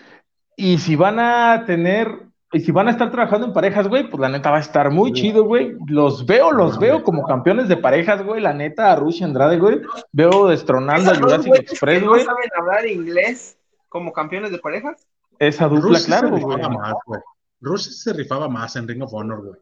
Y 0.57 0.79
si 0.79 0.97
van 0.97 1.19
a 1.21 1.65
tener, 1.67 2.28
y 2.53 2.61
si 2.61 2.73
van 2.73 2.89
a 2.89 2.93
estar 2.93 3.11
trabajando 3.11 3.47
en 3.49 3.53
parejas, 3.53 3.89
güey, 3.89 4.09
pues 4.09 4.21
la 4.21 4.29
neta 4.31 4.51
va 4.51 4.57
a 4.57 4.61
estar 4.61 4.91
muy 4.91 5.13
chido, 5.13 5.45
güey. 5.45 5.77
Los 5.87 6.25
veo, 6.25 6.51
los 6.51 6.79
veo 6.79 7.03
como 7.03 7.25
campeones 7.27 7.69
de 7.69 7.77
parejas, 7.77 8.25
güey. 8.25 8.41
La 8.41 8.55
neta, 8.55 8.91
a 8.91 8.97
Rush 8.97 9.21
y 9.21 9.25
Andrade, 9.25 9.59
güey. 9.59 9.83
Veo 10.13 10.49
destronando 10.49 11.11
a 11.11 11.15
Jurassic 11.15 11.49
güeyes 11.49 11.71
Express, 11.73 11.99
que 11.99 12.05
no 12.07 12.13
güey. 12.13 12.25
saben 12.25 12.51
hablar 12.59 12.87
inglés 12.87 13.59
como 13.91 14.13
campeones 14.13 14.51
de 14.51 14.59
parejas. 14.59 15.07
Esa 15.39 15.69
dupla, 15.69 15.99
Rush 15.99 16.07
claro, 16.07 16.37
se 16.37 16.43
güey. 16.43 16.59
más, 16.71 16.95
güey. 17.05 17.21
Rush 17.61 17.89
se 17.91 18.13
rifaba 18.15 18.49
más 18.49 18.77
en 18.77 18.89
Ring 18.89 19.03
of 19.03 19.13
Honor, 19.13 19.45
güey. 19.45 19.61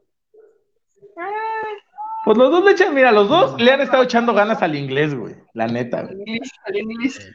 Pues 2.25 2.39
los 2.39 2.51
dos 2.51 2.65
le 2.65 2.73
echan, 2.73 2.93
mira, 2.95 3.13
los 3.13 3.29
dos 3.29 3.61
le 3.61 3.71
han 3.73 3.81
estado 3.81 4.03
echando 4.03 4.35
ganas 4.35 4.61
al 4.61 4.75
inglés, 4.75 5.15
güey. 5.17 5.37
La 5.55 5.67
neta, 5.69 6.03
güey. 6.03 6.17
English, 6.27 6.51
al 6.65 6.77
English. 6.77 7.33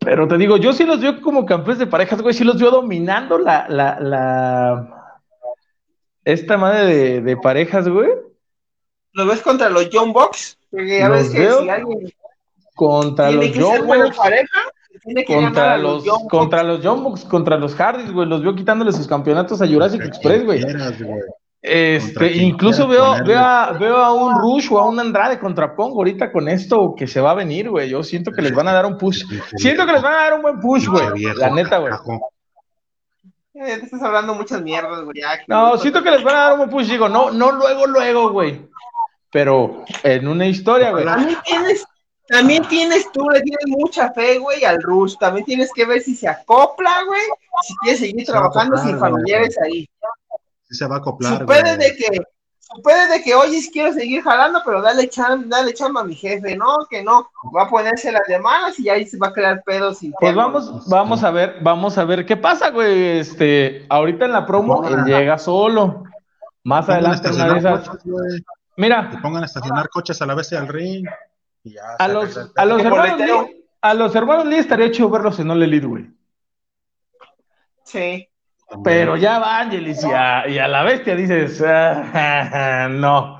Pero 0.00 0.26
te 0.26 0.38
digo, 0.38 0.56
yo 0.56 0.72
sí 0.72 0.84
los 0.84 1.00
veo 1.00 1.20
como 1.20 1.44
campeones 1.46 1.78
de 1.78 1.86
parejas, 1.86 2.22
güey, 2.22 2.34
sí 2.34 2.42
los 2.42 2.58
veo 2.58 2.70
dominando 2.70 3.38
la, 3.38 3.66
la, 3.68 4.00
la, 4.00 5.20
esta 6.24 6.56
madre 6.56 6.86
de, 6.86 7.20
de 7.20 7.36
parejas, 7.36 7.88
güey, 7.88 8.08
¿Lo 9.12 9.26
ves 9.26 9.40
contra 9.42 9.68
los 9.68 9.88
John 9.92 10.12
Box? 10.12 10.58
Porque 10.70 10.98
ya 10.98 11.08
Los 11.08 11.18
ves 11.18 11.30
que 11.30 11.38
veo 11.40 11.62
si 11.62 11.68
alguien 11.68 12.12
contra 12.74 13.28
tiene 13.28 13.44
los 13.44 13.52
que 13.52 13.62
ser 13.62 13.76
Young 13.76 13.86
buena 13.86 14.04
Bucks, 14.04 14.16
pareja, 14.16 14.60
tiene 15.02 15.24
que 15.24 15.34
contra 15.34 15.74
a 15.74 15.78
los, 15.78 16.04
Young 16.04 16.22
Bucks. 16.22 16.30
contra 16.30 16.62
los 16.62 16.82
Young 16.82 17.02
Bucks, 17.02 17.24
contra 17.24 17.56
los 17.58 17.74
Hardys, 17.74 18.12
güey, 18.12 18.28
los 18.28 18.42
veo 18.42 18.54
quitándole 18.54 18.92
sus 18.92 19.06
campeonatos 19.06 19.60
a 19.60 19.66
Jurassic 19.66 20.02
Express, 20.04 20.44
güey. 20.44 20.64
Este, 21.62 22.32
incluso 22.36 22.88
veo, 22.88 23.22
veo, 23.22 23.38
a, 23.38 23.72
veo 23.72 23.96
a 23.98 24.14
un 24.14 24.34
Rush 24.34 24.68
o 24.72 24.78
a 24.78 24.88
un 24.88 24.98
Andrade 24.98 25.38
contra 25.38 25.76
Pongo 25.76 25.98
ahorita 25.98 26.32
con 26.32 26.48
esto 26.48 26.94
que 26.96 27.06
se 27.06 27.20
va 27.20 27.32
a 27.32 27.34
venir, 27.34 27.68
güey. 27.68 27.90
Yo 27.90 28.02
siento 28.02 28.32
que 28.32 28.40
les 28.40 28.54
van 28.54 28.68
a 28.68 28.72
dar 28.72 28.86
un 28.86 28.96
push. 28.96 29.24
Siento 29.56 29.84
que 29.84 29.92
les 29.92 30.02
van 30.02 30.14
a 30.14 30.16
dar 30.16 30.34
un 30.34 30.42
buen 30.42 30.58
push, 30.58 30.86
güey. 30.86 31.22
La 31.34 31.50
neta, 31.50 31.78
güey. 31.78 31.92
Eh, 33.52 33.76
te 33.76 33.84
estás 33.84 34.02
hablando 34.02 34.34
muchas 34.34 34.62
mierdas, 34.62 35.04
güey. 35.04 35.20
No, 35.48 35.76
siento 35.76 36.02
que 36.02 36.10
les 36.10 36.22
van 36.22 36.34
a 36.34 36.38
dar 36.38 36.52
un 36.52 36.58
buen 36.60 36.70
push. 36.70 36.86
Digo, 36.86 37.10
no, 37.10 37.30
no 37.30 37.52
luego, 37.52 37.86
luego, 37.86 38.30
güey. 38.30 38.66
Pero 39.30 39.84
en 40.02 40.28
una 40.28 40.46
historia, 40.46 40.92
güey. 40.92 41.04
También 41.04 41.38
tienes, 41.44 41.84
también 42.26 42.62
tienes 42.68 43.12
tú, 43.12 43.28
le 43.28 43.42
tienes 43.42 43.66
mucha 43.66 44.10
fe, 44.14 44.38
güey, 44.38 44.64
al 44.64 44.82
Rush. 44.82 45.16
También 45.18 45.44
tienes 45.44 45.70
que 45.74 45.84
ver 45.84 46.00
si 46.00 46.16
se 46.16 46.26
acopla, 46.26 47.04
güey. 47.06 47.22
Si 47.66 47.76
quieres 47.82 48.00
seguir 48.00 48.24
trabajando 48.24 48.78
sin 48.78 48.98
familiares 48.98 49.58
ahí. 49.62 49.86
Sí 50.70 50.76
se 50.76 50.86
va 50.86 50.96
a 50.96 50.98
acoplar, 50.98 51.40
Supere 51.40 51.74
güey. 51.76 51.88
de 51.90 51.96
que, 51.96 52.20
supere 52.60 53.06
de 53.08 53.22
que, 53.22 53.34
oye, 53.34 53.60
quiero 53.72 53.92
seguir 53.92 54.22
jalando, 54.22 54.60
pero 54.64 54.80
dale 54.80 55.08
chamba, 55.08 55.56
dale 55.56 55.74
chamba 55.74 56.02
a 56.02 56.04
mi 56.04 56.14
jefe, 56.14 56.56
¿no? 56.56 56.78
Que 56.88 57.02
no, 57.02 57.28
va 57.56 57.64
a 57.64 57.68
ponerse 57.68 58.12
las 58.12 58.22
demandas 58.28 58.78
y 58.78 58.88
ahí 58.88 59.04
se 59.04 59.18
va 59.18 59.28
a 59.28 59.32
crear 59.32 59.62
pedos 59.64 59.98
Pues 59.98 60.04
internos. 60.04 60.36
vamos, 60.36 60.88
vamos 60.88 61.24
a 61.24 61.30
ver, 61.32 61.56
vamos 61.60 61.98
a 61.98 62.04
ver 62.04 62.24
qué 62.24 62.36
pasa, 62.36 62.70
güey. 62.70 63.18
Este, 63.18 63.84
ahorita 63.88 64.24
en 64.26 64.32
la 64.32 64.46
promo 64.46 64.86
él 64.88 65.04
llega 65.04 65.36
solo. 65.38 66.04
Más 66.62 66.88
adelante 66.88 67.30
una 67.30 67.52
de 67.52 67.58
esas. 67.58 67.88
coches, 67.88 68.42
Mira, 68.76 69.10
pongan 69.20 69.42
a 69.42 69.46
estacionar 69.46 69.88
coches 69.88 70.22
a 70.22 70.26
la 70.26 70.34
vez 70.34 70.52
al 70.52 70.68
ring. 70.68 71.04
Y 71.64 71.74
ya 71.74 71.82
a 71.98 72.06
los, 72.08 72.38
a 72.56 72.64
los 72.64 72.82
hermanos. 72.82 73.18
Lee, 73.18 73.64
a 73.82 73.94
los 73.94 74.14
hermanos 74.14 74.46
Lee 74.46 74.56
estaría 74.58 74.90
chido 74.90 75.10
verlos 75.10 75.38
en 75.40 75.50
All 75.50 75.62
Elite, 75.62 75.86
güey. 75.86 76.10
Sí. 77.84 78.29
Pero 78.84 79.16
ya 79.16 79.38
va 79.38 79.58
Angelis 79.60 80.02
y 80.04 80.10
a, 80.12 80.48
y 80.48 80.58
a 80.58 80.68
la 80.68 80.82
bestia 80.84 81.16
dices, 81.16 81.60
"Ah, 81.66 82.88
no. 82.90 83.38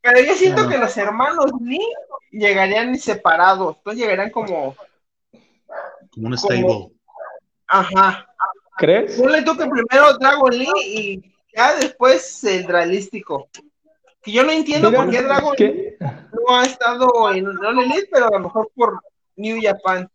Pero 0.00 0.20
yo 0.20 0.34
siento 0.34 0.62
Bueno. 0.64 0.70
que 0.70 0.78
los 0.78 0.96
hermanos 0.96 1.50
Lee 1.60 1.86
llegarían 2.30 2.96
separados, 2.98 3.76
entonces 3.76 4.00
llegarían 4.02 4.30
como, 4.30 4.74
Como 6.14 6.26
un 6.28 6.38
stable. 6.38 6.90
ajá. 7.66 8.26
¿Crees? 8.78 9.20
Ponle 9.20 9.42
tú 9.42 9.56
que 9.56 9.66
primero 9.66 10.16
Dragon 10.18 10.50
Lee 10.56 10.72
y 10.84 11.34
Ya 11.54 11.74
después 11.74 12.44
el 12.44 12.64
realístico. 12.68 13.48
Que 14.22 14.30
yo 14.32 14.44
no 14.44 14.52
entiendo 14.52 14.92
por 14.92 15.10
qué 15.10 15.22
Dragon 15.22 15.54
no 15.98 16.56
ha 16.56 16.64
estado 16.64 17.32
en 17.32 17.46
All 17.48 17.78
Elite, 17.80 18.08
pero 18.12 18.26
a 18.26 18.30
lo 18.30 18.38
mejor 18.40 18.70
por 18.76 19.00
New 19.36 19.58
Japan. 19.60 20.08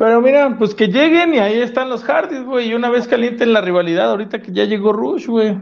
Pero 0.00 0.22
mira, 0.22 0.56
pues 0.56 0.74
que 0.74 0.86
lleguen 0.86 1.34
y 1.34 1.40
ahí 1.40 1.60
están 1.60 1.90
los 1.90 2.02
Hardys, 2.04 2.42
güey. 2.46 2.70
Y 2.70 2.74
una 2.74 2.88
vez 2.88 3.06
calienten 3.06 3.52
la 3.52 3.60
rivalidad, 3.60 4.08
ahorita 4.08 4.40
que 4.40 4.50
ya 4.50 4.64
llegó 4.64 4.94
Rush, 4.94 5.26
güey. 5.26 5.60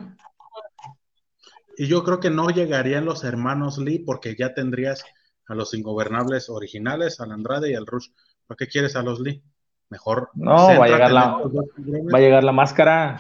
Y 1.77 1.89
yo 1.89 2.05
creo 2.05 2.21
que 2.21 2.31
no 2.31 2.49
llegarían 2.49 3.05
los 3.05 3.25
hermanos 3.25 3.79
Lee 3.79 3.99
porque 3.99 4.37
ya 4.39 4.55
tendrías 4.55 5.05
a 5.49 5.57
los 5.57 5.75
ingobernables 5.75 6.51
originales, 6.51 7.19
al 7.19 7.33
Andrade 7.33 7.73
y 7.73 7.75
al 7.75 7.85
Rush. 7.85 8.11
¿Para 8.47 8.59
qué 8.59 8.69
quieres 8.69 8.95
a 8.95 9.03
los 9.03 9.19
Lee? 9.19 9.43
Mejor. 9.91 10.31
No, 10.35 10.55
va 10.55 10.85
a 10.85 10.89
llegar 10.89 11.11
la, 11.11 11.27
va 11.33 12.19
a 12.19 12.21
llegar 12.21 12.45
la 12.45 12.53
máscara. 12.53 13.19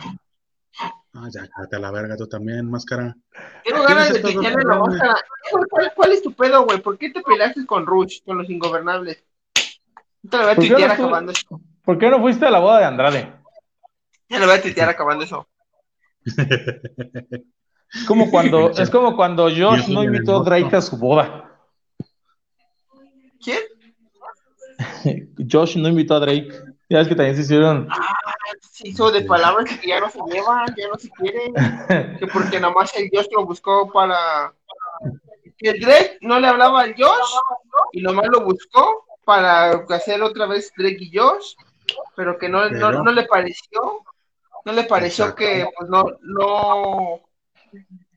Ah, 1.15 1.29
ya, 1.35 1.49
cállate 1.49 1.75
a 1.75 1.81
la 1.81 1.91
verga 1.91 2.17
tú 2.17 2.29
también, 2.29 2.71
máscara. 2.71 3.17
Tengo 3.65 3.83
ganas 3.83 4.13
de 4.13 4.23
quitarle 4.23 4.63
la 4.65 4.79
máscara. 4.79 5.17
¿Cuál, 5.97 6.13
es 6.13 6.23
tu 6.23 6.33
pedo, 6.33 6.65
güey? 6.65 6.81
¿Por 6.81 6.97
qué 6.97 7.11
te 7.11 7.23
peleaste 7.23 7.67
con 7.67 7.87
Rush, 7.87 8.23
con 8.25 8.39
los 8.39 8.49
ingobernables? 8.49 9.25
Te 10.29 10.37
lo 10.37 10.43
voy 10.45 10.53
a 10.53 10.57
tuitear 10.57 10.91
acabando 10.91 11.33
eso. 11.33 11.61
¿Por 11.85 11.99
qué 11.99 12.11
no 12.11 12.21
fuiste 12.21 12.47
a 12.47 12.51
la 12.51 12.59
boda 12.59 12.81
de 12.81 12.85
Andrade? 12.85 13.33
Ya 14.29 14.39
lo 14.39 14.47
voy 14.47 14.57
a 14.57 14.63
tuitear 14.63 14.89
acabando 14.89 15.25
eso. 15.25 15.49
como 18.07 18.31
cuando, 18.31 18.71
es 18.71 18.91
como 18.91 19.17
cuando 19.17 19.45
Josh 19.45 19.89
no 19.89 20.05
invitó 20.05 20.41
a 20.41 20.45
Drake 20.45 20.77
a 20.77 20.83
su 20.83 20.99
boda. 20.99 21.51
¿Quién? 23.43 23.61
Josh 25.51 25.77
no 25.77 25.89
invitó 25.89 26.17
a 26.17 26.21
Drake. 26.21 26.51
Ya 26.91 27.01
es 27.01 27.09
que 27.09 27.15
también 27.15 27.37
se 27.37 27.43
hicieron. 27.43 27.89
Ah, 27.91 28.15
se 28.61 28.89
hizo 28.89 29.11
de 29.11 29.23
palabras 29.23 29.67
que 29.79 29.89
ya 29.89 30.01
no 30.01 30.11
se 30.11 30.19
llevan, 30.31 30.67
ya 30.77 30.89
no 30.89 30.99
se 30.99 31.11
quieren. 31.11 31.55
que 32.19 32.27
porque 32.33 32.61
nada 32.61 32.73
más 32.73 32.95
el 32.97 33.11
Josh 33.13 33.27
lo 33.33 33.47
buscó 33.47 33.91
para. 33.91 34.53
Que 35.57 35.73
Drake 35.75 36.19
no 36.21 36.39
le 36.39 36.47
hablaba 36.47 36.83
al 36.83 36.95
Josh 36.95 37.35
y 37.93 38.01
nomás 38.01 38.29
lo 38.29 38.45
buscó 38.45 39.08
para 39.29 39.73
hacer 39.91 40.23
otra 40.23 40.47
vez 40.47 40.73
Drake 40.75 40.97
y 41.01 41.15
Josh, 41.15 41.53
pero 42.17 42.39
que 42.39 42.49
no, 42.49 42.67
no, 42.71 43.03
no 43.03 43.13
le 43.13 43.27
pareció. 43.27 44.03
No 44.65 44.73
le 44.73 44.85
pareció 44.85 45.35
que 45.35 45.69
pues 45.77 45.91
no, 45.91 46.17
no 46.23 47.21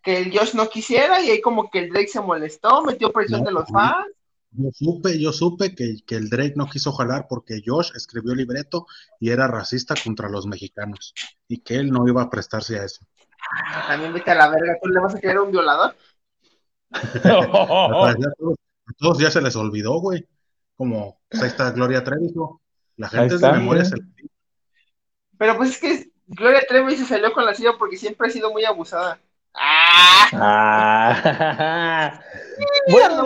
que 0.01 0.19
el 0.19 0.31
Josh 0.31 0.53
no 0.53 0.69
quisiera 0.69 1.21
y 1.21 1.29
ahí 1.29 1.41
como 1.41 1.69
que 1.69 1.79
el 1.79 1.89
Drake 1.89 2.07
se 2.07 2.21
molestó, 2.21 2.81
metió 2.83 3.11
presión 3.11 3.43
de 3.43 3.51
los 3.51 3.67
fans. 3.67 4.07
Yo 4.51 4.69
supe, 4.71 5.19
yo 5.19 5.33
supe 5.33 5.75
que, 5.75 5.97
que, 6.05 6.15
el 6.15 6.29
Drake 6.29 6.53
no 6.55 6.67
quiso 6.67 6.93
jalar 6.93 7.27
porque 7.27 7.61
Josh 7.65 7.91
escribió 7.93 8.33
libreto 8.33 8.85
y 9.19 9.31
era 9.31 9.47
racista 9.47 9.95
contra 10.01 10.29
los 10.29 10.47
mexicanos 10.47 11.13
y 11.49 11.59
que 11.59 11.75
él 11.75 11.91
no 11.91 12.07
iba 12.07 12.21
a 12.21 12.29
prestarse 12.29 12.79
a 12.79 12.85
eso. 12.85 13.05
También 13.87 14.13
vete 14.13 14.31
a 14.31 14.35
la 14.35 14.49
verga, 14.49 14.77
¿tú 14.81 14.87
le 14.87 15.01
vas 15.01 15.15
a 15.15 15.19
querer 15.19 15.39
un 15.39 15.51
violador? 15.51 15.93
a, 16.91 18.15
todos, 18.97 19.19
ya 19.19 19.29
se 19.29 19.41
les 19.41 19.57
olvidó, 19.57 19.99
güey. 19.99 20.25
Como 20.81 21.21
pues 21.29 21.43
ahí 21.43 21.49
está 21.49 21.69
Gloria 21.69 22.03
Trevi, 22.03 22.33
la 22.97 23.07
gente 23.07 23.37
de 23.37 23.51
memoria 23.51 23.85
se 23.85 23.97
Pero 25.37 25.55
pues 25.55 25.69
es 25.69 25.77
que 25.77 26.09
Gloria 26.25 26.63
Trevi 26.67 26.95
se 26.95 27.05
salió 27.05 27.31
con 27.33 27.45
la 27.45 27.53
silla 27.53 27.73
porque 27.77 27.97
siempre 27.97 28.27
ha 28.27 28.31
sido 28.31 28.51
muy 28.51 28.65
abusada. 28.65 29.19
¡Ah! 29.53 30.31
bueno, 32.91 33.25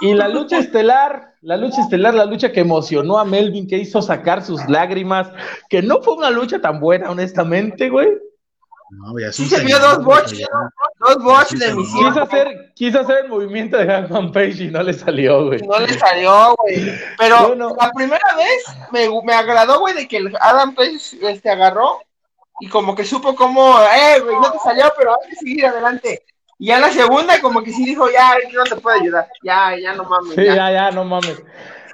y 0.00 0.14
la 0.14 0.28
lucha 0.28 0.58
estelar, 0.58 1.34
la 1.42 1.58
lucha 1.58 1.82
estelar, 1.82 2.14
la 2.14 2.24
lucha 2.24 2.50
que 2.50 2.60
emocionó 2.60 3.18
a 3.18 3.26
Melvin, 3.26 3.68
que 3.68 3.76
hizo 3.76 4.00
sacar 4.00 4.42
sus 4.42 4.66
lágrimas, 4.70 5.30
que 5.68 5.82
no 5.82 6.00
fue 6.00 6.14
una 6.14 6.30
lucha 6.30 6.62
tan 6.62 6.80
buena, 6.80 7.10
honestamente, 7.10 7.90
güey. 7.90 8.08
No, 8.90 9.14
sí 9.32 9.46
se 9.46 9.60
vio 9.64 9.78
dos 9.78 10.02
bots, 10.02 10.34
dos 10.98 11.22
bots 11.22 11.58
de 11.58 11.74
misión. 11.74 12.08
Quiso 12.08 12.22
hacer, 12.22 12.72
quiso 12.74 13.00
hacer 13.00 13.24
el 13.24 13.28
movimiento 13.28 13.76
de 13.76 13.86
Hackman 13.86 14.32
Page 14.32 14.64
y 14.64 14.70
no 14.70 14.82
le 14.82 14.94
salió, 14.94 15.46
güey. 15.46 15.60
No 15.60 15.78
le 15.78 15.92
salió, 15.98 16.54
güey. 16.58 16.92
Pero 17.18 17.54
la 17.54 17.92
primera 17.92 18.36
vez 18.36 18.64
me, 18.90 19.08
me 19.24 19.34
agradó, 19.34 19.80
güey, 19.80 19.94
de 19.94 20.08
que 20.08 20.16
el 20.16 20.34
Adam 20.40 20.74
Page 20.74 21.18
este, 21.20 21.50
agarró 21.50 21.98
y 22.60 22.68
como 22.68 22.94
que 22.94 23.04
supo 23.04 23.34
cómo, 23.34 23.78
eh, 23.80 24.20
güey, 24.20 24.36
no 24.36 24.50
te 24.50 24.58
salió, 24.58 24.84
pero 24.96 25.12
hay 25.12 25.30
que 25.30 25.36
seguir 25.36 25.66
adelante. 25.66 26.22
Y 26.58 26.68
ya 26.68 26.80
la 26.80 26.90
segunda, 26.90 27.40
como 27.40 27.62
que 27.62 27.72
sí 27.72 27.84
dijo, 27.84 28.10
ya, 28.10 28.36
no 28.52 28.64
te 28.64 28.76
puedo 28.76 29.00
ayudar, 29.00 29.28
ya, 29.44 29.76
ya 29.78 29.94
no 29.94 30.04
mames. 30.04 30.34
Sí, 30.34 30.44
ya, 30.44 30.72
ya, 30.72 30.90
no 30.90 31.04
mames. 31.04 31.40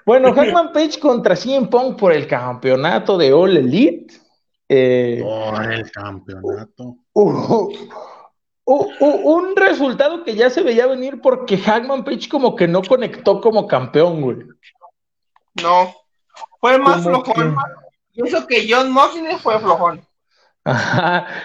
Bueno, 0.06 0.32
Hackman 0.32 0.72
Page 0.72 1.00
contra 1.00 1.34
CM 1.34 1.66
Punk 1.66 1.98
por 1.98 2.12
el 2.12 2.26
campeonato 2.26 3.18
de 3.18 3.32
All 3.32 3.56
Elite. 3.56 4.23
Eh, 4.68 5.20
por 5.22 5.72
el 5.72 5.90
campeonato. 5.90 6.96
Uh, 8.66 8.76
uh, 8.76 8.94
uh, 8.98 9.30
un 9.34 9.54
resultado 9.56 10.24
que 10.24 10.34
ya 10.34 10.48
se 10.48 10.62
veía 10.62 10.86
venir 10.86 11.20
porque 11.20 11.58
Hackman 11.58 12.02
Page 12.02 12.30
como 12.30 12.56
que 12.56 12.66
no 12.66 12.80
conectó 12.80 13.42
como 13.42 13.66
campeón, 13.66 14.22
güey. 14.22 14.38
No, 15.62 15.94
fue 16.60 16.78
más 16.78 17.02
flojón. 17.02 17.54
Y 18.14 18.26
eso 18.26 18.46
que 18.46 18.66
John 18.66 18.90
Moxley 18.90 19.36
fue 19.36 19.60
flojón. 19.60 20.00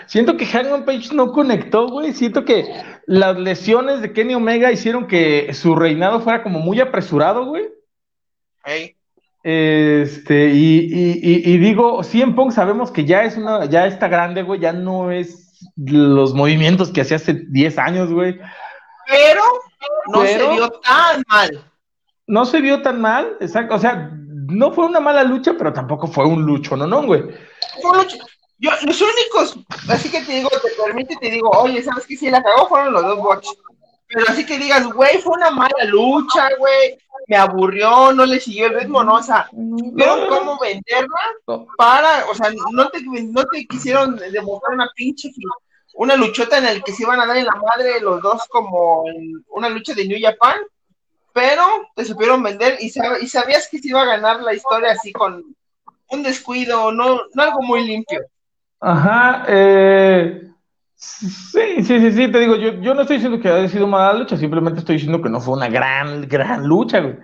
Siento 0.08 0.38
que 0.38 0.46
Hangman 0.46 0.86
Page 0.86 1.14
no 1.14 1.34
conectó, 1.34 1.90
güey. 1.90 2.14
Siento 2.14 2.46
que 2.46 2.66
las 3.06 3.38
lesiones 3.38 4.02
de 4.02 4.14
Kenny 4.14 4.36
Omega 4.36 4.72
hicieron 4.72 5.08
que 5.08 5.54
su 5.54 5.76
reinado 5.76 6.22
fuera 6.22 6.42
como 6.42 6.60
muy 6.60 6.80
apresurado, 6.80 7.46
güey. 7.46 7.70
Este, 9.52 10.52
y, 10.54 11.58
digo, 11.58 12.04
sí 12.04 12.22
en 12.22 12.36
Punk 12.36 12.52
sabemos 12.52 12.91
que 12.91 13.04
ya 13.04 13.24
es 13.24 13.36
una, 13.36 13.66
ya 13.66 13.88
está 13.88 14.08
grande, 14.08 14.43
güey, 14.43 14.60
ya 14.60 14.74
no 14.74 15.10
es 15.10 15.68
los 15.76 16.36
movimientos 16.36 16.91
que 16.91 17.02
hacía 17.02 17.18
hace 17.18 17.34
10 17.34 17.78
años, 17.80 18.14
güey. 18.14 18.39
Pero 19.08 19.41
no 20.14 20.24
se 20.24 20.47
vio 20.50 20.70
tan 20.70 21.24
mal. 21.28 21.66
No 22.28 22.45
se 22.45 22.62
vio 22.62 22.84
tan 22.84 23.02
mal, 23.02 23.38
exacto. 23.39 23.74
O 23.74 23.80
sea, 23.80 24.12
no 24.14 24.72
fue 24.72 24.86
una 24.86 25.00
mala 25.00 25.24
lucha, 25.24 25.56
pero 25.58 25.74
tampoco 25.74 26.06
fue 26.06 26.28
un 26.28 26.43
lucho, 26.43 26.78
¿no, 26.78 26.86
no, 26.86 27.02
güey? 27.02 27.24
Yo, 28.60 28.70
los 28.84 29.02
únicos, 29.02 29.58
así 29.89 30.12
que 30.12 30.22
te 30.22 30.34
digo, 30.34 30.50
te 30.50 30.84
permite, 30.84 31.16
te 31.16 31.32
digo, 31.32 31.50
oye, 31.50 31.82
¿sabes 31.82 32.06
qué? 32.06 32.16
Si 32.16 32.30
la 32.30 32.43
cagó 32.43 32.68
fueron 32.68 32.93
los 32.93 33.02
dos 33.02 33.18
bots. 33.18 33.58
Pero 34.10 34.26
así 34.28 34.45
que 34.45 34.60
digas, 34.60 34.86
güey, 34.93 35.18
fue 35.20 35.38
una 35.38 35.50
mala 35.50 35.86
lucha, 35.86 36.50
güey, 36.60 37.00
me 37.30 37.38
aburrió, 37.38 38.12
no 38.12 38.26
le 38.26 38.40
siguió 38.40 38.66
el 38.66 38.80
ritmo, 38.80 39.04
no, 39.04 39.16
o 39.16 39.24
sea, 39.24 39.48
vieron 39.52 40.28
cómo 40.28 40.58
venderla 40.60 41.64
para, 41.78 42.26
o 42.28 42.34
sea, 42.34 42.52
no 42.72 42.90
te, 42.90 43.04
no 43.04 43.46
te 43.46 43.68
quisieron 43.68 44.18
demostrar 44.18 44.74
una 44.74 44.90
pinche, 44.96 45.30
una 45.94 46.16
luchota 46.16 46.58
en 46.58 46.64
la 46.64 46.80
que 46.80 46.92
se 46.92 47.04
iban 47.04 47.22
a 47.22 47.28
dar 47.28 47.38
en 47.38 47.46
la 47.46 47.56
madre 47.56 48.02
los 48.02 48.20
dos 48.24 48.48
como 48.50 49.04
en 49.08 49.46
una 49.50 49.70
lucha 49.70 49.94
de 49.94 50.08
New 50.08 50.18
Japan, 50.20 50.56
pero 51.32 51.64
te 51.96 52.04
supieron 52.04 52.42
vender 52.42 52.78
y, 52.80 52.88
y 52.88 53.28
sabías 53.28 53.70
que 53.70 53.78
se 53.78 53.90
iba 53.90 54.02
a 54.02 54.18
ganar 54.18 54.42
la 54.42 54.56
historia 54.56 54.94
así 54.94 55.14
con 55.14 55.56
un 56.10 56.24
descuido, 56.24 56.91
no, 56.91 57.22
no 57.32 57.44
algo 57.44 57.62
muy 57.62 57.86
limpio. 57.86 58.22
Ajá, 58.80 59.45
eh, 59.48 60.49
sí, 61.00 61.84
sí, 61.84 62.00
sí, 62.00 62.12
sí, 62.12 62.32
te 62.32 62.40
digo, 62.40 62.56
yo, 62.56 62.74
yo 62.82 62.94
no 62.94 63.02
estoy 63.02 63.18
diciendo 63.18 63.40
que 63.40 63.50
haya 63.50 63.68
sido 63.68 63.88
mala 63.88 64.20
lucha, 64.20 64.38
simplemente 64.38 64.80
estoy 64.80 64.96
diciendo 64.96 65.22
que 65.22 65.30
no 65.30 65.40
fue 65.40 65.56
una 65.56 65.70
gran, 65.70 66.28
gran 66.28 66.68
lucha, 66.68 67.00
güey. 67.00 67.16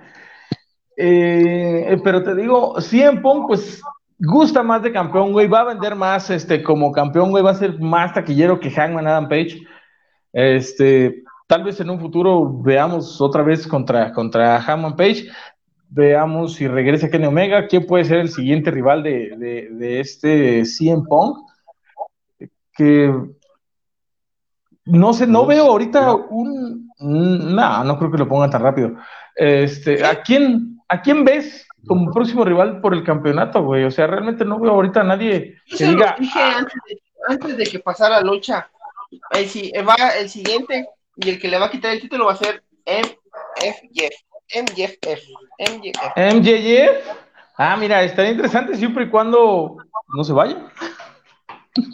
Eh, 0.97 1.99
pero 2.03 2.23
te 2.23 2.35
digo, 2.35 2.75
en 2.91 3.21
Punk, 3.21 3.47
pues, 3.47 3.81
gusta 4.17 4.63
más 4.63 4.81
de 4.81 4.93
campeón, 4.93 5.33
güey, 5.33 5.47
va 5.47 5.61
a 5.61 5.65
vender 5.65 5.95
más, 5.95 6.29
este, 6.29 6.63
como 6.63 6.91
campeón, 6.91 7.31
güey, 7.31 7.43
va 7.43 7.51
a 7.51 7.55
ser 7.55 7.79
más 7.79 8.13
taquillero 8.13 8.59
que 8.59 8.71
Hangman 8.71 9.07
Adam 9.07 9.27
Page. 9.27 9.61
Este, 10.31 11.23
tal 11.47 11.63
vez 11.63 11.79
en 11.79 11.89
un 11.89 11.99
futuro 11.99 12.61
veamos 12.61 13.19
otra 13.19 13.43
vez 13.43 13.67
contra, 13.67 14.13
contra 14.13 14.61
Hangman 14.61 14.95
Page, 14.95 15.27
Veamos 15.89 16.55
si 16.55 16.67
regresa 16.67 17.09
Kenny 17.09 17.25
Omega. 17.25 17.67
¿Quién 17.67 17.85
puede 17.85 18.03
ser 18.05 18.17
el 18.17 18.29
siguiente 18.29 18.71
rival 18.71 19.03
de, 19.03 19.67
de, 19.71 19.99
este 19.99 20.65
CM 20.65 21.03
Punk? 21.07 21.37
Que 22.73 23.13
no 24.85 25.13
sé, 25.13 25.27
no 25.27 25.45
veo 25.45 25.65
ahorita 25.65 26.13
un. 26.13 26.91
No, 26.99 27.83
no 27.83 27.97
creo 27.97 28.11
que 28.11 28.17
lo 28.17 28.27
pongan 28.27 28.49
tan 28.49 28.61
rápido. 28.61 28.95
Este, 29.35 30.05
¿a 30.05 30.21
quién, 30.21 30.75
¿A 30.87 31.01
quién 31.01 31.25
ves 31.25 31.67
como 31.87 32.11
próximo 32.11 32.45
rival 32.45 32.81
por 32.81 32.93
el 32.93 33.03
campeonato, 33.03 33.63
güey? 33.63 33.83
O 33.83 33.91
sea, 33.91 34.07
realmente 34.07 34.45
no 34.45 34.59
veo 34.59 34.71
ahorita 34.71 35.01
a 35.01 35.05
nadie 35.05 35.55
que 35.65 35.85
diga. 35.85 36.15
dije 36.19 36.39
antes 37.27 37.57
de, 37.57 37.65
que 37.65 37.79
pasara 37.79 38.21
la 38.21 38.21
lucha. 38.21 38.69
El, 39.31 39.87
va, 39.87 39.95
el 40.19 40.29
siguiente 40.29 40.87
y 41.17 41.29
el 41.29 41.39
que 41.39 41.47
le 41.47 41.57
va 41.57 41.65
a 41.65 41.71
quitar 41.71 41.91
el 41.91 42.01
título 42.01 42.25
va 42.25 42.33
a 42.33 42.37
ser 42.37 42.63
MFG. 42.85 44.09
MJF. 44.53 44.97
MJF. 45.59 46.35
MJF. 46.35 47.25
Ah, 47.57 47.75
mira, 47.77 48.03
estaría 48.03 48.31
interesante 48.31 48.75
siempre 48.75 49.05
y 49.05 49.09
cuando 49.09 49.77
no 50.15 50.23
se 50.23 50.33
vaya. 50.33 50.71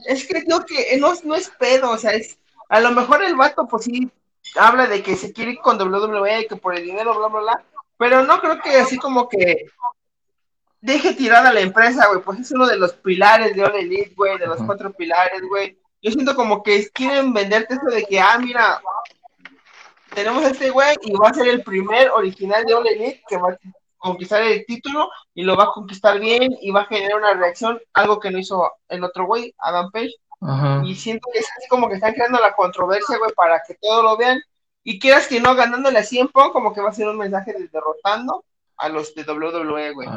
Es 0.08 0.28
que 0.28 0.44
creo 0.44 0.66
que 0.66 0.98
no, 1.00 1.14
no 1.24 1.36
es 1.36 1.50
pedo, 1.58 1.92
o 1.92 1.98
sea, 1.98 2.12
es, 2.12 2.38
a 2.72 2.80
lo 2.80 2.92
mejor 2.92 3.22
el 3.22 3.36
vato 3.36 3.68
pues 3.68 3.84
sí 3.84 4.10
habla 4.56 4.88
de 4.88 5.04
que 5.04 5.18
se 5.18 5.34
quiere 5.34 5.52
ir 5.52 5.60
con 5.60 5.80
WWE, 5.80 6.48
que 6.48 6.56
por 6.56 6.74
el 6.74 6.86
dinero, 6.86 7.14
bla, 7.18 7.28
bla, 7.28 7.42
bla, 7.42 7.66
pero 7.98 8.24
no 8.24 8.40
creo 8.40 8.62
que 8.62 8.78
así 8.78 8.98
como 8.98 9.28
que 9.28 9.66
deje 10.80 11.14
tirada 11.14 11.52
la 11.52 11.60
empresa, 11.60 12.08
güey, 12.08 12.22
pues 12.22 12.40
es 12.40 12.52
uno 12.52 12.66
de 12.66 12.78
los 12.78 12.94
pilares 12.94 13.54
de 13.58 13.64
All 13.66 13.76
Elite, 13.76 14.14
güey, 14.16 14.38
de 14.38 14.48
los 14.48 14.64
cuatro 14.64 14.94
pilares, 14.94 15.42
güey. 15.50 15.78
yo 16.02 16.12
siento 16.12 16.34
como 16.34 16.64
que 16.64 16.90
quieren 16.92 17.34
venderte 17.34 17.74
eso 17.74 17.94
de 17.94 18.06
que, 18.06 18.22
ah, 18.22 18.38
mira, 18.40 18.82
tenemos 20.16 20.46
este 20.46 20.70
güey 20.70 20.96
y 21.02 21.12
va 21.12 21.28
a 21.28 21.34
ser 21.34 21.50
el 21.50 21.64
primer 21.64 22.10
original 22.12 22.64
de 22.64 22.74
All 22.74 22.88
Elite 22.88 23.22
que 23.28 23.36
va 23.36 23.50
a 23.50 23.58
conquistar 23.98 24.42
el 24.44 24.66
título 24.66 25.10
y 25.34 25.44
lo 25.44 25.58
va 25.58 25.66
a 25.66 25.74
conquistar 25.74 26.22
bien 26.22 26.56
y 26.62 26.72
va 26.72 26.84
a 26.84 26.86
generar 26.86 27.18
una 27.18 27.34
reacción, 27.34 27.82
algo 27.92 28.18
que 28.18 28.32
no 28.32 28.40
hizo 28.40 28.72
el 28.88 29.04
otro 29.04 29.26
güey, 29.26 29.54
Adam 29.60 29.92
Page. 29.92 30.16
Y 30.84 30.96
siento 30.96 31.28
que 31.32 31.40
es 31.40 31.48
así 31.58 31.68
como 31.70 31.88
que 31.88 31.96
están 31.96 32.14
creando 32.14 32.40
la 32.40 32.54
controversia, 32.54 33.18
güey, 33.18 33.32
para 33.36 33.62
que 33.66 33.76
todos 33.76 34.04
lo 34.04 34.18
vean. 34.18 34.42
Y 34.84 35.00
quieras 35.00 35.28
que 35.28 35.40
no, 35.40 35.56
ganándole 35.56 36.00
a 36.00 36.04
100 36.04 36.30
como 36.30 36.74
que 36.74 36.82
va 36.82 36.90
a 36.90 36.94
ser 36.94 37.08
un 37.08 37.18
mensaje 37.18 37.54
de 37.54 37.68
derrotando 37.68 38.44
a 38.82 38.90
los 38.90 39.14
de 39.14 39.22
WWE, 39.22 39.94
güey. 39.94 40.08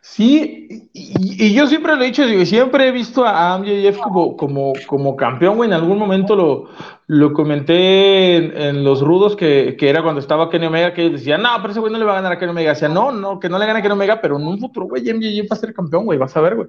Sí, 0.00 0.90
y, 0.92 1.54
yo 1.54 1.68
siempre 1.68 1.94
lo 1.94 2.02
he 2.02 2.06
dicho, 2.06 2.26
digo, 2.26 2.44
siempre 2.44 2.88
he 2.88 2.90
visto 2.90 3.24
a 3.24 3.56
MJF 3.56 3.98
como, 4.00 4.36
como, 4.36 4.72
como 4.86 5.14
campeón, 5.14 5.56
güey. 5.56 5.70
En 5.70 5.74
algún 5.74 5.96
momento 5.96 6.34
lo, 6.34 6.68
lo 7.06 7.32
comenté 7.32 8.68
en, 8.68 8.82
los 8.82 9.00
rudos, 9.00 9.36
que, 9.36 9.76
que, 9.78 9.88
era 9.88 10.02
cuando 10.02 10.20
estaba 10.20 10.50
Kenny 10.50 10.66
Omega, 10.66 10.92
que 10.92 11.10
decía, 11.10 11.38
no, 11.38 11.50
pero 11.58 11.70
ese 11.70 11.78
güey 11.78 11.92
no 11.92 11.98
le 12.00 12.04
va 12.04 12.12
a 12.12 12.16
ganar 12.16 12.32
a 12.32 12.38
Kenny 12.38 12.50
Omega. 12.50 12.70
Decía, 12.70 12.88
no, 12.88 13.12
no, 13.12 13.38
que 13.38 13.48
no 13.48 13.60
le 13.60 13.66
gane 13.66 13.78
a 13.78 13.82
Kenny 13.82 13.94
Omega, 13.94 14.20
pero 14.20 14.38
en 14.38 14.46
un 14.48 14.58
futuro, 14.58 14.86
güey, 14.86 15.04
MJF 15.04 15.52
va 15.52 15.56
a 15.56 15.60
ser 15.60 15.72
campeón, 15.72 16.04
güey, 16.04 16.18
vas 16.18 16.36
a 16.36 16.40
ver, 16.40 16.56
güey. 16.56 16.68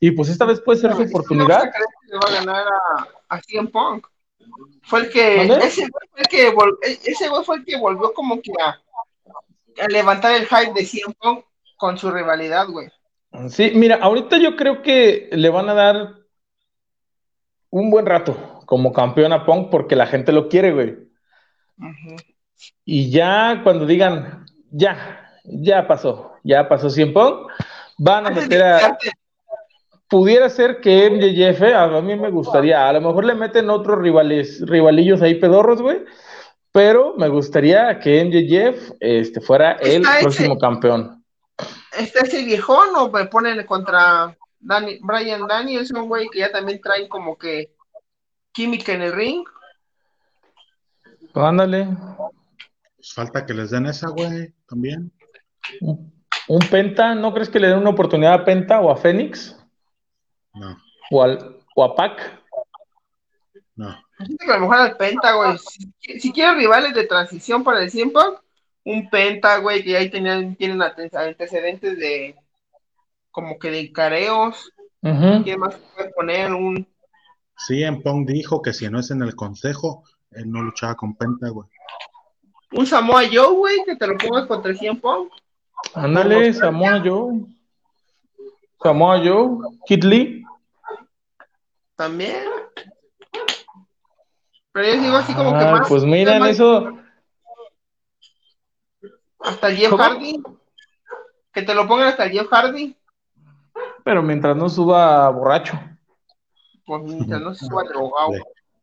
Y 0.00 0.12
pues 0.12 0.28
esta 0.28 0.44
vez 0.44 0.60
puede 0.60 0.80
ser 0.80 0.94
su 0.94 1.02
oportunidad. 1.02 1.64
No, 1.64 1.72
que 1.72 2.12
le 2.12 2.18
va 2.18 2.28
a 2.28 2.32
ganar 2.32 2.66
a, 2.66 3.36
a 3.36 3.40
CM 3.42 3.68
Punk. 3.68 4.06
Fue 4.82 5.00
el 5.00 5.10
que, 5.10 5.42
ese 5.42 5.82
güey 5.82 6.08
fue 6.10 6.20
el 6.22 6.28
que, 6.28 7.10
ese 7.10 7.28
güey 7.28 7.44
fue 7.44 7.56
el 7.56 7.64
que 7.64 7.76
volvió 7.76 8.12
como 8.14 8.40
que 8.40 8.52
a 8.60 8.78
levantar 9.88 10.34
el 10.34 10.46
hype 10.46 10.72
de 10.72 10.84
CM 10.84 11.14
Punk 11.20 11.44
con 11.76 11.98
su 11.98 12.10
rivalidad, 12.10 12.68
güey. 12.68 12.88
Sí, 13.48 13.72
mira, 13.74 13.96
ahorita 13.96 14.38
yo 14.38 14.56
creo 14.56 14.82
que 14.82 15.28
le 15.32 15.50
van 15.50 15.68
a 15.68 15.74
dar 15.74 16.14
un 17.70 17.90
buen 17.90 18.06
rato 18.06 18.62
como 18.66 18.92
campeón 18.92 19.32
a 19.32 19.44
Punk 19.44 19.70
porque 19.70 19.96
la 19.96 20.06
gente 20.06 20.32
lo 20.32 20.48
quiere, 20.48 20.72
güey. 20.72 20.96
Y 22.84 23.10
ya 23.10 23.60
cuando 23.62 23.86
digan, 23.86 24.46
ya, 24.70 25.30
ya 25.44 25.86
pasó, 25.86 26.32
ya 26.42 26.68
pasó 26.68 26.88
CM 26.90 27.12
Punk, 27.12 27.50
van 27.98 28.26
a 28.26 28.30
meter 28.30 28.62
a... 28.62 28.98
Pudiera 30.08 30.48
ser 30.48 30.80
que 30.80 31.10
MJF, 31.10 31.62
a 31.74 32.00
mí 32.00 32.16
me 32.16 32.30
gustaría, 32.30 32.88
a 32.88 32.92
lo 32.94 33.00
mejor 33.02 33.26
le 33.26 33.34
meten 33.34 33.68
otros 33.68 33.98
rivales, 33.98 34.66
rivalillos 34.66 35.20
ahí 35.20 35.34
pedorros, 35.34 35.82
güey, 35.82 36.02
pero 36.72 37.14
me 37.16 37.28
gustaría 37.28 37.98
que 37.98 38.24
MJF 38.24 38.92
este, 39.00 39.40
fuera 39.40 39.72
el 39.72 40.02
próximo 40.22 40.58
campeón. 40.58 41.22
¿Está 41.98 42.20
ese 42.20 42.44
viejón 42.44 42.88
o 42.96 43.10
me 43.10 43.26
ponen 43.26 43.66
contra 43.66 44.36
Dani, 44.60 44.98
Brian 45.02 45.46
Danielson, 45.46 46.08
güey, 46.08 46.28
que 46.28 46.40
ya 46.40 46.52
también 46.52 46.80
traen 46.80 47.08
como 47.08 47.36
que 47.36 47.72
química 48.52 48.92
en 48.92 49.02
el 49.02 49.12
ring? 49.12 49.44
Pues 51.32 51.44
ándale. 51.44 51.88
Pues 52.96 53.12
falta 53.12 53.44
que 53.44 53.54
les 53.54 53.70
den 53.70 53.86
esa, 53.86 54.08
güey, 54.08 54.52
también. 54.68 55.12
¿Un, 55.80 56.58
Penta? 56.70 57.14
¿No 57.14 57.34
crees 57.34 57.48
que 57.48 57.60
le 57.60 57.68
den 57.68 57.78
una 57.78 57.90
oportunidad 57.90 58.34
a 58.34 58.44
Penta 58.44 58.80
o 58.80 58.90
a 58.90 58.96
Fénix? 58.96 59.57
No. 60.58 60.76
¿O, 61.10 61.22
al, 61.22 61.56
o 61.74 61.84
a 61.84 61.94
Pac? 61.94 62.42
No 63.76 63.96
a 64.18 64.54
lo 64.54 64.60
mejor 64.60 64.76
al 64.76 64.96
Penta, 64.96 65.34
güey. 65.34 65.58
Si, 65.58 66.20
si 66.20 66.32
quieres 66.32 66.56
rivales 66.56 66.94
de 66.94 67.06
transición 67.06 67.62
para 67.62 67.82
el 67.82 67.90
100 67.90 68.12
un 68.84 69.10
Penta, 69.10 69.58
güey, 69.58 69.84
que 69.84 69.96
ahí 69.96 70.10
tenían, 70.10 70.56
tienen 70.56 70.80
antecedentes 70.82 71.98
de 71.98 72.36
como 73.30 73.58
que 73.58 73.70
de 73.70 73.92
careos. 73.92 74.72
¿Quién 75.00 75.60
más 75.60 75.76
puede 75.94 76.10
poner? 76.10 76.52
Un. 76.52 76.86
Sí, 77.56 77.82
en 77.82 78.02
Pong 78.02 78.26
dijo 78.26 78.62
que 78.62 78.72
si 78.72 78.88
no 78.88 78.98
es 78.98 79.10
en 79.10 79.22
el 79.22 79.36
consejo, 79.36 80.04
él 80.30 80.50
no 80.50 80.62
luchaba 80.62 80.94
con 80.94 81.14
Penta, 81.14 81.48
güey. 81.50 81.68
Un 82.72 82.86
Samoa 82.86 83.22
Joe, 83.30 83.54
güey, 83.54 83.84
que 83.84 83.96
te 83.96 84.06
lo 84.06 84.16
pongas 84.16 84.46
contra 84.46 84.72
el 84.72 84.78
100 84.78 85.00
Pong. 85.00 85.28
Ándale, 85.94 86.52
Samoa 86.52 87.00
Joe. 87.04 87.40
Samoa 88.82 89.18
Joe. 89.18 89.58
Kid 89.86 90.04
Lee. 90.04 90.44
También. 91.98 92.44
Pero 94.70 94.86
yo 94.86 95.02
digo 95.02 95.16
así 95.16 95.34
como 95.34 95.50
que 95.58 95.64
más. 95.64 95.88
Pues 95.88 96.04
miren, 96.04 96.44
eso. 96.44 96.96
Hasta 99.40 99.68
el 99.68 99.76
Jeff 99.76 99.92
Hardy. 99.92 100.40
Que 101.52 101.62
te 101.62 101.74
lo 101.74 101.88
pongan 101.88 102.06
hasta 102.06 102.26
el 102.26 102.30
Jeff 102.30 102.46
Hardy. 102.48 102.96
Pero 104.04 104.22
mientras 104.22 104.56
no 104.56 104.68
suba 104.68 105.28
borracho. 105.30 105.78
Pues 106.86 107.02
mientras 107.02 107.40
no 107.40 107.52
suba 107.52 107.82
drogado. 107.82 108.30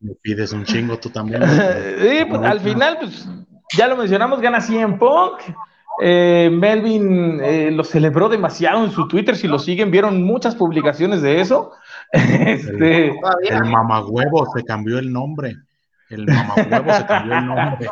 Me 0.02 0.14
pides 0.16 0.52
un 0.52 0.66
chingo 0.66 1.00
tú 1.00 1.10
también. 1.10 1.42
sí, 2.02 2.26
pues 2.28 2.42
al 2.42 2.60
final, 2.60 2.98
pues 3.00 3.26
ya 3.78 3.88
lo 3.88 3.96
mencionamos, 3.96 4.42
gana 4.42 4.60
100 4.60 5.00
Punk. 5.00 5.40
Eh, 6.02 6.50
Melvin 6.52 7.40
eh, 7.42 7.72
lo 7.72 7.86
celebró 7.86 8.28
demasiado 8.28 8.84
en 8.84 8.92
su 8.92 9.08
Twitter. 9.08 9.38
Si 9.38 9.48
lo 9.48 9.58
siguen, 9.58 9.90
vieron 9.90 10.22
muchas 10.22 10.54
publicaciones 10.54 11.22
de 11.22 11.40
eso. 11.40 11.72
Este... 12.16 13.08
El, 13.08 13.16
el 13.44 13.66
mamagüevo 13.66 14.46
se 14.56 14.64
cambió 14.64 15.00
el 15.00 15.12
nombre. 15.12 15.56
El 16.10 16.26
mamahuevo 16.26 16.94
se 16.94 17.06
cambió 17.06 17.38
el 17.38 17.46
nombre. 17.46 17.90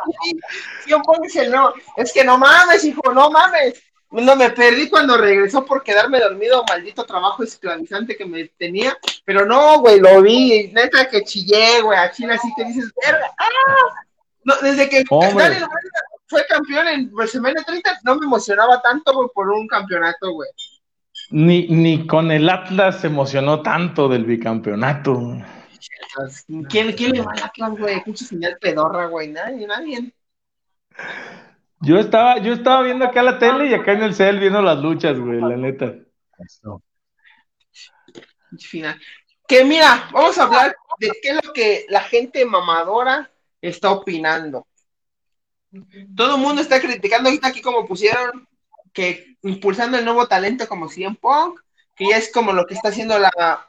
Sí, 1.28 1.40
no, 1.50 1.72
es 1.96 2.12
que 2.12 2.24
no 2.24 2.38
mames, 2.38 2.84
hijo, 2.84 3.12
no 3.12 3.30
mames. 3.30 3.82
No, 4.10 4.36
me 4.36 4.50
perdí 4.50 4.88
cuando 4.88 5.16
regresó 5.16 5.64
por 5.64 5.82
quedarme 5.82 6.20
dormido, 6.20 6.64
maldito 6.68 7.04
trabajo 7.04 7.42
esclavizante 7.42 8.16
que 8.16 8.24
me 8.24 8.44
tenía. 8.56 8.96
Pero 9.24 9.44
no, 9.44 9.80
güey, 9.80 9.98
lo 9.98 10.22
vi, 10.22 10.70
neta 10.72 11.08
que 11.08 11.24
chillé, 11.24 11.80
güey, 11.82 11.98
a 11.98 12.12
China 12.12 12.34
así 12.34 12.48
que 12.56 12.64
dices, 12.64 12.92
verga, 13.04 13.28
¡ah! 13.36 14.04
No, 14.44 14.54
desde 14.62 14.88
que 14.88 15.02
Daniel 15.10 15.66
fue 16.26 16.46
campeón 16.46 16.86
en 16.86 17.10
WrestleMania 17.12 17.64
30, 17.64 18.00
no 18.04 18.16
me 18.16 18.26
emocionaba 18.26 18.80
tanto, 18.82 19.12
güey, 19.14 19.28
por 19.34 19.48
un 19.48 19.66
campeonato, 19.66 20.32
güey. 20.32 20.48
Ni, 21.34 21.66
ni 21.66 22.06
con 22.06 22.30
el 22.30 22.48
Atlas 22.48 23.00
se 23.00 23.08
emocionó 23.08 23.60
tanto 23.60 24.08
del 24.08 24.24
bicampeonato. 24.24 25.20
¿Quién, 26.68 26.92
quién 26.92 27.10
le 27.10 27.22
va 27.22 27.32
a 27.32 27.46
Atlas, 27.46 27.76
güey? 27.76 28.00
Mucha 28.06 28.24
señal 28.24 28.56
pedorra, 28.60 29.06
güey. 29.06 29.32
Nadie, 29.32 29.66
nadie. 29.66 30.14
Yo 31.80 31.98
estaba, 31.98 32.38
yo 32.38 32.52
estaba 32.52 32.82
viendo 32.82 33.04
acá 33.04 33.20
la 33.24 33.36
tele 33.40 33.66
y 33.66 33.74
acá 33.74 33.94
en 33.94 34.04
el 34.04 34.14
cel 34.14 34.38
viendo 34.38 34.62
las 34.62 34.78
luchas, 34.78 35.18
güey, 35.18 35.40
la 35.40 35.56
neta. 35.56 35.96
Final. 38.60 39.00
Que 39.48 39.64
mira, 39.64 40.08
vamos 40.12 40.38
a 40.38 40.44
hablar 40.44 40.76
de 41.00 41.10
qué 41.20 41.30
es 41.30 41.44
lo 41.44 41.52
que 41.52 41.86
la 41.88 42.02
gente 42.02 42.44
mamadora 42.44 43.28
está 43.60 43.90
opinando. 43.90 44.68
Todo 46.14 46.36
el 46.36 46.40
mundo 46.40 46.62
está 46.62 46.80
criticando 46.80 47.28
ahorita 47.28 47.48
aquí 47.48 47.60
como 47.60 47.84
pusieron 47.88 48.46
que 48.94 49.36
impulsando 49.42 49.98
el 49.98 50.04
nuevo 50.06 50.26
talento 50.26 50.66
como 50.66 50.88
CM 50.88 51.16
Punk, 51.16 51.60
que 51.94 52.08
ya 52.08 52.16
es 52.16 52.32
como 52.32 52.52
lo 52.52 52.66
que 52.66 52.74
está 52.74 52.88
haciendo 52.88 53.18
la, 53.18 53.68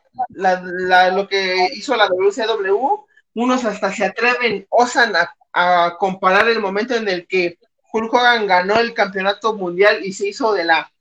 lo 1.11 1.27
que 1.27 1.69
hizo 1.73 1.95
la 1.97 2.07
WCW, 2.07 3.05
unos 3.33 3.65
hasta 3.65 3.91
se 3.91 4.05
atreven, 4.05 4.65
osan 4.69 5.13
a, 5.15 5.97
comparar 5.97 6.49
el 6.49 6.59
momento 6.59 6.95
en 6.95 7.07
el 7.07 7.27
que 7.27 7.57
Hulk 7.91 8.13
Hogan 8.13 8.45
ganó 8.45 8.77
el 8.77 8.93
campeonato 8.93 9.55
mundial 9.55 10.03
y 10.03 10.11
se 10.11 10.27
hizo 10.27 10.53
de 10.53 10.65
la 10.65 10.91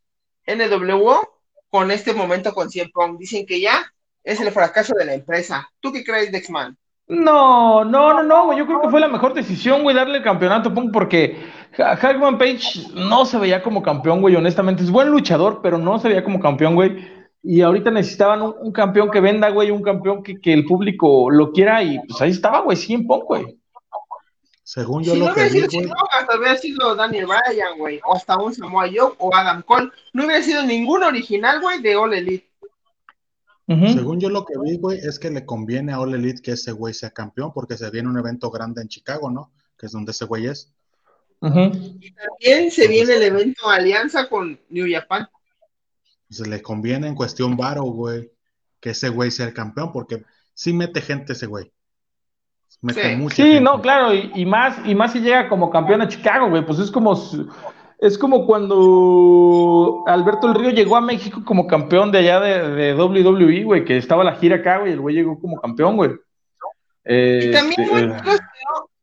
NWO 0.47 1.41
con 1.69 1.91
este 1.91 2.15
momento 2.15 2.55
con 2.55 2.71
CM 2.71 2.91
Punk. 2.93 3.19
Dicen 3.19 3.47
que 3.47 3.61
ya 3.61 3.93
es 4.23 4.41
el 4.41 4.53
fracaso 4.53 4.95
de 4.95 5.05
la 5.07 5.15
empresa. 5.15 5.69
¿Tú 5.81 5.93
qué 5.93 6.05
crees, 6.05 6.31
Dexman? 6.31 6.79
No, 7.07 7.85
no, 7.85 8.15
no, 8.15 8.23
no, 8.23 8.57
yo 8.57 8.67
creo 8.67 8.81
que 8.81 8.89
fue 8.89 9.01
la 9.01 9.09
mejor 9.09 9.35
decisión, 9.35 9.83
güey, 9.83 9.95
darle 9.95 10.19
el 10.19 10.25
campeonato 10.25 10.71
a 10.71 10.75
Punk 10.75 10.91
porque 10.91 11.37
Hagman 11.77 12.39
Page 12.39 12.89
no 12.95 13.27
se 13.27 13.39
veía 13.39 13.63
como 13.63 13.83
campeón, 13.83 14.23
güey, 14.23 14.37
honestamente. 14.37 14.83
Es 14.83 14.91
buen 14.91 15.11
luchador, 15.11 15.61
pero 15.63 15.77
no 15.77 15.99
se 15.99 16.09
veía 16.09 16.25
como 16.25 16.41
campeón, 16.41 16.75
güey. 16.75 17.07
Y 17.43 17.61
ahorita 17.61 17.91
necesitaban 17.91 18.41
un, 18.43 18.73
campeón 18.73 19.11
que 19.11 19.21
venda, 19.21 19.51
güey, 19.51 19.71
un 19.71 19.83
campeón 19.83 20.23
que, 20.23 20.53
el 20.53 20.65
público 20.65 21.31
lo 21.31 21.53
quiera 21.53 21.83
y 21.83 21.99
pues 22.09 22.23
ahí 22.23 22.31
estaba, 22.31 22.61
güey, 22.61 22.77
100 22.77 23.07
Punk, 23.07 23.25
güey. 23.25 23.59
Según 24.63 25.05
yo 25.05 25.15
lo 25.15 25.27
no 25.27 25.35
que 25.35 25.51
sido, 25.51 25.69
hasta 26.11 26.39
hubiera 26.39 26.57
sido 26.57 26.97
Daniel 26.97 27.27
Bryan, 27.27 27.77
güey, 27.77 28.01
o 28.03 28.15
hasta 28.15 28.39
un 28.39 28.55
Samoa 28.55 28.87
Joe 28.87 29.13
o 29.19 29.35
Adam 29.35 29.61
Cole. 29.61 29.91
No 30.15 30.25
hubiera 30.25 30.43
sido 30.43 30.63
ningún 30.63 31.03
original, 31.03 31.61
güey, 31.61 31.83
de 31.83 31.97
All 31.97 32.15
Elite. 32.15 32.49
Según 33.67 34.21
yo 34.21 34.29
lo 34.29 34.45
que 34.45 34.55
vi, 34.63 34.77
güey, 34.77 34.99
es 34.99 35.19
que 35.19 35.31
le 35.31 35.47
conviene 35.47 35.93
a 35.93 36.01
All 36.01 36.15
Elite 36.15 36.43
que 36.43 36.53
ese 36.53 36.73
güey 36.73 36.93
sea 36.93 37.11
campeón 37.11 37.53
porque 37.55 37.77
se 37.79 37.91
viene 37.91 38.11
un 38.11 38.19
evento 38.19 38.51
grande 38.51 38.83
en 38.83 38.89
Chicago, 38.89 39.31
¿no? 39.31 39.53
Que 39.79 39.87
es 39.87 39.93
donde 39.93 40.13
ese 40.13 40.27
güey 40.27 40.47
es. 40.47 40.75
Y 41.41 42.13
también 42.13 42.71
se 42.71 42.89
viene 42.89 43.15
el 43.15 43.23
evento 43.23 43.69
Alianza 43.69 44.29
con 44.29 44.59
New 44.69 44.87
Japan 44.91 45.29
se 46.35 46.49
le 46.49 46.61
conviene 46.61 47.07
en 47.07 47.15
cuestión 47.15 47.57
varo, 47.57 47.85
güey, 47.85 48.31
que 48.81 48.91
ese 48.91 49.09
güey 49.09 49.31
sea 49.31 49.47
el 49.47 49.55
campeón, 49.55 49.93
porque 49.93 50.25
sí 50.53 50.73
mete 50.73 51.01
gente 51.01 51.33
ese 51.33 51.47
güey. 51.47 51.73
Mete 52.83 53.17
sí, 53.31 53.31
sí 53.31 53.61
no, 53.61 53.81
claro, 53.81 54.13
y, 54.13 54.45
más, 54.45 54.77
y 54.85 54.95
más 54.95 55.13
si 55.13 55.21
llega 55.21 55.49
como 55.49 55.71
campeón 55.71 56.03
a 56.03 56.09
Chicago, 56.09 56.51
güey, 56.51 56.67
pues 56.67 56.79
es 56.81 56.91
como, 56.91 57.15
es 58.05 58.19
como 58.19 58.45
cuando 58.45 60.05
Alberto 60.07 60.47
El 60.47 60.55
Río 60.55 60.71
llegó 60.71 60.97
a 60.97 61.01
México 61.01 61.41
como 61.43 61.67
campeón 61.67 62.13
de 62.13 62.19
allá 62.19 62.39
de, 62.39 62.69
de 62.69 62.95
WWE, 62.95 63.65
güey, 63.65 63.85
que 63.87 63.97
estaba 63.97 64.23
la 64.23 64.37
gira 64.37 64.57
acá, 64.57 64.81
güey, 64.81 64.93
el 64.93 65.01
güey 65.01 65.15
llegó 65.15 65.41
como 65.41 65.59
campeón, 65.59 65.97
güey. 65.97 66.11
y 67.07 67.51
también 67.51 68.13
Este, 68.13 68.39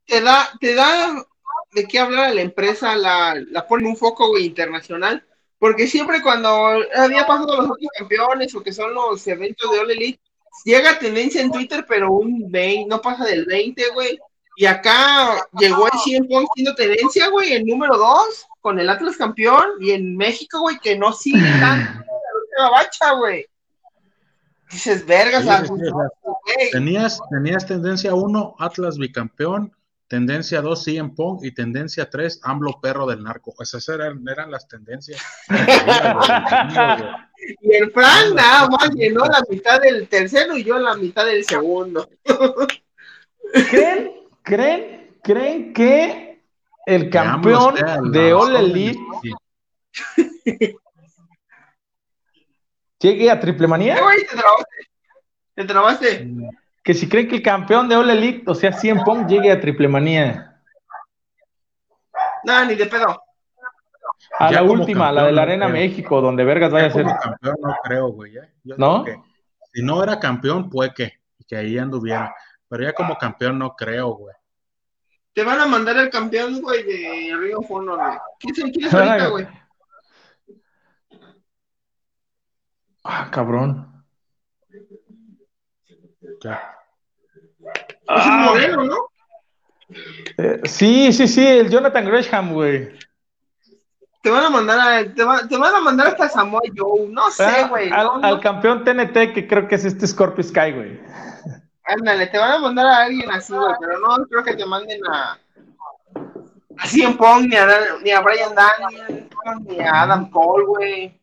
te 0.05 0.21
da, 0.21 0.49
te 0.59 0.75
da 0.75 1.25
de 1.71 1.87
qué 1.87 1.97
hablar 1.97 2.25
a 2.25 2.33
la 2.35 2.41
empresa, 2.41 2.95
la, 2.95 3.41
la 3.49 3.65
pone 3.65 3.87
un 3.87 3.97
foco 3.97 4.27
güey, 4.27 4.45
internacional, 4.45 5.25
porque 5.57 5.87
siempre 5.87 6.21
cuando 6.21 6.53
había 6.95 7.25
pasado 7.25 7.57
los 7.57 7.71
otros 7.71 7.89
campeones 7.97 8.53
o 8.53 8.61
que 8.61 8.71
son 8.71 8.93
los 8.93 9.25
eventos 9.25 9.71
de 9.71 9.79
All 9.79 9.89
Elite, 9.89 10.21
llega 10.63 10.99
tendencia 10.99 11.41
en 11.41 11.51
Twitter, 11.51 11.85
pero 11.89 12.11
un 12.11 12.51
20, 12.51 12.87
no 12.87 13.01
pasa 13.01 13.25
del 13.25 13.45
20, 13.45 13.81
güey. 13.95 14.19
Y 14.57 14.67
acá 14.67 15.43
llegó 15.57 15.87
el 15.87 15.99
100 16.03 16.27
Pong 16.27 16.45
siendo 16.53 16.75
tendencia, 16.75 17.29
güey, 17.29 17.53
el 17.53 17.65
número 17.65 17.97
2 17.97 18.47
con 18.61 18.79
el 18.79 18.89
Atlas 18.89 19.17
campeón 19.17 19.65
y 19.79 19.91
en 19.91 20.15
México, 20.15 20.61
güey, 20.61 20.79
que 20.79 20.97
no 20.97 21.11
sigue 21.11 21.49
tanto 21.59 22.03
la 22.57 22.69
bacha, 22.69 23.13
güey. 23.13 23.45
Dices, 24.71 25.05
vergas. 25.05 25.69
Tenías, 26.71 27.19
tenías 27.29 27.65
tendencia 27.65 28.13
1, 28.13 28.55
Atlas 28.59 28.97
bicampeón, 28.97 29.75
tendencia 30.07 30.61
2, 30.61 30.83
CM 30.83 31.09
Punk 31.13 31.43
y 31.43 31.51
tendencia 31.51 32.09
3, 32.09 32.39
AMLO 32.43 32.79
perro 32.79 33.05
del 33.05 33.21
narco. 33.23 33.53
Esas 33.59 33.88
eran, 33.89 34.23
eran 34.27 34.49
las 34.49 34.67
tendencias. 34.67 35.21
Y 37.61 37.73
el 37.75 37.91
Frank 37.91 38.35
nada 38.35 38.69
más 38.69 38.91
llenó 38.91 39.25
la 39.25 39.41
mitad 39.49 39.81
del 39.81 40.07
tercero 40.07 40.55
y 40.55 40.63
yo 40.63 40.77
la 40.77 40.95
mitad 40.95 41.25
del 41.25 41.43
segundo. 41.43 42.07
¿Creen, 43.71 44.11
creen, 44.43 45.17
creen 45.23 45.73
que 45.73 46.30
el 46.85 47.09
campeón 47.09 47.75
de 48.11 48.33
All 48.33 48.55
Elite 48.55 48.99
sí. 49.21 50.75
llegue 52.99 53.29
a 53.31 53.39
triple 53.39 53.65
¿Qué, 53.65 53.69
manía? 53.69 53.95
¿Te 53.95 54.35
trabaste? 54.37 54.75
¿Te 55.55 55.65
trabaste? 55.65 56.31
Que 56.83 56.93
si 56.93 57.07
creen 57.07 57.27
que 57.27 57.35
el 57.35 57.43
campeón 57.43 57.87
de 57.87 57.95
All 57.95 58.09
Elite, 58.09 58.43
o 58.49 58.55
sea, 58.55 58.73
100 58.73 59.03
Pong, 59.03 59.27
llegue 59.27 59.51
a 59.51 59.59
triple 59.59 59.87
manía. 59.87 60.61
Nada, 62.43 62.65
ni 62.65 62.75
de 62.75 62.85
pedo. 62.87 63.21
A 64.39 64.49
Ya 64.49 64.61
la 64.61 64.63
última, 64.63 65.11
la 65.11 65.21
campeón, 65.21 65.25
de 65.27 65.31
la 65.33 65.41
no 65.41 65.41
Arena 65.41 65.65
creo. 65.67 65.77
México, 65.77 66.21
donde 66.21 66.43
Vergas 66.43 66.71
vaya 66.71 66.87
a 66.87 66.91
ser. 66.91 67.03
como 67.03 67.17
campeón 67.19 67.55
no 67.61 67.75
creo, 67.83 68.07
güey. 68.09 68.37
¿eh? 68.37 68.53
Yo 68.63 68.75
¿No? 68.77 69.03
que 69.03 69.17
si 69.73 69.83
no 69.83 70.01
era 70.03 70.19
campeón, 70.19 70.69
puede 70.69 70.93
que, 70.93 71.13
que 71.47 71.55
ahí 71.55 71.77
anduviera. 71.77 72.33
Pero 72.67 72.83
ya 72.83 72.93
como 72.93 73.17
campeón 73.17 73.59
no 73.59 73.75
creo, 73.75 74.09
güey. 74.09 74.35
Te 75.33 75.43
van 75.43 75.59
a 75.61 75.65
mandar 75.65 75.97
el 75.97 76.09
campeón, 76.09 76.61
güey, 76.61 76.83
de 76.83 77.35
Río 77.37 77.59
of 77.59 77.71
Honor, 77.71 77.97
güey. 77.97 78.17
¿Quién 78.39 78.67
es, 78.67 78.73
quién 78.73 78.85
es 78.87 78.93
ahorita, 78.93 79.27
güey? 79.27 79.47
Ah, 83.03 83.29
cabrón. 83.31 84.03
Ya. 86.43 86.77
Es 87.59 88.25
un 88.25 88.31
Ah. 88.31 88.45
moreno, 88.49 88.83
¿no? 88.83 88.95
Eh, 90.37 90.61
sí, 90.65 91.11
sí, 91.13 91.27
sí, 91.27 91.45
el 91.45 91.69
Jonathan 91.69 92.05
Gresham, 92.05 92.53
güey. 92.53 92.91
Te 94.23 94.29
van 94.29 94.45
a 94.45 94.49
mandar 94.49 94.79
a, 94.79 95.13
te, 95.13 95.23
va- 95.23 95.47
te 95.47 95.57
van 95.57 95.73
a 95.75 95.81
mandar 95.81 96.07
hasta 96.07 96.29
Samoa 96.29 96.61
Joe. 96.75 97.07
No 97.09 97.31
sé, 97.31 97.43
Ah, 97.43 97.67
güey. 97.67 97.89
al, 97.91 98.05
no, 98.05 98.17
no. 98.19 98.27
al 98.27 98.39
campeón 98.39 98.83
TNT, 98.83 99.33
que 99.33 99.47
creo 99.47 99.67
que 99.67 99.75
es 99.75 99.85
este 99.85 100.05
Scorpio 100.07 100.43
Sky, 100.43 100.71
güey. 100.73 101.01
Ándale, 101.97 102.27
te 102.27 102.38
van 102.38 102.51
a 102.53 102.59
mandar 102.59 102.85
a 102.85 103.03
alguien 103.03 103.30
así, 103.31 103.53
güey, 103.53 103.73
pero 103.80 103.99
no 103.99 104.26
creo 104.27 104.43
que 104.43 104.55
te 104.55 104.65
manden 104.65 105.01
a. 105.07 105.38
A 106.77 106.88
CM 106.88 107.15
Punk, 107.15 107.47
ni 107.49 107.55
a, 107.55 107.68
ni 108.03 108.11
a 108.11 108.22
Brian 108.22 108.55
Daniels, 108.55 109.27
ni 109.65 109.80
a 109.81 110.01
Adam 110.03 110.30
Cole, 110.31 110.65
güey. 110.65 111.22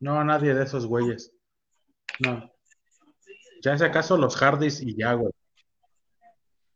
No, 0.00 0.22
nadie 0.24 0.54
de 0.54 0.64
esos 0.64 0.86
güeyes. 0.86 1.32
No. 2.20 2.50
Ya 3.62 3.78
si 3.78 3.84
acaso 3.84 4.16
los 4.16 4.36
Hardys 4.36 4.80
y 4.82 4.96
ya, 4.96 5.14
güey. 5.14 5.32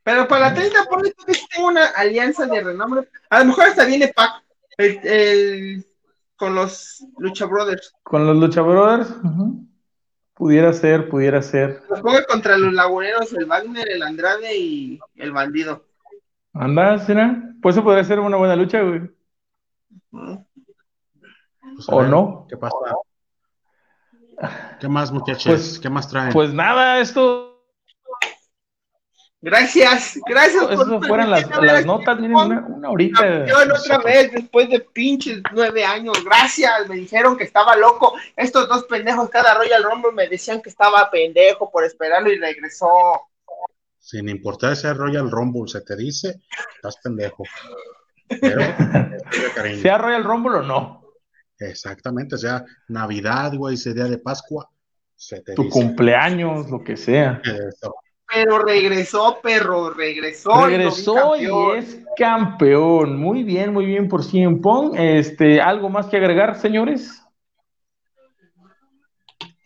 Pero 0.05 0.29
para 0.29 0.49
la 0.51 0.55
30, 0.55 0.85
ponle 0.85 1.13
que 1.13 1.33
tengo 1.53 1.69
una 1.69 1.87
alianza 1.87 2.47
de 2.47 2.61
renombre. 2.63 3.09
A 3.29 3.41
lo 3.41 3.47
mejor 3.47 3.65
hasta 3.65 3.85
viene 3.85 4.13
Pac 4.15 4.43
el, 4.79 5.01
el- 5.07 5.87
con 6.37 6.55
los 6.55 7.05
Lucha 7.19 7.47
Brothers. 7.47 7.93
Con 8.05 8.27
los 8.27 8.37
Lucha 8.37 8.61
Brothers. 8.63 9.11
ujú. 9.11 9.67
Pudiera 10.37 10.71
ser, 10.75 11.09
pudiera 11.09 11.41
ser. 11.41 11.83
Los 11.89 12.03
pongo 12.03 12.19
contra 12.29 12.59
los 12.59 12.71
laguneros, 12.75 13.33
el 13.33 13.47
Wagner, 13.47 13.89
el 13.89 14.03
Andrade 14.03 14.55
y 14.55 15.01
el 15.15 15.33
bandido. 15.33 15.87
Anda, 16.53 16.99
¿será? 16.99 17.43
Pues 17.63 17.75
eso 17.75 17.83
podría 17.83 18.05
ser 18.05 18.21
una 18.21 18.37
buena 18.37 18.55
lucha, 18.55 18.83
güey. 18.83 19.11
Pues, 20.11 21.89
¿O 21.89 22.01
ver, 22.01 22.11
no? 22.11 22.47
¿Qué 22.51 22.57
pasa? 22.59 22.77
¿Qué 24.79 24.89
más, 24.89 25.11
muchachos? 25.11 25.45
Pues- 25.47 25.79
¿Qué 25.81 25.89
más 25.89 26.07
traen? 26.07 26.35
Pues 26.35 26.53
nada, 26.53 27.01
esto, 27.01 27.56
Gracias, 29.47 30.19
gracias 30.27 30.71
eso 30.73 31.01
fueran 31.03 31.31
las, 31.31 31.49
las 31.49 31.87
notas, 31.87 32.19
miren, 32.19 32.35
una, 32.35 32.67
una 32.67 32.91
horita. 32.91 33.21
Campeón 33.21 33.71
otra 33.71 33.99
vez 33.99 34.33
después 34.33 34.69
de 34.69 34.81
pinches 34.81 35.41
nueve 35.53 35.85
años. 35.85 36.17
Gracias, 36.25 36.89
me 36.89 36.97
dijeron 36.97 37.37
que 37.37 37.45
estaba 37.45 37.77
loco. 37.77 38.15
Estos 38.35 38.69
dos 38.69 38.87
pendejos 38.87 39.31
cada 39.31 39.55
Royal 39.55 39.85
Rumble 39.85 40.11
me 40.11 40.27
decían 40.27 40.61
que 40.61 40.69
estaba 40.69 41.09
pendejo 41.13 41.71
por 41.71 41.85
esperarlo 41.85 42.33
y 42.33 42.39
regresó. 42.41 42.89
Sin 44.01 44.29
importar 44.29 44.73
ese 44.73 44.93
Royal 44.93 45.31
Rumble, 45.31 45.69
se 45.71 45.81
te 45.83 45.95
dice, 45.95 46.41
estás 46.75 46.97
pendejo. 46.97 47.45
Pero. 48.41 48.63
¿Sea 49.81 49.99
Royal 49.99 50.25
Rumble 50.25 50.57
o 50.57 50.63
no? 50.63 51.05
Exactamente, 51.57 52.37
sea 52.37 52.65
Navidad, 52.89 53.55
güey, 53.55 53.77
ese 53.77 53.95
día 53.95 54.07
de 54.07 54.19
Pascua, 54.19 54.69
se 55.15 55.41
te 55.41 55.55
Tu 55.55 55.63
dice. 55.63 55.73
cumpleaños, 55.73 56.69
lo 56.69 56.83
que 56.83 56.97
sea. 56.97 57.41
Eso. 57.45 57.95
Pero 58.33 58.59
regresó, 58.59 59.39
perro, 59.41 59.91
regresó. 59.91 60.67
Regresó 60.67 61.37
y 61.37 61.79
es 61.79 62.01
campeón. 62.17 63.19
Muy 63.19 63.45
bien, 63.45 63.73
muy 63.73 63.87
bien 63.87 64.09
por 64.09 64.25
CM 64.25 64.59
Punk. 64.61 64.95
Este, 64.99 65.61
¿algo 65.61 65.89
más 65.89 66.07
que 66.07 66.17
agregar, 66.17 66.59
señores? 66.59 67.23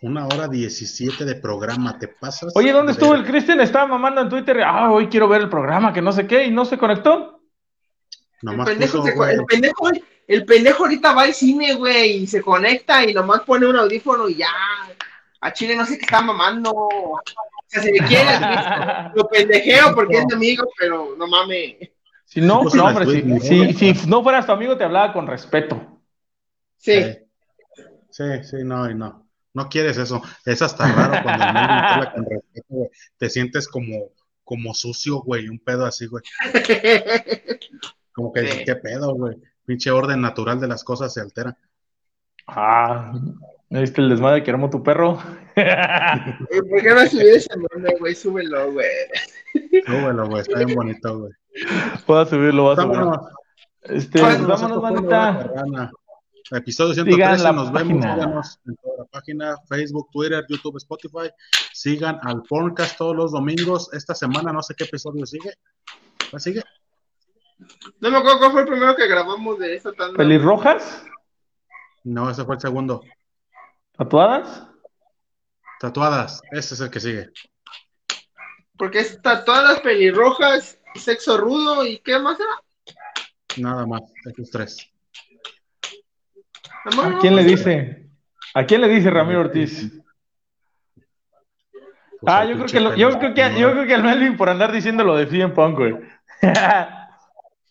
Una 0.03 0.27
hora 0.27 0.49
diecisiete 0.49 1.25
de 1.27 1.35
programa, 1.35 1.99
¿te 1.99 2.09
pasas? 2.09 2.53
Oye, 2.57 2.73
¿dónde 2.73 2.93
de 2.93 2.99
estuvo 2.99 3.15
el. 3.15 3.25
Cristian? 3.25 3.61
Estaba 3.61 3.87
mamando 3.87 4.23
en 4.23 4.29
Twitter. 4.31 4.63
Ah, 4.65 4.91
hoy 4.91 5.09
quiero 5.09 5.29
ver 5.29 5.43
el 5.43 5.51
programa, 5.51 5.93
que 5.93 6.01
no 6.01 6.11
sé 6.13 6.27
qué, 6.27 6.45
y 6.45 6.51
no 6.51 6.65
se 6.65 6.79
conectó. 6.79 7.41
El 8.43 8.47
Nomás 8.47 8.69
pendejo, 8.69 8.99
puso, 8.99 9.05
se 9.05 9.13
co- 9.13 9.19
güey, 9.19 9.35
el, 9.35 9.45
pendejo, 9.45 9.91
el 10.27 10.45
pendejo 10.47 10.85
ahorita 10.85 11.13
va 11.13 11.23
al 11.23 11.35
cine, 11.35 11.75
güey, 11.75 12.23
y 12.23 12.27
se 12.27 12.41
conecta 12.41 13.05
y 13.05 13.13
nomás 13.13 13.43
pone 13.43 13.67
un 13.67 13.77
audífono 13.77 14.27
y 14.29 14.37
ya. 14.37 14.49
A 15.43 15.53
Chile 15.53 15.77
no 15.77 15.85
sé 15.85 15.99
qué 15.99 16.05
está 16.05 16.23
mamando. 16.23 16.73
Sea, 17.71 17.83
si 17.83 17.93
me 17.93 17.99
quiere, 18.07 18.25
lo 19.15 19.29
pendejeo 19.29 19.95
porque 19.95 20.19
es 20.19 20.27
mi 20.27 20.35
amigo, 20.35 20.69
pero 20.79 21.15
no 21.17 21.27
mames. 21.27 21.77
Si 22.25 22.41
no, 22.41 22.63
no, 22.65 22.85
hombre, 22.85 23.05
tweet, 23.05 23.23
si, 23.41 23.57
¿no? 23.67 23.73
si- 23.79 23.95
si 23.95 24.09
no 24.09 24.23
fueras 24.23 24.47
tu 24.47 24.53
amigo, 24.53 24.77
te 24.77 24.85
hablaba 24.85 25.13
con 25.13 25.27
respeto. 25.27 26.01
Sí. 26.77 27.03
Sí, 28.11 28.25
sí, 28.43 28.57
no, 28.65 28.89
y 28.91 28.95
no. 28.95 29.27
No 29.55 29.69
quieres 29.69 29.99
eso. 29.99 30.23
Es 30.45 30.63
hasta 30.63 30.87
raro 30.93 31.23
cuando 31.23 31.45
el 31.45 31.57
habla 31.57 32.13
con 32.13 32.25
respeto, 32.25 32.67
güey. 32.69 32.91
Te 33.19 33.29
sientes 33.31 33.67
como, 33.69 34.11
como 34.45 34.75
sucio, 34.75 35.21
güey, 35.23 35.49
un 35.49 35.59
pedo 35.59 35.87
así, 35.87 36.07
güey. 36.07 36.23
Como 38.13 38.33
que, 38.33 38.47
Sí. 38.47 38.65
¿qué 38.65 38.75
pedo, 38.77 39.15
güey? 39.15 39.37
Pinche 39.65 39.91
orden 39.91 40.21
natural 40.21 40.61
de 40.61 40.67
las 40.69 40.83
cosas 40.85 41.13
se 41.15 41.21
altera. 41.21 41.57
Ah, 42.47 43.13
¿me 43.69 43.81
viste 43.81 44.01
el 44.01 44.09
desmadre 44.09 44.43
que 44.43 44.51
armó 44.51 44.69
tu 44.69 44.83
perro? 44.83 45.19
¿Por 45.55 46.83
qué 46.83 46.95
no 46.95 47.07
subir 47.11 47.29
ese 47.29 47.49
meme, 47.57 47.95
güey? 47.99 48.15
Súbelo, 48.15 48.73
güey. 48.73 48.89
Súbelo, 49.87 50.27
güey, 50.29 50.43
está 50.43 50.59
bien 50.59 50.75
bonito, 50.75 51.19
güey. 51.19 51.33
Voy 52.07 52.23
a 52.23 52.27
subirlo, 52.27 52.63
voy 52.63 52.73
a 52.73 52.77
subirlo. 52.77 53.05
Vámonos. 53.05 53.33
Este, 53.83 54.21
Vámonos, 54.21 54.61
vámonos, 54.63 55.11
Carrana. 55.11 55.91
Episodio 56.53 56.95
Sigan 56.95 57.39
113, 57.39 57.43
la 57.45 57.53
nos 57.53 57.73
vemos, 57.73 58.03
síganos 58.03 58.61
en 58.67 58.77
toda 58.77 58.95
la 58.99 59.05
página, 59.05 59.57
Facebook, 59.69 60.09
Twitter, 60.11 60.45
YouTube, 60.49 60.79
Spotify. 60.79 61.31
Sigan 61.73 62.19
al 62.23 62.43
Porncast 62.43 62.99
todos 62.99 63.15
los 63.15 63.33
domingos. 63.33 63.93
Esta 63.93 64.17
semana 64.17 64.53
no 64.53 64.61
sé 64.63 64.75
qué 64.75 64.85
episodio 64.85 65.25
sigue. 65.27 65.53
¿Cuál 66.29 66.43
sigue? 66.43 66.63
No 68.01 68.11
me 68.11 68.17
acuerdo 68.17 68.39
cuál 68.39 68.53
fue 68.53 68.61
el 68.63 68.67
primero 68.67 68.97
que 68.97 69.07
grabamos 69.07 69.59
de 69.61 69.77
esta 69.77 69.93
tanda. 69.93 70.17
¿Pelirrojas? 70.17 71.05
No, 72.03 72.29
ese 72.29 72.45
fue 72.45 72.57
el 72.57 72.61
segundo. 72.61 73.03
¿Tatuadas? 73.97 74.67
Tatuadas, 75.81 76.43
ese 76.53 76.75
es 76.75 76.81
el 76.81 76.91
que 76.91 77.01
sigue. 77.01 77.31
Porque 78.77 78.99
está 79.01 79.43
todas 79.47 79.65
las 79.65 79.81
pelirrojas, 79.81 80.79
sexo 80.95 81.39
rudo 81.39 81.87
y 81.87 81.99
¿qué 82.01 82.19
más 82.19 82.39
era? 82.39 82.97
Nada 83.57 83.87
más, 83.87 84.03
esos 84.27 84.51
tres. 84.51 84.77
¿A 86.85 87.19
quién 87.19 87.35
le 87.35 87.43
no, 87.45 87.49
dice? 87.49 88.11
¿A 88.55 88.65
quién 88.65 88.83
le 88.83 88.89
dice 88.89 89.09
Ramiro 89.11 89.41
Ortiz? 89.41 89.91
Pues 92.21 92.35
Ah, 92.35 92.45
yo 92.45 92.55
creo 92.57 92.67
que 92.67 92.81
lo- 92.81 92.95
yo 92.97 93.19
creo 93.19 93.33
que 93.35 93.59
yo 93.59 93.73
creo 93.73 93.87
que 93.87 93.95
al 93.95 94.03
Melvin 94.03 94.37
por 94.37 94.51
andar 94.51 94.71
diciendo 94.73 95.03
lo 95.03 95.17
de 95.17 95.27
CM 95.27 95.55
Punk, 95.55 95.79
güey. 95.79 95.95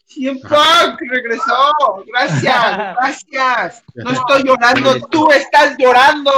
CM 0.07 0.39
Punk 0.41 0.99
regresó. 1.07 2.03
Gracias, 2.07 2.95
gracias. 3.31 3.83
No 3.93 4.09
estoy 4.11 4.43
llorando, 4.45 4.99
tú 5.09 5.29
estás 5.31 5.75
llorando. 5.77 6.31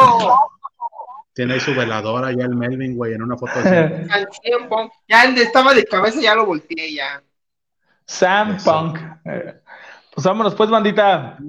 Tiene 1.41 1.55
ahí 1.55 1.59
su 1.59 1.73
veladora 1.73 2.31
ya 2.31 2.43
el 2.45 2.55
Melvin, 2.55 2.95
güey, 2.95 3.13
en 3.15 3.23
una 3.23 3.35
foto 3.35 3.63
de 3.63 3.67
Al 4.11 4.27
100 4.43 4.69
Punk. 4.69 4.91
Ya 5.07 5.23
estaba 5.23 5.73
de 5.73 5.85
cabeza, 5.85 6.21
ya 6.21 6.35
lo 6.35 6.45
volteé 6.45 6.93
ya. 6.93 7.23
Sam 8.05 8.57
Eso. 8.57 8.71
Punk. 8.71 8.99
Eh, 9.25 9.55
Pues 10.13 10.23
vámonos, 10.23 10.53
pues, 10.53 10.69
bandita. 10.69 11.39